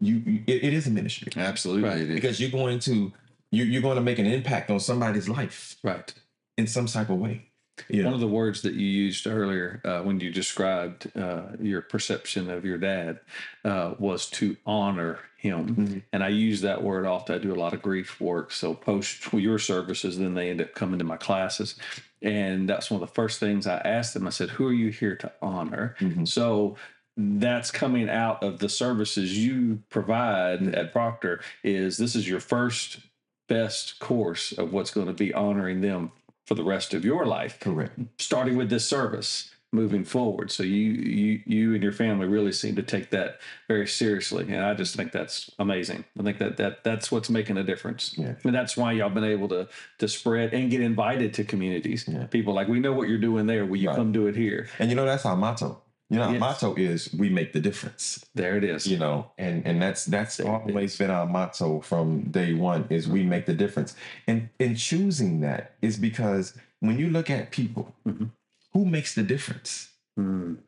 you, 0.00 0.16
you 0.26 0.42
it, 0.46 0.64
it 0.64 0.72
is 0.74 0.86
a 0.86 0.90
ministry 0.90 1.32
Absolutely. 1.36 1.88
Right. 1.88 2.08
because 2.08 2.40
you're 2.40 2.50
going 2.50 2.80
to 2.80 3.12
you, 3.50 3.64
you're 3.64 3.82
going 3.82 3.96
to 3.96 4.02
make 4.02 4.18
an 4.18 4.26
impact 4.26 4.70
on 4.70 4.80
somebody's 4.80 5.28
life 5.28 5.76
Right. 5.84 6.12
in 6.56 6.66
some 6.66 6.86
type 6.86 7.08
of 7.08 7.18
way. 7.18 7.47
You 7.88 8.04
One 8.04 8.14
of 8.14 8.20
the 8.20 8.28
words 8.28 8.62
that 8.62 8.74
you 8.74 8.86
used 8.86 9.26
earlier 9.26 9.80
uh, 9.84 10.00
when 10.02 10.20
you 10.20 10.30
described 10.30 11.10
uh, 11.16 11.42
your 11.60 11.82
perception 11.82 12.50
of 12.50 12.64
your 12.64 12.78
dad 12.78 13.20
uh, 13.64 13.94
was 13.98 14.28
to 14.30 14.56
honor 14.66 15.18
him. 15.36 15.76
Mhm. 15.76 16.02
And 16.12 16.24
I 16.24 16.28
use 16.28 16.60
that 16.62 16.82
word 16.82 17.06
often. 17.06 17.34
I 17.36 17.38
do 17.38 17.52
a 17.52 17.56
lot 17.56 17.72
of 17.72 17.82
grief 17.82 18.20
work. 18.20 18.50
So 18.52 18.74
post 18.74 19.32
your 19.32 19.58
services, 19.58 20.18
then 20.18 20.34
they 20.34 20.50
end 20.50 20.60
up 20.60 20.74
coming 20.74 20.98
to 20.98 21.04
my 21.04 21.16
classes. 21.16 21.76
And 22.20 22.68
that's 22.68 22.90
one 22.90 23.00
of 23.00 23.08
the 23.08 23.14
first 23.14 23.38
things 23.38 23.66
I 23.66 23.78
asked 23.78 24.14
them. 24.14 24.26
I 24.26 24.30
said, 24.30 24.50
Who 24.50 24.66
are 24.66 24.72
you 24.72 24.90
here 24.90 25.14
to 25.16 25.32
honor? 25.40 25.94
Mhm. 26.00 26.26
So 26.26 26.76
that's 27.16 27.70
coming 27.70 28.08
out 28.08 28.42
of 28.42 28.58
the 28.60 28.68
services 28.68 29.36
you 29.38 29.82
provide 29.90 30.62
at 30.74 30.92
Proctor 30.92 31.40
is 31.64 31.96
this 31.98 32.14
is 32.14 32.28
your 32.28 32.40
first 32.40 33.00
best 33.48 33.98
course 33.98 34.52
of 34.52 34.72
what's 34.72 34.90
going 34.92 35.06
to 35.06 35.12
be 35.12 35.32
honoring 35.34 35.80
them 35.80 36.12
for 36.48 36.54
the 36.54 36.64
rest 36.64 36.94
of 36.94 37.04
your 37.04 37.26
life 37.26 37.60
correct. 37.60 37.98
starting 38.18 38.56
with 38.56 38.70
this 38.70 38.86
service 38.88 39.50
moving 39.70 40.02
forward 40.02 40.50
so 40.50 40.62
you 40.62 40.92
you 40.92 41.40
you 41.44 41.74
and 41.74 41.82
your 41.82 41.92
family 41.92 42.26
really 42.26 42.52
seem 42.52 42.74
to 42.74 42.82
take 42.82 43.10
that 43.10 43.38
very 43.68 43.86
seriously 43.86 44.44
and 44.44 44.64
i 44.64 44.72
just 44.72 44.96
think 44.96 45.12
that's 45.12 45.50
amazing 45.58 46.02
i 46.18 46.22
think 46.22 46.38
that 46.38 46.56
that 46.56 46.82
that's 46.84 47.12
what's 47.12 47.28
making 47.28 47.58
a 47.58 47.62
difference 47.62 48.14
Yeah. 48.16 48.32
and 48.44 48.54
that's 48.54 48.78
why 48.78 48.92
y'all 48.92 49.10
been 49.10 49.24
able 49.24 49.46
to 49.48 49.68
to 49.98 50.08
spread 50.08 50.54
and 50.54 50.70
get 50.70 50.80
invited 50.80 51.34
to 51.34 51.44
communities 51.44 52.06
Yeah. 52.08 52.24
people 52.28 52.54
like 52.54 52.66
we 52.68 52.80
know 52.80 52.94
what 52.94 53.10
you're 53.10 53.18
doing 53.18 53.44
there 53.46 53.66
will 53.66 53.76
you 53.76 53.88
Right. 53.90 53.96
come 53.96 54.10
do 54.10 54.26
it 54.26 54.36
here 54.36 54.68
And 54.78 54.88
you 54.88 54.96
know 54.96 55.04
that's 55.04 55.26
our 55.26 55.36
motto. 55.36 55.82
You 56.10 56.16
know, 56.16 56.22
our 56.24 56.32
Yes. 56.32 56.40
motto 56.40 56.74
is 56.74 57.12
we 57.12 57.28
make 57.28 57.52
the 57.52 57.60
difference. 57.60 58.24
there 58.34 58.56
it 58.56 58.64
is 58.64 58.86
you 58.86 58.98
know 58.98 59.30
and 59.36 59.66
and 59.66 59.80
that's 59.82 60.04
that's 60.06 60.36
There 60.38 60.48
always 60.48 60.96
been 60.96 61.10
our 61.10 61.26
motto 61.26 61.80
from 61.80 62.30
day 62.30 62.54
one 62.54 62.86
is 62.88 63.06
we 63.08 63.24
make 63.24 63.44
the 63.46 63.54
difference 63.54 63.94
and 64.26 64.48
in 64.58 64.74
choosing 64.76 65.40
that 65.40 65.74
is 65.82 65.96
because 65.98 66.54
when 66.80 66.98
you 66.98 67.10
look 67.10 67.28
at 67.30 67.50
people 67.50 67.94
Mhm. 68.06 68.30
who 68.72 68.84
makes 68.86 69.14
the 69.14 69.22
difference 69.22 69.90
Mm, 70.18 70.58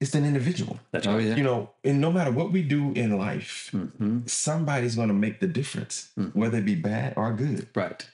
it's 0.00 0.14
an 0.14 0.24
individual 0.24 0.78
that's 0.92 1.06
Oh, 1.06 1.18
yeah. 1.18 1.36
you 1.36 1.42
know 1.42 1.70
and 1.84 2.00
no 2.00 2.12
matter 2.12 2.30
what 2.30 2.52
we 2.52 2.62
do 2.62 2.92
in 2.92 3.18
life 3.18 3.70
Mhm. 3.72 4.28
somebody's 4.28 4.94
going 4.94 5.08
to 5.08 5.14
make 5.26 5.40
the 5.40 5.48
difference 5.48 6.12
Mhm. 6.18 6.34
whether 6.34 6.58
it 6.58 6.64
be 6.64 6.76
bad 6.76 7.14
or 7.16 7.32
good 7.34 7.66
right 7.74 8.06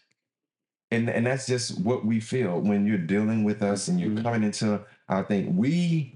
and 0.90 1.10
and 1.10 1.26
that's 1.26 1.46
just 1.46 1.78
what 1.80 2.04
we 2.06 2.18
feel 2.20 2.60
when 2.60 2.86
you're 2.86 3.06
dealing 3.14 3.44
with 3.44 3.62
us 3.62 3.88
and 3.88 4.00
you're 4.00 4.10
Mhm. 4.10 4.22
coming 4.22 4.42
into 4.44 4.80
our 5.08 5.24
thing 5.24 5.56
we 5.56 6.15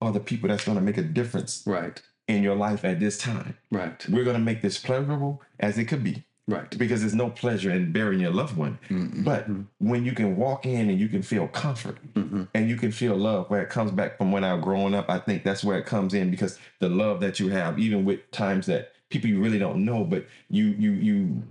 are 0.00 0.12
the 0.12 0.20
people 0.20 0.48
that's 0.48 0.64
going 0.64 0.78
to 0.78 0.82
make 0.84 0.96
a 0.98 1.02
difference 1.02 1.62
right 1.66 2.00
in 2.28 2.42
your 2.42 2.54
life 2.54 2.84
at 2.84 3.00
this 3.00 3.18
time 3.18 3.56
right 3.70 4.08
we're 4.08 4.24
going 4.24 4.36
to 4.36 4.42
make 4.42 4.62
this 4.62 4.78
pleasurable 4.78 5.42
as 5.58 5.78
it 5.78 5.84
could 5.86 6.02
be 6.04 6.24
right 6.48 6.76
because 6.78 7.00
there's 7.00 7.14
no 7.14 7.28
pleasure 7.30 7.70
in 7.70 7.92
burying 7.92 8.20
your 8.20 8.32
loved 8.32 8.56
one. 8.56 8.76
Mm-mm. 8.88 9.22
But 9.24 9.48
Mhm. 9.48 9.66
when 9.78 10.04
you 10.04 10.12
can 10.12 10.36
walk 10.36 10.66
in 10.66 10.90
and 10.90 10.98
you 10.98 11.08
can 11.08 11.22
feel 11.22 11.46
comfort 11.46 11.98
Mhm. 12.14 12.48
and 12.54 12.68
you 12.68 12.76
can 12.76 12.90
feel 12.90 13.14
love, 13.16 13.48
where 13.50 13.62
it 13.62 13.68
comes 13.70 13.92
back 13.92 14.16
from 14.18 14.32
when 14.32 14.42
I 14.42 14.54
was 14.54 14.64
growing 14.64 14.94
up, 14.94 15.08
I 15.08 15.18
think 15.20 15.44
that's 15.44 15.62
where 15.62 15.78
it 15.78 15.86
comes 15.86 16.12
in 16.12 16.30
because 16.30 16.58
the 16.80 16.88
love 16.88 17.20
that 17.20 17.38
you 17.38 17.50
have, 17.50 17.78
even 17.78 18.04
with 18.04 18.28
times 18.32 18.66
that 18.66 18.92
people 19.10 19.28
you 19.30 19.40
really 19.40 19.58
don't 19.60 19.84
know, 19.84 20.02
but 20.04 20.26
you 20.48 20.64
you 20.78 20.92
you 20.92 21.42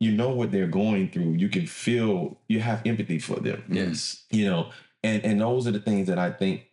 you 0.00 0.12
know 0.12 0.30
what 0.34 0.50
they're 0.52 0.66
going 0.68 1.08
through. 1.08 1.32
You 1.32 1.48
can 1.48 1.66
feel 1.66 2.36
you 2.48 2.60
have 2.60 2.82
empathy 2.86 3.18
for 3.18 3.40
them. 3.40 3.64
yes 3.68 4.24
You 4.30 4.44
know, 4.50 4.70
and 5.02 5.24
and 5.24 5.40
those 5.40 5.66
are 5.66 5.72
the 5.72 5.80
things 5.80 6.06
that 6.08 6.18
I 6.18 6.30
think 6.30 6.66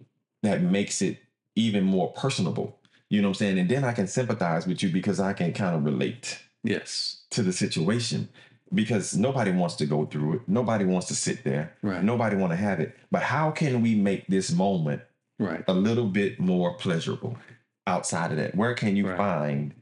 that 0.43 0.61
makes 0.61 1.01
it 1.01 1.19
even 1.55 1.83
more 1.83 2.11
personable. 2.13 2.79
You 3.09 3.21
know 3.21 3.27
what 3.29 3.31
I'm 3.37 3.39
saying? 3.39 3.59
And 3.59 3.69
then 3.69 3.83
I 3.83 3.93
can 3.93 4.07
sympathize 4.07 4.65
with 4.65 4.81
you 4.81 4.89
because 4.89 5.19
I 5.19 5.33
can 5.33 5.53
kind 5.53 5.75
of 5.75 5.83
relate 5.83 6.39
yes 6.63 7.23
to 7.31 7.43
the 7.43 7.51
situation 7.53 8.29
because 8.73 9.15
nobody 9.17 9.51
wants 9.51 9.75
to 9.75 9.85
go 9.85 10.05
through 10.05 10.35
it. 10.35 10.41
Nobody 10.47 10.85
wants 10.85 11.07
to 11.07 11.15
sit 11.15 11.43
there. 11.43 11.73
right 11.81 12.03
Nobody 12.03 12.37
want 12.37 12.51
to 12.53 12.57
have 12.57 12.79
it. 12.79 12.97
But 13.11 13.21
how 13.23 13.51
can 13.51 13.81
we 13.81 13.95
make 13.95 14.27
this 14.27 14.51
moment 14.51 15.01
right 15.39 15.63
a 15.67 15.73
little 15.73 16.07
bit 16.07 16.39
more 16.39 16.75
pleasurable 16.75 17.37
outside 17.85 18.31
of 18.31 18.37
that? 18.37 18.55
Where 18.55 18.73
can 18.73 18.95
you 18.95 19.09
Right. 19.09 19.17
find 19.17 19.73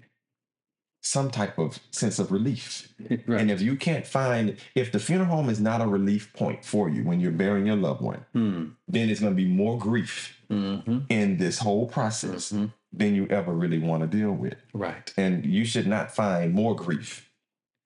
some 1.02 1.32
type 1.32 1.58
of 1.58 1.80
sense 1.92 2.20
of 2.20 2.32
relief? 2.32 2.94
right 3.28 3.42
And 3.42 3.50
if 3.52 3.62
you 3.62 3.76
can't 3.76 4.06
find, 4.06 4.58
if 4.76 4.92
the 4.92 5.00
funeral 5.00 5.30
home 5.30 5.50
is 5.50 5.60
not 5.60 5.82
a 5.82 5.88
relief 5.88 6.34
point 6.34 6.64
for 6.66 6.90
you 6.90 7.04
when 7.04 7.20
you're 7.20 7.32
burying 7.32 7.68
your 7.68 7.76
loved 7.78 8.02
one, 8.02 8.26
Hmm. 8.34 8.66
then 8.88 9.10
it's 9.10 9.20
going 9.22 9.34
to 9.36 9.42
be 9.42 9.48
more 9.48 9.78
grief 9.78 10.36
Mhm. 10.50 11.06
in 11.10 11.38
this 11.38 11.60
whole 11.60 11.88
process 11.88 12.52
Mhm. 12.52 12.74
than 12.92 13.16
you 13.16 13.28
ever 13.28 13.54
really 13.54 13.80
want 13.80 14.02
to 14.02 14.08
deal 14.18 14.32
with. 14.34 14.56
right 14.74 15.14
And 15.18 15.46
you 15.46 15.64
should 15.66 15.88
not 15.88 16.14
find 16.16 16.54
more 16.54 16.76
grief 16.76 17.30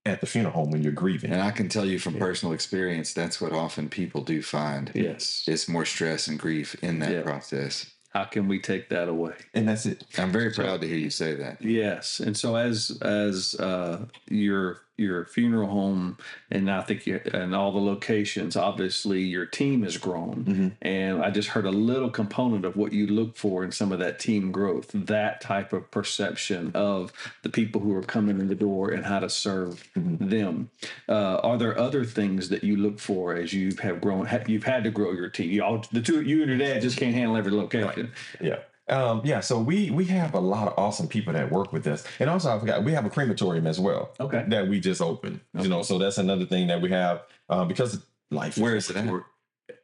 at 0.06 0.19
the 0.19 0.27
funeral 0.27 0.53
home 0.53 0.72
when 0.72 0.81
you're 0.84 0.91
grieving. 0.91 1.31
And 1.31 1.41
I 1.41 1.52
can 1.52 1.69
tell 1.69 1.85
you 1.85 1.98
from 1.99 2.15
Yeah. 2.15 2.19
personal 2.19 2.53
experience, 2.53 3.14
that's 3.14 3.40
what 3.40 3.53
often 3.53 3.88
people 3.90 4.22
do 4.23 4.41
find. 4.41 4.91
yes 4.94 5.44
It's 5.48 5.68
more 5.69 5.85
stress 5.85 6.27
and 6.27 6.38
grief 6.40 6.76
in 6.84 6.99
that 6.99 7.11
Yeah. 7.11 7.22
process. 7.22 7.93
How 8.14 8.23
can 8.23 8.48
we 8.48 8.60
take 8.60 8.90
that 8.90 9.07
away 9.10 9.34
And 9.53 9.68
that's 9.68 9.85
it. 9.85 10.03
I'm 10.18 10.31
very 10.31 10.52
proud 10.52 10.81
to 10.81 10.88
hear 10.88 10.98
you 10.98 11.10
say 11.10 11.34
that. 11.35 11.61
Yes, 11.61 12.19
and 12.19 12.38
so 12.38 12.56
as 12.56 12.98
as 13.02 13.56
uh, 13.56 14.06
your 14.30 14.81
your 15.03 15.25
funeral 15.25 15.69
home, 15.69 16.17
and 16.49 16.69
I 16.71 16.81
think 16.81 17.05
you, 17.05 17.19
and 17.34 17.53
all 17.53 17.71
the 17.71 17.80
locations. 17.80 18.55
Obviously, 18.55 19.21
your 19.21 19.45
team 19.45 19.84
has 19.84 19.97
grown, 19.97 20.45
Mhm. 20.45 20.71
and 20.81 21.21
I 21.21 21.30
just 21.30 21.49
heard 21.49 21.65
a 21.65 21.71
little 21.71 22.09
component 22.09 22.65
of 22.65 22.75
what 22.75 22.93
you 22.93 23.07
look 23.07 23.35
for 23.38 23.63
in 23.63 23.71
some 23.71 23.91
of 23.91 23.99
that 23.99 24.19
team 24.19 24.51
growth. 24.51 24.91
That 24.93 25.41
type 25.41 25.73
of 25.73 25.91
perception 25.91 26.71
of 26.73 27.11
the 27.43 27.49
people 27.49 27.81
who 27.81 27.93
are 27.95 28.01
coming 28.01 28.39
in 28.39 28.47
the 28.47 28.55
door 28.55 28.89
and 28.91 29.05
how 29.05 29.19
to 29.19 29.30
serve 29.30 29.84
Mhm. 29.97 30.30
them. 30.30 30.69
Uh, 31.07 31.35
are 31.43 31.57
there 31.57 31.77
other 31.77 32.03
things 32.05 32.49
that 32.49 32.63
you 32.63 32.75
look 32.77 32.99
for 32.99 33.35
as 33.35 33.53
you 33.53 33.71
have 33.81 34.01
grown? 34.01 34.27
You've 34.47 34.63
had 34.63 34.84
to 34.85 34.91
grow 34.91 35.11
your 35.11 35.30
team. 35.30 35.51
You 35.51 35.63
all, 35.63 35.85
the 35.91 36.01
two, 36.01 36.21
you 36.21 36.41
and 36.41 36.49
your 36.49 36.57
dad, 36.59 36.81
just 36.81 36.97
can't 36.97 37.13
handle 37.13 37.35
every 37.38 37.51
location. 37.51 38.11
Yeah. 38.41 38.57
Um, 38.89 39.22
yeah, 39.23 39.39
so 39.39 39.60
we 39.60 39.91
we 39.91 40.03
have 40.05 40.34
a 40.34 40.39
lot 40.39 40.68
of 40.68 40.73
awesome 40.77 41.07
people 41.07 41.31
that 41.34 41.49
work 41.51 41.72
with 41.72 41.88
us, 41.88 42.03
and 42.19 42.30
also 42.30 42.53
I 42.55 42.60
forgot 42.60 42.84
we 42.84 42.91
have 42.91 43.05
a 43.05 43.10
crematorium 43.10 43.65
as 43.65 43.80
well 43.80 44.11
Okay. 44.19 44.43
that 44.49 44.68
we 44.68 44.80
just 44.81 45.01
opened. 45.01 45.39
You 45.57 45.69
know, 45.69 45.84
so 45.84 45.97
that's 45.97 46.18
another 46.18 46.45
thing 46.45 46.68
that 46.68 46.81
we 46.81 46.89
have 46.89 47.22
uh, 47.49 47.64
because 47.64 48.03
life. 48.30 48.57
Where 48.57 48.76
is 48.76 48.89
it 48.89 48.97
at? 48.97 49.10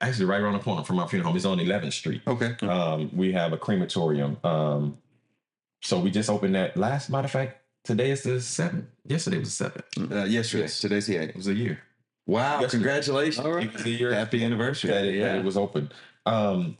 Actually, 0.01 0.25
right 0.25 0.41
around 0.41 0.53
the 0.53 0.59
corner 0.59 0.83
from 0.83 0.99
our 0.99 1.07
funeral 1.07 1.29
home. 1.29 1.37
It's 1.37 1.45
on 1.45 1.57
11th 1.59 1.93
Street. 1.93 2.21
Okay. 2.27 2.55
Um, 2.67 3.09
we 3.15 3.31
have 3.31 3.53
a 3.53 3.57
crematorium. 3.57 4.37
Um, 4.43 4.97
so 5.81 5.97
we 5.99 6.11
just 6.11 6.29
opened 6.29 6.55
that 6.55 6.75
last. 6.75 7.09
Matter 7.09 7.25
of 7.25 7.31
fact, 7.31 7.61
today 7.85 8.11
is 8.11 8.23
the 8.23 8.41
seventh. 8.41 8.85
Yesterday 9.05 9.37
was 9.39 9.57
the 9.57 9.63
seventh. 9.65 10.11
Uh, 10.11 10.25
yesterday. 10.25 10.63
Yes. 10.63 10.81
Today's 10.81 11.07
the 11.07 11.17
eighth. 11.17 11.29
It 11.29 11.35
was 11.37 11.47
a 11.47 11.53
year. 11.53 11.79
Wow! 12.27 12.59
Yesterday. 12.59 12.71
Congratulations. 12.83 13.45
All 13.45 13.55
It 13.55 13.71
was 13.73 13.85
a 13.85 13.89
year. 13.89 14.13
Happy 14.13 14.43
anniversary. 14.43 14.91
that 14.91 15.05
it, 15.05 15.11
that 15.13 15.17
Yeah. 15.17 15.35
it 15.39 15.45
was 15.45 15.55
open. 15.55 15.89
Um, 16.25 16.77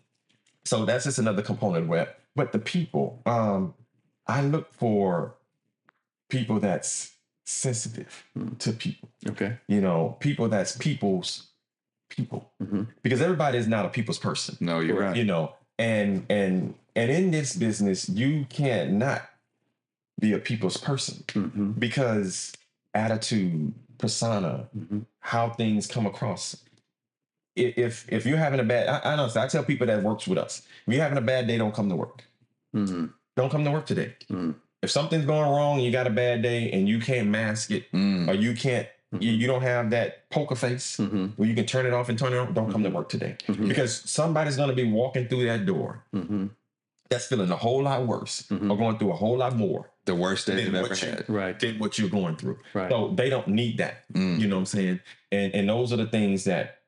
so 0.69 0.85
that's 0.85 1.05
just 1.05 1.17
another 1.17 1.41
component 1.41 1.87
where, 1.87 2.15
but 2.35 2.51
the 2.51 2.59
people, 2.59 3.21
um, 3.25 3.73
I 4.27 4.43
look 4.43 4.71
for 4.73 5.33
people 6.29 6.59
that's 6.59 7.15
sensitive 7.45 8.23
Hmm. 8.35 8.49
to 8.63 8.71
people, 8.73 9.09
Okay. 9.27 9.57
you 9.67 9.81
know, 9.81 10.15
people 10.19 10.47
that's 10.47 10.77
people's 10.77 11.47
people, 12.11 12.51
Mhm. 12.61 12.85
because 13.01 13.19
everybody 13.19 13.57
is 13.57 13.67
not 13.67 13.83
a 13.87 13.89
people's 13.89 14.19
person, 14.19 14.57
No, 14.59 14.79
you're 14.79 14.99
right. 14.99 15.17
you 15.17 15.23
know, 15.23 15.55
and 15.79 16.25
and 16.29 16.75
and 16.95 17.09
in 17.09 17.31
this 17.31 17.55
business, 17.55 18.07
you 18.07 18.45
can't 18.49 18.91
not 18.93 19.23
be 20.19 20.33
a 20.33 20.37
people's 20.37 20.77
person 20.77 21.23
hmm 21.33 21.71
because 21.79 22.53
attitude, 22.93 23.73
persona, 23.97 24.69
hmm 24.73 24.99
how 25.21 25.49
things 25.49 25.85
come 25.87 26.05
across. 26.05 26.63
I- 27.67 27.73
If 27.77 28.05
if 28.09 28.25
you're 28.25 28.37
having 28.37 28.59
a 28.59 28.63
bad, 28.63 28.87
I, 28.87 28.97
I 29.09 29.13
honestly, 29.17 29.41
I 29.41 29.47
tell 29.47 29.63
people 29.63 29.87
that 29.87 30.01
works 30.03 30.27
with 30.27 30.37
us, 30.37 30.63
if 30.87 30.93
you're 30.93 31.03
having 31.03 31.17
a 31.17 31.21
bad 31.33 31.47
day, 31.47 31.57
don't 31.57 31.73
come 31.73 31.89
to 31.89 31.95
work. 31.95 32.23
hmm 32.73 33.05
Don't 33.37 33.49
come 33.51 33.63
to 33.63 33.71
work 33.71 33.85
today. 33.85 34.15
Mm. 34.31 34.55
If 34.81 34.91
something's 34.91 35.25
going 35.25 35.49
wrong, 35.49 35.79
you 35.79 35.91
got 35.91 36.07
a 36.07 36.09
bad 36.09 36.41
day, 36.41 36.71
and 36.71 36.87
you 36.87 36.99
can't 36.99 37.27
mask 37.29 37.71
it, 37.71 37.91
Mm. 37.91 38.27
or 38.29 38.33
you 38.33 38.53
can't, 38.53 38.87
you, 39.19 39.31
you 39.31 39.47
don't 39.47 39.61
have 39.63 39.89
that 39.91 40.29
poker 40.29 40.55
face 40.55 40.97
hmm 40.97 41.27
where 41.37 41.47
you 41.49 41.55
can 41.55 41.65
turn 41.65 41.85
it 41.85 41.93
off 41.93 42.09
and 42.09 42.17
turn 42.19 42.33
it 42.33 42.37
on. 42.37 42.53
Don't 42.53 42.71
come 42.71 42.83
to 42.83 42.89
Mhm. 42.89 42.93
work 42.93 43.09
today 43.09 43.35
because 43.47 43.93
somebody's 44.09 44.55
going 44.55 44.69
to 44.69 44.75
be 44.75 44.89
walking 44.89 45.27
through 45.27 45.45
that 45.45 45.65
door 45.65 46.03
that's 47.09 47.25
feeling 47.25 47.49
a 47.49 47.55
whole 47.55 47.81
lot 47.83 48.05
worse 48.05 48.43
Mhm. 48.51 48.69
or 48.71 48.77
going 48.77 48.97
through 48.99 49.11
a 49.11 49.15
whole 49.15 49.37
lot 49.37 49.55
more 49.55 49.89
The 50.05 50.15
worst 50.15 50.47
day 50.47 50.55
Then 50.55 50.65
they've 50.65 50.75
ever 50.75 50.89
what 50.89 51.01
you- 51.03 51.09
had. 51.09 51.29
Right. 51.29 51.59
than 51.59 51.77
what 51.79 51.99
you're 51.99 52.09
going 52.09 52.35
through. 52.35 52.57
Right. 52.73 52.89
So 52.89 53.13
they 53.15 53.29
don't 53.29 53.47
need 53.47 53.77
that. 53.77 54.05
Mm. 54.13 54.39
You 54.39 54.47
know 54.47 54.55
what 54.55 54.61
I'm 54.61 54.65
saying? 54.65 54.99
And 55.31 55.53
and 55.53 55.69
those 55.69 55.93
are 55.93 55.97
the 55.97 56.07
things 56.07 56.45
that 56.45 56.78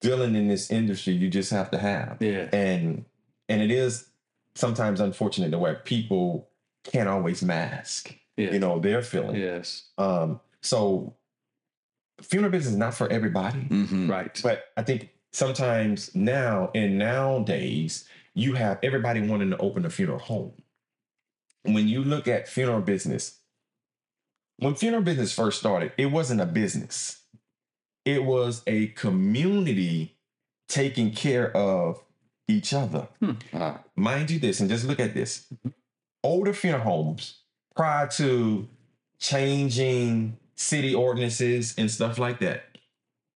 dealing 0.00 0.34
in 0.34 0.48
this 0.48 0.70
industry 0.70 1.14
you 1.14 1.28
just 1.30 1.50
have 1.50 1.70
to 1.70 1.78
have. 1.78 2.18
yeah. 2.20 2.48
And 2.52 3.04
and 3.48 3.62
it 3.62 3.70
is 3.70 4.08
sometimes 4.54 5.00
unfortunate 5.00 5.50
the 5.50 5.58
way 5.58 5.76
people 5.84 6.48
can't 6.84 7.08
always 7.08 7.42
mask, 7.42 8.14
Yeah. 8.36 8.52
you 8.52 8.58
know, 8.58 8.78
their 8.78 9.02
feelings. 9.02 9.38
Yes. 9.38 9.88
Um 9.98 10.40
so 10.62 11.14
funeral 12.22 12.50
business 12.50 12.72
is 12.72 12.78
not 12.78 12.94
for 12.94 13.08
everybody. 13.10 13.60
Mhm. 13.62 14.08
Right. 14.08 14.38
But 14.42 14.64
I 14.76 14.82
think 14.82 15.10
sometimes 15.32 16.14
now 16.14 16.70
in 16.74 16.98
nowadays, 16.98 18.08
you 18.34 18.54
have 18.54 18.78
everybody 18.82 19.20
wanting 19.26 19.50
to 19.50 19.58
open 19.58 19.84
a 19.86 19.90
funeral 19.90 20.18
home. 20.18 20.52
When 21.64 21.88
you 21.88 22.04
look 22.04 22.28
at 22.28 22.48
funeral 22.48 22.80
business, 22.80 23.38
when 24.58 24.74
funeral 24.74 25.02
business 25.02 25.32
first 25.32 25.58
started, 25.58 25.92
it 25.98 26.06
wasn't 26.06 26.40
a 26.40 26.46
business. 26.46 27.22
It 28.06 28.24
was 28.24 28.62
a 28.66 28.86
community 28.88 30.16
taking 30.68 31.10
care 31.12 31.54
of 31.56 32.02
each 32.48 32.72
other. 32.72 33.08
Ah, 33.52 33.80
Mind 33.96 34.30
you, 34.30 34.38
this, 34.38 34.60
and 34.60 34.70
just 34.70 34.86
look 34.86 35.00
at 35.00 35.12
this. 35.12 35.52
Older 36.22 36.52
funeral 36.54 36.82
homes, 36.84 37.40
prior 37.74 38.06
to 38.08 38.68
changing 39.18 40.38
city 40.54 40.94
ordinances 40.94 41.74
and 41.76 41.90
stuff 41.90 42.18
like 42.18 42.38
that, 42.40 42.78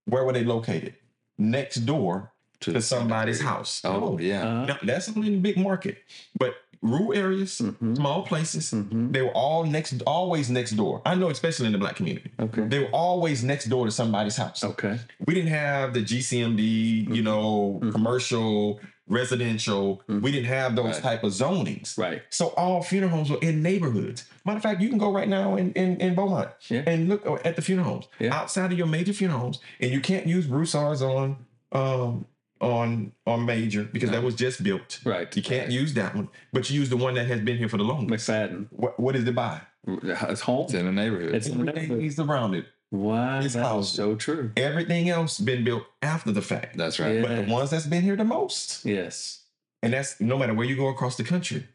where 0.06 0.24
were 0.24 0.32
they 0.32 0.44
located? 0.44 0.94
Next 1.36 1.76
door 1.86 2.32
to 2.60 2.80
somebody's 2.80 3.40
house. 3.42 3.80
Oh, 3.84 4.18
yeah. 4.18 4.46
Uh, 4.62 4.66
No, 4.66 4.76
that's 4.82 5.08
only 5.08 5.28
in 5.28 5.34
the 5.34 5.40
big 5.40 5.56
market. 5.56 5.98
But 6.38 6.54
rural 6.82 7.12
areas, 7.14 7.60
mhm. 7.60 7.96
small 7.96 8.22
places, 8.22 8.70
Mhm. 8.72 9.12
they 9.12 9.20
were 9.22 9.32
all 9.34 9.64
next, 9.64 10.00
always 10.06 10.48
next 10.48 10.72
door. 10.72 11.02
I 11.04 11.14
know, 11.14 11.28
especially 11.28 11.66
in 11.66 11.72
the 11.72 11.78
black 11.78 11.96
community. 11.96 12.30
Okay. 12.40 12.62
They 12.68 12.78
were 12.78 12.90
always 12.92 13.44
next 13.44 13.66
door 13.66 13.84
to 13.84 13.90
somebody's 13.90 14.36
house. 14.36 14.64
Okay. 14.64 14.98
We 15.26 15.34
didn't 15.34 15.50
have 15.50 15.92
the 15.92 16.00
GCMD, 16.00 17.06
you 17.14 17.22
know, 17.22 17.80
Mhm. 17.82 17.92
commercial, 17.92 18.80
residential. 19.08 20.00
Mhm. 20.08 20.22
We 20.22 20.30
didn't 20.32 20.46
have 20.46 20.74
those 20.76 20.94
Right. 20.94 21.02
type 21.02 21.24
of 21.24 21.32
zonings. 21.32 21.98
Right. 21.98 22.22
So 22.30 22.48
all 22.56 22.80
funeral 22.82 23.10
homes 23.10 23.28
were 23.28 23.38
in 23.42 23.60
neighborhoods. 23.62 24.24
Matter 24.46 24.56
of 24.58 24.62
fact, 24.62 24.80
you 24.80 24.88
can 24.88 24.98
go 24.98 25.12
right 25.12 25.28
now 25.28 25.56
in, 25.56 25.72
in, 25.72 26.00
in 26.00 26.14
Beaumont 26.14 26.48
Yeah. 26.68 26.82
and 26.86 27.08
look 27.08 27.26
at 27.44 27.56
the 27.56 27.62
funeral 27.62 27.88
homes 27.90 28.06
Yeah. 28.18 28.34
outside 28.34 28.72
of 28.72 28.78
your 28.78 28.86
major 28.86 29.12
funeral 29.12 29.40
homes, 29.40 29.58
and 29.80 29.90
you 29.90 30.00
can't 30.00 30.26
use 30.26 30.46
Broussards 30.46 31.02
on 31.02 31.36
um 31.72 32.24
on 32.60 33.12
on 33.26 33.44
major 33.46 33.84
because 33.84 34.10
that 34.10 34.22
was 34.22 34.34
just 34.34 34.62
built. 34.62 35.00
Right. 35.04 35.34
You 35.36 35.42
can't 35.42 35.70
use 35.70 35.94
that 35.94 36.14
one, 36.14 36.28
but 36.52 36.68
you 36.70 36.78
use 36.78 36.90
the 36.90 36.96
one 36.96 37.14
that 37.14 37.26
has 37.26 37.40
been 37.40 37.56
here 37.58 37.68
for 37.68 37.76
the 37.78 37.84
longest. 37.84 38.28
McFadden. 38.28 38.66
What, 38.70 38.98
what 39.00 39.16
is 39.16 39.24
it 39.26 39.34
by? 39.34 39.60
It's 39.86 40.42
home. 40.42 40.64
It's 40.64 40.74
in 40.74 40.84
the 40.86 40.92
neighborhood. 40.92 41.34
It's 41.34 41.46
in 41.48 41.54
the 41.54 41.60
Everything 41.70 41.82
neighborhood. 41.88 42.04
is 42.04 42.18
around 42.18 42.54
it. 42.54 42.66
Wow. 42.92 43.40
It's 43.40 43.54
That 43.54 43.62
house. 43.64 43.88
is 43.90 43.94
so 43.94 44.14
true. 44.16 44.52
Everything 44.56 45.08
else 45.08 45.38
been 45.38 45.64
built 45.64 45.84
after 46.02 46.32
the 46.32 46.42
fact. 46.42 46.76
That's 46.76 46.98
right. 47.00 47.14
Yeah. 47.16 47.22
But 47.22 47.46
the 47.46 47.52
ones 47.52 47.70
that's 47.70 47.86
been 47.86 48.02
here 48.02 48.16
the 48.16 48.24
most, 48.24 48.84
Yes. 48.84 49.44
and 49.82 49.92
that's 49.94 50.20
no 50.20 50.36
matter 50.36 50.52
where 50.54 50.66
you 50.66 50.76
go 50.76 50.88
across 50.88 51.16
the 51.16 51.24
country. 51.24 51.66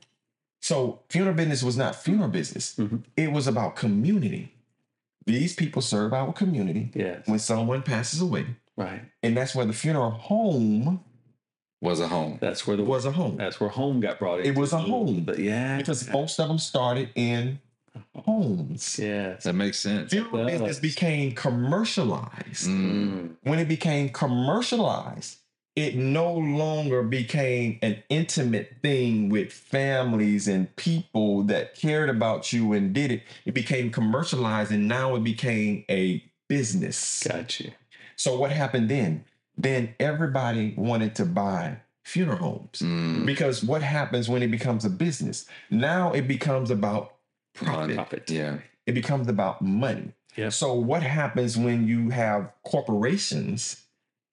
So 0.62 1.00
funeral 1.10 1.36
business 1.36 1.64
was 1.64 1.78
not 1.78 1.96
funeral 1.96 2.30
business. 2.30 2.76
Mhm. 2.76 3.04
It 3.18 3.32
was 3.32 3.48
about 3.48 3.76
community. 3.76 4.52
These 5.26 5.56
people 5.56 5.82
serve 5.82 6.14
our 6.14 6.32
community 6.34 6.92
Yes. 6.94 7.26
when 7.28 7.40
someone 7.40 7.82
passes 7.82 8.22
away, 8.22 8.46
Right. 8.78 9.02
and 9.24 9.38
that's 9.38 9.56
where 9.56 9.66
the 9.66 9.74
funeral 9.74 10.12
home 10.12 11.04
Was 11.82 12.00
a 12.00 12.08
home. 12.08 12.40
That's 12.42 12.68
where 12.68 12.76
the 12.76 12.84
was 12.84 13.06
a 13.06 13.12
home 13.12 13.38
that's 13.38 13.60
where 13.60 13.70
home 13.70 14.00
got 14.00 14.20
brought 14.20 14.40
in. 14.40 14.46
It 14.48 14.56
was 14.56 14.74
a 14.74 14.80
home. 14.80 15.24
But 15.24 15.40
yeah. 15.40 15.78
because 15.78 16.10
most 16.10 16.40
of 16.40 16.48
them 16.48 16.60
started 16.60 17.10
in 17.16 17.60
homes. 18.16 19.00
Yes. 19.00 19.44
That 19.44 19.54
makes 19.54 19.80
sense. 19.80 20.12
Funeral 20.12 20.48
It 20.48 20.52
business 20.52 20.80
became 20.80 21.32
commercialized. 21.34 22.68
Mm. 22.68 22.92
Mm. 22.92 23.36
When 23.44 23.60
it 23.60 23.68
became 23.68 24.10
commercialized, 24.10 25.38
it 25.76 25.96
no 25.96 26.34
longer 26.34 27.04
became 27.04 27.80
an 27.82 28.02
intimate 28.10 28.78
thing 28.82 29.30
with 29.30 29.52
families 29.52 30.48
and 30.48 30.74
people 30.78 31.44
that 31.44 31.76
cared 31.76 32.10
about 32.10 32.54
you 32.54 32.72
and 32.74 32.94
did 32.94 33.12
it. 33.12 33.24
It 33.46 33.54
became 33.54 33.92
commercialized 33.92 34.72
and 34.72 34.88
now 34.88 35.16
it 35.16 35.24
became 35.24 35.84
a 35.90 36.24
business. 36.48 37.28
Got 37.28 37.60
you. 37.60 37.72
So 38.16 38.38
what 38.40 38.52
happened 38.52 38.90
then? 38.90 39.26
Then 39.58 39.96
everybody 40.00 40.74
wanted 40.78 41.16
to 41.16 41.26
buy 41.26 41.78
funeral 42.04 42.38
homes. 42.38 42.80
Mm. 42.80 43.26
Because 43.26 43.64
what 43.64 43.82
happens 43.82 44.30
when 44.30 44.44
it 44.44 44.52
becomes 44.52 44.86
a 44.86 44.90
business? 44.90 45.46
Now 45.70 46.12
it 46.14 46.28
becomes 46.28 46.70
about 46.72 47.14
profit. 47.54 47.96
Profit. 47.96 48.30
Yeah. 48.30 48.58
It 48.86 48.94
becomes 48.94 49.28
about 49.28 49.62
money. 49.62 50.12
Yep. 50.36 50.52
So 50.54 50.74
what 50.74 51.02
happens 51.04 51.58
when 51.58 51.88
you 51.88 52.10
have 52.10 52.52
corporations 52.64 53.82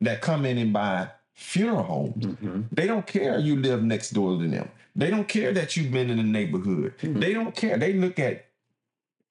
that 0.01 0.21
come 0.21 0.45
in 0.45 0.59
and 0.59 0.73
buy 0.73 1.09
funeral 1.35 1.83
homes? 1.85 2.25
hmm 2.25 2.63
They 2.73 2.87
don't 2.87 3.07
care 3.07 3.39
you 3.39 3.57
live 3.57 3.83
next 3.83 4.11
door 4.11 4.39
to 4.41 4.49
them. 4.49 4.69
They 4.95 5.09
don't 5.11 5.29
care 5.29 5.53
that 5.55 5.77
you've 5.77 5.91
been 5.93 6.11
in 6.11 6.19
the 6.19 6.23
neighborhood. 6.25 6.95
Mhm. 7.01 7.21
They 7.21 7.33
don't 7.33 7.55
care. 7.55 7.79
They 7.79 7.95
look 7.95 8.19
at 8.19 8.47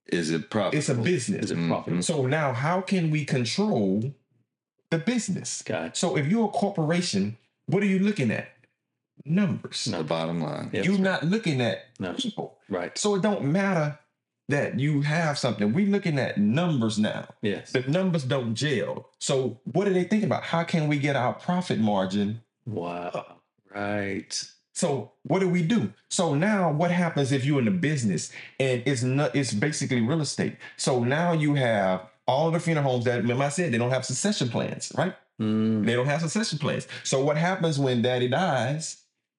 Is 0.07 0.31
it 0.31 0.49
profitable? 0.49 0.77
it's 0.79 0.89
a 0.89 0.95
business. 0.95 1.45
Is 1.45 1.51
it 1.51 1.67
profitable? 1.67 2.01
So 2.01 2.25
now 2.25 2.53
how 2.53 2.81
can 2.81 3.11
we 3.11 3.25
control 3.25 4.13
the 4.91 4.99
business? 4.99 5.63
Got 5.63 5.97
So 5.97 6.15
if 6.17 6.27
you're 6.27 6.45
a 6.45 6.49
corporation, 6.49 7.37
what 7.65 7.81
are 7.81 7.87
you 7.87 7.99
looking 7.99 8.29
at? 8.29 8.49
Numbers. 9.25 9.85
the 9.85 10.03
bottom 10.03 10.41
line. 10.41 10.69
Yep. 10.73 10.85
You're 10.85 10.97
not 10.97 11.23
looking 11.23 11.61
at 11.61 11.85
No. 11.99 12.13
people. 12.13 12.57
Right. 12.69 12.95
So 12.97 13.15
it 13.15 13.21
don't 13.21 13.45
matter 13.45 13.97
that 14.49 14.79
you 14.79 15.01
have 15.01 15.37
something. 15.37 15.73
We're 15.73 15.87
looking 15.87 16.19
at 16.19 16.37
numbers 16.37 16.97
now. 16.99 17.27
Yes. 17.41 17.71
The 17.71 17.81
numbers 17.81 18.23
don't 18.23 18.53
gel. 18.55 19.09
So 19.19 19.59
what 19.71 19.87
are 19.87 19.93
they 19.93 20.03
thinking 20.03 20.25
about? 20.27 20.43
How 20.43 20.63
can 20.63 20.87
we 20.87 20.97
get 20.99 21.15
our 21.15 21.33
profit 21.33 21.79
margin? 21.79 22.41
Wow. 22.65 23.37
Right. 23.73 24.43
So 24.73 25.11
what 25.23 25.39
do 25.39 25.47
we 25.49 25.61
do? 25.61 25.93
So 26.09 26.33
now 26.33 26.71
what 26.71 26.91
happens 26.91 27.31
if 27.31 27.45
you're 27.45 27.59
in 27.59 27.65
the 27.65 27.71
business 27.71 28.31
and 28.59 28.81
it's 28.85 29.03
not 29.03 29.35
it's 29.35 29.53
basically 29.53 30.01
real 30.01 30.21
estate. 30.21 30.57
So 30.77 31.03
now 31.03 31.31
you 31.33 31.53
have 31.55 32.09
all 32.27 32.47
of 32.47 32.53
the 32.53 32.59
funeral 32.59 32.89
homes 32.89 33.05
that 33.05 33.21
remember 33.21 33.43
I 33.43 33.49
said 33.49 33.73
they 33.73 33.77
don't 33.77 33.91
have 33.91 34.05
succession 34.05 34.49
plans, 34.49 34.91
right? 34.97 35.15
Mm. 35.41 35.85
They 35.85 35.93
don't 35.93 36.05
have 36.05 36.21
succession 36.21 36.59
plans. 36.59 36.87
So 37.03 37.23
what 37.23 37.37
happens 37.37 37.79
when 37.79 38.01
daddy 38.01 38.27
dies? 38.27 38.97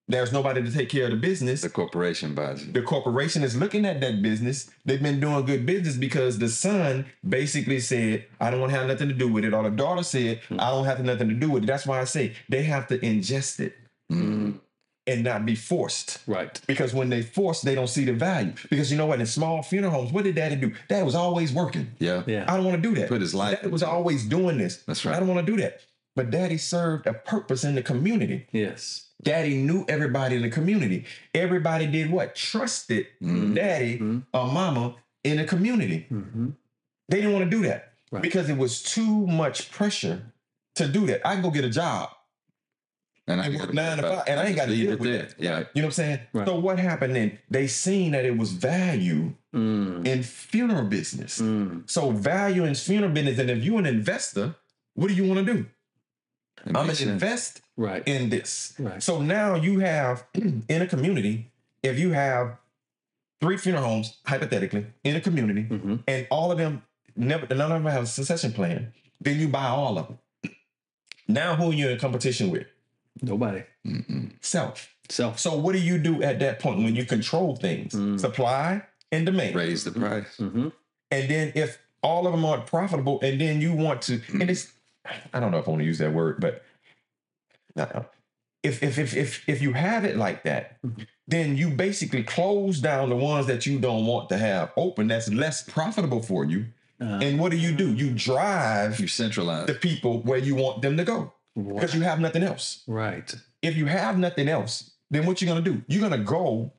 There's 0.09 0.33
nobody 0.33 0.61
to 0.61 0.69
take 0.69 0.89
care 0.89 1.05
of 1.05 1.11
the 1.11 1.17
business. 1.17 1.61
The 1.61 1.69
corporation 1.69 2.35
buys 2.35 2.61
it. 2.61 2.73
The 2.73 2.81
corporation 2.81 3.41
is 3.41 3.55
looking 3.55 3.85
at 3.85 4.01
that 4.01 4.21
business. 4.21 4.69
They've 4.83 5.01
been 5.01 5.21
doing 5.21 5.45
good 5.45 5.65
business 5.65 5.95
because 5.95 6.39
the 6.39 6.49
son 6.49 7.05
basically 7.27 7.79
said, 7.79 8.25
I 8.41 8.51
don't 8.51 8.59
want 8.59 8.73
to 8.73 8.77
have 8.79 8.87
nothing 8.89 9.07
to 9.07 9.13
do 9.13 9.31
with 9.31 9.45
it. 9.45 9.53
Or 9.53 9.63
the 9.63 9.69
daughter 9.69 10.03
said, 10.03 10.41
I 10.51 10.71
don't 10.71 10.83
have 10.83 10.99
nothing 11.05 11.29
to 11.29 11.35
do 11.35 11.49
with 11.49 11.63
it. 11.63 11.67
That's 11.67 11.87
why 11.87 12.01
I 12.01 12.03
say 12.03 12.33
they 12.49 12.63
have 12.63 12.87
to 12.87 12.99
ingest 12.99 13.61
it 13.61 13.77
Mm. 14.11 14.59
And 15.05 15.23
not 15.23 15.45
be 15.45 15.55
forced. 15.55 16.19
Right. 16.27 16.59
Because 16.67 16.93
when 16.93 17.09
they 17.09 17.21
force, 17.21 17.61
they 17.61 17.75
don't 17.75 17.87
see 17.89 18.05
the 18.05 18.13
value. 18.13 18.53
Because 18.69 18.91
you 18.91 18.97
know 18.97 19.05
what? 19.05 19.19
In 19.19 19.25
small 19.25 19.61
funeral 19.61 19.91
homes, 19.93 20.11
what 20.13 20.23
did 20.23 20.35
daddy 20.35 20.55
do? 20.55 20.73
Dad 20.87 21.03
was 21.03 21.15
always 21.15 21.51
working. 21.51 21.91
Yeah. 21.99 22.23
Yeah. 22.25 22.45
I 22.47 22.55
don't 22.55 22.65
want 22.65 22.81
to 22.81 22.89
do 22.89 22.95
that. 22.99 23.09
Put 23.09 23.21
his 23.21 23.33
life 23.35 23.57
Daddy 23.57 23.69
was 23.69 23.83
always 23.83 24.23
doing 24.25 24.57
this. 24.57 24.77
That's 24.87 25.03
right. 25.05 25.15
I 25.15 25.19
don't 25.19 25.27
want 25.27 25.45
to 25.45 25.51
do 25.51 25.61
that. 25.61 25.81
But 26.15 26.29
daddy 26.29 26.57
served 26.57 27.07
a 27.07 27.13
purpose 27.13 27.63
in 27.63 27.75
the 27.75 27.81
community. 27.83 28.47
Yes. 28.51 29.09
Daddy 29.23 29.57
knew 29.57 29.83
everybody 29.87 30.35
in 30.35 30.41
the 30.43 30.49
community. 30.49 31.05
Everybody 31.33 31.87
did 31.87 32.11
what? 32.11 32.35
Trusted 32.35 33.07
Mhm. 33.21 33.55
daddy 33.55 33.97
Mhm. 33.99 34.23
or 34.33 34.47
mama 34.47 34.95
in 35.23 35.37
the 35.37 35.45
community. 35.45 36.05
Mm-hmm. 36.11 36.49
They 37.09 37.17
didn't 37.17 37.33
want 37.33 37.45
to 37.49 37.49
do 37.49 37.63
that 37.67 37.93
Right. 38.11 38.21
because 38.21 38.49
it 38.49 38.57
was 38.57 38.81
too 38.83 39.25
much 39.27 39.71
pressure 39.71 40.31
to 40.75 40.87
do 40.87 41.07
that. 41.07 41.25
I 41.27 41.33
can 41.33 41.41
go 41.41 41.51
get 41.51 41.63
a 41.65 41.69
job. 41.69 42.09
And 43.27 43.39
I 43.39 43.45
I 43.45 43.49
gotta 43.49 43.65
work 43.67 43.73
nine 43.73 43.97
to 43.97 44.03
five, 44.03 44.23
and 44.27 44.39
I 44.39 44.45
ain't 44.47 44.55
got 44.57 44.65
to 44.65 44.75
deal 44.75 44.91
with 44.91 45.01
there. 45.03 45.17
that. 45.23 45.35
Yeah. 45.39 45.59
You 45.73 45.81
know 45.81 45.85
what 45.85 45.85
I'm 45.85 45.91
saying? 45.91 46.19
Right. 46.33 46.45
So 46.47 46.59
what 46.59 46.77
happened 46.77 47.15
then? 47.15 47.39
They 47.49 47.67
seen 47.67 48.11
that 48.11 48.25
it 48.25 48.37
was 48.37 48.51
value 48.51 49.33
Mm. 49.55 50.05
in 50.07 50.23
funeral 50.23 50.83
business. 50.85 51.39
Mm. 51.39 51.87
So 51.89 52.09
value 52.09 52.63
in 52.65 52.73
funeral 52.75 53.11
business, 53.13 53.37
and 53.39 53.49
if 53.51 53.63
you're 53.63 53.77
an 53.79 53.85
investor, 53.85 54.55
what 54.95 55.07
do 55.09 55.13
you 55.13 55.25
want 55.25 55.45
to 55.45 55.53
do? 55.53 55.59
It 56.65 56.67
I'm 56.67 56.73
gonna 56.73 56.95
sense. 56.95 57.09
invest 57.11 57.61
Right. 57.77 58.01
in 58.07 58.29
this. 58.29 58.73
Right. 58.79 59.01
So 59.01 59.21
now 59.21 59.55
you 59.55 59.79
have 59.79 60.25
in 60.33 60.81
a 60.81 60.87
community, 60.87 61.51
if 61.83 61.97
you 61.99 62.11
have 62.11 62.57
three 63.41 63.57
funeral 63.57 63.83
homes, 63.85 64.17
hypothetically, 64.25 64.87
in 65.03 65.15
a 65.15 65.21
community, 65.21 65.63
Mm-hmm. 65.63 65.95
and 66.07 66.27
all 66.29 66.51
of 66.51 66.57
them 66.57 66.81
never 67.15 67.45
none 67.55 67.71
of 67.71 67.83
them 67.83 67.91
have 67.91 68.03
a 68.03 68.07
succession 68.07 68.51
plan, 68.53 68.91
then 69.21 69.39
you 69.39 69.47
buy 69.47 69.67
all 69.67 69.97
of 69.97 70.07
them. 70.07 70.17
Now 71.27 71.55
who 71.55 71.69
are 71.71 71.73
you 71.73 71.89
in 71.89 71.99
competition 71.99 72.49
with? 72.49 72.67
Nobody. 73.21 73.63
Mm-mm. 73.85 74.31
Self. 74.41 74.89
Self. 75.09 75.39
So 75.39 75.55
what 75.57 75.73
do 75.73 75.79
you 75.79 75.97
do 75.97 76.23
at 76.23 76.39
that 76.39 76.59
point 76.59 76.79
when 76.83 76.95
you 76.95 77.05
control 77.05 77.55
things? 77.55 77.93
Mm. 77.93 78.19
Supply 78.19 78.83
and 79.11 79.25
demand. 79.25 79.55
Raise 79.55 79.83
the 79.83 79.91
price. 79.91 80.37
Mm-hmm. 80.37 80.69
And 81.11 81.29
then 81.29 81.51
if 81.55 81.77
all 82.01 82.25
of 82.25 82.33
them 82.33 82.43
aren't 82.43 82.65
profitable, 82.65 83.19
and 83.21 83.39
then 83.39 83.61
you 83.61 83.73
want 83.73 84.01
to, 84.03 84.21
and 84.33 84.49
it's 84.49 84.71
I 85.33 85.39
don't 85.39 85.51
know 85.51 85.59
if 85.59 85.67
I 85.67 85.71
want 85.71 85.81
to 85.81 85.85
use 85.85 85.99
that 85.99 86.13
word, 86.13 86.39
but 86.39 86.63
no. 87.75 88.05
if 88.63 88.81
if 88.83 88.97
if 88.97 89.15
if 89.15 89.47
if 89.47 89.61
you 89.61 89.73
have 89.73 90.05
it 90.05 90.17
like 90.17 90.43
that, 90.43 90.81
Mhm. 90.81 91.05
then 91.27 91.55
you 91.57 91.69
basically 91.69 92.23
close 92.23 92.79
down 92.79 93.09
the 93.09 93.15
ones 93.15 93.47
that 93.47 93.65
you 93.65 93.79
don't 93.79 94.05
want 94.05 94.29
to 94.29 94.37
have 94.37 94.71
open. 94.77 95.07
That's 95.07 95.29
less 95.31 95.63
profitable 95.63 96.21
for 96.21 96.45
you. 96.45 96.67
Uh, 97.01 97.19
And 97.21 97.39
what 97.39 97.51
do 97.51 97.57
you 97.57 97.73
do? 97.75 97.93
You 97.93 98.11
drive 98.11 98.99
You 98.99 99.07
centralize. 99.07 99.67
the 99.67 99.73
people 99.73 100.21
where 100.21 100.37
you 100.39 100.55
want 100.55 100.81
them 100.81 100.95
to 100.97 101.03
go 101.03 101.33
because 101.55 101.93
you 101.95 102.01
have 102.01 102.19
nothing 102.19 102.43
else. 102.43 102.83
right. 102.87 103.33
If 103.61 103.77
you 103.77 103.85
have 103.85 104.17
nothing 104.17 104.49
else, 104.49 104.91
then 105.09 105.25
what 105.25 105.41
you're 105.41 105.47
gonna 105.47 105.61
do? 105.63 105.81
You're 105.87 106.01
gonna 106.01 106.23
go 106.23 106.71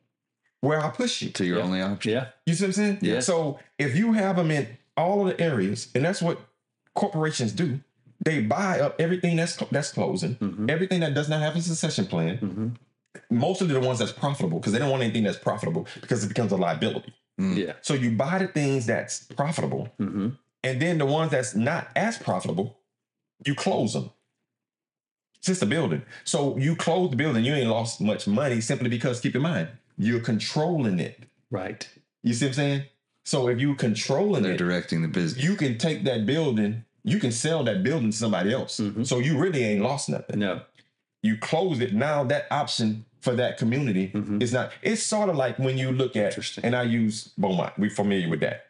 where 0.61 0.81
I 0.85 0.91
push 0.91 1.23
you. 1.23 1.31
to 1.31 1.45
your 1.47 1.59
Yeah. 1.59 1.65
only 1.65 1.81
option. 1.81 2.13
Yeah. 2.13 2.27
You 2.47 2.55
see 2.55 2.65
what 2.65 2.69
I'm 2.69 2.73
saying? 2.75 2.99
Yeah. 3.01 3.21
So 3.21 3.59
if 3.79 3.97
you 3.97 4.13
have 4.13 4.37
them 4.37 4.51
in 4.51 4.67
all 4.97 5.27
of 5.29 5.37
the 5.37 5.43
areas, 5.43 5.89
and 5.95 6.05
that's 6.05 6.21
what 6.21 6.39
corporations 6.95 7.53
do, 7.53 7.81
they 8.25 8.41
buy 8.43 8.81
up 8.81 9.01
everything 9.01 9.37
that's 9.37 9.57
that's 9.71 9.93
closing, 9.93 10.35
Mm-hmm. 10.37 10.71
everything 10.71 11.01
that 11.01 11.15
does 11.15 11.29
not 11.29 11.41
have 11.41 11.57
a 11.57 11.61
succession 11.63 12.07
plan. 12.07 12.39
Mm-hmm. 12.39 12.69
Most 13.31 13.61
of 13.63 13.69
the 13.69 13.81
ones 13.81 13.99
that's 14.01 14.13
profitable 14.13 14.59
because 14.59 14.73
they 14.73 14.79
don't 14.79 14.91
want 14.91 15.03
anything 15.03 15.23
that's 15.25 15.39
profitable 15.39 15.87
because 16.01 16.25
it 16.25 16.29
becomes 16.29 16.53
a 16.53 16.57
liability. 16.57 17.13
Mm. 17.41 17.57
Yeah. 17.57 17.73
So 17.81 17.95
you 17.95 18.11
buy 18.13 18.39
the 18.39 18.49
things 18.49 18.87
that's 18.87 19.25
profitable, 19.25 19.89
Mm-hmm. 20.01 20.29
and 20.65 20.83
then 20.83 20.99
the 20.99 21.07
ones 21.07 21.31
that's 21.33 21.55
not 21.55 21.89
as 21.97 22.19
profitable, 22.19 22.77
you 23.47 23.55
close 23.55 23.93
them. 23.95 24.11
It's 25.45 25.49
just 25.61 25.63
a 25.63 25.67
building. 25.67 26.01
So 26.25 26.57
you 26.57 26.75
close 26.75 27.11
the 27.11 27.17
building, 27.17 27.45
you 27.45 27.53
ain't 27.53 27.69
lost 27.69 28.01
much 28.01 28.27
money 28.27 28.63
simply 28.63 28.89
because 28.89 29.21
keep 29.21 29.37
in 29.37 29.43
mind, 29.43 29.69
you're 29.99 30.21
controlling 30.21 30.99
it. 30.99 31.19
Right. 31.51 31.87
You 32.23 32.33
see 32.33 32.47
what 32.47 32.53
I'm 32.53 32.55
saying? 32.55 32.83
So 33.25 33.49
if 33.49 33.59
you're 33.61 33.75
controlling 33.75 34.43
They're 34.45 34.53
it, 34.53 34.57
directing 34.57 35.03
the 35.03 35.09
business. 35.09 35.45
you 35.45 35.55
can 35.55 35.77
take 35.77 36.05
that 36.05 36.25
building, 36.25 36.87
you 37.03 37.19
can 37.19 37.31
sell 37.31 37.63
that 37.65 37.83
building 37.83 38.11
to 38.11 38.17
somebody 38.17 38.55
else. 38.55 38.81
Mhm. 38.81 39.07
So 39.07 39.19
you 39.19 39.37
really 39.37 39.63
ain't 39.63 39.83
lost 39.83 40.09
nothing. 40.09 40.39
No. 40.39 40.63
You 41.23 41.37
close 41.37 41.79
it. 41.81 41.93
Now 41.93 42.25
that 42.25 42.47
option 42.51 43.05
for 43.21 43.35
that 43.37 43.59
community 43.59 44.13
Mhm. 44.15 44.43
is 44.43 44.51
not, 44.55 44.73
it's 44.81 45.03
sort 45.03 45.29
of 45.29 45.37
like 45.37 45.59
when 45.59 45.77
you 45.77 45.93
look 45.93 46.17
at, 46.17 46.39
and 46.65 46.75
I 46.75 46.85
use 46.85 47.29
Beaumont, 47.37 47.79
we're 47.79 47.91
familiar 47.91 48.31
with 48.31 48.41
that. 48.41 48.65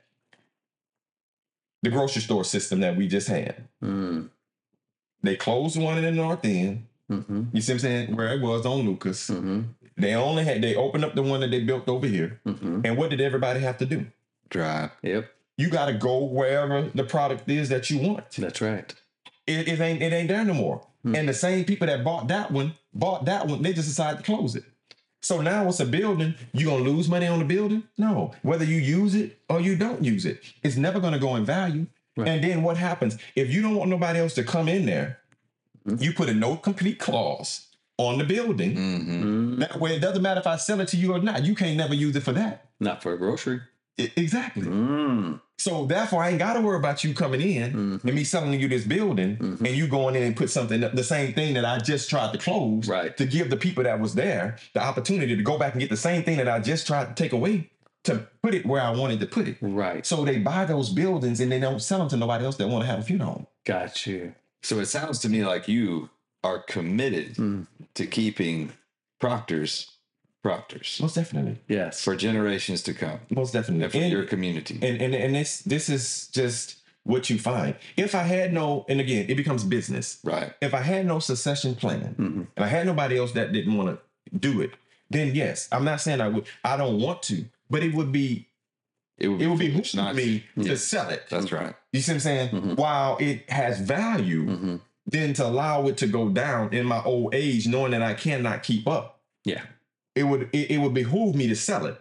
The 1.84 1.90
grocery 1.90 2.22
store 2.22 2.42
system 2.42 2.80
that 2.80 2.96
we 2.96 3.06
just 3.06 3.28
had. 3.28 3.68
Mm. 3.80 4.30
They 5.24 5.36
closed 5.36 5.80
one 5.80 5.98
in 5.98 6.05
the 6.05 6.12
north 6.12 6.44
end. 6.44 6.86
Mm-hmm. 7.10 7.44
You 7.52 7.60
see 7.60 7.72
what 7.72 7.74
I'm 7.74 7.80
saying? 7.80 8.16
Where 8.16 8.32
it 8.34 8.40
was 8.40 8.64
on 8.64 8.86
Lucas. 8.86 9.30
Mm-hmm. 9.30 9.62
They 9.96 10.14
only 10.14 10.44
had, 10.44 10.62
they 10.62 10.74
opened 10.74 11.05
up 11.05 11.14
the 11.14 11.22
one 11.22 11.40
that 11.40 11.51
they 11.51 11.60
built 11.60 11.88
over 11.88 12.06
here. 12.06 12.40
Mm-hmm. 12.46 12.80
And 12.84 12.96
what 12.96 13.10
did 13.10 13.20
everybody 13.20 13.60
have 13.60 13.78
to 13.78 13.86
do? 13.86 14.06
Drive. 14.48 14.90
Yep. 15.02 15.30
You 15.56 15.68
got 15.68 15.86
to 15.86 15.94
go 15.94 16.24
wherever 16.24 16.90
the 16.94 17.05
product 17.05 17.48
is 17.48 17.68
that 17.68 17.90
you 17.90 17.98
want. 17.98 18.30
That's 18.32 18.60
right. 18.60 18.92
it, 19.46 19.68
it 19.68 19.80
ain't 19.80 20.02
it 20.02 20.12
ain't 20.12 20.28
there 20.28 20.44
no 20.44 20.55
more. 20.55 20.86
Hmm. 21.02 21.14
And 21.14 21.28
the 21.28 21.34
same 21.34 21.64
people 21.64 21.86
that 21.86 22.05
bought 22.05 22.28
that 22.28 22.51
one 22.51 22.74
bought 22.92 23.24
that 23.26 23.46
one. 23.46 23.62
They 23.62 23.72
just 23.72 23.88
decided 23.88 24.18
to 24.18 24.24
close 24.24 24.56
it. 24.56 24.64
So 25.22 25.40
now 25.40 25.68
it's 25.68 25.80
a 25.80 25.86
building. 25.86 26.34
You 26.52 26.66
gonna 26.66 26.84
lose 26.84 27.09
money 27.09 27.26
on 27.26 27.38
the 27.38 27.44
building? 27.44 27.84
No. 27.96 28.32
Whether 28.42 28.64
you 28.64 28.76
use 28.76 29.14
it 29.14 29.38
or 29.48 29.60
you 29.60 29.76
don't 29.76 30.05
use 30.05 30.26
it, 30.26 30.42
it's 30.62 30.76
never 30.76 31.01
gonna 31.01 31.18
go 31.18 31.36
in 31.36 31.44
value. 31.44 31.86
Right. 32.16 32.28
And 32.28 32.44
then 32.44 32.62
what 32.62 32.76
happens 32.76 33.18
if 33.34 33.52
you 33.52 33.60
don't 33.62 33.74
want 33.74 33.90
nobody 33.90 34.18
else 34.20 34.34
to 34.34 34.44
come 34.44 34.68
in 34.68 34.86
there? 34.86 35.18
Mhm. 35.86 36.00
You 36.00 36.12
put 36.12 36.28
a 36.28 36.34
no 36.34 36.56
complete 36.56 36.98
clause 36.98 37.66
on 37.98 38.18
the 38.18 38.24
building. 38.24 38.74
Mm-hmm. 38.76 39.22
Mm. 39.24 39.58
That 39.60 39.80
way, 39.80 39.96
it 39.96 40.00
doesn't 40.00 40.22
matter 40.22 40.40
if 40.40 40.46
I 40.46 40.56
sell 40.56 40.80
it 40.80 40.88
to 40.88 40.96
you 40.96 41.12
or 41.14 41.18
not. 41.20 41.44
You 41.44 41.54
can't 41.54 41.76
never 41.76 41.94
use 41.94 42.16
it 42.16 42.22
for 42.22 42.32
that. 42.32 42.66
Not 42.80 43.02
for 43.02 43.12
a 43.12 43.18
grocery. 43.18 43.60
I- 44.00 44.10
exactly. 44.16 44.62
Mm. 44.66 45.40
So 45.58 45.86
therefore, 45.86 46.22
I 46.24 46.30
ain't 46.30 46.40
got 46.40 46.54
to 46.54 46.60
worry 46.60 46.76
about 46.78 47.04
you 47.04 47.14
coming 47.14 47.40
in 47.40 47.72
Mhm. 47.72 48.04
and 48.04 48.14
me 48.14 48.24
selling 48.24 48.58
you 48.58 48.66
this 48.66 48.84
building, 48.84 49.36
Mhm. 49.36 49.60
and 49.60 49.76
you 49.76 49.86
going 49.86 50.16
in 50.16 50.24
and 50.24 50.36
put 50.36 50.50
something 50.50 50.80
the 50.80 51.04
same 51.04 51.32
thing 51.32 51.54
that 51.54 51.64
I 51.64 51.78
just 51.78 52.10
tried 52.10 52.32
to 52.32 52.38
close, 52.38 52.88
Right. 52.88 53.16
to 53.16 53.24
give 53.24 53.50
the 53.50 53.56
people 53.56 53.84
that 53.84 54.00
was 54.00 54.14
there 54.16 54.56
the 54.72 54.82
opportunity 54.82 55.36
to 55.36 55.42
go 55.42 55.56
back 55.56 55.74
and 55.74 55.80
get 55.80 55.90
the 55.90 55.96
same 55.96 56.24
thing 56.24 56.38
that 56.38 56.48
I 56.48 56.58
just 56.58 56.88
tried 56.88 57.14
to 57.16 57.22
take 57.22 57.32
away, 57.32 57.70
to 58.05 58.26
put 58.43 58.55
it 58.55 58.64
where 58.66 58.82
I 58.82 58.90
wanted 58.90 59.20
to 59.20 59.26
put 59.26 59.48
it. 59.48 59.56
Right. 59.60 60.05
So 60.06 60.24
they 60.24 60.39
buy 60.39 60.64
those 60.66 60.90
buildings 60.90 61.40
and 61.40 61.51
they 61.51 61.59
don't 61.60 61.81
sell 61.81 61.98
them 61.98 62.09
to 62.10 62.16
nobody 62.16 62.44
else 62.44 62.56
that 62.56 62.68
want 62.68 62.82
to 62.82 62.86
have 62.86 63.01
a 63.01 63.02
funeral 63.02 63.31
home. 63.32 63.47
Got 63.64 64.06
you. 64.06 64.35
So 64.62 64.78
it 64.81 64.86
sounds 64.86 65.18
to 65.20 65.28
me 65.28 65.44
like 65.44 65.68
you 65.68 66.10
are 66.43 66.59
committed 66.59 67.35
Mm. 67.36 67.66
to 67.94 68.06
keeping 68.06 68.72
Proctor's 69.20 69.90
Proctor's 70.43 70.98
Most 71.01 71.14
definitely, 71.14 71.59
Yes. 71.68 72.02
for 72.05 72.14
generations 72.14 72.82
to 72.82 72.93
come 72.93 73.20
most 73.31 73.52
definitely. 73.55 73.85
and 73.85 73.93
for 73.93 73.98
And- 73.98 74.12
your 74.12 74.24
community. 74.24 74.78
and 74.82 75.01
and 75.01 75.14
and 75.14 75.35
this 75.35 75.60
this 75.62 75.89
is 75.89 76.28
just 76.32 76.76
what 77.05 77.31
you 77.31 77.39
find. 77.39 77.74
If 77.97 78.14
I 78.14 78.22
had 78.24 78.52
no, 78.52 78.85
and 78.89 79.01
again, 79.01 79.26
it 79.28 79.36
becomes 79.36 79.64
business. 79.64 80.18
right. 80.24 80.52
If 80.60 80.74
I 80.74 80.81
had 80.81 81.06
no 81.06 81.18
succession 81.18 81.74
plan, 81.74 82.14
Mhm. 82.18 82.47
and 82.56 82.64
I 82.64 82.68
had 82.68 82.86
nobody 82.86 83.16
else 83.18 83.32
that 83.32 83.52
didn't 83.52 83.74
want 83.76 83.98
to 83.98 84.39
do 84.39 84.60
it, 84.60 84.72
then 85.10 85.35
yes, 85.35 85.68
I'm 85.72 85.85
not 85.85 86.01
saying 86.02 86.20
I 86.20 86.28
would. 86.28 86.44
I 86.62 86.76
don't 86.76 87.01
want 87.01 87.22
to, 87.24 87.47
but 87.70 87.82
it 87.82 87.94
would 87.94 88.12
be 88.12 88.48
It 89.18 89.28
would 89.28 89.40
it 89.40 89.46
would 89.46 89.58
be 89.58 89.82
not 89.94 90.14
me 90.16 90.44
Yeah. 90.56 90.64
to 90.70 90.76
sell 90.76 91.08
it. 91.10 91.24
That's 91.30 91.52
right. 91.52 91.74
You 91.92 92.00
see 92.00 92.10
what 92.12 92.14
I'm 92.16 92.20
saying? 92.20 92.48
Mhm. 92.50 92.76
While 92.76 93.16
it 93.18 93.48
has 93.50 93.80
value, 93.80 94.44
Mhm. 94.46 94.80
then 95.06 95.34
to 95.34 95.46
allow 95.46 95.86
it 95.86 95.96
to 95.98 96.06
go 96.08 96.28
down 96.30 96.72
in 96.74 96.84
my 96.86 97.02
old 97.04 97.34
age, 97.34 97.66
knowing 97.68 97.92
that 97.92 98.02
I 98.02 98.14
cannot 98.14 98.62
keep 98.64 98.88
up, 98.88 99.20
Yeah. 99.44 99.62
it 100.16 100.24
would 100.24 100.48
it, 100.52 100.72
it 100.72 100.78
would 100.78 100.94
behoove 100.94 101.34
me 101.36 101.46
to 101.48 101.54
sell 101.56 101.86
it. 101.86 102.00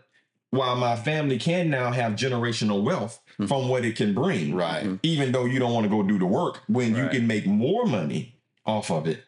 While 0.49 0.75
my 0.75 0.95
family 0.95 1.37
can 1.39 1.69
now 1.69 1.91
have 1.91 2.13
generational 2.13 2.83
wealth 2.83 3.19
Mhm. 3.39 3.47
from 3.47 3.69
what 3.69 3.85
it 3.85 3.95
can 3.95 4.13
bring, 4.13 4.53
Right. 4.55 4.83
Mhm. 4.85 4.99
even 5.03 5.31
though 5.31 5.45
you 5.45 5.59
don't 5.59 5.73
want 5.73 5.83
to 5.85 5.89
go 5.89 6.03
do 6.03 6.17
the 6.19 6.25
work 6.25 6.61
when 6.67 6.95
you 6.95 7.07
can 7.09 7.25
make 7.27 7.45
more 7.45 7.85
money 7.85 8.35
off 8.65 8.89
of 8.89 9.07
it 9.07 9.23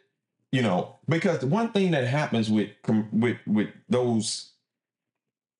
you 0.51 0.61
know 0.61 0.95
because 1.09 1.39
the 1.39 1.47
one 1.47 1.69
thing 1.73 1.91
that 1.91 2.07
happens 2.07 2.49
with 2.49 2.69
with 3.11 3.37
with 3.45 3.67
those 3.89 4.51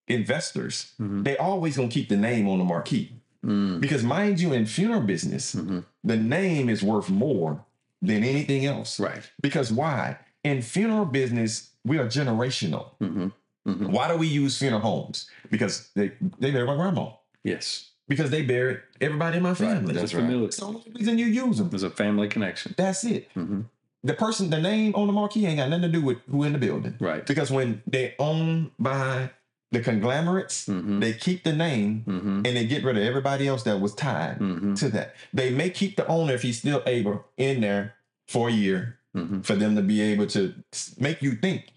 investors 0.08 0.94
Mhm. 1.00 1.24
they 1.24 1.36
always 1.38 1.76
gonna 1.78 1.88
keep 1.90 2.10
the 2.10 2.18
name 2.18 2.48
on 2.48 2.58
the 2.60 2.64
marquee 2.66 3.12
Mm. 3.46 3.80
because 3.80 4.04
mind 4.04 4.40
you 4.40 4.54
in 4.54 4.66
funeral 4.66 5.02
business 5.02 5.54
Mhm. 5.56 5.84
the 6.04 6.18
name 6.18 6.68
is 6.70 6.82
worth 6.82 7.10
more 7.10 7.64
than 8.02 8.24
anything 8.24 8.66
else 8.66 9.00
Right. 9.00 9.30
because 9.42 9.72
why 9.72 10.18
in 10.44 10.62
funeral 10.62 11.06
business, 11.06 11.72
we 11.84 11.98
are 11.98 12.08
generational. 12.08 12.86
hmm 13.00 13.28
hmm 13.66 13.88
Why 13.92 14.08
do 14.12 14.16
we 14.18 14.28
use 14.28 14.58
funeral 14.60 14.82
homes? 14.82 15.28
Because 15.50 15.90
they 15.96 16.12
they 16.40 16.52
bury 16.52 16.68
my 16.68 16.76
grandma. 16.76 17.06
Yes. 17.44 17.90
Because 18.08 18.30
they 18.30 18.44
buried 18.44 18.80
everybody 19.02 19.38
in 19.38 19.44
my 19.44 19.56
family. 19.56 19.94
That's 19.94 20.12
That's 20.12 20.14
right. 20.14 20.22
familiar. 20.22 20.46
That's 20.46 20.58
the 20.58 20.66
only 20.66 20.84
reason 20.96 21.18
you 21.18 21.26
use 21.26 21.58
them. 21.58 21.70
There's 21.70 21.82
a 21.84 21.90
family 21.90 22.28
connection. 22.28 22.76
That's 22.78 23.04
it. 23.04 23.30
hmm 23.34 23.62
The 24.04 24.14
person, 24.14 24.52
the 24.52 24.62
name 24.62 24.94
on 24.94 25.08
the 25.08 25.14
marquee 25.14 25.48
ain't 25.48 25.58
got 25.58 25.70
nothing 25.70 25.92
to 25.92 25.98
do 26.00 26.02
with 26.06 26.20
who 26.30 26.44
in 26.44 26.54
the 26.54 26.60
building. 26.60 26.96
Right. 27.00 27.26
Because 27.26 27.50
when 27.50 27.82
they 27.88 28.14
own 28.20 28.70
by 28.78 29.32
the 29.76 29.84
conglomerates, 29.84 30.66
hmm 30.66 31.00
they 31.00 31.14
keep 31.14 31.44
the 31.44 31.54
name 31.54 32.02
hmm 32.06 32.42
and 32.46 32.56
they 32.58 32.66
get 32.66 32.84
rid 32.84 32.98
of 32.98 33.04
everybody 33.04 33.48
else 33.48 33.64
that 33.64 33.80
was 33.80 33.94
tied 33.94 34.38
hmm 34.38 34.74
to 34.76 34.90
that. 34.90 35.16
They 35.34 35.50
may 35.50 35.70
keep 35.70 35.96
the 35.98 36.08
owner 36.08 36.34
if 36.34 36.42
he's 36.42 36.60
still 36.60 36.82
able 36.86 37.26
in 37.38 37.62
there 37.62 37.94
for 38.28 38.48
a 38.50 38.52
year 38.52 39.00
hmm 39.14 39.42
for 39.42 39.56
them 39.56 39.76
to 39.76 39.82
be 39.82 40.02
able 40.02 40.28
to 40.28 40.54
make 41.00 41.22
you 41.22 41.36
think. 41.36 41.72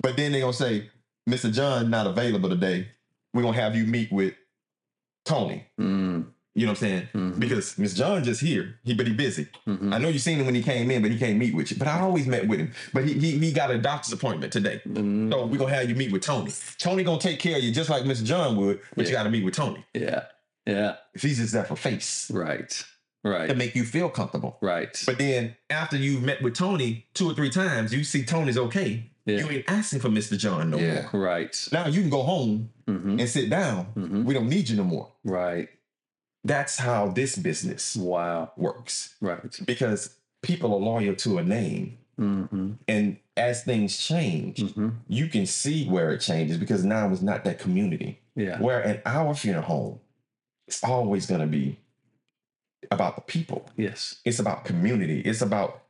But 0.00 0.16
then 0.16 0.32
they're 0.32 0.40
gonna 0.42 0.52
say, 0.52 0.90
Mr. 1.28 1.52
John 1.52 1.90
not 1.90 2.06
available 2.06 2.48
today. 2.48 2.88
We're 3.34 3.42
gonna 3.42 3.60
have 3.60 3.74
you 3.76 3.84
meet 3.84 4.10
with 4.12 4.34
Tony. 5.24 5.66
hmm 5.76 6.22
You 6.58 6.66
know 6.66 6.72
what 6.72 6.82
I'm 6.82 6.88
saying? 6.88 7.08
Mhm. 7.14 7.38
Because 7.38 7.74
Mr. 7.76 7.96
John 7.96 8.24
just 8.24 8.40
here. 8.40 8.78
He 8.84 8.94
but 8.94 9.06
he 9.06 9.12
busy. 9.12 9.46
hmm 9.64 9.92
I 9.92 9.98
know 9.98 10.08
you 10.08 10.18
seen 10.18 10.38
him 10.40 10.46
when 10.46 10.54
he 10.54 10.62
came 10.62 10.90
in, 10.90 11.02
but 11.02 11.10
he 11.10 11.18
can't 11.18 11.38
meet 11.38 11.54
with 11.54 11.70
you. 11.70 11.76
But 11.76 11.88
I 11.88 12.00
always 12.00 12.26
met 12.26 12.48
with 12.48 12.58
him. 12.60 12.72
But 12.92 13.04
he 13.06 13.12
he, 13.14 13.38
he 13.38 13.52
got 13.52 13.70
a 13.70 13.78
doctor's 13.78 14.12
appointment 14.12 14.52
today. 14.52 14.80
Mm-hmm. 14.86 15.30
So 15.32 15.46
we're 15.46 15.58
gonna 15.58 15.74
have 15.74 15.88
you 15.88 15.94
meet 15.94 16.10
with 16.12 16.22
Tony. 16.22 16.52
Tony 16.78 17.04
gonna 17.04 17.20
take 17.20 17.38
care 17.38 17.56
of 17.58 17.62
you 17.62 17.72
just 17.72 17.90
like 17.90 18.02
Mr. 18.04 18.24
John 18.24 18.56
would, 18.56 18.80
but 18.96 19.06
you 19.06 19.12
gotta 19.12 19.30
meet 19.30 19.44
with 19.44 19.54
Tony. 19.54 19.84
Yeah. 19.94 20.24
Yeah. 20.66 20.96
If 21.14 21.22
he's 21.22 21.38
just 21.38 21.52
there 21.52 21.64
for 21.64 21.76
face 21.76 22.30
Right. 22.30 22.84
Right, 23.24 23.48
to 23.48 23.54
make 23.54 23.74
you 23.74 23.84
feel 23.84 24.08
comfortable. 24.10 24.58
Right. 24.60 24.96
But 25.04 25.18
then 25.18 25.56
after 25.70 25.96
you've 25.96 26.22
met 26.22 26.40
with 26.40 26.54
Tony 26.54 27.06
two 27.14 27.28
or 27.30 27.34
three 27.34 27.50
times, 27.50 27.92
you 27.92 28.04
see 28.04 28.22
Tony's 28.24 28.56
okay. 28.56 29.10
Yeah. 29.26 29.38
You 29.40 29.50
ain't 29.50 29.64
asking 29.68 30.00
for 30.00 30.08
Mr. 30.08 30.38
John 30.38 30.70
no 30.70 30.78
Yeah. 30.78 31.08
more. 31.12 31.22
Right. 31.22 31.68
Now 31.72 31.86
you 31.88 32.00
can 32.00 32.10
go 32.10 32.22
home 32.22 32.70
hmm 32.86 33.18
and 33.18 33.28
sit 33.28 33.50
down. 33.50 33.84
hmm 33.94 34.24
We 34.24 34.34
don't 34.34 34.48
need 34.48 34.68
you 34.68 34.76
no 34.76 34.84
more. 34.84 35.12
Right. 35.24 35.68
That's 36.44 36.78
how 36.78 37.08
this 37.08 37.36
business 37.36 37.96
Wow. 37.96 38.52
works. 38.56 39.14
Right. 39.20 39.40
Because 39.66 40.14
people 40.42 40.72
are 40.72 40.78
loyal 40.80 41.14
to 41.16 41.38
a 41.38 41.42
name. 41.42 41.98
hmm 42.16 42.72
And 42.88 43.18
as 43.36 43.62
things 43.64 43.96
change, 43.96 44.60
hmm 44.74 44.90
you 45.08 45.28
can 45.28 45.46
see 45.46 45.86
where 45.86 46.10
it 46.12 46.20
changes 46.20 46.58
because 46.58 46.84
now 46.84 47.10
it's 47.12 47.22
not 47.22 47.44
that 47.44 47.58
community. 47.58 48.20
Yeah. 48.34 48.60
Where 48.60 48.80
in 48.82 49.00
our 49.04 49.34
funeral 49.34 49.64
home, 49.64 50.00
it's 50.66 50.82
always 50.84 51.26
going 51.26 51.40
to 51.40 51.46
be 51.46 51.78
about 52.90 53.16
the 53.16 53.22
people. 53.22 53.68
Yes. 53.76 54.20
It's 54.24 54.38
about 54.38 54.64
community. 54.64 55.20
It's 55.20 55.42
about 55.42 55.82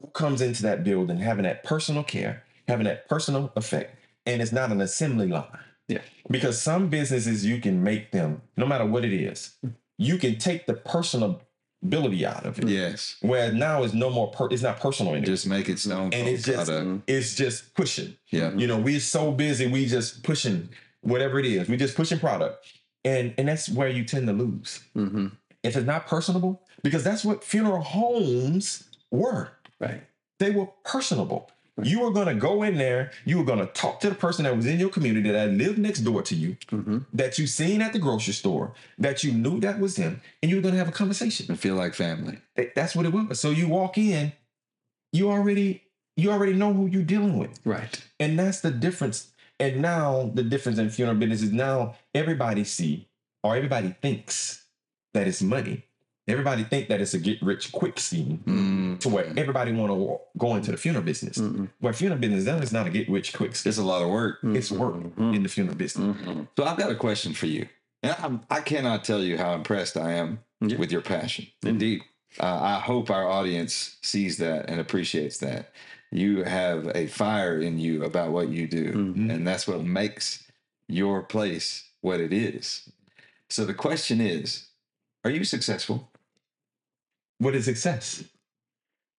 who 0.00 0.08
comes 0.08 0.40
into 0.40 0.62
that 0.62 0.84
building 0.84 1.18
having 1.18 1.44
that 1.44 1.64
personal 1.64 2.04
care, 2.04 2.44
having 2.68 2.84
that 2.84 3.08
personal 3.08 3.52
effect. 3.56 3.96
And 4.26 4.40
it's 4.40 4.52
not 4.52 4.70
an 4.70 4.80
assembly 4.80 5.26
line. 5.28 5.46
Yeah. 5.88 6.00
Because 6.30 6.60
some 6.60 6.88
businesses, 6.88 7.44
you 7.44 7.60
can 7.60 7.82
make 7.82 8.12
them, 8.12 8.42
no 8.56 8.66
matter 8.66 8.86
what 8.86 9.04
it 9.04 9.12
is, 9.12 9.56
you 9.98 10.16
can 10.18 10.38
take 10.38 10.66
the 10.66 10.74
personability 10.74 12.22
out 12.24 12.46
of 12.46 12.58
it. 12.58 12.68
Yes. 12.68 13.16
Where 13.20 13.52
now 13.52 13.82
it's 13.82 13.94
no 13.94 14.08
more, 14.10 14.30
per- 14.30 14.48
it's 14.50 14.62
not 14.62 14.80
personal 14.80 15.12
anymore. 15.12 15.26
Just 15.26 15.46
make 15.46 15.68
it 15.68 15.78
stone 15.78 16.12
And 16.12 16.28
it's 16.28 16.44
cold 16.44 16.56
just- 16.58 16.70
product. 16.70 17.02
it's 17.10 17.34
just 17.34 17.74
pushing. 17.74 18.16
Yeah. 18.30 18.52
You 18.54 18.66
know, 18.66 18.78
we're 18.78 19.00
so 19.00 19.32
busy, 19.32 19.66
we 19.66 19.86
just 19.86 20.22
pushing 20.22 20.68
whatever 21.02 21.38
it 21.38 21.46
is. 21.46 21.68
We 21.68 21.76
just 21.76 21.96
pushing 21.96 22.18
product. 22.18 22.64
And 23.04 23.34
and 23.36 23.48
that's 23.48 23.68
where 23.68 23.88
you 23.88 24.04
tend 24.04 24.28
to 24.28 24.32
lose. 24.32 24.80
hmm 24.94 25.26
If 25.64 25.76
it's 25.76 25.86
not 25.86 26.06
personable, 26.06 26.62
because 26.84 27.02
that's 27.02 27.24
what 27.24 27.42
funeral 27.42 27.82
homes 27.82 28.84
were. 29.10 29.50
Right. 29.80 30.02
They 30.38 30.50
were 30.50 30.68
personable. 30.84 31.50
You 31.82 32.00
were 32.00 32.10
gonna 32.10 32.34
go 32.34 32.62
in 32.62 32.76
there, 32.76 33.12
you 33.24 33.38
were 33.38 33.44
gonna 33.44 33.66
talk 33.66 34.00
to 34.00 34.10
the 34.10 34.14
person 34.14 34.44
that 34.44 34.54
was 34.54 34.66
in 34.66 34.78
your 34.78 34.90
community 34.90 35.30
that 35.30 35.50
lived 35.50 35.78
next 35.78 36.00
door 36.00 36.22
to 36.22 36.34
you, 36.34 36.56
hmm 36.68 36.98
that 37.12 37.38
you 37.38 37.46
seen 37.46 37.80
at 37.80 37.92
the 37.92 37.98
grocery 37.98 38.34
store, 38.34 38.74
that 38.98 39.24
you 39.24 39.32
knew 39.32 39.58
that 39.60 39.80
was 39.80 39.96
them, 39.96 40.20
and 40.42 40.50
you 40.50 40.56
were 40.56 40.62
gonna 40.62 40.76
have 40.76 40.88
a 40.88 40.92
conversation. 40.92 41.46
And 41.48 41.58
feel 41.58 41.74
like 41.74 41.94
family. 41.94 42.38
That's 42.74 42.94
what 42.94 43.06
it 43.06 43.12
was. 43.12 43.40
So 43.40 43.50
you 43.50 43.68
walk 43.68 43.96
in, 43.96 44.32
you 45.12 45.30
already 45.30 45.82
you 46.16 46.30
already 46.30 46.52
know 46.52 46.72
who 46.74 46.86
you're 46.86 47.02
dealing 47.02 47.38
with. 47.38 47.58
Right. 47.64 48.02
And 48.20 48.38
that's 48.38 48.60
the 48.60 48.70
difference. 48.70 49.32
And 49.58 49.80
now 49.80 50.30
the 50.34 50.42
difference 50.42 50.78
in 50.78 50.90
funeral 50.90 51.16
business 51.16 51.42
is 51.42 51.52
now 51.52 51.94
everybody 52.14 52.64
see 52.64 53.08
or 53.42 53.56
everybody 53.56 53.94
thinks 54.02 54.66
that 55.14 55.26
it's 55.26 55.40
money. 55.42 55.84
Everybody 56.32 56.64
think 56.64 56.88
that 56.88 57.00
it's 57.00 57.14
a 57.14 57.18
get 57.18 57.40
rich 57.42 57.70
quick 57.72 58.00
scheme 58.00 58.38
Mm. 58.46 59.00
to 59.00 59.08
where 59.08 59.26
everybody 59.36 59.72
want 59.72 59.90
to 59.92 60.18
go 60.38 60.54
into 60.56 60.70
the 60.70 60.76
funeral 60.76 61.04
business. 61.04 61.36
Mhm. 61.38 61.68
Where 61.80 61.92
funeral 61.92 62.18
business 62.20 62.44
that 62.44 62.62
is 62.62 62.72
not 62.72 62.86
a 62.86 62.90
get 62.90 63.08
rich 63.08 63.32
quick 63.34 63.54
scheme. 63.54 63.70
It's 63.70 63.78
a 63.78 63.84
lot 63.84 64.02
of 64.02 64.08
work. 64.08 64.38
It's 64.42 64.70
work 64.72 64.94
Mhm. 64.94 65.36
in 65.36 65.42
the 65.42 65.48
funeral 65.48 65.76
business. 65.76 66.16
Mhm. 66.16 66.48
So 66.56 66.64
I've 66.64 66.78
got 66.78 66.90
a 66.90 66.94
question 66.94 67.34
for 67.34 67.46
you. 67.46 67.68
And 68.02 68.16
I'm, 68.18 68.40
I 68.50 68.60
cannot 68.60 69.04
tell 69.04 69.22
you 69.22 69.36
how 69.38 69.54
impressed 69.54 69.96
I 69.96 70.12
am 70.14 70.40
Yeah. 70.60 70.76
with 70.78 70.90
your 70.90 71.02
passion. 71.02 71.46
Indeed. 71.62 72.00
Uh, 72.40 72.58
I 72.76 72.80
hope 72.80 73.10
our 73.10 73.28
audience 73.28 73.96
sees 74.02 74.38
that 74.38 74.70
and 74.70 74.80
appreciates 74.80 75.36
that. 75.38 75.70
You 76.10 76.44
have 76.44 76.90
a 76.94 77.06
fire 77.06 77.58
in 77.58 77.78
you 77.78 78.04
about 78.04 78.32
what 78.32 78.48
you 78.48 78.66
do, 78.66 79.14
and 79.16 79.46
that's 79.46 79.66
what 79.68 79.82
makes 79.84 80.42
your 80.88 81.22
place 81.22 81.84
what 82.00 82.20
it 82.20 82.32
is. 82.32 82.88
So 83.48 83.64
the 83.64 83.74
question 83.74 84.20
is 84.20 84.66
Are 85.24 85.30
you 85.30 85.44
successful? 85.44 86.10
What 87.42 87.56
is 87.56 87.64
success? 87.64 88.22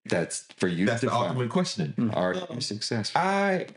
That's 0.06 0.46
for 0.56 0.70
you 0.70 0.86
That's 0.86 1.02
to 1.02 1.08
the 1.08 1.12
define. 1.12 1.28
ultimate 1.28 1.50
question. 1.50 1.94
Hmm. 1.98 2.12
Are 2.14 2.34
um, 2.34 2.48
you 2.52 2.62
successful? 2.62 3.20
I 3.20 3.68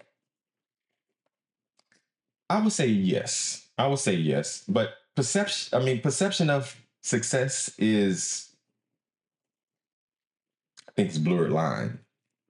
I 2.49 2.61
would 2.61 2.73
say 2.73 2.87
yes. 2.87 3.67
I 3.77 3.89
would 3.89 3.99
say 3.99 4.15
yes. 4.15 4.63
But 4.69 4.95
perception 5.17 5.77
I 5.77 5.83
mean 5.83 6.01
perception 6.01 6.49
of 6.49 6.81
success 7.03 7.73
is 7.77 8.51
I 10.89 10.93
think 10.93 11.09
it's 11.09 11.19
blurred 11.19 11.51
line. 11.51 11.99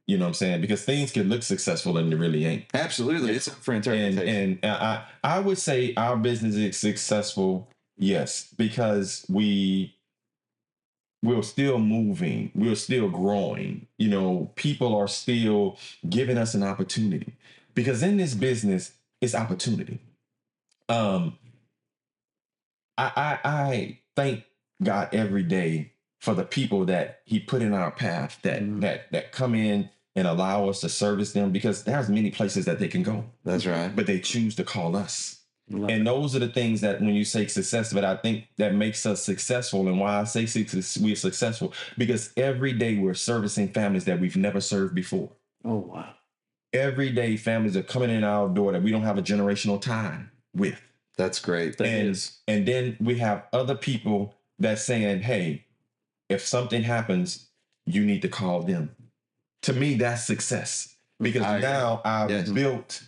You 0.07 0.19
know 0.19 0.27
what 0.27 0.29
I'm 0.29 0.35
saying? 0.35 0.61
Because 0.61 0.85
things 0.85 1.13
can 1.13 1.31
look 1.31 1.43
successful 1.43 1.97
and 1.97 2.13
they 2.13 2.17
really 2.17 2.45
ain't. 2.45 2.67
Absolutely. 2.75 3.35
It's 3.35 3.49
up 3.49 3.55
for 3.55 3.73
And 3.73 3.87
and 3.87 4.59
I 4.63 5.03
I 5.25 5.39
would 5.41 5.59
say 5.59 5.95
our 5.97 6.19
business 6.19 6.57
is 6.57 6.77
successful, 6.77 7.71
yes, 7.97 8.53
because 8.59 9.25
we 9.31 9.96
we're 11.23 11.43
still 11.43 11.79
moving, 11.79 12.51
we're 12.55 12.75
still 12.77 13.09
growing. 13.09 13.87
You 13.99 14.09
know, 14.11 14.53
people 14.57 14.95
are 14.97 15.09
still 15.09 15.79
giving 16.09 16.39
us 16.39 16.55
an 16.55 16.63
opportunity. 16.63 17.35
Because 17.75 18.03
in 18.03 18.17
this 18.17 18.35
business, 18.35 18.93
it's 19.21 19.35
opportunity. 19.35 19.99
Um 20.89 21.39
I 22.99 23.13
I, 23.17 23.39
I 23.45 23.99
thank 24.15 24.45
God 24.83 25.09
every 25.13 25.43
day 25.43 25.93
for 26.21 26.35
the 26.35 26.45
people 26.45 26.85
that 26.87 27.21
He 27.25 27.41
put 27.41 27.63
in 27.63 27.73
our 27.75 27.91
path 27.91 28.39
that 28.43 28.63
Mhm. 28.63 28.81
that 28.83 29.11
that 29.13 29.33
come 29.33 29.55
in 29.55 29.91
and 30.15 30.27
allow 30.27 30.69
us 30.69 30.81
to 30.81 30.89
service 30.89 31.33
them 31.33 31.53
because 31.53 31.85
there's 31.85 32.09
many 32.09 32.31
places 32.31 32.65
that 32.65 32.79
they 32.79 32.89
can 32.89 33.03
go 33.03 33.25
That's 33.45 33.67
right. 33.67 33.95
but 33.95 34.07
they 34.07 34.21
choose 34.21 34.55
to 34.57 34.65
call 34.65 34.97
us. 34.97 35.41
Love 35.69 35.91
And 35.91 36.07
those 36.07 36.37
are 36.37 36.39
the 36.39 36.49
things 36.49 36.81
that 36.83 37.01
when 37.01 37.15
you 37.15 37.25
say 37.25 37.47
success, 37.49 37.93
but 37.93 38.05
I 38.05 38.17
think 38.17 38.47
that 38.57 38.75
makes 38.75 39.05
us 39.05 39.23
successful. 39.23 39.89
And 39.89 39.99
why 39.99 40.21
I 40.21 40.25
say 40.25 40.47
success, 40.47 40.97
we're 40.97 41.17
successful 41.17 41.73
because 41.99 42.33
every 42.37 42.73
day 42.73 42.97
we're 42.99 43.15
servicing 43.15 43.69
families 43.73 44.05
that 44.05 44.21
we've 44.21 44.37
never 44.37 44.61
served 44.61 44.95
before. 44.95 45.31
Oh 45.65 45.79
wow. 45.79 46.15
Every 46.73 47.11
day 47.11 47.37
families 47.37 47.77
are 47.77 47.83
coming 47.83 48.11
in 48.11 48.23
our 48.23 48.49
door 48.49 48.73
that 48.73 48.83
we 48.83 48.91
don't 48.93 49.03
have 49.03 49.19
a 49.19 49.23
generational 49.23 49.81
tie 49.81 50.21
with. 50.55 50.81
That's 51.17 51.41
great. 51.41 51.79
That 51.79 51.87
And- 51.89 52.09
is. 52.11 52.39
And 52.47 52.67
then 52.67 52.97
we 53.01 53.19
have 53.19 53.45
other 53.53 53.75
people 53.75 54.35
that's 54.59 54.85
saying, 54.85 55.23
hey, 55.23 55.65
if 56.29 56.47
something 56.47 56.83
happens, 56.83 57.47
you 57.87 58.05
need 58.05 58.23
to 58.23 58.29
call 58.29 58.63
them. 58.63 58.95
To 59.63 59.73
me, 59.73 59.95
that's 59.95 60.25
success 60.27 60.95
because 61.21 61.43
I 61.43 61.59
now 61.59 62.03
I've 62.05 62.31
Yes. 62.31 62.51
built 62.51 63.03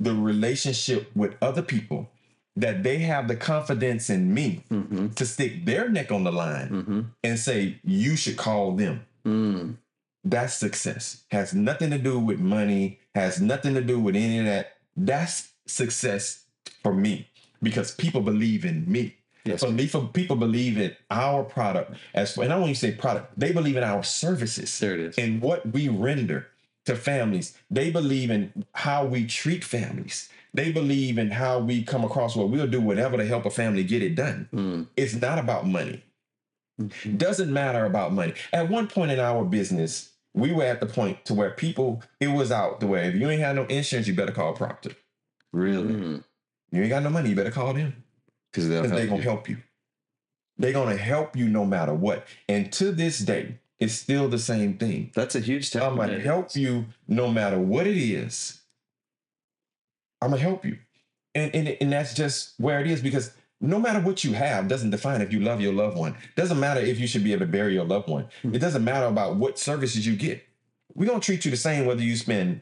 the 0.00 0.14
relationship 0.14 1.10
with 1.14 1.34
other 1.42 1.62
people 1.62 2.08
that 2.56 2.82
they 2.82 2.98
have 2.98 3.28
the 3.28 3.36
confidence 3.36 4.10
in 4.10 4.32
me 4.34 4.64
Mm-hmm. 4.70 5.08
to 5.10 5.24
stick 5.26 5.64
their 5.64 5.88
neck 5.88 6.10
on 6.10 6.24
the 6.24 6.32
line 6.32 6.68
Mm-hmm. 6.70 7.00
and 7.22 7.38
say, 7.38 7.78
you 7.84 8.16
should 8.16 8.36
call 8.36 8.72
them. 8.72 9.04
Mm. 9.26 9.76
That's 10.24 10.54
success. 10.54 11.22
Has 11.30 11.54
nothing 11.54 11.90
to 11.90 11.98
do 11.98 12.18
with 12.18 12.40
money, 12.40 12.98
has 13.14 13.40
nothing 13.40 13.74
to 13.74 13.80
do 13.82 14.00
with 14.00 14.16
any 14.16 14.38
of 14.40 14.44
that. 14.46 14.76
That's 14.96 15.48
success 15.66 16.44
for 16.82 16.92
me 16.94 17.28
because 17.62 17.92
people 17.94 18.20
believe 18.20 18.64
in 18.64 18.90
me. 18.90 19.16
Yes. 19.44 19.60
For 19.60 19.70
me, 19.70 19.86
for 19.86 20.02
people 20.06 20.36
believe 20.36 20.76
in 20.76 20.94
our 21.10 21.42
product 21.44 21.94
as 22.12 22.36
and 22.36 22.52
I 22.52 22.56
don't 22.56 22.64
even 22.64 22.74
say 22.74 22.92
product, 22.92 23.32
they 23.38 23.52
believe 23.52 23.76
in 23.76 23.82
our 23.84 24.02
services 24.02 24.78
There 24.78 24.94
it 24.94 25.00
is. 25.00 25.18
and 25.18 25.40
what 25.40 25.64
we 25.72 25.88
render 25.88 26.48
to 26.90 26.96
families. 26.96 27.56
They 27.70 27.90
believe 27.90 28.30
in 28.30 28.64
how 28.74 29.04
we 29.06 29.26
treat 29.26 29.64
families. 29.64 30.28
They 30.52 30.72
believe 30.72 31.16
in 31.18 31.30
how 31.30 31.60
we 31.60 31.82
come 31.82 32.04
across 32.04 32.36
what 32.36 32.50
we'll 32.50 32.66
do 32.66 32.80
whatever 32.80 33.16
to 33.16 33.24
help 33.26 33.46
a 33.46 33.50
family 33.50 33.84
get 33.84 34.02
it 34.02 34.14
done. 34.14 34.48
Mm. 34.52 34.86
It's 34.96 35.14
not 35.14 35.38
about 35.38 35.66
money. 35.66 36.02
Mhm. 36.80 37.18
Doesn't 37.18 37.52
matter 37.52 37.84
about 37.84 38.12
money. 38.12 38.34
At 38.52 38.68
one 38.68 38.86
point 38.88 39.10
in 39.12 39.20
our 39.20 39.44
business, 39.44 40.10
we 40.34 40.52
were 40.52 40.64
at 40.64 40.80
the 40.80 40.86
point 40.86 41.24
to 41.26 41.34
where 41.34 41.50
people, 41.50 42.02
it 42.20 42.28
was 42.28 42.50
out 42.50 42.80
the 42.80 42.86
way. 42.86 43.08
If 43.08 43.14
you 43.14 43.28
ain't 43.30 43.42
had 43.42 43.56
no 43.56 43.64
insurance, 43.66 44.06
you 44.08 44.14
better 44.14 44.32
call 44.32 44.52
Proctor. 44.54 44.92
Really? 45.52 45.92
Mm. 45.94 46.24
You 46.72 46.82
ain't 46.82 46.90
got 46.90 47.02
no 47.02 47.10
money, 47.10 47.30
you 47.30 47.36
better 47.36 47.50
call 47.50 47.74
them 47.74 48.02
Because 48.50 48.68
they'll 48.68 48.82
because 48.82 48.90
help 48.92 48.98
they're 49.00 49.08
gonna 49.08 49.22
you. 49.22 49.28
help 49.28 49.48
you. 49.48 49.56
They're 50.58 50.72
gonna 50.72 50.96
help 50.96 51.36
you 51.36 51.48
no 51.48 51.64
matter 51.64 51.94
what. 51.94 52.26
And 52.48 52.72
to 52.74 52.92
this 52.92 53.18
day, 53.18 53.58
it's 53.80 53.94
still 53.94 54.28
the 54.28 54.38
same 54.38 54.76
thing. 54.76 55.10
That's 55.14 55.34
a 55.34 55.40
huge 55.40 55.74
I'm 55.74 55.96
gonna 55.96 56.20
help 56.20 56.54
you 56.54 56.86
no 57.08 57.30
matter 57.30 57.58
what 57.58 57.86
it 57.86 57.96
is. 57.96 58.60
I'm 60.20 60.30
gonna 60.30 60.42
help 60.42 60.64
you. 60.64 60.78
And, 61.34 61.54
and 61.54 61.76
and 61.80 61.92
that's 61.92 62.14
just 62.14 62.54
where 62.58 62.80
it 62.80 62.86
is 62.86 63.00
because 63.00 63.32
no 63.60 63.78
matter 63.78 64.00
what 64.00 64.22
you 64.22 64.34
have 64.34 64.68
doesn't 64.68 64.90
define 64.90 65.22
if 65.22 65.32
you 65.32 65.40
love 65.40 65.60
your 65.60 65.72
loved 65.72 65.96
one. 65.96 66.16
Doesn't 66.36 66.60
matter 66.60 66.80
if 66.80 67.00
you 67.00 67.06
should 67.06 67.24
be 67.24 67.32
able 67.32 67.46
to 67.46 67.52
bury 67.52 67.74
your 67.74 67.84
loved 67.84 68.08
one. 68.08 68.28
Hmm. 68.42 68.54
It 68.54 68.58
doesn't 68.58 68.84
matter 68.84 69.06
about 69.06 69.36
what 69.36 69.58
services 69.58 70.06
you 70.06 70.14
get. 70.16 70.44
We're 70.94 71.08
gonna 71.08 71.20
treat 71.20 71.44
you 71.44 71.50
the 71.50 71.56
same 71.56 71.86
whether 71.86 72.02
you 72.02 72.16
spend 72.16 72.60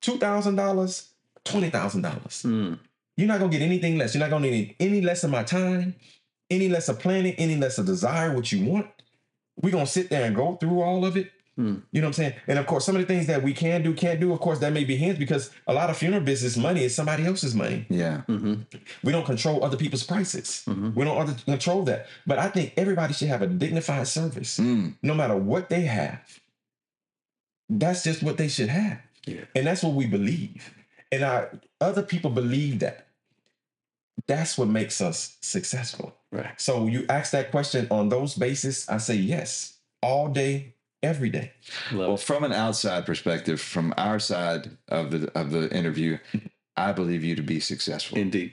two 0.00 0.18
thousand 0.18 0.54
dollars, 0.54 1.10
twenty 1.44 1.70
thousand 1.70 2.02
dollars. 2.02 2.44
Mm. 2.46 2.78
You're 3.16 3.26
not 3.28 3.40
gonna 3.40 3.50
get 3.50 3.62
anything 3.62 3.98
less. 3.98 4.14
You're 4.14 4.20
not 4.20 4.30
gonna 4.30 4.50
need 4.50 4.76
any 4.78 5.00
less 5.00 5.24
of 5.24 5.30
my 5.30 5.42
time, 5.42 5.96
any 6.50 6.68
less 6.68 6.88
of 6.88 7.00
planning, 7.00 7.34
any 7.34 7.56
less 7.56 7.78
of 7.78 7.86
desire 7.86 8.32
what 8.32 8.52
you 8.52 8.64
want. 8.64 8.86
We're 9.60 9.70
gonna 9.72 9.86
sit 9.86 10.08
there 10.10 10.24
and 10.24 10.34
go 10.36 10.56
through 10.56 10.80
all 10.82 11.04
of 11.04 11.16
it. 11.16 11.30
Hmm. 11.56 11.78
You 11.90 12.00
know 12.00 12.06
what 12.06 12.10
I'm 12.10 12.12
saying? 12.12 12.34
And 12.46 12.58
of 12.60 12.66
course, 12.68 12.84
some 12.86 12.94
of 12.94 13.00
the 13.02 13.06
things 13.08 13.26
that 13.26 13.42
we 13.42 13.52
can 13.52 13.82
do, 13.82 13.92
can't 13.92 14.20
do, 14.20 14.32
of 14.32 14.38
course, 14.38 14.60
that 14.60 14.72
may 14.72 14.84
be 14.84 14.96
hands 14.96 15.18
because 15.18 15.50
a 15.66 15.72
lot 15.72 15.90
of 15.90 15.96
funeral 15.96 16.22
business 16.22 16.56
money 16.56 16.84
is 16.84 16.94
somebody 16.94 17.26
else's 17.26 17.52
money. 17.54 17.84
Yeah. 17.90 18.18
hmm 18.22 18.54
We 19.02 19.10
don't 19.10 19.26
control 19.26 19.64
other 19.64 19.76
people's 19.76 20.04
prices. 20.04 20.62
Mhm. 20.68 20.94
We 20.94 21.04
don't 21.04 21.18
other, 21.18 21.34
control 21.44 21.82
that. 21.84 22.06
But 22.26 22.38
I 22.38 22.48
think 22.48 22.74
everybody 22.76 23.12
should 23.12 23.26
have 23.28 23.42
a 23.42 23.48
dignified 23.48 24.06
service, 24.06 24.58
Mm. 24.58 24.94
no 25.02 25.14
matter 25.14 25.34
what 25.36 25.68
they 25.68 25.80
have. 25.82 26.20
That's 27.68 28.04
just 28.04 28.22
what 28.22 28.36
they 28.36 28.48
should 28.48 28.68
have. 28.68 29.00
Yeah. 29.26 29.44
And 29.56 29.66
that's 29.66 29.82
what 29.82 29.94
we 29.94 30.06
believe. 30.06 30.72
And 31.10 31.24
our 31.24 31.50
other 31.80 32.02
people 32.02 32.30
believe 32.30 32.78
that. 32.80 33.08
That's 34.28 34.56
what 34.56 34.68
makes 34.68 35.00
us 35.00 35.36
successful. 35.40 36.14
Right. 36.30 36.60
So 36.60 36.86
you 36.86 37.06
ask 37.08 37.32
that 37.32 37.50
question 37.50 37.86
on 37.90 38.08
those 38.08 38.34
basis, 38.34 38.88
I 38.88 38.98
say 38.98 39.14
yes, 39.14 39.78
all 40.02 40.28
day, 40.28 40.74
every 41.02 41.30
day. 41.30 41.52
Love 41.92 42.06
Well, 42.08 42.14
it. 42.14 42.20
from 42.20 42.44
an 42.44 42.52
outside 42.52 43.06
perspective, 43.06 43.60
from 43.60 43.94
our 43.96 44.18
side 44.18 44.70
of 44.88 45.10
the 45.10 45.30
of 45.38 45.50
the 45.50 45.74
interview, 45.74 46.18
I 46.76 46.92
believe 46.92 47.24
you 47.24 47.34
to 47.36 47.42
be 47.42 47.60
successful. 47.60 48.18
Indeed. 48.18 48.52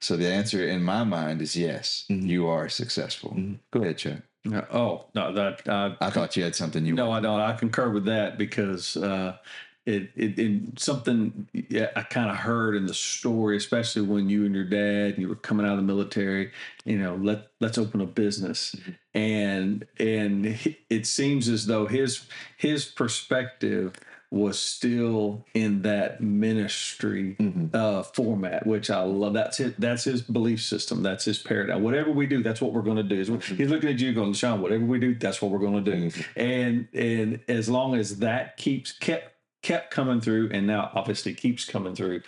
So 0.00 0.16
the 0.16 0.26
answer 0.28 0.66
in 0.66 0.82
my 0.82 1.04
mind 1.04 1.40
is 1.42 1.54
yes, 1.56 2.06
Mhm. 2.10 2.26
you 2.26 2.48
are 2.48 2.68
successful. 2.68 3.30
Mhm. 3.36 3.58
Go 3.70 3.82
ahead, 3.82 3.98
Chuck. 3.98 4.18
Uh, 4.52 4.62
Oh 4.72 5.04
no, 5.14 5.32
that 5.32 5.68
uh, 5.68 5.94
I 6.00 6.10
thought 6.10 6.36
you 6.36 6.42
had 6.42 6.56
something 6.56 6.84
you. 6.84 6.94
no, 6.94 7.12
I 7.12 7.20
don't. 7.20 7.38
I 7.40 7.52
concur 7.52 7.90
with 7.90 8.06
that 8.06 8.36
because 8.36 8.96
uh, 8.96 9.36
it, 9.84 10.10
it 10.14 10.38
it 10.38 10.78
something 10.78 11.48
I 11.96 12.02
kind 12.02 12.30
of 12.30 12.36
heard 12.36 12.76
in 12.76 12.86
the 12.86 12.94
story, 12.94 13.56
especially 13.56 14.02
when 14.02 14.28
you 14.28 14.44
and 14.46 14.54
your 14.54 14.64
dad 14.64 15.18
you 15.18 15.28
were 15.28 15.34
coming 15.34 15.66
out 15.66 15.72
of 15.72 15.78
the 15.78 15.82
military. 15.82 16.52
You 16.84 16.98
know, 16.98 17.16
let 17.16 17.48
let's 17.60 17.78
open 17.78 18.00
a 18.00 18.06
business, 18.06 18.76
and 19.14 19.84
and 19.98 20.58
it 20.90 21.06
seems 21.06 21.48
as 21.48 21.66
though 21.66 21.86
his 21.86 22.26
his 22.56 22.84
perspective 22.84 23.94
was 24.30 24.58
still 24.58 25.44
in 25.52 25.82
that 25.82 26.22
ministry 26.22 27.36
Mhm. 27.38 27.74
uh, 27.74 28.02
format, 28.02 28.66
which 28.66 28.88
I 28.88 29.02
love. 29.02 29.34
That's 29.34 29.60
it. 29.60 29.78
That's 29.78 30.04
his 30.04 30.22
belief 30.22 30.62
system. 30.62 31.02
That's 31.02 31.26
his 31.26 31.38
paradigm. 31.38 31.82
Whatever 31.82 32.12
we 32.12 32.26
do, 32.26 32.42
that's 32.42 32.62
what 32.62 32.72
we're 32.72 32.80
going 32.80 32.96
to 32.96 33.02
do. 33.02 33.16
He's 33.16 33.28
looking 33.68 33.90
at 33.90 33.98
you, 34.00 34.14
going, 34.14 34.32
Sean. 34.32 34.62
Whatever 34.62 34.86
we 34.86 34.98
do, 34.98 35.14
that's 35.14 35.42
what 35.42 35.50
we're 35.50 35.58
going 35.58 35.84
to 35.84 35.90
do. 35.90 36.06
Mhm. 36.06 36.26
And 36.36 36.88
and 36.94 37.40
as 37.46 37.68
long 37.68 37.94
as 37.94 38.20
that 38.20 38.56
keeps 38.56 38.92
kept 38.92 39.34
kept 39.62 39.90
coming 39.90 40.20
through, 40.20 40.50
and 40.52 40.66
now 40.66 40.90
obviously 40.94 41.34
keeps 41.34 41.64
coming 41.64 41.94
through, 41.94 42.22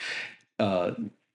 uh, 0.58 0.92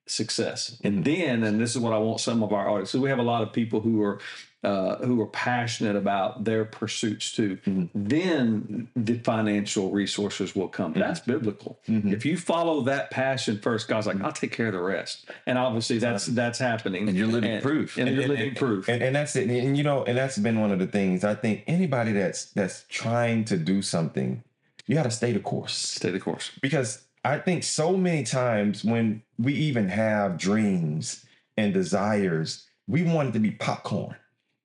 success. 0.08 0.80
And 0.84 1.04
then, 1.06 1.44
and 1.44 1.60
this 1.62 1.76
is 1.76 1.80
what 1.82 1.94
I 1.94 2.00
want 2.00 2.20
some 2.20 2.42
of 2.42 2.52
our 2.52 2.68
audience. 2.70 2.90
So 2.90 3.00
we 3.00 3.10
have 3.10 3.20
a 3.20 3.24
lot 3.24 3.44
of 3.44 3.54
people 3.54 3.80
who 3.82 4.02
are 4.02 4.20
uh, 4.62 4.98
who 4.98 5.22
are 5.22 5.28
passionate 5.28 5.96
about 5.96 6.44
their 6.44 6.66
pursuits 6.66 7.32
too. 7.32 7.58
Mhm. 7.66 7.90
Then 7.96 8.90
the 8.94 9.18
financial 9.20 9.90
resources 9.90 10.54
will 10.54 10.68
come. 10.68 10.92
That's 10.92 11.22
biblical. 11.22 11.80
Mhm. 11.88 12.12
If 12.12 12.26
you 12.26 12.36
follow 12.36 12.82
that 12.82 13.10
passion 13.10 13.60
first, 13.60 13.88
God's 13.88 14.06
like, 14.06 14.20
I'll 14.20 14.34
take 14.34 14.52
care 14.52 14.68
of 14.68 14.74
the 14.74 14.82
rest. 14.82 15.30
And 15.46 15.58
obviously 15.58 15.98
that's 16.00 16.26
that's 16.26 16.60
happening. 16.60 17.08
and 17.08 17.18
you're 17.18 17.28
living 17.28 17.52
and, 17.52 17.64
proof. 17.64 17.96
And, 17.98 18.10
you're 18.10 18.24
And- 18.24 18.30
living 18.34 18.56
proof. 18.56 18.90
And, 18.90 19.02
and 19.02 19.16
that's 19.16 19.34
it. 19.38 19.50
And 19.50 19.78
you 19.78 19.84
know, 19.84 20.04
and 20.04 20.18
that's 20.18 20.38
been 20.38 20.60
one 20.60 20.72
of 20.74 20.80
the 20.80 20.88
things. 20.88 21.24
I 21.24 21.36
think 21.36 21.64
anybody 21.66 22.12
that's 22.12 22.46
that's 22.52 22.84
trying 22.90 23.46
to 23.46 23.56
do 23.56 23.82
something, 23.82 24.44
you 24.90 24.96
got 24.96 25.04
to 25.04 25.12
stay 25.12 25.32
the 25.32 25.40
course. 25.40 25.74
Stay 25.78 26.10
the 26.10 26.20
course. 26.20 26.52
because 26.62 27.04
I 27.24 27.38
think 27.38 27.64
so 27.64 27.96
many 27.96 28.24
times 28.24 28.84
when 28.84 29.22
we 29.38 29.54
even 29.54 29.88
have 29.90 30.38
dreams 30.38 31.26
and 31.58 31.74
desires, 31.74 32.66
we 32.88 33.04
want 33.04 33.30
it 33.30 33.32
to 33.34 33.40
be 33.40 33.52
popcorn. 33.52 34.16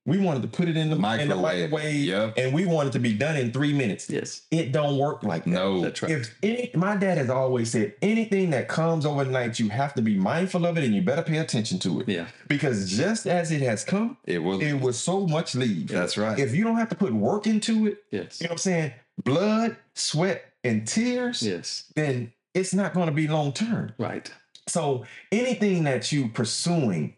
We 0.07 0.19
wanted 0.19 0.43
to 0.43 0.47
put 0.47 0.67
it 0.69 0.77
in 0.77 0.89
the 0.91 0.95
in 0.95 1.27
the 1.29 1.35
Microwave. 1.35 1.71
microwave, 1.71 1.95
Yep. 1.95 2.33
and 2.37 2.53
we 2.53 2.65
want 2.67 2.89
it 2.89 2.91
to 2.91 2.99
be 2.99 3.13
done 3.13 3.35
in 3.37 3.51
three 3.51 3.73
minutes. 3.73 4.07
Yes. 4.07 4.43
It 4.51 4.71
don't 4.71 4.97
work 4.99 5.23
like 5.23 5.45
that. 5.45 5.49
no. 5.49 5.81
That's 5.81 6.01
right. 6.03 6.11
If 6.11 6.35
any, 6.43 6.69
my 6.75 6.95
dad 6.95 7.17
has 7.17 7.29
always 7.31 7.71
said, 7.71 7.95
anything 8.03 8.51
that 8.51 8.67
comes 8.67 9.03
overnight, 9.05 9.59
you 9.59 9.69
have 9.69 9.95
to 9.95 10.03
be 10.03 10.15
mindful 10.15 10.65
of 10.67 10.77
it, 10.77 10.83
and 10.83 10.93
you 10.93 11.01
better 11.01 11.23
pay 11.23 11.37
attention 11.39 11.79
to 11.79 12.01
it. 12.01 12.07
Yeah. 12.07 12.27
Because 12.47 12.89
just 12.91 13.25
as 13.25 13.51
it 13.51 13.61
has 13.63 13.83
come, 13.83 14.17
It 14.25 14.39
will. 14.43 14.61
it 14.61 14.73
will 14.73 14.93
so 14.93 15.25
much 15.25 15.55
leave. 15.55 15.87
that's 15.87 16.17
right. 16.19 16.37
If 16.37 16.53
you 16.55 16.63
don't 16.63 16.77
have 16.77 16.89
to 16.89 16.95
put 16.95 17.11
work 17.11 17.47
into 17.47 17.87
it, 17.87 18.03
Yes. 18.11 18.39
you 18.39 18.45
know 18.45 18.49
what 18.49 18.53
I'm 18.53 18.57
saying, 18.59 18.93
blood, 19.23 19.77
sweat, 19.93 20.53
and 20.63 20.87
tears, 20.87 21.41
Yes. 21.41 21.91
then 21.95 22.33
it's 22.53 22.73
not 22.73 22.93
going 22.93 23.07
to 23.07 23.13
be 23.13 23.27
long 23.27 23.53
term. 23.53 23.93
Right. 23.97 24.31
So 24.67 25.05
anything 25.31 25.83
that 25.83 26.11
you 26.11 26.29
pursuing, 26.29 27.15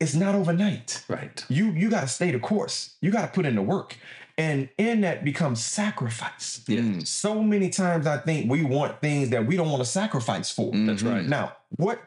it's 0.00 0.14
not 0.14 0.34
overnight. 0.34 1.04
Right. 1.08 1.44
You 1.48 1.70
you 1.72 1.90
got 1.90 2.02
to 2.02 2.08
stay 2.08 2.30
the 2.30 2.38
course. 2.38 2.96
You 3.00 3.10
got 3.10 3.22
to 3.26 3.32
put 3.32 3.46
in 3.46 3.54
the 3.54 3.62
work, 3.62 3.96
and 4.38 4.68
in 4.78 5.02
that 5.02 5.24
becomes 5.24 5.62
sacrifice. 5.64 6.60
Mm. 6.66 7.06
So 7.06 7.42
many 7.42 7.70
times 7.70 8.06
I 8.06 8.18
think 8.18 8.50
we 8.50 8.64
want 8.64 9.00
things 9.00 9.30
that 9.30 9.46
we 9.46 9.56
don't 9.56 9.70
want 9.70 9.82
to 9.82 9.88
sacrifice 9.88 10.50
for. 10.50 10.72
That's 10.72 11.02
Mhm. 11.02 11.10
right. 11.12 11.26
Now, 11.26 11.56
what? 11.70 12.00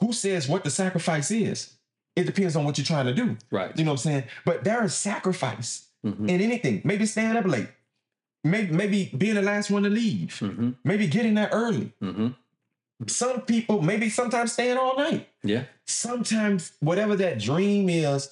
Who 0.00 0.12
says 0.12 0.48
what 0.48 0.62
the 0.62 0.70
sacrifice 0.70 1.30
is? 1.32 1.74
It 2.14 2.24
depends 2.24 2.54
on 2.56 2.64
what 2.64 2.78
you're 2.78 2.84
trying 2.84 3.06
to 3.06 3.14
do. 3.14 3.36
Right. 3.50 3.76
You 3.76 3.84
know 3.84 3.90
what 3.92 4.00
I'm 4.06 4.10
saying? 4.12 4.24
But 4.44 4.62
there 4.64 4.84
is 4.84 4.94
sacrifice 4.94 5.86
Mhm. 6.06 6.28
in 6.28 6.40
anything. 6.40 6.82
Maybe 6.84 7.04
staying 7.06 7.36
up 7.36 7.44
late. 7.46 7.68
Maybe 8.48 8.72
maybe 8.72 9.10
being 9.16 9.34
the 9.34 9.42
last 9.42 9.70
one 9.70 9.82
to 9.84 9.90
leave. 9.90 10.38
Mhm. 10.40 10.76
Maybe 10.84 11.06
getting 11.06 11.34
there 11.34 11.48
early. 11.52 11.92
Mhm. 12.02 12.34
Some 13.06 13.42
people 13.42 13.80
maybe 13.82 14.08
sometimes 14.10 14.52
staying 14.52 14.76
all 14.76 14.96
night. 14.96 15.28
Yeah. 15.44 15.64
Sometimes 15.86 16.72
whatever 16.80 17.14
that 17.16 17.38
dream 17.38 17.88
is, 17.88 18.30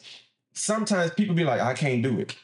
sometimes 0.52 1.12
people 1.12 1.34
be 1.34 1.44
like, 1.44 1.60
I 1.60 1.74
can't 1.74 2.02
do 2.02 2.18
it. 2.18 2.34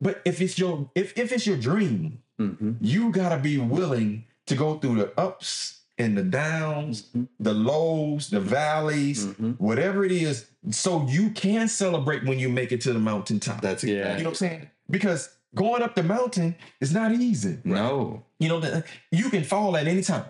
But 0.00 0.20
if 0.24 0.40
it's 0.40 0.58
your 0.58 0.90
if 0.94 1.16
if 1.16 1.30
it's 1.32 1.46
your 1.46 1.56
dream, 1.56 2.22
Mhm. 2.40 2.76
you 2.80 3.10
gotta 3.12 3.38
be 3.40 3.58
willing 3.58 4.24
to 4.46 4.54
go 4.56 4.78
through 4.78 4.96
the 4.96 5.12
ups 5.20 5.80
and 5.96 6.18
the 6.18 6.22
downs, 6.24 7.04
Mhm. 7.16 7.28
the 7.38 7.54
lows, 7.54 8.30
the 8.30 8.40
valleys, 8.40 9.26
Mhm. 9.26 9.54
whatever 9.58 10.04
it 10.04 10.10
is, 10.12 10.46
so 10.70 11.06
you 11.08 11.30
can 11.30 11.68
celebrate 11.68 12.24
when 12.24 12.38
you 12.40 12.48
make 12.48 12.72
it 12.72 12.80
to 12.82 12.92
the 12.92 12.98
mountaintop. 12.98 13.60
That's 13.60 13.84
it. 13.84 13.90
Yeah. 13.90 14.16
you 14.16 14.24
know 14.24 14.30
what 14.30 14.42
I'm 14.42 14.48
saying? 14.48 14.70
Because 14.90 15.30
going 15.54 15.82
up 15.82 15.94
the 15.94 16.02
mountain 16.02 16.56
is 16.80 16.92
not 16.92 17.12
easy. 17.12 17.58
No. 17.64 18.24
You 18.38 18.48
know, 18.48 18.82
you 19.10 19.30
can 19.30 19.44
fall 19.44 19.76
at 19.76 19.86
any 19.86 20.02
time. 20.02 20.24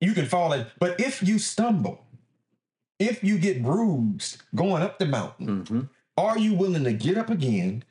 You 0.00 0.12
can 0.12 0.26
fall 0.26 0.52
at, 0.54 0.68
but 0.78 1.00
if 1.00 1.22
you 1.22 1.38
stumble, 1.38 2.04
if 2.98 3.22
you 3.22 3.38
get 3.38 3.62
bruised 3.62 4.42
going 4.54 4.82
up 4.82 4.98
the 4.98 5.06
mountain, 5.06 5.64
Mhm. 5.64 5.88
are 6.16 6.38
you 6.38 6.54
willing 6.54 6.84
to 6.84 6.92
get 6.92 7.16
up 7.18 7.30
again 7.30 7.82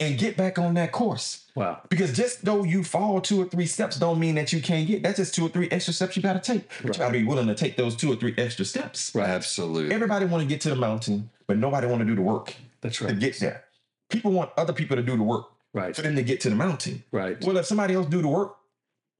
and 0.00 0.18
get 0.18 0.36
back 0.36 0.58
on 0.58 0.74
that 0.74 0.90
course? 0.92 1.44
Wow. 1.54 1.80
Because 1.88 2.12
just 2.12 2.44
though 2.44 2.64
you 2.64 2.82
fall 2.82 3.20
two 3.20 3.40
or 3.40 3.44
three 3.46 3.66
steps, 3.66 3.98
don't 3.98 4.18
mean 4.18 4.34
that 4.36 4.52
you 4.52 4.60
can't 4.60 4.86
get. 4.86 5.02
That's 5.02 5.16
just 5.18 5.34
two 5.34 5.46
or 5.46 5.48
three 5.48 5.68
extra 5.70 5.92
steps 5.94 6.16
you 6.16 6.22
got 6.22 6.32
to 6.42 6.52
take. 6.52 6.68
But 6.68 6.84
Right. 6.84 6.94
you 6.96 6.98
got 6.98 7.06
to 7.08 7.18
be 7.18 7.24
willing 7.24 7.46
to 7.48 7.54
take 7.54 7.76
those 7.76 7.94
two 7.96 8.12
or 8.12 8.16
three 8.16 8.34
extra 8.36 8.64
steps. 8.64 9.14
Absolutely. 9.14 9.94
Everybody 9.94 10.26
want 10.26 10.42
to 10.42 10.48
get 10.48 10.60
to 10.62 10.70
the 10.70 10.76
mountain, 10.76 11.30
but 11.46 11.56
nobody 11.58 11.86
want 11.86 12.00
to 12.00 12.04
do 12.06 12.14
the 12.16 12.22
work 12.22 12.54
That's 12.80 13.00
right. 13.00 13.08
to 13.08 13.14
right. 13.14 13.20
get 13.20 13.38
there. 13.40 13.64
People 14.10 14.32
want 14.32 14.50
other 14.56 14.72
people 14.72 14.96
to 14.96 15.02
do 15.02 15.16
the 15.16 15.22
work 15.22 15.46
Right. 15.74 15.94
for 15.96 16.02
them 16.02 16.16
to 16.16 16.22
get 16.22 16.40
to 16.42 16.50
the 16.50 16.56
mountain. 16.56 17.02
Right. 17.12 17.42
Well, 17.44 17.56
if 17.56 17.66
somebody 17.66 17.94
else 17.94 18.06
do 18.06 18.20
the 18.22 18.28
work 18.28 18.56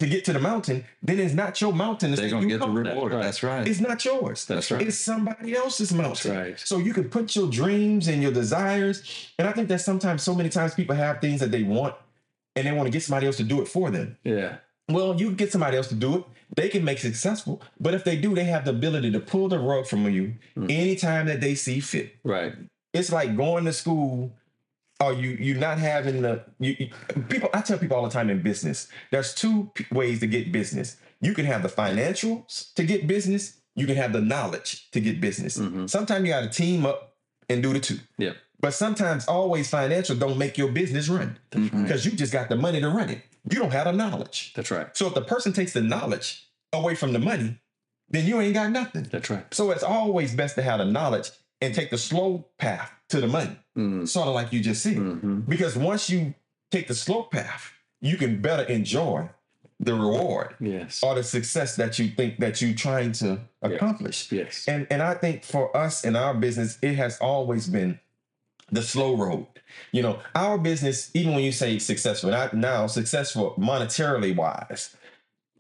to 0.00 0.06
get 0.06 0.24
to 0.26 0.32
the 0.32 0.38
mountain, 0.40 0.84
then 1.02 1.18
it's 1.20 1.32
not 1.34 1.60
your 1.60 1.72
mountain. 1.72 2.12
They're 2.14 2.28
gonna 2.28 2.46
get 2.46 2.60
the 2.60 2.66
come. 2.66 2.76
reward. 2.76 3.12
right. 3.12 3.22
That's 3.22 3.42
right. 3.42 3.66
It's 3.66 3.80
not 3.80 4.04
yours. 4.04 4.44
That's 4.46 4.70
right. 4.70 4.82
It's 4.86 4.98
somebody 4.98 5.54
else's 5.56 5.92
mountain. 5.94 6.36
right. 6.36 6.58
So 6.60 6.78
you 6.78 6.92
can 6.92 7.08
put 7.08 7.34
your 7.36 7.48
dreams 7.48 8.08
and 8.08 8.22
your 8.22 8.32
desires. 8.32 9.30
And 9.38 9.46
I 9.48 9.52
think 9.52 9.68
that 9.68 9.80
sometimes, 9.80 10.22
so 10.22 10.34
many 10.34 10.48
times, 10.48 10.74
people 10.74 10.96
have 10.96 11.20
things 11.20 11.40
that 11.40 11.50
they 11.52 11.62
want 11.62 11.94
and 12.56 12.66
they 12.66 12.72
want 12.72 12.86
to 12.86 12.90
get 12.90 13.02
somebody 13.02 13.26
else 13.26 13.36
to 13.38 13.44
do 13.44 13.60
it 13.62 13.68
for 13.68 13.90
them. 13.90 14.18
Yeah. 14.24 14.56
Well, 14.90 15.18
you 15.18 15.30
get 15.32 15.52
somebody 15.52 15.76
else 15.76 15.88
to 15.88 15.94
do 15.94 16.16
it. 16.16 16.24
They 16.54 16.68
can 16.68 16.84
make 16.84 16.98
it 16.98 17.02
successful. 17.02 17.62
But 17.80 17.94
if 17.94 18.04
they 18.04 18.16
do, 18.16 18.34
they 18.34 18.44
have 18.44 18.64
the 18.66 18.72
ability 18.72 19.10
to 19.12 19.20
pull 19.20 19.48
the 19.48 19.58
rug 19.58 19.86
from 19.86 20.06
you 20.10 20.34
Hmm. 20.54 20.66
anytime 20.68 21.26
that 21.26 21.40
they 21.40 21.54
see 21.54 21.80
fit. 21.80 22.16
Right. 22.24 22.54
It's 22.92 23.10
like 23.10 23.36
going 23.36 23.64
to 23.64 23.72
school 23.72 24.32
are 25.02 25.12
you 25.12 25.30
you 25.30 25.54
not 25.66 25.78
having 25.78 26.22
the 26.22 26.34
you, 26.58 26.76
you- 26.78 26.90
people? 27.28 27.48
I 27.52 27.60
tell 27.62 27.78
people 27.78 27.96
all 27.96 28.04
the 28.04 28.10
time 28.18 28.30
in 28.30 28.42
business, 28.42 28.88
there's 29.10 29.34
two 29.34 29.70
p- 29.74 29.86
ways 29.90 30.20
to 30.20 30.26
get 30.26 30.52
business. 30.52 30.96
You 31.20 31.34
can 31.34 31.44
have 31.46 31.62
the 31.62 31.68
financials 31.68 32.72
to 32.74 32.84
get 32.84 33.06
business. 33.06 33.58
You 33.74 33.86
can 33.86 33.96
have 33.96 34.12
the 34.12 34.20
knowledge 34.20 34.90
to 34.92 35.00
get 35.00 35.20
business. 35.20 35.58
Mhm. 35.58 35.88
Sometimes 35.88 36.24
you 36.26 36.30
got 36.32 36.42
to 36.42 36.48
team 36.62 36.84
up 36.86 37.16
and 37.48 37.62
do 37.62 37.72
the 37.72 37.80
two. 37.80 37.98
Yeah. 38.18 38.32
But 38.60 38.74
sometimes 38.74 39.26
always 39.26 39.68
financial 39.68 40.14
don't 40.16 40.38
make 40.38 40.56
your 40.56 40.70
business 40.70 41.08
run 41.08 41.38
because 41.50 42.04
you 42.06 42.12
just 42.12 42.32
got 42.32 42.48
the 42.48 42.56
money 42.56 42.80
to 42.80 42.88
run 42.88 43.08
it. 43.10 43.22
You 43.50 43.58
don't 43.58 43.72
have 43.72 43.86
the 43.86 43.92
knowledge. 43.92 44.52
That's 44.54 44.70
right. 44.70 44.96
So 44.96 45.08
if 45.08 45.14
the 45.14 45.22
person 45.22 45.52
takes 45.52 45.72
the 45.72 45.80
knowledge 45.82 46.46
away 46.72 46.94
from 46.94 47.12
the 47.12 47.18
money, 47.18 47.58
then 48.08 48.26
you 48.26 48.40
ain't 48.40 48.54
got 48.54 48.70
nothing. 48.70 49.08
That's 49.10 49.30
right. 49.30 49.46
So 49.52 49.70
it's 49.72 49.82
always 49.82 50.34
best 50.34 50.54
to 50.56 50.62
have 50.62 50.78
the 50.78 50.84
knowledge 50.84 51.30
and 51.60 51.74
take 51.74 51.90
the 51.90 51.98
slow 51.98 52.46
path 52.58 52.92
to 53.12 53.20
the 53.20 53.26
money, 53.28 53.56
Mm. 53.76 54.06
sort 54.08 54.28
of 54.28 54.34
like 54.34 54.52
you 54.52 54.60
just 54.60 54.82
said. 54.82 54.96
hmm 54.96 55.40
Because 55.48 55.76
once 55.76 56.10
you 56.10 56.34
take 56.70 56.88
the 56.88 56.94
slow 56.94 57.22
path, 57.22 57.70
you 58.00 58.16
can 58.16 58.40
better 58.42 58.64
enjoy 58.64 59.28
the 59.80 59.94
reward 59.94 60.54
Yes. 60.60 61.00
or 61.02 61.14
the 61.14 61.22
success 61.22 61.76
that 61.76 61.98
you 61.98 62.08
think 62.08 62.38
that 62.40 62.60
you're 62.60 62.74
trying 62.74 63.12
to 63.12 63.40
accomplish. 63.62 64.30
Yes. 64.32 64.64
And 64.68 64.86
and 64.90 65.00
I 65.02 65.14
think 65.14 65.44
for 65.44 65.74
us 65.76 66.04
in 66.04 66.16
our 66.16 66.34
business, 66.34 66.78
it 66.82 66.94
has 66.96 67.18
always 67.18 67.68
been 67.68 67.98
the 68.70 68.82
slow 68.82 69.16
road. 69.16 69.46
You 69.92 70.02
know, 70.02 70.18
our 70.34 70.58
business, 70.58 71.10
even 71.14 71.34
when 71.34 71.44
you 71.44 71.52
say 71.52 71.78
successful, 71.78 72.30
not 72.30 72.54
now 72.54 72.86
successful 72.86 73.54
monetarily 73.58 74.34
wise, 74.36 74.94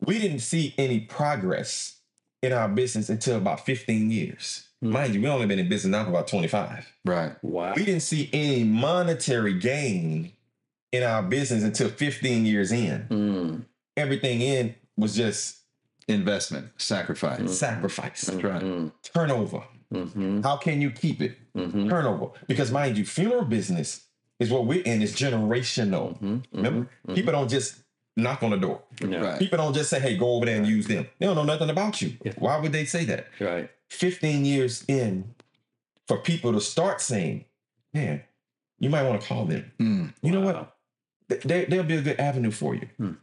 we 0.00 0.18
didn't 0.18 0.40
see 0.40 0.74
any 0.78 1.00
progress 1.00 1.96
in 2.42 2.52
our 2.52 2.68
business 2.68 3.08
until 3.08 3.36
about 3.36 3.64
15 3.66 4.10
years. 4.10 4.68
Mind 4.82 5.14
you, 5.14 5.20
we 5.22 5.28
only 5.28 5.46
been 5.46 5.58
in 5.58 5.68
business 5.68 5.90
now 5.90 6.04
for 6.04 6.10
about 6.10 6.26
25. 6.26 6.92
Right. 7.04 7.32
Wow. 7.42 7.72
We 7.76 7.84
didn't 7.84 8.02
see 8.02 8.28
any 8.32 8.64
monetary 8.64 9.54
gain 9.54 10.32
in 10.90 11.02
our 11.04 11.22
business 11.22 11.62
until 11.62 11.88
15 11.88 12.44
years 12.44 12.72
in. 12.72 13.06
Mm. 13.08 13.64
Everything 13.96 14.40
in 14.40 14.74
was 14.96 15.14
just 15.14 15.62
Investment, 16.08 16.68
sacrifice. 16.78 17.40
Mm. 17.40 17.48
sacrifice, 17.48 18.22
That's 18.22 18.42
right. 18.42 18.62
Mm. 18.62 18.92
turnover. 19.14 19.62
Mm-hmm. 19.94 20.40
How 20.42 20.56
can 20.56 20.80
you 20.80 20.90
keep 20.90 21.20
it? 21.20 21.38
Mm-hmm. 21.56 21.88
turnover. 21.88 22.30
Because 22.48 22.72
mind 22.72 22.98
you, 22.98 23.04
funeral 23.04 23.44
business 23.44 24.06
is 24.40 24.50
what 24.50 24.66
we're 24.66 24.82
in, 24.82 25.00
is 25.00 25.14
generational. 25.14 26.18
Mm-hmm. 26.20 26.56
Remember? 26.56 26.90
People 27.14 27.32
don't 27.32 27.48
just 27.48 27.81
knock 28.16 28.42
on 28.42 28.50
the 28.50 28.56
door. 28.58 28.82
Yeah. 29.00 29.18
Right. 29.18 29.38
People 29.38 29.58
don't 29.58 29.74
just 29.74 29.90
say, 29.90 29.98
hey, 30.00 30.16
go 30.16 30.32
over 30.34 30.46
there 30.46 30.56
and 30.56 30.66
use 30.66 30.86
them. 30.86 31.06
They 31.18 31.26
don't 31.26 31.36
know 31.36 31.44
nothing 31.44 31.70
about 31.70 32.00
you. 32.02 32.16
Yeah. 32.24 32.32
Why 32.38 32.58
would 32.58 32.72
they 32.72 32.84
say 32.84 33.04
that? 33.06 33.26
Right. 33.40 33.70
15 33.90 34.44
years 34.44 34.84
in, 34.88 35.34
for 36.08 36.18
people 36.18 36.52
to 36.52 36.60
start 36.60 37.00
saying, 37.00 37.44
man, 37.94 38.22
you 38.78 38.90
might 38.90 39.04
want 39.08 39.20
to 39.20 39.26
call 39.26 39.44
them. 39.44 39.70
Mm. 39.80 40.12
You 40.22 40.32
know 40.32 40.40
what? 40.40 40.76
Th- 41.28 41.42
They, 41.42 41.64
they'll 41.66 41.82
be 41.84 41.96
a 41.96 42.02
good 42.02 42.18
avenue 42.20 42.50
for 42.50 42.74
you. 42.74 42.88
Mhm. 43.00 43.16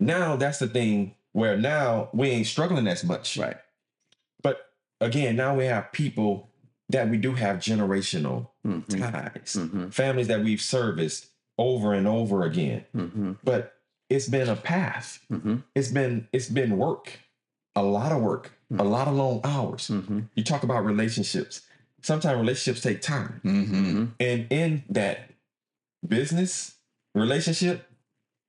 Now 0.00 0.36
that's 0.36 0.58
the 0.58 0.68
thing 0.68 1.14
where 1.32 1.56
now 1.56 2.08
we 2.12 2.28
ain't 2.30 2.46
struggling 2.46 2.86
as 2.86 3.04
much. 3.04 3.36
Right. 3.36 3.56
But 4.42 4.70
again, 5.00 5.36
now 5.36 5.54
we 5.56 5.64
have 5.66 5.92
people 5.92 6.48
that 6.88 7.08
we 7.08 7.16
do 7.16 7.34
have 7.34 7.56
generational 7.58 8.48
Mm-hmm. 8.66 8.98
ties, 9.00 9.56
Mm-hmm. 9.58 9.88
families 9.90 10.28
that 10.28 10.42
we've 10.44 10.60
serviced 10.60 11.28
over 11.56 11.94
and 11.94 12.06
over 12.06 12.42
again. 12.44 12.84
Mm-hmm. 12.94 13.32
But 13.42 13.74
it's 14.10 14.28
been 14.28 14.48
a 14.48 14.56
path. 14.56 15.20
Mm-hmm. 15.30 15.56
It's 15.74 15.88
been 15.88 16.28
it's 16.32 16.48
been 16.48 16.76
work, 16.78 17.18
a 17.76 17.82
lot 17.82 18.12
of 18.12 18.22
work, 18.22 18.52
a 18.78 18.84
lot 18.84 19.08
of 19.08 19.14
long 19.14 19.40
hours. 19.44 19.88
Mm-hmm. 19.88 20.20
You 20.34 20.44
talk 20.44 20.62
about 20.62 20.84
relationships. 20.84 21.62
Sometimes 22.02 22.38
relationships 22.38 22.80
take 22.80 23.00
time, 23.02 23.40
Mm-hmm. 23.44 24.04
and 24.20 24.46
in 24.50 24.84
that 24.90 25.30
business 26.06 26.74
relationship, 27.14 27.90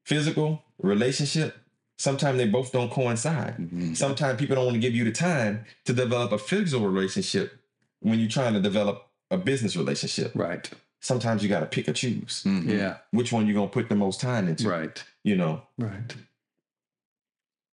physical 0.05 0.61
relationship, 0.81 1.57
sometimes 1.97 2.37
they 2.37 2.47
both 2.47 2.71
don't 2.71 2.91
coincide. 2.91 3.57
Mm-hmm. 3.57 3.93
Sometimes 3.95 4.39
people 4.39 4.55
don't 4.55 4.65
want 4.65 4.75
to 4.75 4.79
give 4.79 4.93
you 4.93 5.03
the 5.03 5.11
time 5.11 5.65
to 5.85 5.93
develop 5.93 6.31
a 6.31 6.37
physical 6.37 6.87
relationship 6.87 7.59
when 8.01 8.19
you're 8.19 8.29
trying 8.29 8.53
to 8.53 8.61
develop 8.61 9.07
a 9.31 9.37
business 9.37 9.75
relationship. 9.75 10.31
Right. 10.35 10.69
Sometimes 11.01 11.41
you 11.41 11.49
got 11.49 11.61
to 11.61 11.65
pick 11.65 11.87
or 11.87 11.93
choose 11.93 12.43
Mm-hmm. 12.45 12.69
Yeah. 12.69 12.97
which 13.11 13.31
one 13.31 13.45
you're 13.47 13.55
gonna 13.55 13.67
put 13.69 13.87
the 13.89 13.95
most 13.95 14.19
time 14.19 14.47
into. 14.47 14.67
Right. 14.69 15.01
You 15.23 15.35
know, 15.37 15.61
Right. 15.77 16.15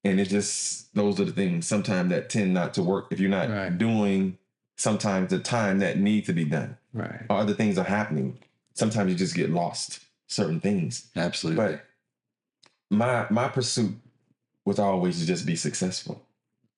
and 0.05 0.21
it 0.21 0.29
just 0.29 0.95
those 0.95 1.21
are 1.21 1.25
the 1.25 1.33
things 1.33 1.67
sometimes 1.67 2.11
that 2.11 2.31
tend 2.31 2.55
not 2.55 2.75
to 2.75 2.83
work 2.83 3.07
if 3.11 3.19
you're 3.21 3.31
not 3.31 3.49
Right. 3.51 3.77
doing 3.77 4.39
sometimes 4.77 5.31
the 5.31 5.39
time 5.39 5.79
that 5.81 5.99
need 5.99 6.27
to 6.27 6.33
be 6.33 6.45
done 6.45 6.77
Right. 6.93 7.23
or 7.29 7.39
other 7.39 7.55
things 7.55 7.79
are 7.79 7.85
happening. 7.85 8.39
Sometimes 8.75 9.11
you 9.11 9.17
just 9.17 9.35
get 9.35 9.51
lost 9.51 10.01
certain 10.29 10.61
things. 10.61 11.07
Absolutely. 11.17 11.65
But 11.65 11.85
my 12.91 13.27
my 13.31 13.49
pursuit 13.49 13.95
was 14.65 14.79
always 14.79 15.19
to 15.21 15.27
just 15.27 15.47
be 15.47 15.57
successful. 15.57 16.23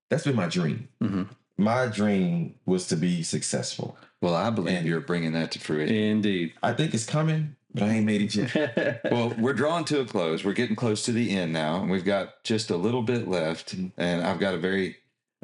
That's 0.09 0.25
been 0.25 0.37
my 0.37 0.49
dream. 0.49 0.89
Mm-hmm. 1.03 1.23
My 1.59 1.87
dream 1.87 2.55
was 2.65 2.87
to 2.89 2.97
be 2.97 3.23
successful. 3.23 3.99
Well, 4.21 4.35
I 4.35 4.51
believe 4.51 4.79
And- 4.79 4.87
you're 4.87 5.01
bringing 5.01 5.33
that 5.33 5.53
to 5.53 5.59
fruition. 5.59 5.95
Indeed. 5.95 6.53
I 6.63 6.73
think 6.73 6.95
it's 6.95 7.07
coming, 7.07 7.57
but 7.75 7.85
I 7.85 7.89
ain't 7.95 8.07
made 8.07 8.23
it 8.23 8.35
yet. 8.35 9.01
Well, 9.11 9.35
we're 9.39 9.53
drawing 9.53 9.85
to 9.87 10.01
a 10.01 10.05
close. 10.05 10.45
We're 10.45 10.53
getting 10.55 10.77
close 10.77 11.05
to 11.05 11.13
the 11.13 11.31
end 11.31 11.53
now, 11.53 11.81
and 11.81 11.91
we've 11.91 12.05
got 12.05 12.43
just 12.45 12.71
a 12.71 12.77
little 12.77 13.03
bit 13.03 13.29
left. 13.29 13.73
And 13.75 13.93
I've 14.23 14.41
got 14.41 14.55
a 14.55 14.59
very, 14.59 14.97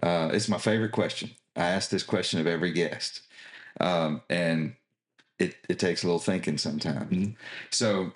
uh, 0.03 0.31
it's 0.33 0.49
my 0.49 0.59
favorite 0.59 0.93
question. 0.93 1.31
I 1.57 1.63
ask 1.67 1.91
this 1.91 2.03
question 2.03 2.41
of 2.41 2.47
every 2.47 2.73
guest, 2.73 3.21
um, 3.81 4.23
and 4.29 4.75
it 5.39 5.55
it 5.69 5.79
takes 5.79 6.03
a 6.03 6.07
little 6.07 6.19
thinking 6.21 6.59
sometimes. 6.59 7.13
Mhm. 7.13 7.37
So, 7.71 8.13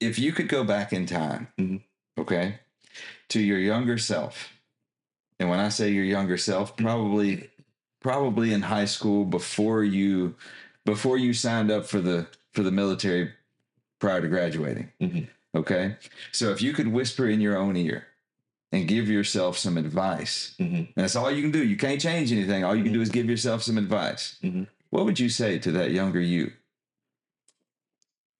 if 0.00 0.18
you 0.18 0.32
could 0.32 0.48
go 0.48 0.62
back 0.62 0.92
in 0.92 1.04
time, 1.06 1.48
Mhm. 1.58 1.82
okay, 2.18 2.60
to 3.30 3.40
your 3.40 3.58
younger 3.58 3.98
self, 3.98 4.52
and 5.40 5.48
when 5.50 5.58
I 5.58 5.68
say 5.70 5.90
your 5.90 6.04
younger 6.04 6.36
self, 6.36 6.76
probably 6.76 7.50
probably 8.10 8.52
in 8.52 8.62
high 8.62 8.84
school 8.84 9.24
before 9.24 9.82
you 9.82 10.32
before 10.84 11.18
you 11.18 11.32
signed 11.34 11.72
up 11.72 11.84
for 11.84 12.00
the 12.00 12.24
for 12.52 12.62
the 12.62 12.70
military 12.70 13.32
prior 13.98 14.20
to 14.20 14.28
graduating. 14.28 14.92
Mhm. 15.00 15.28
Okay. 15.56 15.96
So 16.30 16.50
if 16.52 16.62
you 16.62 16.72
could 16.72 16.86
whisper 16.86 17.28
in 17.28 17.40
your 17.40 17.56
own 17.56 17.76
ear 17.76 18.06
and 18.70 18.86
give 18.86 19.08
yourself 19.08 19.58
some 19.58 19.76
advice, 19.76 20.54
Mhm. 20.60 20.78
and 20.78 20.92
that's 20.94 21.16
all 21.16 21.32
you 21.32 21.42
can 21.42 21.50
do. 21.50 21.66
You 21.66 21.76
can't 21.76 22.00
change 22.00 22.30
anything. 22.30 22.62
All 22.62 22.76
you 22.76 22.84
can 22.84 22.92
do 22.92 23.00
is 23.00 23.08
give 23.08 23.28
yourself 23.28 23.64
some 23.64 23.76
advice. 23.76 24.36
Mhm. 24.40 24.68
What 24.90 25.04
would 25.04 25.18
you 25.18 25.28
say 25.28 25.58
to 25.58 25.72
that 25.72 25.90
younger 25.90 26.20
you? 26.20 26.52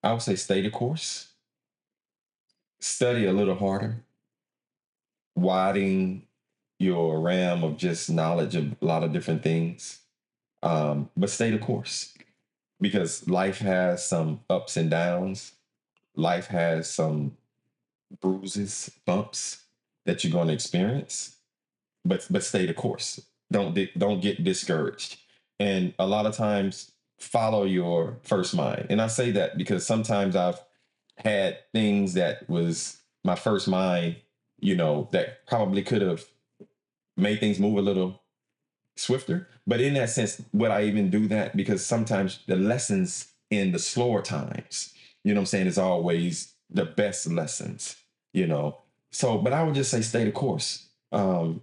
I 0.05 0.12
would 0.12 0.22
say 0.22 0.36
stay 0.36 0.60
the 0.62 0.70
course. 0.70 1.32
Study 2.78 3.24
a 3.24 3.32
little 3.32 3.56
harder. 3.56 4.05
Widen 5.34 6.25
your 6.78 7.20
realm 7.20 7.64
of 7.64 7.76
just 7.76 8.10
knowledge 8.10 8.54
of 8.54 8.76
a 8.80 8.84
lot 8.84 9.02
of 9.02 9.12
different 9.12 9.42
things. 9.42 10.00
Um, 10.62 11.10
but 11.16 11.30
stay 11.30 11.50
the 11.50 11.58
course. 11.58 12.12
Because 12.80 13.26
life 13.28 13.58
has 13.58 14.06
some 14.06 14.40
ups 14.50 14.76
and 14.76 14.90
downs. 14.90 15.52
Life 16.14 16.48
has 16.48 16.90
some 16.90 17.36
bruises, 18.20 18.90
bumps 19.06 19.64
that 20.04 20.22
you're 20.22 20.32
going 20.32 20.48
to 20.48 20.54
experience. 20.54 21.36
But 22.04 22.26
but 22.30 22.44
stay 22.44 22.66
the 22.66 22.74
course. 22.74 23.20
Don't 23.50 23.76
don't 23.98 24.20
get 24.20 24.44
discouraged. 24.44 25.18
And 25.58 25.94
a 25.98 26.06
lot 26.06 26.26
of 26.26 26.36
times 26.36 26.92
follow 27.18 27.64
your 27.64 28.18
first 28.22 28.54
mind. 28.54 28.86
And 28.90 29.00
I 29.00 29.06
say 29.06 29.30
that 29.32 29.56
because 29.56 29.86
sometimes 29.86 30.36
I've 30.36 30.60
had 31.16 31.58
things 31.72 32.14
that 32.14 32.48
was 32.48 32.98
my 33.24 33.34
first 33.34 33.66
mind, 33.68 34.16
you 34.60 34.76
know, 34.76 35.08
that 35.12 35.46
probably 35.46 35.82
could 35.82 36.02
have 36.02 36.24
made 37.16 37.40
things 37.40 37.59
move 37.59 37.78
a 37.78 37.82
little 37.82 38.22
swifter. 38.97 39.48
But 39.66 39.80
in 39.80 39.94
that 39.94 40.10
sense, 40.10 40.43
would 40.52 40.70
I 40.70 40.84
even 40.84 41.10
do 41.10 41.28
that? 41.28 41.56
Because 41.56 41.84
sometimes 41.84 42.40
the 42.47 42.56
lessons 42.56 43.28
in 43.51 43.72
the 43.72 43.78
slower 43.78 44.22
times, 44.22 44.94
you 45.24 45.34
know 45.34 45.40
what 45.40 45.43
I'm 45.43 45.47
saying, 45.47 45.66
is 45.66 45.78
always 45.78 46.55
the 46.70 46.84
best 46.84 47.26
lessons, 47.26 47.97
you 48.32 48.47
know. 48.47 48.78
So, 49.10 49.38
but 49.38 49.52
I 49.52 49.62
would 49.62 49.74
just 49.74 49.90
say 49.90 50.02
stay 50.02 50.24
the 50.24 50.32
course. 50.32 50.88
Um, 51.12 51.62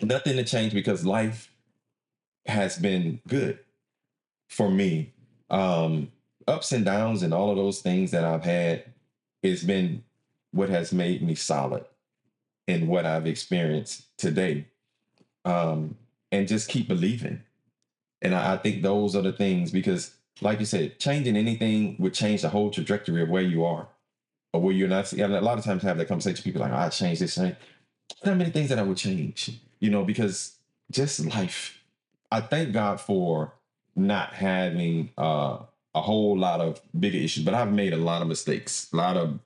nothing 0.00 0.36
to 0.36 0.44
change 0.44 0.74
because 0.74 1.06
life 1.06 1.50
has 2.46 2.78
been 2.78 3.20
good 3.28 3.58
for 4.48 4.70
me. 4.70 5.12
Um, 5.50 6.10
ups 6.46 6.72
and 6.72 6.84
downs 6.84 7.22
and 7.22 7.32
all 7.32 7.50
of 7.50 7.56
those 7.56 7.80
things 7.80 8.10
that 8.10 8.24
I've 8.24 8.44
had, 8.44 8.84
it's 9.42 9.62
been 9.62 10.02
what 10.50 10.68
has 10.68 10.92
made 10.92 11.22
me 11.22 11.34
solid 11.34 11.84
in 12.66 12.86
what 12.86 13.06
I've 13.06 13.26
experienced 13.26 14.16
today. 14.18 14.66
Um, 15.44 15.96
and 16.30 16.48
just 16.48 16.68
keep 16.68 16.88
believing. 16.88 17.42
And 18.22 18.34
I, 18.34 18.54
I 18.54 18.56
think 18.56 18.82
those 18.82 19.14
are 19.16 19.22
the 19.22 19.32
things 19.32 19.70
because, 19.70 20.14
like 20.40 20.60
you 20.60 20.64
said, 20.64 20.98
changing 20.98 21.36
anything 21.36 21.96
would 21.98 22.14
change 22.14 22.42
the 22.42 22.48
whole 22.48 22.70
trajectory 22.70 23.22
of 23.22 23.28
where 23.28 23.42
you 23.42 23.64
are 23.64 23.88
or 24.52 24.62
where 24.62 24.72
you're 24.72 24.88
not. 24.88 25.12
And 25.12 25.34
a 25.34 25.40
lot 25.40 25.58
of 25.58 25.64
times 25.64 25.84
I 25.84 25.88
have 25.88 25.98
that 25.98 26.08
conversation. 26.08 26.42
People 26.42 26.62
like, 26.62 26.72
"Oh, 26.72 26.76
I 26.76 26.88
changed 26.88 27.20
this. 27.20 27.34
Change. 27.34 27.56
Not 28.24 28.36
many 28.36 28.50
things 28.50 28.68
that 28.68 28.78
I 28.78 28.82
would 28.82 28.96
change, 28.96 29.50
you 29.80 29.90
know, 29.90 30.04
because 30.04 30.56
just 30.90 31.24
life. 31.26 31.78
I 32.30 32.40
thank 32.40 32.72
God 32.72 33.00
for 33.00 33.52
not 33.94 34.32
having 34.32 35.10
uh 35.18 35.58
a 35.94 36.00
whole 36.00 36.38
lot 36.38 36.60
of 36.60 36.80
bigger 36.98 37.18
issues, 37.18 37.44
but 37.44 37.54
I've 37.54 37.72
made 37.72 37.92
a 37.92 37.98
lot 37.98 38.22
of 38.22 38.28
mistakes, 38.28 38.88
a 38.92 38.96
lot 38.96 39.16
of 39.16 39.38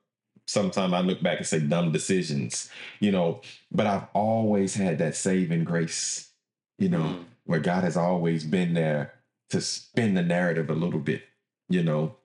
sometimes 0.47 0.93
I 0.93 1.01
look 1.01 1.23
back 1.23 1.39
and 1.39 1.47
say 1.47 1.61
dumb 1.61 1.93
decisions, 1.93 2.71
you 3.01 3.13
know, 3.13 3.41
but 3.73 3.87
I've 3.87 4.07
always 4.15 4.75
had 4.75 4.99
that 4.99 5.17
saving 5.17 5.65
grace, 5.65 6.31
you 6.79 6.89
know, 6.89 6.99
Mm. 7.03 7.25
where 7.45 7.61
God 7.61 7.85
has 7.85 7.97
always 7.97 8.45
been 8.45 8.75
there 8.75 9.15
to 9.51 9.61
spin 9.61 10.15
the 10.15 10.23
narrative 10.23 10.71
a 10.71 10.75
little 10.75 11.01
bit, 11.01 11.23
you 11.69 11.83
know, 11.83 12.17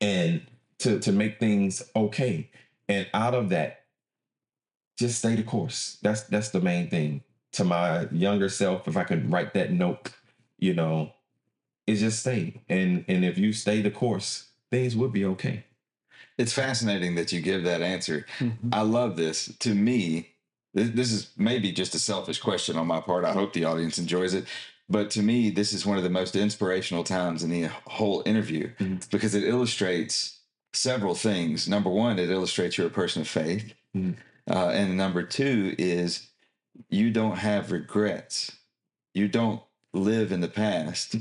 and 0.00 0.42
to 0.78 0.98
to 1.00 1.12
make 1.12 1.38
things 1.40 1.82
okay. 1.96 2.50
And 2.88 3.08
out 3.14 3.34
of 3.34 3.48
that, 3.50 3.84
just 4.98 5.18
stay 5.18 5.34
the 5.36 5.42
course. 5.42 5.98
That's 6.02 6.22
that's 6.24 6.50
the 6.50 6.60
main 6.60 6.88
thing. 6.88 7.22
To 7.52 7.64
my 7.64 8.08
younger 8.10 8.48
self, 8.48 8.88
if 8.88 8.96
I 8.96 9.04
could 9.04 9.30
write 9.30 9.54
that 9.54 9.70
note, 9.72 10.10
you 10.58 10.74
know, 10.74 11.12
is 11.86 12.00
just 12.00 12.20
stay. 12.20 12.62
And 12.68 13.04
and 13.08 13.24
if 13.24 13.38
you 13.38 13.52
stay 13.52 13.80
the 13.82 13.90
course, 13.90 14.48
things 14.70 14.96
would 14.96 15.12
be 15.12 15.24
okay. 15.24 15.64
It's 16.38 16.52
fascinating 16.52 17.14
that 17.14 17.32
you 17.32 17.40
give 17.40 17.64
that 17.64 17.82
answer. 17.82 18.26
Mhm. 18.38 18.70
I 18.72 18.82
love 18.82 19.16
this. 19.16 19.52
To 19.60 19.74
me, 19.74 20.30
this 20.72 21.12
is 21.12 21.30
maybe 21.36 21.70
just 21.70 21.94
a 21.94 21.98
selfish 22.00 22.40
question 22.40 22.76
on 22.76 22.86
my 22.88 23.00
part. 23.00 23.24
I 23.24 23.32
hope 23.32 23.52
the 23.52 23.64
audience 23.64 23.98
enjoys 23.98 24.34
it. 24.34 24.46
But 24.88 25.10
to 25.12 25.22
me, 25.22 25.50
this 25.50 25.72
is 25.72 25.86
one 25.86 25.96
of 25.96 26.02
the 26.04 26.10
most 26.10 26.34
inspirational 26.36 27.04
times 27.04 27.42
in 27.42 27.50
the 27.50 27.68
whole 27.86 28.22
interview 28.26 28.70
Mhm. 28.78 29.08
because 29.10 29.34
it 29.34 29.44
illustrates 29.44 30.40
several 30.72 31.14
things. 31.14 31.68
Number 31.68 31.88
one, 31.90 32.18
it 32.18 32.28
illustrates 32.30 32.76
you're 32.76 32.88
a 32.88 32.90
person 32.90 33.22
of 33.22 33.28
faith. 33.28 33.72
Mhm. 33.96 34.16
Uh, 34.50 34.68
and 34.70 34.96
number 34.96 35.22
two 35.22 35.74
is 35.78 36.26
you 36.90 37.10
don't 37.12 37.38
have 37.38 37.70
regrets. 37.70 38.50
You 39.14 39.28
don't 39.28 39.62
live 39.92 40.32
in 40.32 40.40
the 40.40 40.48
past. 40.48 41.14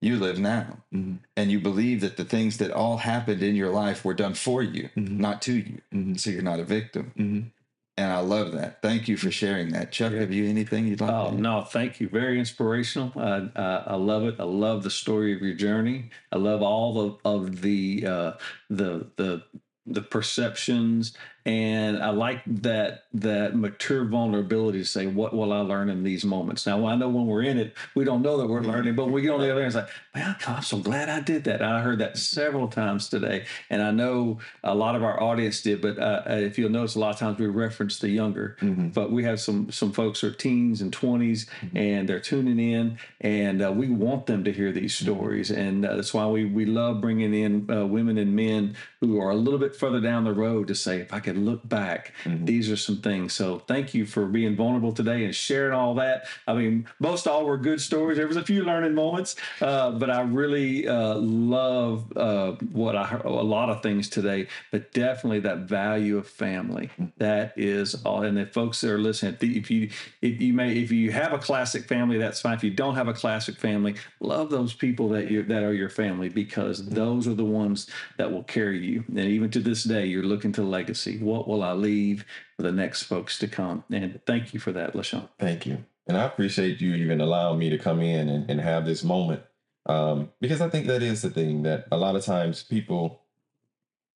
You 0.00 0.16
live 0.16 0.38
now. 0.38 0.84
Mhm. 0.94 1.18
And 1.36 1.50
you 1.50 1.58
believe 1.60 2.00
that 2.02 2.16
the 2.16 2.24
things 2.24 2.58
that 2.58 2.70
all 2.70 2.98
happened 2.98 3.42
in 3.42 3.56
your 3.56 3.70
life 3.70 4.04
were 4.04 4.14
done 4.14 4.34
for 4.34 4.62
you, 4.62 4.90
Mhm. 4.96 5.18
not 5.18 5.42
to 5.42 5.54
you. 5.54 5.80
Mhm. 5.92 6.18
So 6.20 6.30
you're 6.30 6.42
not 6.42 6.60
a 6.60 6.64
victim. 6.64 7.12
Mhm. 7.18 7.50
And 7.96 8.12
I 8.12 8.20
love 8.20 8.52
that. 8.52 8.80
Thank 8.80 9.08
you 9.08 9.16
for 9.16 9.32
sharing 9.32 9.70
that. 9.70 9.90
Chuck, 9.90 10.12
Yeah. 10.12 10.20
have 10.20 10.32
you 10.32 10.48
anything 10.48 10.86
you'd 10.86 11.00
like 11.00 11.10
Oh 11.10 11.30
no, 11.32 11.62
thank 11.62 11.98
you. 12.00 12.08
Very 12.08 12.38
inspirational. 12.38 13.12
I, 13.16 13.48
I 13.56 13.76
I 13.88 13.94
love 13.96 14.24
it. 14.24 14.36
I 14.38 14.44
love 14.44 14.84
the 14.84 14.90
story 14.90 15.34
of 15.34 15.42
your 15.42 15.54
journey. 15.54 16.10
I 16.30 16.36
love 16.36 16.62
all 16.62 17.00
of, 17.00 17.16
of 17.24 17.62
the 17.62 18.06
uh, 18.06 18.32
the 18.70 19.06
the 19.16 19.42
the 19.84 20.02
perceptions, 20.02 21.16
and 21.48 22.02
I 22.02 22.10
like 22.10 22.42
that 22.62 23.04
that 23.14 23.56
mature 23.56 24.04
vulnerability 24.04 24.80
to 24.80 24.84
say, 24.84 25.06
"What 25.06 25.34
will 25.34 25.52
I 25.52 25.60
learn 25.60 25.88
in 25.88 26.02
these 26.02 26.24
moments?" 26.24 26.66
Now, 26.66 26.84
I 26.86 26.94
know 26.94 27.08
when 27.08 27.26
we're 27.26 27.42
in 27.42 27.58
it, 27.58 27.74
we 27.94 28.04
don't 28.04 28.20
know 28.20 28.36
that 28.36 28.46
we're 28.46 28.60
learning, 28.60 28.94
but 28.96 29.06
we 29.10 29.22
get 29.22 29.30
on 29.30 29.40
the 29.40 29.50
other 29.50 29.62
end. 29.62 29.68
It's 29.68 29.76
like, 29.76 29.88
man, 30.14 30.36
I'm 30.46 30.62
so 30.62 30.78
glad 30.78 31.08
I 31.08 31.20
did 31.20 31.44
that. 31.44 31.62
And 31.62 31.70
I 31.70 31.80
heard 31.80 32.00
that 32.00 32.18
several 32.18 32.68
times 32.68 33.08
today, 33.08 33.46
and 33.70 33.80
I 33.82 33.90
know 33.90 34.38
a 34.62 34.74
lot 34.74 34.94
of 34.94 35.02
our 35.02 35.22
audience 35.22 35.62
did. 35.62 35.80
But 35.80 35.98
uh, 35.98 36.22
if 36.26 36.58
you'll 36.58 36.68
notice, 36.70 36.96
a 36.96 37.00
lot 37.00 37.14
of 37.14 37.18
times 37.18 37.38
we 37.38 37.46
reference 37.46 37.98
the 37.98 38.10
younger 38.10 38.56
Mhm. 38.60 38.92
but 38.92 39.10
we 39.10 39.24
have 39.24 39.40
some 39.40 39.70
some 39.70 39.92
folks 39.92 40.20
who 40.20 40.28
are 40.28 40.32
teens 40.32 40.82
and 40.82 40.92
20s 40.92 41.46
and 41.74 42.08
they're 42.08 42.20
tuning 42.20 42.58
in 42.60 42.98
and 43.22 43.62
uh, 43.62 43.72
we 43.72 43.88
want 43.88 44.26
them 44.26 44.44
to 44.44 44.52
hear 44.52 44.70
these 44.72 44.94
stories 44.94 45.50
and 45.50 45.86
uh, 45.86 45.94
that's 45.96 46.12
why 46.12 46.26
we 46.26 46.44
we 46.44 46.66
love 46.66 47.00
bringing 47.00 47.32
in 47.32 47.66
uh, 47.70 47.86
women 47.86 48.18
and 48.18 48.34
men 48.36 48.74
who 49.00 49.18
are 49.20 49.30
a 49.30 49.34
little 49.34 49.58
bit 49.58 49.74
further 49.74 50.00
down 50.00 50.24
the 50.24 50.32
road 50.32 50.66
to 50.68 50.74
say 50.74 50.98
if 51.00 51.12
i 51.12 51.20
could 51.20 51.37
look 51.38 51.66
back 51.68 52.12
Mhm. 52.24 52.46
these 52.46 52.70
are 52.70 52.76
some 52.76 52.98
things. 52.98 53.32
So 53.32 53.58
thank 53.60 53.94
you 53.94 54.04
for 54.06 54.26
being 54.26 54.56
vulnerable 54.56 54.92
today 54.92 55.24
and 55.24 55.34
sharing 55.34 55.72
all 55.72 55.94
that. 55.96 56.26
I 56.46 56.54
mean 56.54 56.86
most 57.00 57.26
all 57.26 57.44
were 57.44 57.56
good 57.58 57.80
stories. 57.80 58.16
There 58.18 58.26
was 58.26 58.36
a 58.36 58.42
few 58.44 58.64
learning 58.64 58.94
moments 58.94 59.36
uh, 59.60 59.90
but 59.92 60.10
i 60.10 60.20
really 60.22 60.86
uh, 60.88 61.14
love 61.16 62.12
uh, 62.16 62.52
what 62.72 62.94
i 62.96 63.04
heard 63.04 63.24
a 63.24 63.30
lot 63.30 63.68
of 63.70 63.82
things 63.82 64.08
today 64.08 64.46
but 64.72 64.92
definitely 64.92 65.40
that 65.40 65.58
value 65.60 66.18
of 66.18 66.26
family. 66.26 66.90
That 67.18 67.52
is 67.56 67.94
all 68.04 68.22
and 68.22 68.36
the 68.36 68.46
folks 68.46 68.80
that 68.80 68.90
are 68.90 68.98
listening 68.98 69.36
if 69.40 69.70
you 69.70 69.90
if 70.22 70.40
you 70.40 70.52
may 70.52 70.76
if 70.78 70.90
you 70.92 71.10
have 71.12 71.32
a 71.32 71.38
classic 71.38 71.84
family 71.86 72.18
that's 72.18 72.40
fine. 72.40 72.54
If 72.54 72.64
you 72.64 72.70
don't 72.70 72.94
have 72.94 73.08
a 73.08 73.12
classic 73.12 73.56
family 73.56 73.94
love 74.20 74.50
those 74.50 74.72
people 74.74 75.08
that 75.10 75.30
you 75.30 75.42
that 75.44 75.62
are 75.62 75.72
your 75.72 75.88
family 75.90 76.28
because 76.28 76.86
those 76.86 77.26
are 77.28 77.34
the 77.34 77.44
ones 77.44 77.86
that 78.16 78.30
will 78.32 78.42
carry 78.44 78.78
you. 78.84 79.04
And 79.08 79.18
even 79.36 79.50
to 79.50 79.60
this 79.60 79.84
day 79.84 80.06
you're 80.06 80.22
looking 80.24 80.52
to 80.52 80.62
legacy 80.62 81.18
what 81.28 81.46
will 81.46 81.62
i 81.62 81.72
leave 81.72 82.24
for 82.56 82.62
the 82.62 82.72
next 82.72 83.02
folks 83.04 83.38
to 83.38 83.46
come 83.46 83.84
and 83.90 84.20
thank 84.26 84.52
you 84.54 84.60
for 84.60 84.72
that 84.72 84.94
lashon 84.94 85.28
Thank 85.38 85.66
you. 85.66 85.84
And 86.08 86.16
I 86.16 86.24
appreciate 86.24 86.80
you 86.80 86.94
even 86.94 87.20
allowing 87.20 87.58
me 87.58 87.68
to 87.68 87.76
come 87.78 88.00
in 88.00 88.28
and, 88.30 88.50
and 88.50 88.60
have 88.60 88.86
this 88.86 89.04
moment. 89.04 89.42
Um, 89.86 90.30
because 90.40 90.60
I 90.62 90.68
think 90.70 90.86
that 90.86 91.02
is 91.02 91.20
the 91.20 91.28
thing 91.30 91.62
that 91.64 91.86
a 91.92 91.98
lot 91.98 92.16
of 92.16 92.24
times 92.24 92.62
people, 92.62 93.20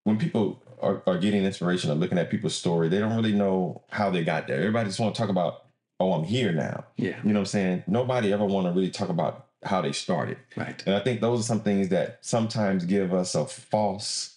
when 0.04 0.18
people 0.18 0.62
are, 0.80 1.02
are 1.06 1.18
getting 1.18 1.44
inspiration 1.44 1.90
or 1.90 1.94
looking 1.94 2.18
at 2.18 2.30
people's 2.30 2.54
story, 2.54 2.88
they 2.88 2.98
don't 2.98 3.14
really 3.14 3.34
know 3.34 3.82
how 3.90 4.08
they 4.10 4.24
got 4.24 4.46
there. 4.46 4.56
Everybody 4.56 4.88
just 4.88 5.00
want 5.00 5.14
to 5.14 5.20
talk 5.20 5.28
about, 5.30 5.66
oh, 6.00 6.14
I'm 6.14 6.24
here 6.24 6.52
now. 6.52 6.86
yeah 6.96 7.18
You 7.22 7.32
know 7.32 7.40
what 7.40 7.40
I'm 7.40 7.46
saying? 7.46 7.84
Nobody 7.86 8.32
ever 8.32 8.44
want 8.46 8.66
to 8.66 8.72
really 8.72 8.90
talk 8.90 9.10
about 9.10 9.48
how 9.62 9.82
they 9.82 9.92
started. 9.92 10.38
right 10.56 10.82
And 10.86 10.94
I 10.94 11.00
think 11.00 11.20
those 11.20 11.40
are 11.40 11.44
some 11.44 11.60
things 11.60 11.90
that 11.90 12.18
sometimes 12.22 12.86
give 12.86 13.12
us 13.12 13.34
a 13.34 13.44
false 13.46 14.31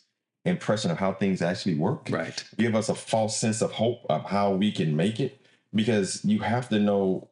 impression 0.45 0.91
of 0.91 0.97
how 0.97 1.11
things 1.11 1.41
actually 1.41 1.75
work 1.75 2.07
right. 2.11 2.43
give 2.57 2.75
us 2.75 2.87
a 2.87 2.95
false 2.95 3.37
sense 3.37 3.61
of 3.61 3.71
hope 3.71 4.05
of 4.09 4.23
how 4.25 4.51
we 4.51 4.71
can 4.71 4.95
make 4.95 5.19
it 5.19 5.41
because 5.73 6.23
you 6.23 6.39
have 6.39 6.69
to 6.69 6.79
know 6.79 7.27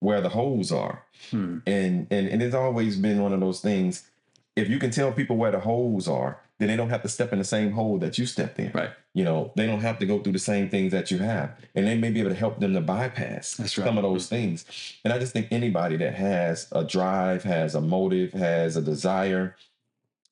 where 0.00 0.20
the 0.20 0.28
holes 0.28 0.70
are. 0.70 1.02
Hmm. 1.30 1.58
and 1.66 2.06
and, 2.10 2.28
and 2.28 2.42
it's 2.42 2.54
always 2.54 2.96
been 2.96 3.20
one 3.20 3.32
of 3.32 3.40
those 3.40 3.60
things 3.60 4.08
if 4.54 4.68
you 4.68 4.78
can 4.78 4.90
tell 4.90 5.10
people 5.10 5.36
where 5.36 5.50
the 5.50 5.60
holes 5.60 6.06
are 6.06 6.40
then 6.58 6.68
they 6.68 6.76
don't 6.76 6.90
have 6.90 7.02
to 7.02 7.08
step 7.08 7.32
in 7.32 7.38
the 7.38 7.44
same 7.44 7.70
hole 7.72 7.98
that 7.98 8.18
you 8.18 8.26
stepped 8.26 8.58
in. 8.58 8.72
Right. 8.72 8.90
You 9.14 9.24
know 9.24 9.52
they 9.56 9.66
don't 9.66 9.80
have 9.80 9.98
to 10.00 10.06
go 10.06 10.20
through 10.20 10.34
the 10.34 10.38
same 10.38 10.68
things 10.68 10.92
that 10.92 11.10
you 11.10 11.18
have 11.18 11.56
and 11.74 11.86
they 11.86 11.96
may 11.96 12.10
be 12.10 12.20
able 12.20 12.30
to 12.30 12.36
help 12.36 12.60
them 12.60 12.74
to 12.74 12.80
bypass 12.80 13.58
right. 13.58 13.68
some 13.68 13.96
of 13.96 14.02
those 14.02 14.28
things. 14.28 14.64
And 15.04 15.12
i 15.12 15.18
just 15.18 15.32
think 15.32 15.48
anybody 15.50 15.96
that 15.96 16.14
has 16.14 16.68
a 16.70 16.84
drive 16.84 17.42
has 17.44 17.74
a 17.74 17.80
motive 17.80 18.32
has 18.34 18.76
a 18.76 18.82
desire 18.82 19.56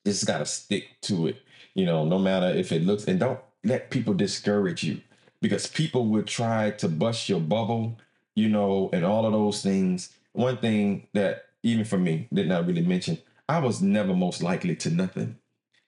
just 0.05 0.25
got 0.25 0.37
to 0.37 0.45
stick 0.45 0.85
to 1.01 1.27
it 1.27 1.41
you 1.77 1.85
know 1.85 2.03
no 2.03 2.19
matter 2.19 2.47
if 2.47 2.73
it 2.73 2.83
looks 2.83 3.05
and 3.05 3.21
don't 3.21 3.39
let 3.63 3.89
people 3.89 4.13
discourage 4.13 4.83
you. 4.83 4.99
Because 5.39 5.67
people 5.67 6.07
would 6.07 6.25
try 6.25 6.71
to 6.71 6.89
bust 6.89 7.29
your 7.29 7.39
bubble 7.39 7.97
you 8.35 8.49
know 8.49 8.89
and 8.91 9.05
all 9.05 9.25
of 9.25 9.31
those 9.31 9.61
things. 9.61 10.09
One 10.33 10.57
thing 10.57 11.07
that 11.13 11.45
even 11.63 11.85
for 11.85 11.97
me 11.97 12.27
did 12.33 12.47
not 12.47 12.67
really 12.67 12.83
mention 12.83 13.17
i 13.49 13.59
was 13.59 13.81
never 13.81 14.13
most 14.13 14.43
likely 14.43 14.75
to 14.75 14.89
nothing. 14.89 15.37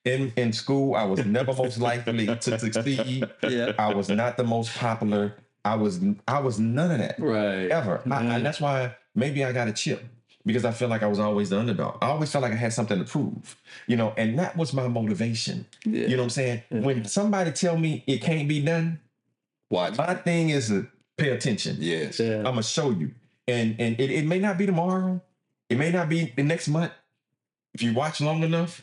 In 0.06 0.32
in 0.38 0.54
school 0.54 0.96
i 0.96 1.04
was 1.04 1.26
never 1.26 1.54
most 1.54 1.80
likely 1.80 2.28
to 2.28 2.60
succeed. 2.60 3.28
Yeah. 3.44 3.74
I 3.78 3.94
was 3.94 4.10
not 4.10 4.38
the 4.38 4.46
most 4.46 4.74
popular. 4.76 5.36
I 5.66 5.76
was 5.76 6.00
I 6.28 6.40
was 6.40 6.60
none 6.60 6.92
of 6.92 7.00
that. 7.00 7.20
Right. 7.20 7.70
Ever. 7.70 8.02
I, 8.10 8.24
and 8.36 8.46
that's 8.46 8.62
why 8.62 8.96
maybe 9.16 9.44
I 9.44 9.52
got 9.52 9.68
a 9.68 9.74
chip 9.74 10.06
because 10.46 10.66
I 10.66 10.72
feel 10.72 10.88
like 10.88 11.04
I 11.04 11.08
was 11.08 11.20
always 11.20 11.50
the 11.50 11.60
underdog. 11.60 11.98
I 12.02 12.08
always 12.08 12.32
felt 12.32 12.42
like 12.42 12.54
I 12.54 12.56
had 12.56 12.74
something 12.74 12.98
to 12.98 13.06
prove, 13.06 13.56
you 13.88 13.96
know, 13.98 14.14
and 14.18 14.38
that 14.40 14.56
was 14.56 14.74
my 14.74 14.88
motivation. 14.88 15.66
yeah. 15.86 16.08
You 16.08 16.16
know 16.16 16.18
what 16.18 16.24
I'm 16.24 16.30
saying? 16.32 16.64
Yeah. 16.72 16.80
When 16.82 17.06
somebody 17.06 17.52
tell 17.52 17.78
me 17.78 18.04
it 18.08 18.22
can't 18.22 18.48
be 18.48 18.62
done, 18.62 19.00
Watch. 19.70 19.98
my 19.98 20.16
thing 20.16 20.50
is 20.50 20.70
to 20.70 20.88
pay 21.18 21.30
attention. 21.30 21.78
Yes. 21.80 22.20
yeah. 22.20 22.38
I'm 22.38 22.44
gonna 22.46 22.64
show 22.64 22.92
you, 22.92 23.12
and 23.48 23.76
and 23.80 24.00
it, 24.00 24.10
it 24.12 24.26
may 24.26 24.40
not 24.40 24.58
be 24.58 24.66
tomorrow, 24.66 25.22
it 25.70 25.78
may 25.78 25.92
not 25.92 26.10
be 26.10 26.34
the 26.36 26.44
next 26.44 26.68
month. 26.68 26.92
If 27.74 27.84
you 27.84 27.94
watch 27.94 28.20
long 28.22 28.42
enough, 28.44 28.82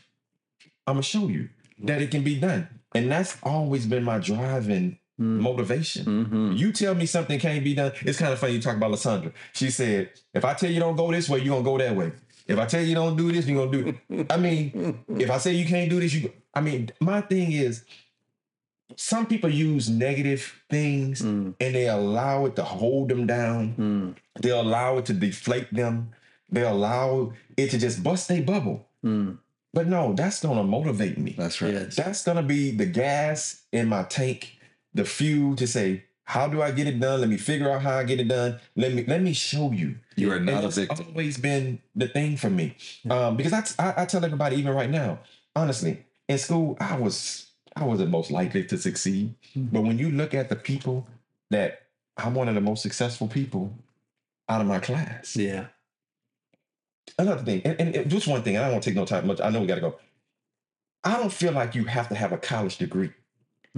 I'm 0.86 0.94
gonna 0.94 1.02
show 1.02 1.28
you 1.28 1.48
that 1.80 2.00
it 2.00 2.10
can 2.10 2.22
be 2.22 2.38
done, 2.38 2.68
and 2.94 3.10
that's 3.10 3.36
always 3.42 3.86
been 3.86 4.04
my 4.04 4.18
driving 4.18 4.98
Mm. 5.20 5.40
motivation. 5.40 6.04
Mhm. 6.04 6.58
You 6.58 6.72
tell 6.72 6.94
me 6.94 7.06
something 7.06 7.38
can't 7.40 7.64
be 7.64 7.74
done. 7.74 7.92
It's 8.02 8.18
kind 8.18 8.32
of 8.34 8.38
funny 8.38 8.52
you 8.54 8.60
talk 8.60 8.76
about 8.76 8.90
Lysandra. 8.90 9.32
She 9.54 9.70
said, 9.70 10.10
if 10.34 10.44
I 10.44 10.52
tell 10.52 10.70
you 10.70 10.78
don't 10.78 10.94
go 10.96 11.10
this 11.10 11.28
way, 11.28 11.38
you're 11.40 11.54
gonna 11.54 11.64
go 11.64 11.78
that 11.78 11.96
way. 11.96 12.12
If 12.46 12.58
I 12.58 12.66
tell 12.66 12.82
you 12.82 12.94
don't 12.94 13.16
do 13.16 13.32
this, 13.32 13.46
you're 13.46 13.66
gonna 13.66 13.82
do 13.82 13.96
it. 14.10 14.26
I 14.30 14.36
mean, 14.36 14.98
if 15.18 15.30
I 15.30 15.38
say 15.38 15.54
you 15.54 15.64
can't 15.66 15.88
do 15.88 16.00
this, 16.00 16.12
you 16.12 16.30
I 16.52 16.60
mean, 16.60 16.90
my 17.00 17.22
thing 17.22 17.52
is 17.52 17.84
some 18.96 19.26
people 19.26 19.50
use 19.50 19.88
negative 19.90 20.62
things 20.70 21.22
Mm. 21.22 21.54
and 21.60 21.74
they 21.74 21.88
allow 21.88 22.46
it 22.46 22.54
to 22.56 22.62
hold 22.62 23.08
them 23.08 23.26
down. 23.26 23.74
Mm. 23.78 24.42
They 24.42 24.50
allow 24.50 24.98
it 24.98 25.06
to 25.06 25.12
deflate 25.12 25.72
them. 25.74 26.10
They 26.50 26.62
allow 26.62 27.32
it 27.56 27.70
to 27.70 27.78
just 27.78 28.02
bust 28.02 28.28
their 28.28 28.42
bubble. 28.42 28.86
Mm. 29.04 29.38
But 29.74 29.88
no, 29.88 30.14
that's 30.14 30.40
gonna 30.40 30.62
motivate 30.64 31.18
me. 31.18 31.34
That's 31.36 31.60
right. 31.60 31.72
Yes. 31.72 31.96
That's 31.96 32.24
gonna 32.24 32.42
be 32.42 32.70
the 32.70 32.86
gas 32.86 33.62
in 33.72 33.88
my 33.88 34.04
tank, 34.04 34.55
the 34.96 35.04
few 35.04 35.54
to 35.56 35.66
say, 35.66 36.04
how 36.24 36.48
do 36.48 36.60
I 36.60 36.70
get 36.72 36.86
it 36.88 36.98
done? 36.98 37.20
Let 37.20 37.28
me 37.30 37.36
figure 37.36 37.70
out 37.70 37.82
how 37.82 37.96
I 37.98 38.04
get 38.04 38.18
it 38.18 38.28
done. 38.28 38.58
Let 38.74 38.92
me 38.94 39.04
let 39.06 39.22
me 39.22 39.32
show 39.32 39.70
you. 39.70 39.96
You 40.16 40.32
are 40.32 40.36
And 40.36 40.46
not 40.46 40.60
a 40.60 40.62
that's 40.62 40.76
victim. 40.78 41.06
always 41.08 41.36
been 41.38 41.80
the 41.94 42.08
thing 42.08 42.36
for 42.36 42.50
me. 42.50 42.74
Um, 43.08 43.36
because 43.36 43.52
I, 43.52 43.60
t- 43.60 43.74
I 43.78 44.02
I 44.02 44.04
tell 44.06 44.24
everybody 44.24 44.56
even 44.56 44.74
right 44.74 44.90
now, 44.90 45.20
honestly, 45.54 46.04
in 46.28 46.38
school 46.38 46.76
I 46.80 46.96
was 46.98 47.46
I 47.76 47.84
wasn't 47.84 48.10
most 48.10 48.30
likely 48.30 48.64
to 48.64 48.76
succeed. 48.78 49.34
Mhm. 49.54 49.70
But 49.72 49.82
when 49.82 49.98
you 49.98 50.10
look 50.10 50.34
at 50.34 50.48
the 50.48 50.56
people 50.56 51.06
that 51.50 51.82
I'm 52.16 52.34
one 52.34 52.48
of 52.48 52.54
the 52.56 52.60
most 52.70 52.82
successful 52.82 53.28
people 53.28 53.72
out 54.48 54.60
of 54.62 54.66
my 54.66 54.78
class. 54.80 55.36
Yeah. 55.36 55.66
Another 57.18 57.42
thing, 57.44 57.62
and, 57.64 57.80
and, 57.80 57.94
and 57.94 58.10
just 58.10 58.26
one 58.26 58.42
thing, 58.42 58.56
and 58.56 58.64
I 58.64 58.68
don't 58.68 58.74
want 58.76 58.84
to 58.84 58.90
take 58.90 58.96
no 58.96 59.06
time 59.06 59.26
much. 59.28 59.40
I 59.40 59.50
know 59.50 59.60
we 59.60 59.66
got 59.66 59.76
to 59.76 59.80
go. 59.80 59.98
I 61.04 61.16
don't 61.18 61.32
feel 61.32 61.52
like 61.52 61.74
you 61.76 61.84
have 61.84 62.08
to 62.08 62.14
have 62.16 62.32
a 62.32 62.38
college 62.38 62.78
degree 62.78 63.10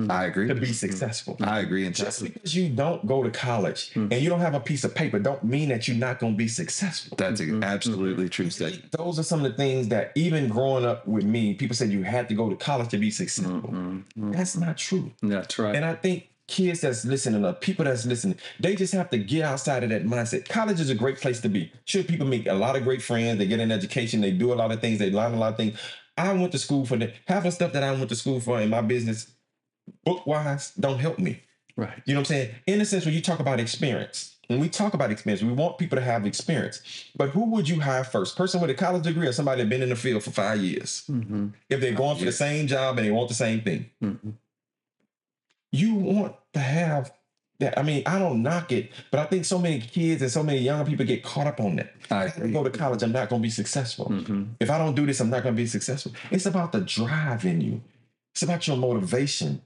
I 0.09 0.27
agree. 0.27 0.47
to 0.49 0.55
be 0.55 0.73
successful. 0.73 1.37
I 1.41 1.61
agree 1.61 1.89
Just 1.91 2.21
entirely. 2.21 2.35
because 2.35 2.55
you 2.55 2.69
don't 2.69 3.07
go 3.07 3.23
to 3.23 3.31
college 3.31 3.93
Hmm. 3.93 4.09
and 4.13 4.21
you 4.23 4.29
don't 4.29 4.41
have 4.41 4.55
a 4.55 4.61
piece 4.61 4.85
of 4.85 4.95
paper, 4.95 5.19
don't 5.19 5.43
mean 5.45 5.71
that 5.71 5.89
you're 5.89 5.97
not 5.97 6.19
going 6.21 6.35
to 6.35 6.39
be 6.39 6.49
successful. 6.49 7.17
That's 7.17 7.41
Mhm. 7.41 7.49
an 7.55 7.65
absolutely 7.65 8.29
true 8.29 8.51
statement. 8.51 8.93
Those 8.93 9.19
are 9.19 9.23
some 9.25 9.45
of 9.45 9.51
the 9.51 9.57
things 9.57 9.89
that 9.89 10.13
even 10.15 10.49
growing 10.49 10.85
up 10.85 11.07
with 11.09 11.25
me, 11.25 11.55
people 11.55 11.75
said 11.77 11.91
you 11.91 12.03
had 12.03 12.29
to 12.29 12.35
go 12.35 12.49
to 12.49 12.57
college 12.57 12.89
to 12.91 12.99
be 12.99 13.11
successful. 13.11 13.71
Mhm. 13.73 14.05
Mhm. 14.19 14.33
That's 14.33 14.57
not 14.57 14.77
true. 14.77 15.11
That's 15.23 15.59
right. 15.59 15.75
And 15.75 15.85
I 15.85 15.95
think 15.95 16.29
kids 16.47 16.81
that's 16.81 17.05
listening, 17.05 17.45
or 17.45 17.53
people 17.53 17.85
that's 17.85 18.07
listening, 18.07 18.37
they 18.59 18.75
just 18.75 18.95
have 18.95 19.11
to 19.11 19.19
get 19.19 19.43
outside 19.45 19.85
of 19.85 19.91
that 19.91 20.07
mindset. 20.07 20.49
College 20.49 20.81
is 20.81 20.89
a 20.89 20.95
great 20.95 21.21
place 21.21 21.41
to 21.41 21.49
be. 21.49 21.71
Sure, 21.85 22.03
people 22.03 22.27
make 22.27 22.47
a 22.47 22.55
lot 22.55 22.75
of 22.77 22.85
great 22.85 23.03
friends. 23.03 23.39
They 23.39 23.47
get 23.47 23.61
an 23.61 23.71
education. 23.71 24.21
They 24.23 24.31
do 24.31 24.53
a 24.53 24.55
lot 24.55 24.73
of 24.73 24.81
things. 24.81 24.99
They 24.99 25.11
learn 25.11 25.35
a 25.35 25.39
lot 25.39 25.51
of 25.53 25.57
things. 25.59 25.77
I 26.17 26.33
went 26.33 26.51
to 26.53 26.59
school 26.59 26.87
for 26.87 26.97
that. 26.97 27.13
Half 27.27 27.43
the 27.45 27.51
stuff 27.51 27.73
that 27.75 27.83
I 27.83 27.93
went 27.93 28.09
to 28.09 28.17
school 28.17 28.41
for 28.41 28.61
in 28.61 28.71
my 28.71 28.81
business, 28.81 29.27
book 30.05 30.27
wise, 30.27 30.73
don't 30.79 30.99
help 30.99 31.19
me. 31.19 31.41
right. 31.77 32.03
You 32.07 32.15
know 32.15 32.21
what 32.21 32.31
I'm 32.31 32.35
saying? 32.37 32.55
In 32.67 32.81
a 32.81 32.85
sense, 32.85 33.05
when 33.05 33.15
you 33.15 33.21
talk 33.23 33.39
about 33.41 33.61
experience, 33.61 34.37
when 34.49 34.59
we 34.61 34.69
talk 34.69 34.95
about 34.95 35.11
experience, 35.13 35.43
we 35.43 35.53
want 35.53 35.79
people 35.79 35.97
to 35.97 36.03
have 36.05 36.27
experience. 36.27 36.81
But 37.17 37.31
who 37.31 37.45
would 37.51 37.69
you 37.69 37.81
hire 37.81 38.03
first? 38.03 38.37
Person 38.37 38.61
with 38.61 38.71
a 38.71 38.75
college 38.75 39.05
degree 39.05 39.27
or 39.29 39.33
somebody 39.33 39.59
that's 39.63 39.69
been 39.71 39.83
in 39.83 39.91
the 39.91 39.97
field 39.97 40.23
for 40.25 40.31
five 40.31 40.59
years? 40.61 41.05
Mhm. 41.09 41.53
If 41.69 41.81
they're 41.81 41.93
going 41.93 42.19
for 42.19 42.25
the 42.25 42.33
same 42.33 42.67
job 42.67 42.99
and 42.99 43.07
they 43.07 43.11
want 43.13 43.29
the 43.29 43.35
same 43.35 43.61
thing, 43.61 43.91
Mhm. 44.03 44.33
you 45.71 45.95
want 45.95 46.35
to 46.55 46.61
have 46.61 47.13
that. 47.61 47.79
I 47.79 47.83
mean, 47.83 48.03
I 48.07 48.19
don't 48.19 48.43
knock 48.43 48.73
it, 48.73 48.91
but 49.11 49.21
I 49.21 49.25
think 49.27 49.45
so 49.45 49.59
many 49.59 49.81
kids 49.81 50.23
and 50.23 50.31
so 50.31 50.43
many 50.43 50.59
young 50.61 50.87
people 50.87 51.05
get 51.05 51.23
caught 51.23 51.47
up 51.47 51.61
on 51.61 51.77
that. 51.77 51.93
I 52.11 52.25
If 52.27 52.39
I 52.39 52.41
agree. 52.41 52.53
go 52.53 52.65
to 52.65 52.71
college, 52.71 53.03
I'm 53.03 53.13
not 53.13 53.29
going 53.29 53.43
to 53.43 53.47
be 53.47 53.51
successful. 53.51 54.07
Mhm. 54.07 54.55
If 54.61 54.71
I 54.71 54.79
don't 54.79 54.95
do 54.95 55.05
this, 55.07 55.21
I'm 55.21 55.31
not 55.31 55.43
going 55.43 55.55
to 55.55 55.61
be 55.63 55.67
successful. 55.67 56.13
It's 56.31 56.47
about 56.47 56.73
the 56.73 56.81
drive 56.81 57.45
in 57.45 57.61
you. 57.61 57.83
It's 58.33 58.43
about 58.43 58.67
your 58.67 58.77
motivation. 58.77 59.61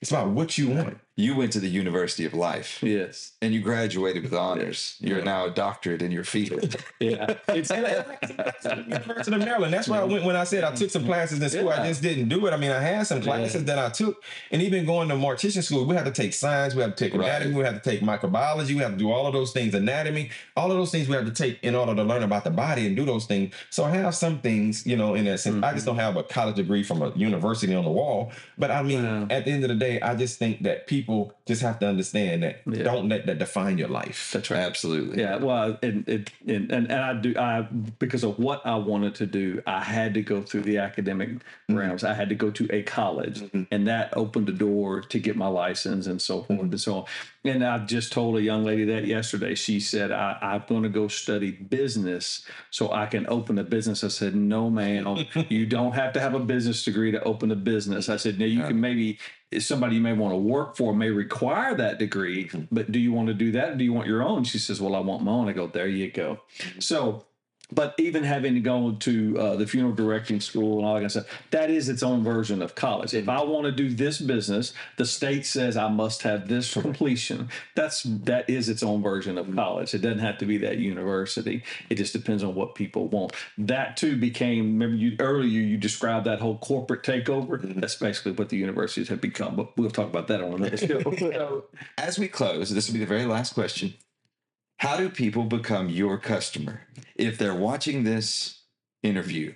It's 0.00 0.10
about 0.10 0.30
what 0.30 0.58
you 0.58 0.70
want. 0.70 0.98
You 1.18 1.34
went 1.34 1.52
to 1.54 1.58
the 1.58 1.68
University 1.68 2.24
of 2.26 2.32
Life 2.32 2.80
Yes. 2.80 3.32
and 3.42 3.52
you 3.52 3.60
graduated 3.60 4.22
with 4.22 4.32
honors. 4.32 4.94
You're 5.00 5.18
Yeah. 5.18 5.24
now 5.24 5.46
a 5.46 5.50
doctorate 5.50 6.00
in 6.00 6.12
your 6.12 6.22
field. 6.22 6.76
Yeah. 7.00 7.34
It's 7.48 7.72
And 7.72 7.86
I- 7.86 8.04
University 8.86 9.34
of 9.34 9.40
Maryland. 9.40 9.74
That's 9.74 9.88
why 9.88 9.98
I 9.98 10.04
went 10.04 10.24
when 10.24 10.36
I 10.36 10.44
said 10.44 10.62
I 10.62 10.72
took 10.76 10.90
some 10.90 11.04
classes 11.04 11.42
in 11.42 11.48
school. 11.48 11.64
Yeah. 11.70 11.82
I 11.82 11.88
just 11.88 12.02
didn't 12.02 12.28
do 12.28 12.46
it. 12.46 12.52
I 12.52 12.56
mean, 12.56 12.70
I 12.70 12.80
had 12.80 13.04
some 13.08 13.20
classes 13.20 13.64
that 13.64 13.80
I 13.80 13.88
took, 13.88 14.22
and 14.52 14.62
even 14.62 14.86
going 14.86 15.08
to 15.08 15.16
mortician 15.16 15.62
school, 15.64 15.86
we 15.86 15.96
had 15.96 16.04
to 16.04 16.12
take 16.12 16.32
science, 16.32 16.76
we 16.76 16.82
have 16.82 16.94
to 16.94 17.04
take 17.04 17.14
Right. 17.18 17.28
anatomy, 17.28 17.54
we 17.56 17.64
have 17.64 17.82
to 17.82 17.90
take 17.90 18.00
microbiology, 18.00 18.68
we 18.68 18.76
have 18.86 18.92
to 18.92 18.96
do 18.96 19.10
all 19.10 19.26
of 19.26 19.32
those 19.32 19.50
things, 19.50 19.74
anatomy, 19.74 20.30
all 20.56 20.70
of 20.70 20.76
those 20.78 20.92
things 20.92 21.08
we 21.08 21.16
have 21.16 21.26
to 21.26 21.32
take 21.32 21.58
in 21.64 21.74
order 21.74 21.96
to 21.96 22.04
learn 22.04 22.22
about 22.22 22.44
the 22.44 22.50
body 22.50 22.86
and 22.86 22.94
do 22.94 23.04
those 23.04 23.26
things. 23.26 23.52
So 23.70 23.82
I 23.82 23.90
have 23.90 24.14
some 24.14 24.38
things, 24.38 24.86
you 24.86 24.96
know, 24.96 25.14
in 25.16 25.24
that 25.24 25.40
sense. 25.40 25.64
I 25.64 25.72
just 25.72 25.84
mm-hmm. 25.84 25.96
don't 25.96 26.04
have 26.04 26.16
a 26.16 26.22
college 26.22 26.54
degree 26.54 26.84
from 26.84 27.02
a 27.02 27.10
university 27.16 27.74
on 27.74 27.84
the 27.84 27.90
wall. 27.90 28.30
But 28.56 28.70
I 28.70 28.82
mean, 28.84 29.02
Yeah. 29.02 29.26
at 29.36 29.44
the 29.44 29.50
end 29.50 29.64
of 29.64 29.68
the 29.68 29.74
day, 29.76 30.00
I 30.00 30.14
just 30.14 30.38
think 30.38 30.62
that 30.62 30.86
people 30.86 31.07
just 31.46 31.62
have 31.62 31.78
to 31.78 31.86
understand 31.86 32.42
that 32.42 32.60
Yeah. 32.66 32.82
don't 32.82 33.08
let 33.08 33.24
that 33.26 33.38
define 33.38 33.78
your 33.78 33.88
life. 33.88 34.30
That's 34.32 34.50
right. 34.50 34.60
Absolutely. 34.60 35.20
Yeah, 35.20 35.36
well, 35.36 35.78
and, 35.82 36.06
and 36.06 36.30
and 36.46 36.70
and 36.70 36.92
I 36.92 37.14
do 37.14 37.34
I 37.38 37.62
because 37.62 38.24
of 38.24 38.38
what 38.38 38.64
I 38.66 38.76
wanted 38.76 39.14
to 39.16 39.26
do, 39.26 39.62
I 39.66 39.82
had 39.82 40.12
to 40.14 40.22
go 40.22 40.42
through 40.42 40.62
the 40.62 40.78
academic 40.78 41.30
mm-hmm. 41.30 41.76
realms. 41.76 42.04
I 42.04 42.12
had 42.12 42.28
to 42.28 42.34
go 42.34 42.50
to 42.50 42.68
a 42.70 42.82
college, 42.82 43.40
mm-hmm. 43.40 43.62
and 43.70 43.88
that 43.88 44.14
opened 44.16 44.46
the 44.46 44.52
door 44.52 45.00
to 45.00 45.18
get 45.18 45.36
my 45.36 45.46
license 45.46 46.06
and 46.06 46.20
so 46.20 46.42
forth 46.42 46.60
mm-hmm. 46.60 46.70
and 46.70 46.80
so 46.80 46.98
on. 46.98 47.04
And 47.44 47.64
I 47.64 47.78
just 47.86 48.12
told 48.12 48.36
a 48.36 48.42
young 48.42 48.64
lady 48.64 48.84
that 48.86 49.06
yesterday. 49.06 49.54
She 49.54 49.80
said, 49.80 50.12
I, 50.12 50.36
"I'm 50.42 50.64
going 50.68 50.82
to 50.82 50.90
go 50.90 51.08
study 51.08 51.52
business 51.52 52.44
so 52.70 52.92
I 52.92 53.06
can 53.06 53.26
open 53.28 53.58
a 53.58 53.64
business." 53.64 54.04
I 54.04 54.08
said, 54.08 54.34
"No, 54.34 54.68
ma'am, 54.68 55.24
you 55.48 55.64
don't 55.64 55.92
have 55.92 56.12
to 56.12 56.20
have 56.20 56.34
a 56.34 56.40
business 56.40 56.84
degree 56.84 57.12
to 57.12 57.22
open 57.22 57.50
a 57.50 57.56
business." 57.56 58.10
I 58.10 58.16
said, 58.16 58.38
"Now 58.38 58.44
you 58.44 58.62
can 58.62 58.78
maybe." 58.78 59.18
Somebody 59.60 59.96
you 59.96 60.00
may 60.00 60.12
want 60.12 60.32
to 60.32 60.38
work 60.38 60.76
for 60.76 60.94
may 60.94 61.10
require 61.10 61.74
that 61.74 61.98
degree, 61.98 62.48
mm-hmm. 62.48 62.64
but 62.70 62.92
do 62.92 62.98
you 62.98 63.12
want 63.12 63.28
to 63.28 63.34
do 63.34 63.52
that? 63.52 63.78
Do 63.78 63.84
you 63.84 63.92
want 63.92 64.06
your 64.06 64.22
own? 64.22 64.44
She 64.44 64.58
says, 64.58 64.80
Well, 64.80 64.94
I 64.94 65.00
want 65.00 65.22
my 65.22 65.32
own. 65.32 65.48
I 65.48 65.52
go, 65.52 65.66
There 65.66 65.88
you 65.88 66.10
go. 66.10 66.40
Mm-hmm. 66.58 66.80
So, 66.80 67.24
but 67.70 67.94
even 67.98 68.24
having 68.24 68.54
to 68.54 68.60
go 68.60 68.92
to 68.92 69.38
uh, 69.38 69.56
the 69.56 69.66
funeral 69.66 69.94
directing 69.94 70.40
school 70.40 70.78
and 70.78 70.86
all 70.86 70.94
that 70.94 71.00
kind 71.00 71.06
of 71.06 71.12
stuff, 71.12 71.26
that 71.50 71.70
is 71.70 71.88
its 71.88 72.02
own 72.02 72.24
version 72.24 72.62
of 72.62 72.74
college. 72.74 73.12
If 73.12 73.28
I 73.28 73.42
want 73.42 73.66
to 73.66 73.72
do 73.72 73.90
this 73.90 74.20
business, 74.20 74.72
the 74.96 75.04
state 75.04 75.44
says 75.44 75.76
I 75.76 75.88
must 75.88 76.22
have 76.22 76.48
this 76.48 76.72
completion. 76.72 77.50
That's 77.74 78.04
that 78.04 78.48
is 78.48 78.68
its 78.68 78.82
own 78.82 79.02
version 79.02 79.36
of 79.36 79.54
college. 79.54 79.94
It 79.94 79.98
doesn't 79.98 80.20
have 80.20 80.38
to 80.38 80.46
be 80.46 80.58
that 80.58 80.78
university. 80.78 81.62
It 81.90 81.96
just 81.96 82.12
depends 82.12 82.42
on 82.42 82.54
what 82.54 82.74
people 82.74 83.06
want. 83.08 83.32
That 83.58 83.96
too 83.96 84.16
became. 84.16 84.78
Remember, 84.78 84.96
you 84.96 85.16
earlier 85.18 85.60
you 85.60 85.76
described 85.76 86.26
that 86.26 86.40
whole 86.40 86.58
corporate 86.58 87.02
takeover. 87.02 87.60
That's 87.78 87.96
basically 87.96 88.32
what 88.32 88.48
the 88.48 88.56
universities 88.56 89.08
have 89.08 89.20
become. 89.20 89.56
But 89.56 89.76
we'll 89.76 89.90
talk 89.90 90.08
about 90.08 90.28
that 90.28 90.42
on 90.42 90.54
another 90.54 90.76
show. 90.78 91.64
As 91.98 92.18
we 92.18 92.28
close, 92.28 92.70
this 92.70 92.88
will 92.88 92.94
be 92.94 93.00
the 93.00 93.06
very 93.06 93.26
last 93.26 93.52
question. 93.52 93.94
How 94.78 94.96
do 94.96 95.08
people 95.10 95.44
become 95.44 95.88
your 95.88 96.18
customer? 96.18 96.82
If 97.16 97.36
they're 97.36 97.54
watching 97.54 98.04
this 98.04 98.60
interview, 99.02 99.54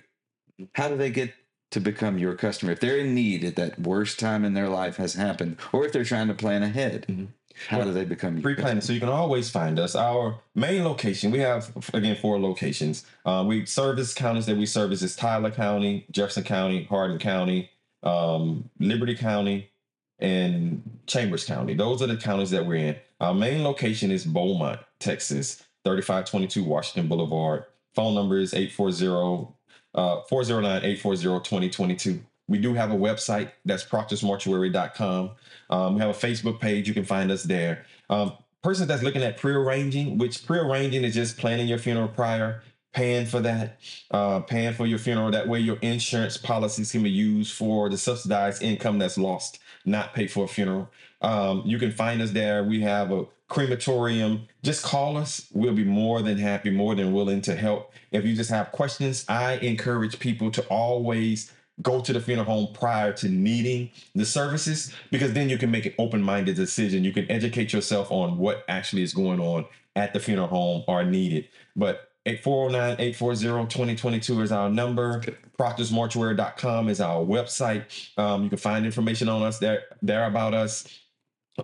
how 0.75 0.89
do 0.89 0.97
they 0.97 1.09
get 1.11 1.33
to 1.71 1.79
become 1.79 2.17
your 2.17 2.35
customer? 2.35 2.73
If 2.73 2.81
they're 2.81 2.97
in 2.97 3.15
need 3.15 3.43
at 3.45 3.55
that 3.55 3.79
worst 3.79 4.19
time 4.19 4.43
in 4.43 4.53
their 4.53 4.67
life 4.69 4.97
has 4.97 5.13
happened, 5.15 5.57
or 5.71 5.85
if 5.85 5.93
they're 5.93 6.03
trying 6.03 6.27
to 6.27 6.33
plan 6.33 6.61
ahead, 6.61 7.05
Mhm. 7.09 7.27
how 7.69 7.81
do 7.83 7.93
they 7.93 8.03
become 8.03 8.33
your 8.35 8.41
pre-planning 8.41 8.81
so 8.81 8.91
you 8.91 8.99
can 8.99 9.09
always 9.09 9.49
find 9.49 9.79
us 9.79 9.95
our 9.95 10.39
main 10.55 10.83
location 10.83 11.29
we 11.29 11.37
have 11.37 11.71
again 11.93 12.15
four 12.15 12.39
locations 12.39 13.05
uh, 13.27 13.43
we 13.47 13.63
service 13.63 14.11
counties 14.11 14.47
that 14.47 14.57
we 14.57 14.65
service 14.65 15.03
is 15.03 15.15
tyler 15.15 15.51
county 15.51 16.03
jefferson 16.09 16.43
county 16.43 16.85
hardin 16.85 17.19
county 17.19 17.69
um, 18.01 18.67
liberty 18.79 19.13
county 19.13 19.69
and 20.17 20.81
chambers 21.05 21.45
county 21.45 21.75
those 21.75 22.01
are 22.01 22.07
the 22.07 22.17
counties 22.17 22.49
that 22.49 22.65
we're 22.65 22.73
in 22.87 22.95
our 23.23 23.33
main 23.33 23.63
location 23.63 24.11
is 24.11 24.25
beaumont 24.25 24.79
texas 24.99 25.63
3522 25.85 26.63
washington 26.63 27.07
boulevard 27.07 27.65
phone 27.95 28.13
number 28.13 28.37
is 28.37 28.53
840 28.53 29.47
uh, 29.95 30.21
409-840-2022 30.29 32.19
we 32.47 32.57
do 32.57 32.73
have 32.73 32.91
a 32.91 32.95
website 32.95 33.51
that's 33.65 33.83
proctorsmortuary.com 33.85 35.31
um, 35.73 35.95
we 35.95 36.01
have 36.01 36.09
a 36.09 36.13
Facebook 36.13 36.59
page. 36.59 36.87
You 36.87 36.93
can 36.93 37.03
find 37.05 37.31
us 37.31 37.43
there. 37.43 37.85
Um, 38.09 38.33
person 38.61 38.87
that's 38.87 39.01
looking 39.01 39.23
at 39.23 39.37
pre-arranging, 39.37 40.17
which 40.17 40.45
pre-arranging 40.45 41.03
is 41.03 41.15
just 41.15 41.37
planning 41.37 41.67
your 41.67 41.79
funeral 41.79 42.07
prior, 42.07 42.61
paying 42.93 43.25
for 43.25 43.39
that, 43.41 43.79
uh, 44.11 44.41
paying 44.41 44.73
for 44.73 44.85
your 44.85 44.99
funeral. 44.99 45.31
That 45.31 45.47
way, 45.47 45.59
your 45.59 45.77
insurance 45.77 46.37
policies 46.37 46.91
can 46.91 47.01
be 47.01 47.09
used 47.09 47.53
for 47.53 47.89
the 47.89 47.97
subsidized 47.97 48.61
income 48.61 48.99
that's 48.99 49.17
lost, 49.17 49.59
not 49.85 50.13
pay 50.13 50.27
for 50.27 50.45
a 50.45 50.47
funeral. 50.47 50.89
Um, 51.23 51.63
you 51.65 51.79
can 51.79 51.91
find 51.91 52.21
us 52.21 52.31
there. 52.31 52.63
We 52.63 52.81
have 52.81 53.11
a 53.11 53.25
crematorium. 53.47 54.47
Just 54.61 54.83
call 54.83 55.17
us. 55.17 55.47
We'll 55.53 55.73
be 55.73 55.83
more 55.83 56.21
than 56.21 56.37
happy, 56.37 56.69
more 56.69 56.95
than 56.95 57.13
willing 57.13 57.41
to 57.41 57.55
help. 57.55 57.93
If 58.11 58.25
you 58.25 58.35
just 58.35 58.49
have 58.49 58.71
questions, 58.71 59.25
I 59.27 59.55
encourage 59.57 60.19
people 60.19 60.51
to 60.51 60.65
always 60.67 61.51
go 61.81 62.01
to 62.01 62.13
the 62.13 62.19
funeral 62.19 62.45
home 62.45 62.67
prior 62.73 63.11
to 63.13 63.29
needing 63.29 63.89
the 64.13 64.25
services 64.25 64.93
because 65.11 65.33
then 65.33 65.49
you 65.49 65.57
can 65.57 65.71
make 65.71 65.87
an 65.87 65.93
open-minded 65.97 66.55
decision 66.55 67.03
you 67.03 67.11
can 67.11 67.25
educate 67.31 67.73
yourself 67.73 68.11
on 68.11 68.37
what 68.37 68.63
actually 68.67 69.01
is 69.01 69.11
going 69.11 69.39
on 69.39 69.65
at 69.95 70.13
the 70.13 70.19
funeral 70.19 70.47
home 70.47 70.83
or 70.87 71.03
needed 71.03 71.47
but 71.75 72.11
840-840-2022 72.27 74.43
is 74.43 74.51
our 74.51 74.69
number 74.69 75.19
proctorsmortuary.com 75.59 76.89
is 76.89 77.01
our 77.01 77.25
website 77.25 78.15
um, 78.19 78.43
you 78.43 78.49
can 78.49 78.59
find 78.59 78.85
information 78.85 79.27
on 79.27 79.41
us 79.41 79.57
there 79.57 79.85
there 80.03 80.27
about 80.27 80.53
us 80.53 80.87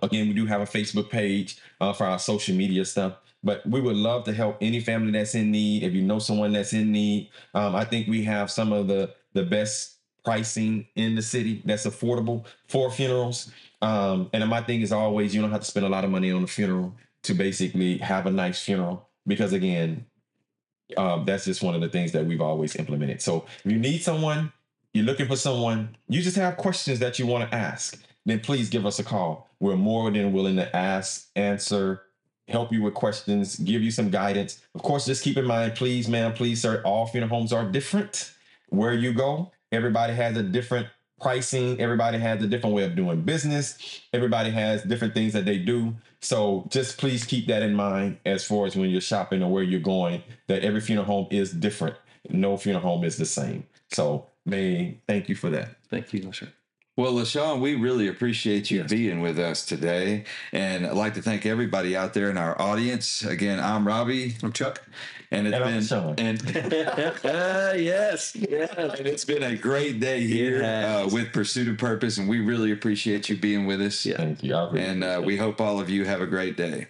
again 0.02 0.28
we 0.28 0.34
do 0.34 0.46
have 0.46 0.60
a 0.60 0.66
facebook 0.66 1.10
page 1.10 1.58
uh, 1.80 1.92
for 1.92 2.06
our 2.06 2.18
social 2.18 2.54
media 2.54 2.84
stuff 2.84 3.14
but 3.42 3.66
we 3.66 3.80
would 3.80 3.96
love 3.96 4.24
to 4.24 4.32
help 4.32 4.56
any 4.60 4.80
family 4.80 5.10
that's 5.10 5.34
in 5.34 5.50
need 5.50 5.82
if 5.82 5.92
you 5.94 6.02
know 6.02 6.18
someone 6.18 6.52
that's 6.52 6.72
in 6.72 6.92
need 6.92 7.30
um, 7.54 7.74
i 7.74 7.84
think 7.84 8.06
we 8.08 8.22
have 8.22 8.50
some 8.50 8.72
of 8.72 8.86
the 8.86 9.12
the 9.32 9.42
best 9.42 10.00
pricing 10.24 10.86
in 10.96 11.14
the 11.14 11.22
city 11.22 11.62
that's 11.64 11.86
affordable 11.86 12.44
for 12.68 12.90
funerals. 12.90 13.50
Um, 13.82 14.28
and 14.32 14.46
my 14.48 14.62
thing 14.62 14.82
is 14.82 14.92
always 14.92 15.34
you 15.34 15.40
don't 15.40 15.50
have 15.50 15.60
to 15.60 15.66
spend 15.66 15.86
a 15.86 15.88
lot 15.88 16.04
of 16.04 16.10
money 16.10 16.30
on 16.30 16.42
a 16.42 16.46
funeral 16.46 16.94
to 17.22 17.34
basically 17.34 17.98
have 17.98 18.26
a 18.26 18.30
nice 18.30 18.62
funeral 18.62 19.08
because 19.26 19.52
again, 19.52 20.06
um, 20.96 21.24
that's 21.24 21.44
just 21.44 21.62
one 21.62 21.74
of 21.74 21.80
the 21.80 21.88
things 21.88 22.12
that 22.12 22.26
we've 22.26 22.40
always 22.40 22.76
implemented. 22.76 23.22
So 23.22 23.46
if 23.64 23.70
you 23.70 23.78
need 23.78 24.02
someone, 24.02 24.52
you're 24.92 25.04
looking 25.04 25.28
for 25.28 25.36
someone, 25.36 25.96
you 26.08 26.20
just 26.20 26.36
have 26.36 26.56
questions 26.56 26.98
that 26.98 27.18
you 27.18 27.26
want 27.26 27.48
to 27.48 27.56
ask, 27.56 28.02
then 28.26 28.40
please 28.40 28.68
give 28.68 28.84
us 28.84 28.98
a 28.98 29.04
call. 29.04 29.49
We're 29.60 29.76
more 29.76 30.10
than 30.10 30.32
willing 30.32 30.56
to 30.56 30.74
ask, 30.74 31.28
answer, 31.36 32.02
help 32.48 32.72
you 32.72 32.82
with 32.82 32.94
questions, 32.94 33.56
give 33.56 33.82
you 33.82 33.90
some 33.90 34.10
guidance. 34.10 34.60
Of 34.74 34.82
course, 34.82 35.06
just 35.06 35.22
keep 35.22 35.36
in 35.36 35.44
mind, 35.44 35.74
please, 35.74 36.08
ma'am, 36.08 36.32
please, 36.32 36.60
sir, 36.60 36.82
all 36.84 37.06
funeral 37.06 37.30
homes 37.30 37.52
are 37.52 37.64
different. 37.70 38.32
Where 38.70 38.92
you 38.92 39.12
go, 39.12 39.52
everybody 39.70 40.14
has 40.14 40.36
a 40.36 40.42
different 40.42 40.88
pricing. 41.20 41.80
Everybody 41.80 42.18
has 42.18 42.42
a 42.42 42.46
different 42.46 42.74
way 42.74 42.84
of 42.84 42.96
doing 42.96 43.22
business. 43.22 44.00
Everybody 44.12 44.50
has 44.50 44.82
different 44.82 45.14
things 45.14 45.32
that 45.34 45.44
they 45.44 45.58
do. 45.58 45.94
So 46.20 46.66
just 46.70 46.98
please 46.98 47.24
keep 47.24 47.46
that 47.48 47.62
in 47.62 47.74
mind 47.74 48.18
as 48.24 48.44
far 48.44 48.66
as 48.66 48.76
when 48.76 48.90
you're 48.90 49.00
shopping 49.00 49.42
or 49.42 49.50
where 49.50 49.62
you're 49.62 49.80
going, 49.80 50.22
that 50.48 50.62
every 50.62 50.80
funeral 50.80 51.06
home 51.06 51.26
is 51.30 51.52
different. 51.52 51.96
No 52.28 52.56
funeral 52.56 52.82
home 52.82 53.04
is 53.04 53.16
the 53.16 53.26
same. 53.26 53.66
So 53.90 54.26
may 54.46 54.98
thank 55.06 55.28
you 55.28 55.34
for 55.34 55.50
that. 55.50 55.76
Thank 55.88 56.12
you, 56.12 56.32
sir. 56.32 56.48
Well, 57.00 57.14
Lashon, 57.14 57.60
we 57.60 57.76
really 57.76 58.08
appreciate 58.08 58.70
you 58.70 58.80
Yes. 58.80 58.90
being 58.90 59.22
with 59.22 59.38
us 59.38 59.64
today. 59.64 60.24
And 60.52 60.86
I'd 60.86 60.92
like 60.92 61.14
to 61.14 61.22
thank 61.22 61.46
everybody 61.46 61.96
out 61.96 62.12
there 62.12 62.28
in 62.28 62.36
our 62.36 62.60
audience. 62.60 63.24
Again, 63.24 63.58
I'm 63.58 63.86
Robbie. 63.86 64.36
I'm 64.42 64.52
Chuck. 64.52 64.82
And 65.30 65.46
it's 65.46 65.56
And 65.56 65.64
I'm 65.64 65.70
been 65.72 65.82
Lashon. 65.82 66.20
and 66.20 66.42
yes, 67.80 68.36
yes. 68.36 68.70
and 68.98 69.06
it's 69.06 69.24
been 69.24 69.42
a 69.42 69.56
great 69.56 69.98
day 69.98 70.20
here 70.26 70.62
uh, 70.62 71.08
with 71.10 71.32
Pursuit 71.32 71.68
of 71.68 71.78
Purpose, 71.78 72.18
and 72.18 72.28
we 72.28 72.40
really 72.40 72.70
appreciate 72.70 73.30
you 73.30 73.36
being 73.38 73.64
with 73.64 73.80
us. 73.80 74.04
Yeah. 74.04 74.18
Thank 74.18 74.42
you. 74.42 74.54
Really 74.54 74.80
And 74.82 75.02
uh, 75.02 75.22
we 75.24 75.38
hope 75.38 75.58
all 75.58 75.80
of 75.80 75.88
you 75.88 76.04
have 76.04 76.20
a 76.20 76.26
great 76.26 76.58
day. 76.58 76.88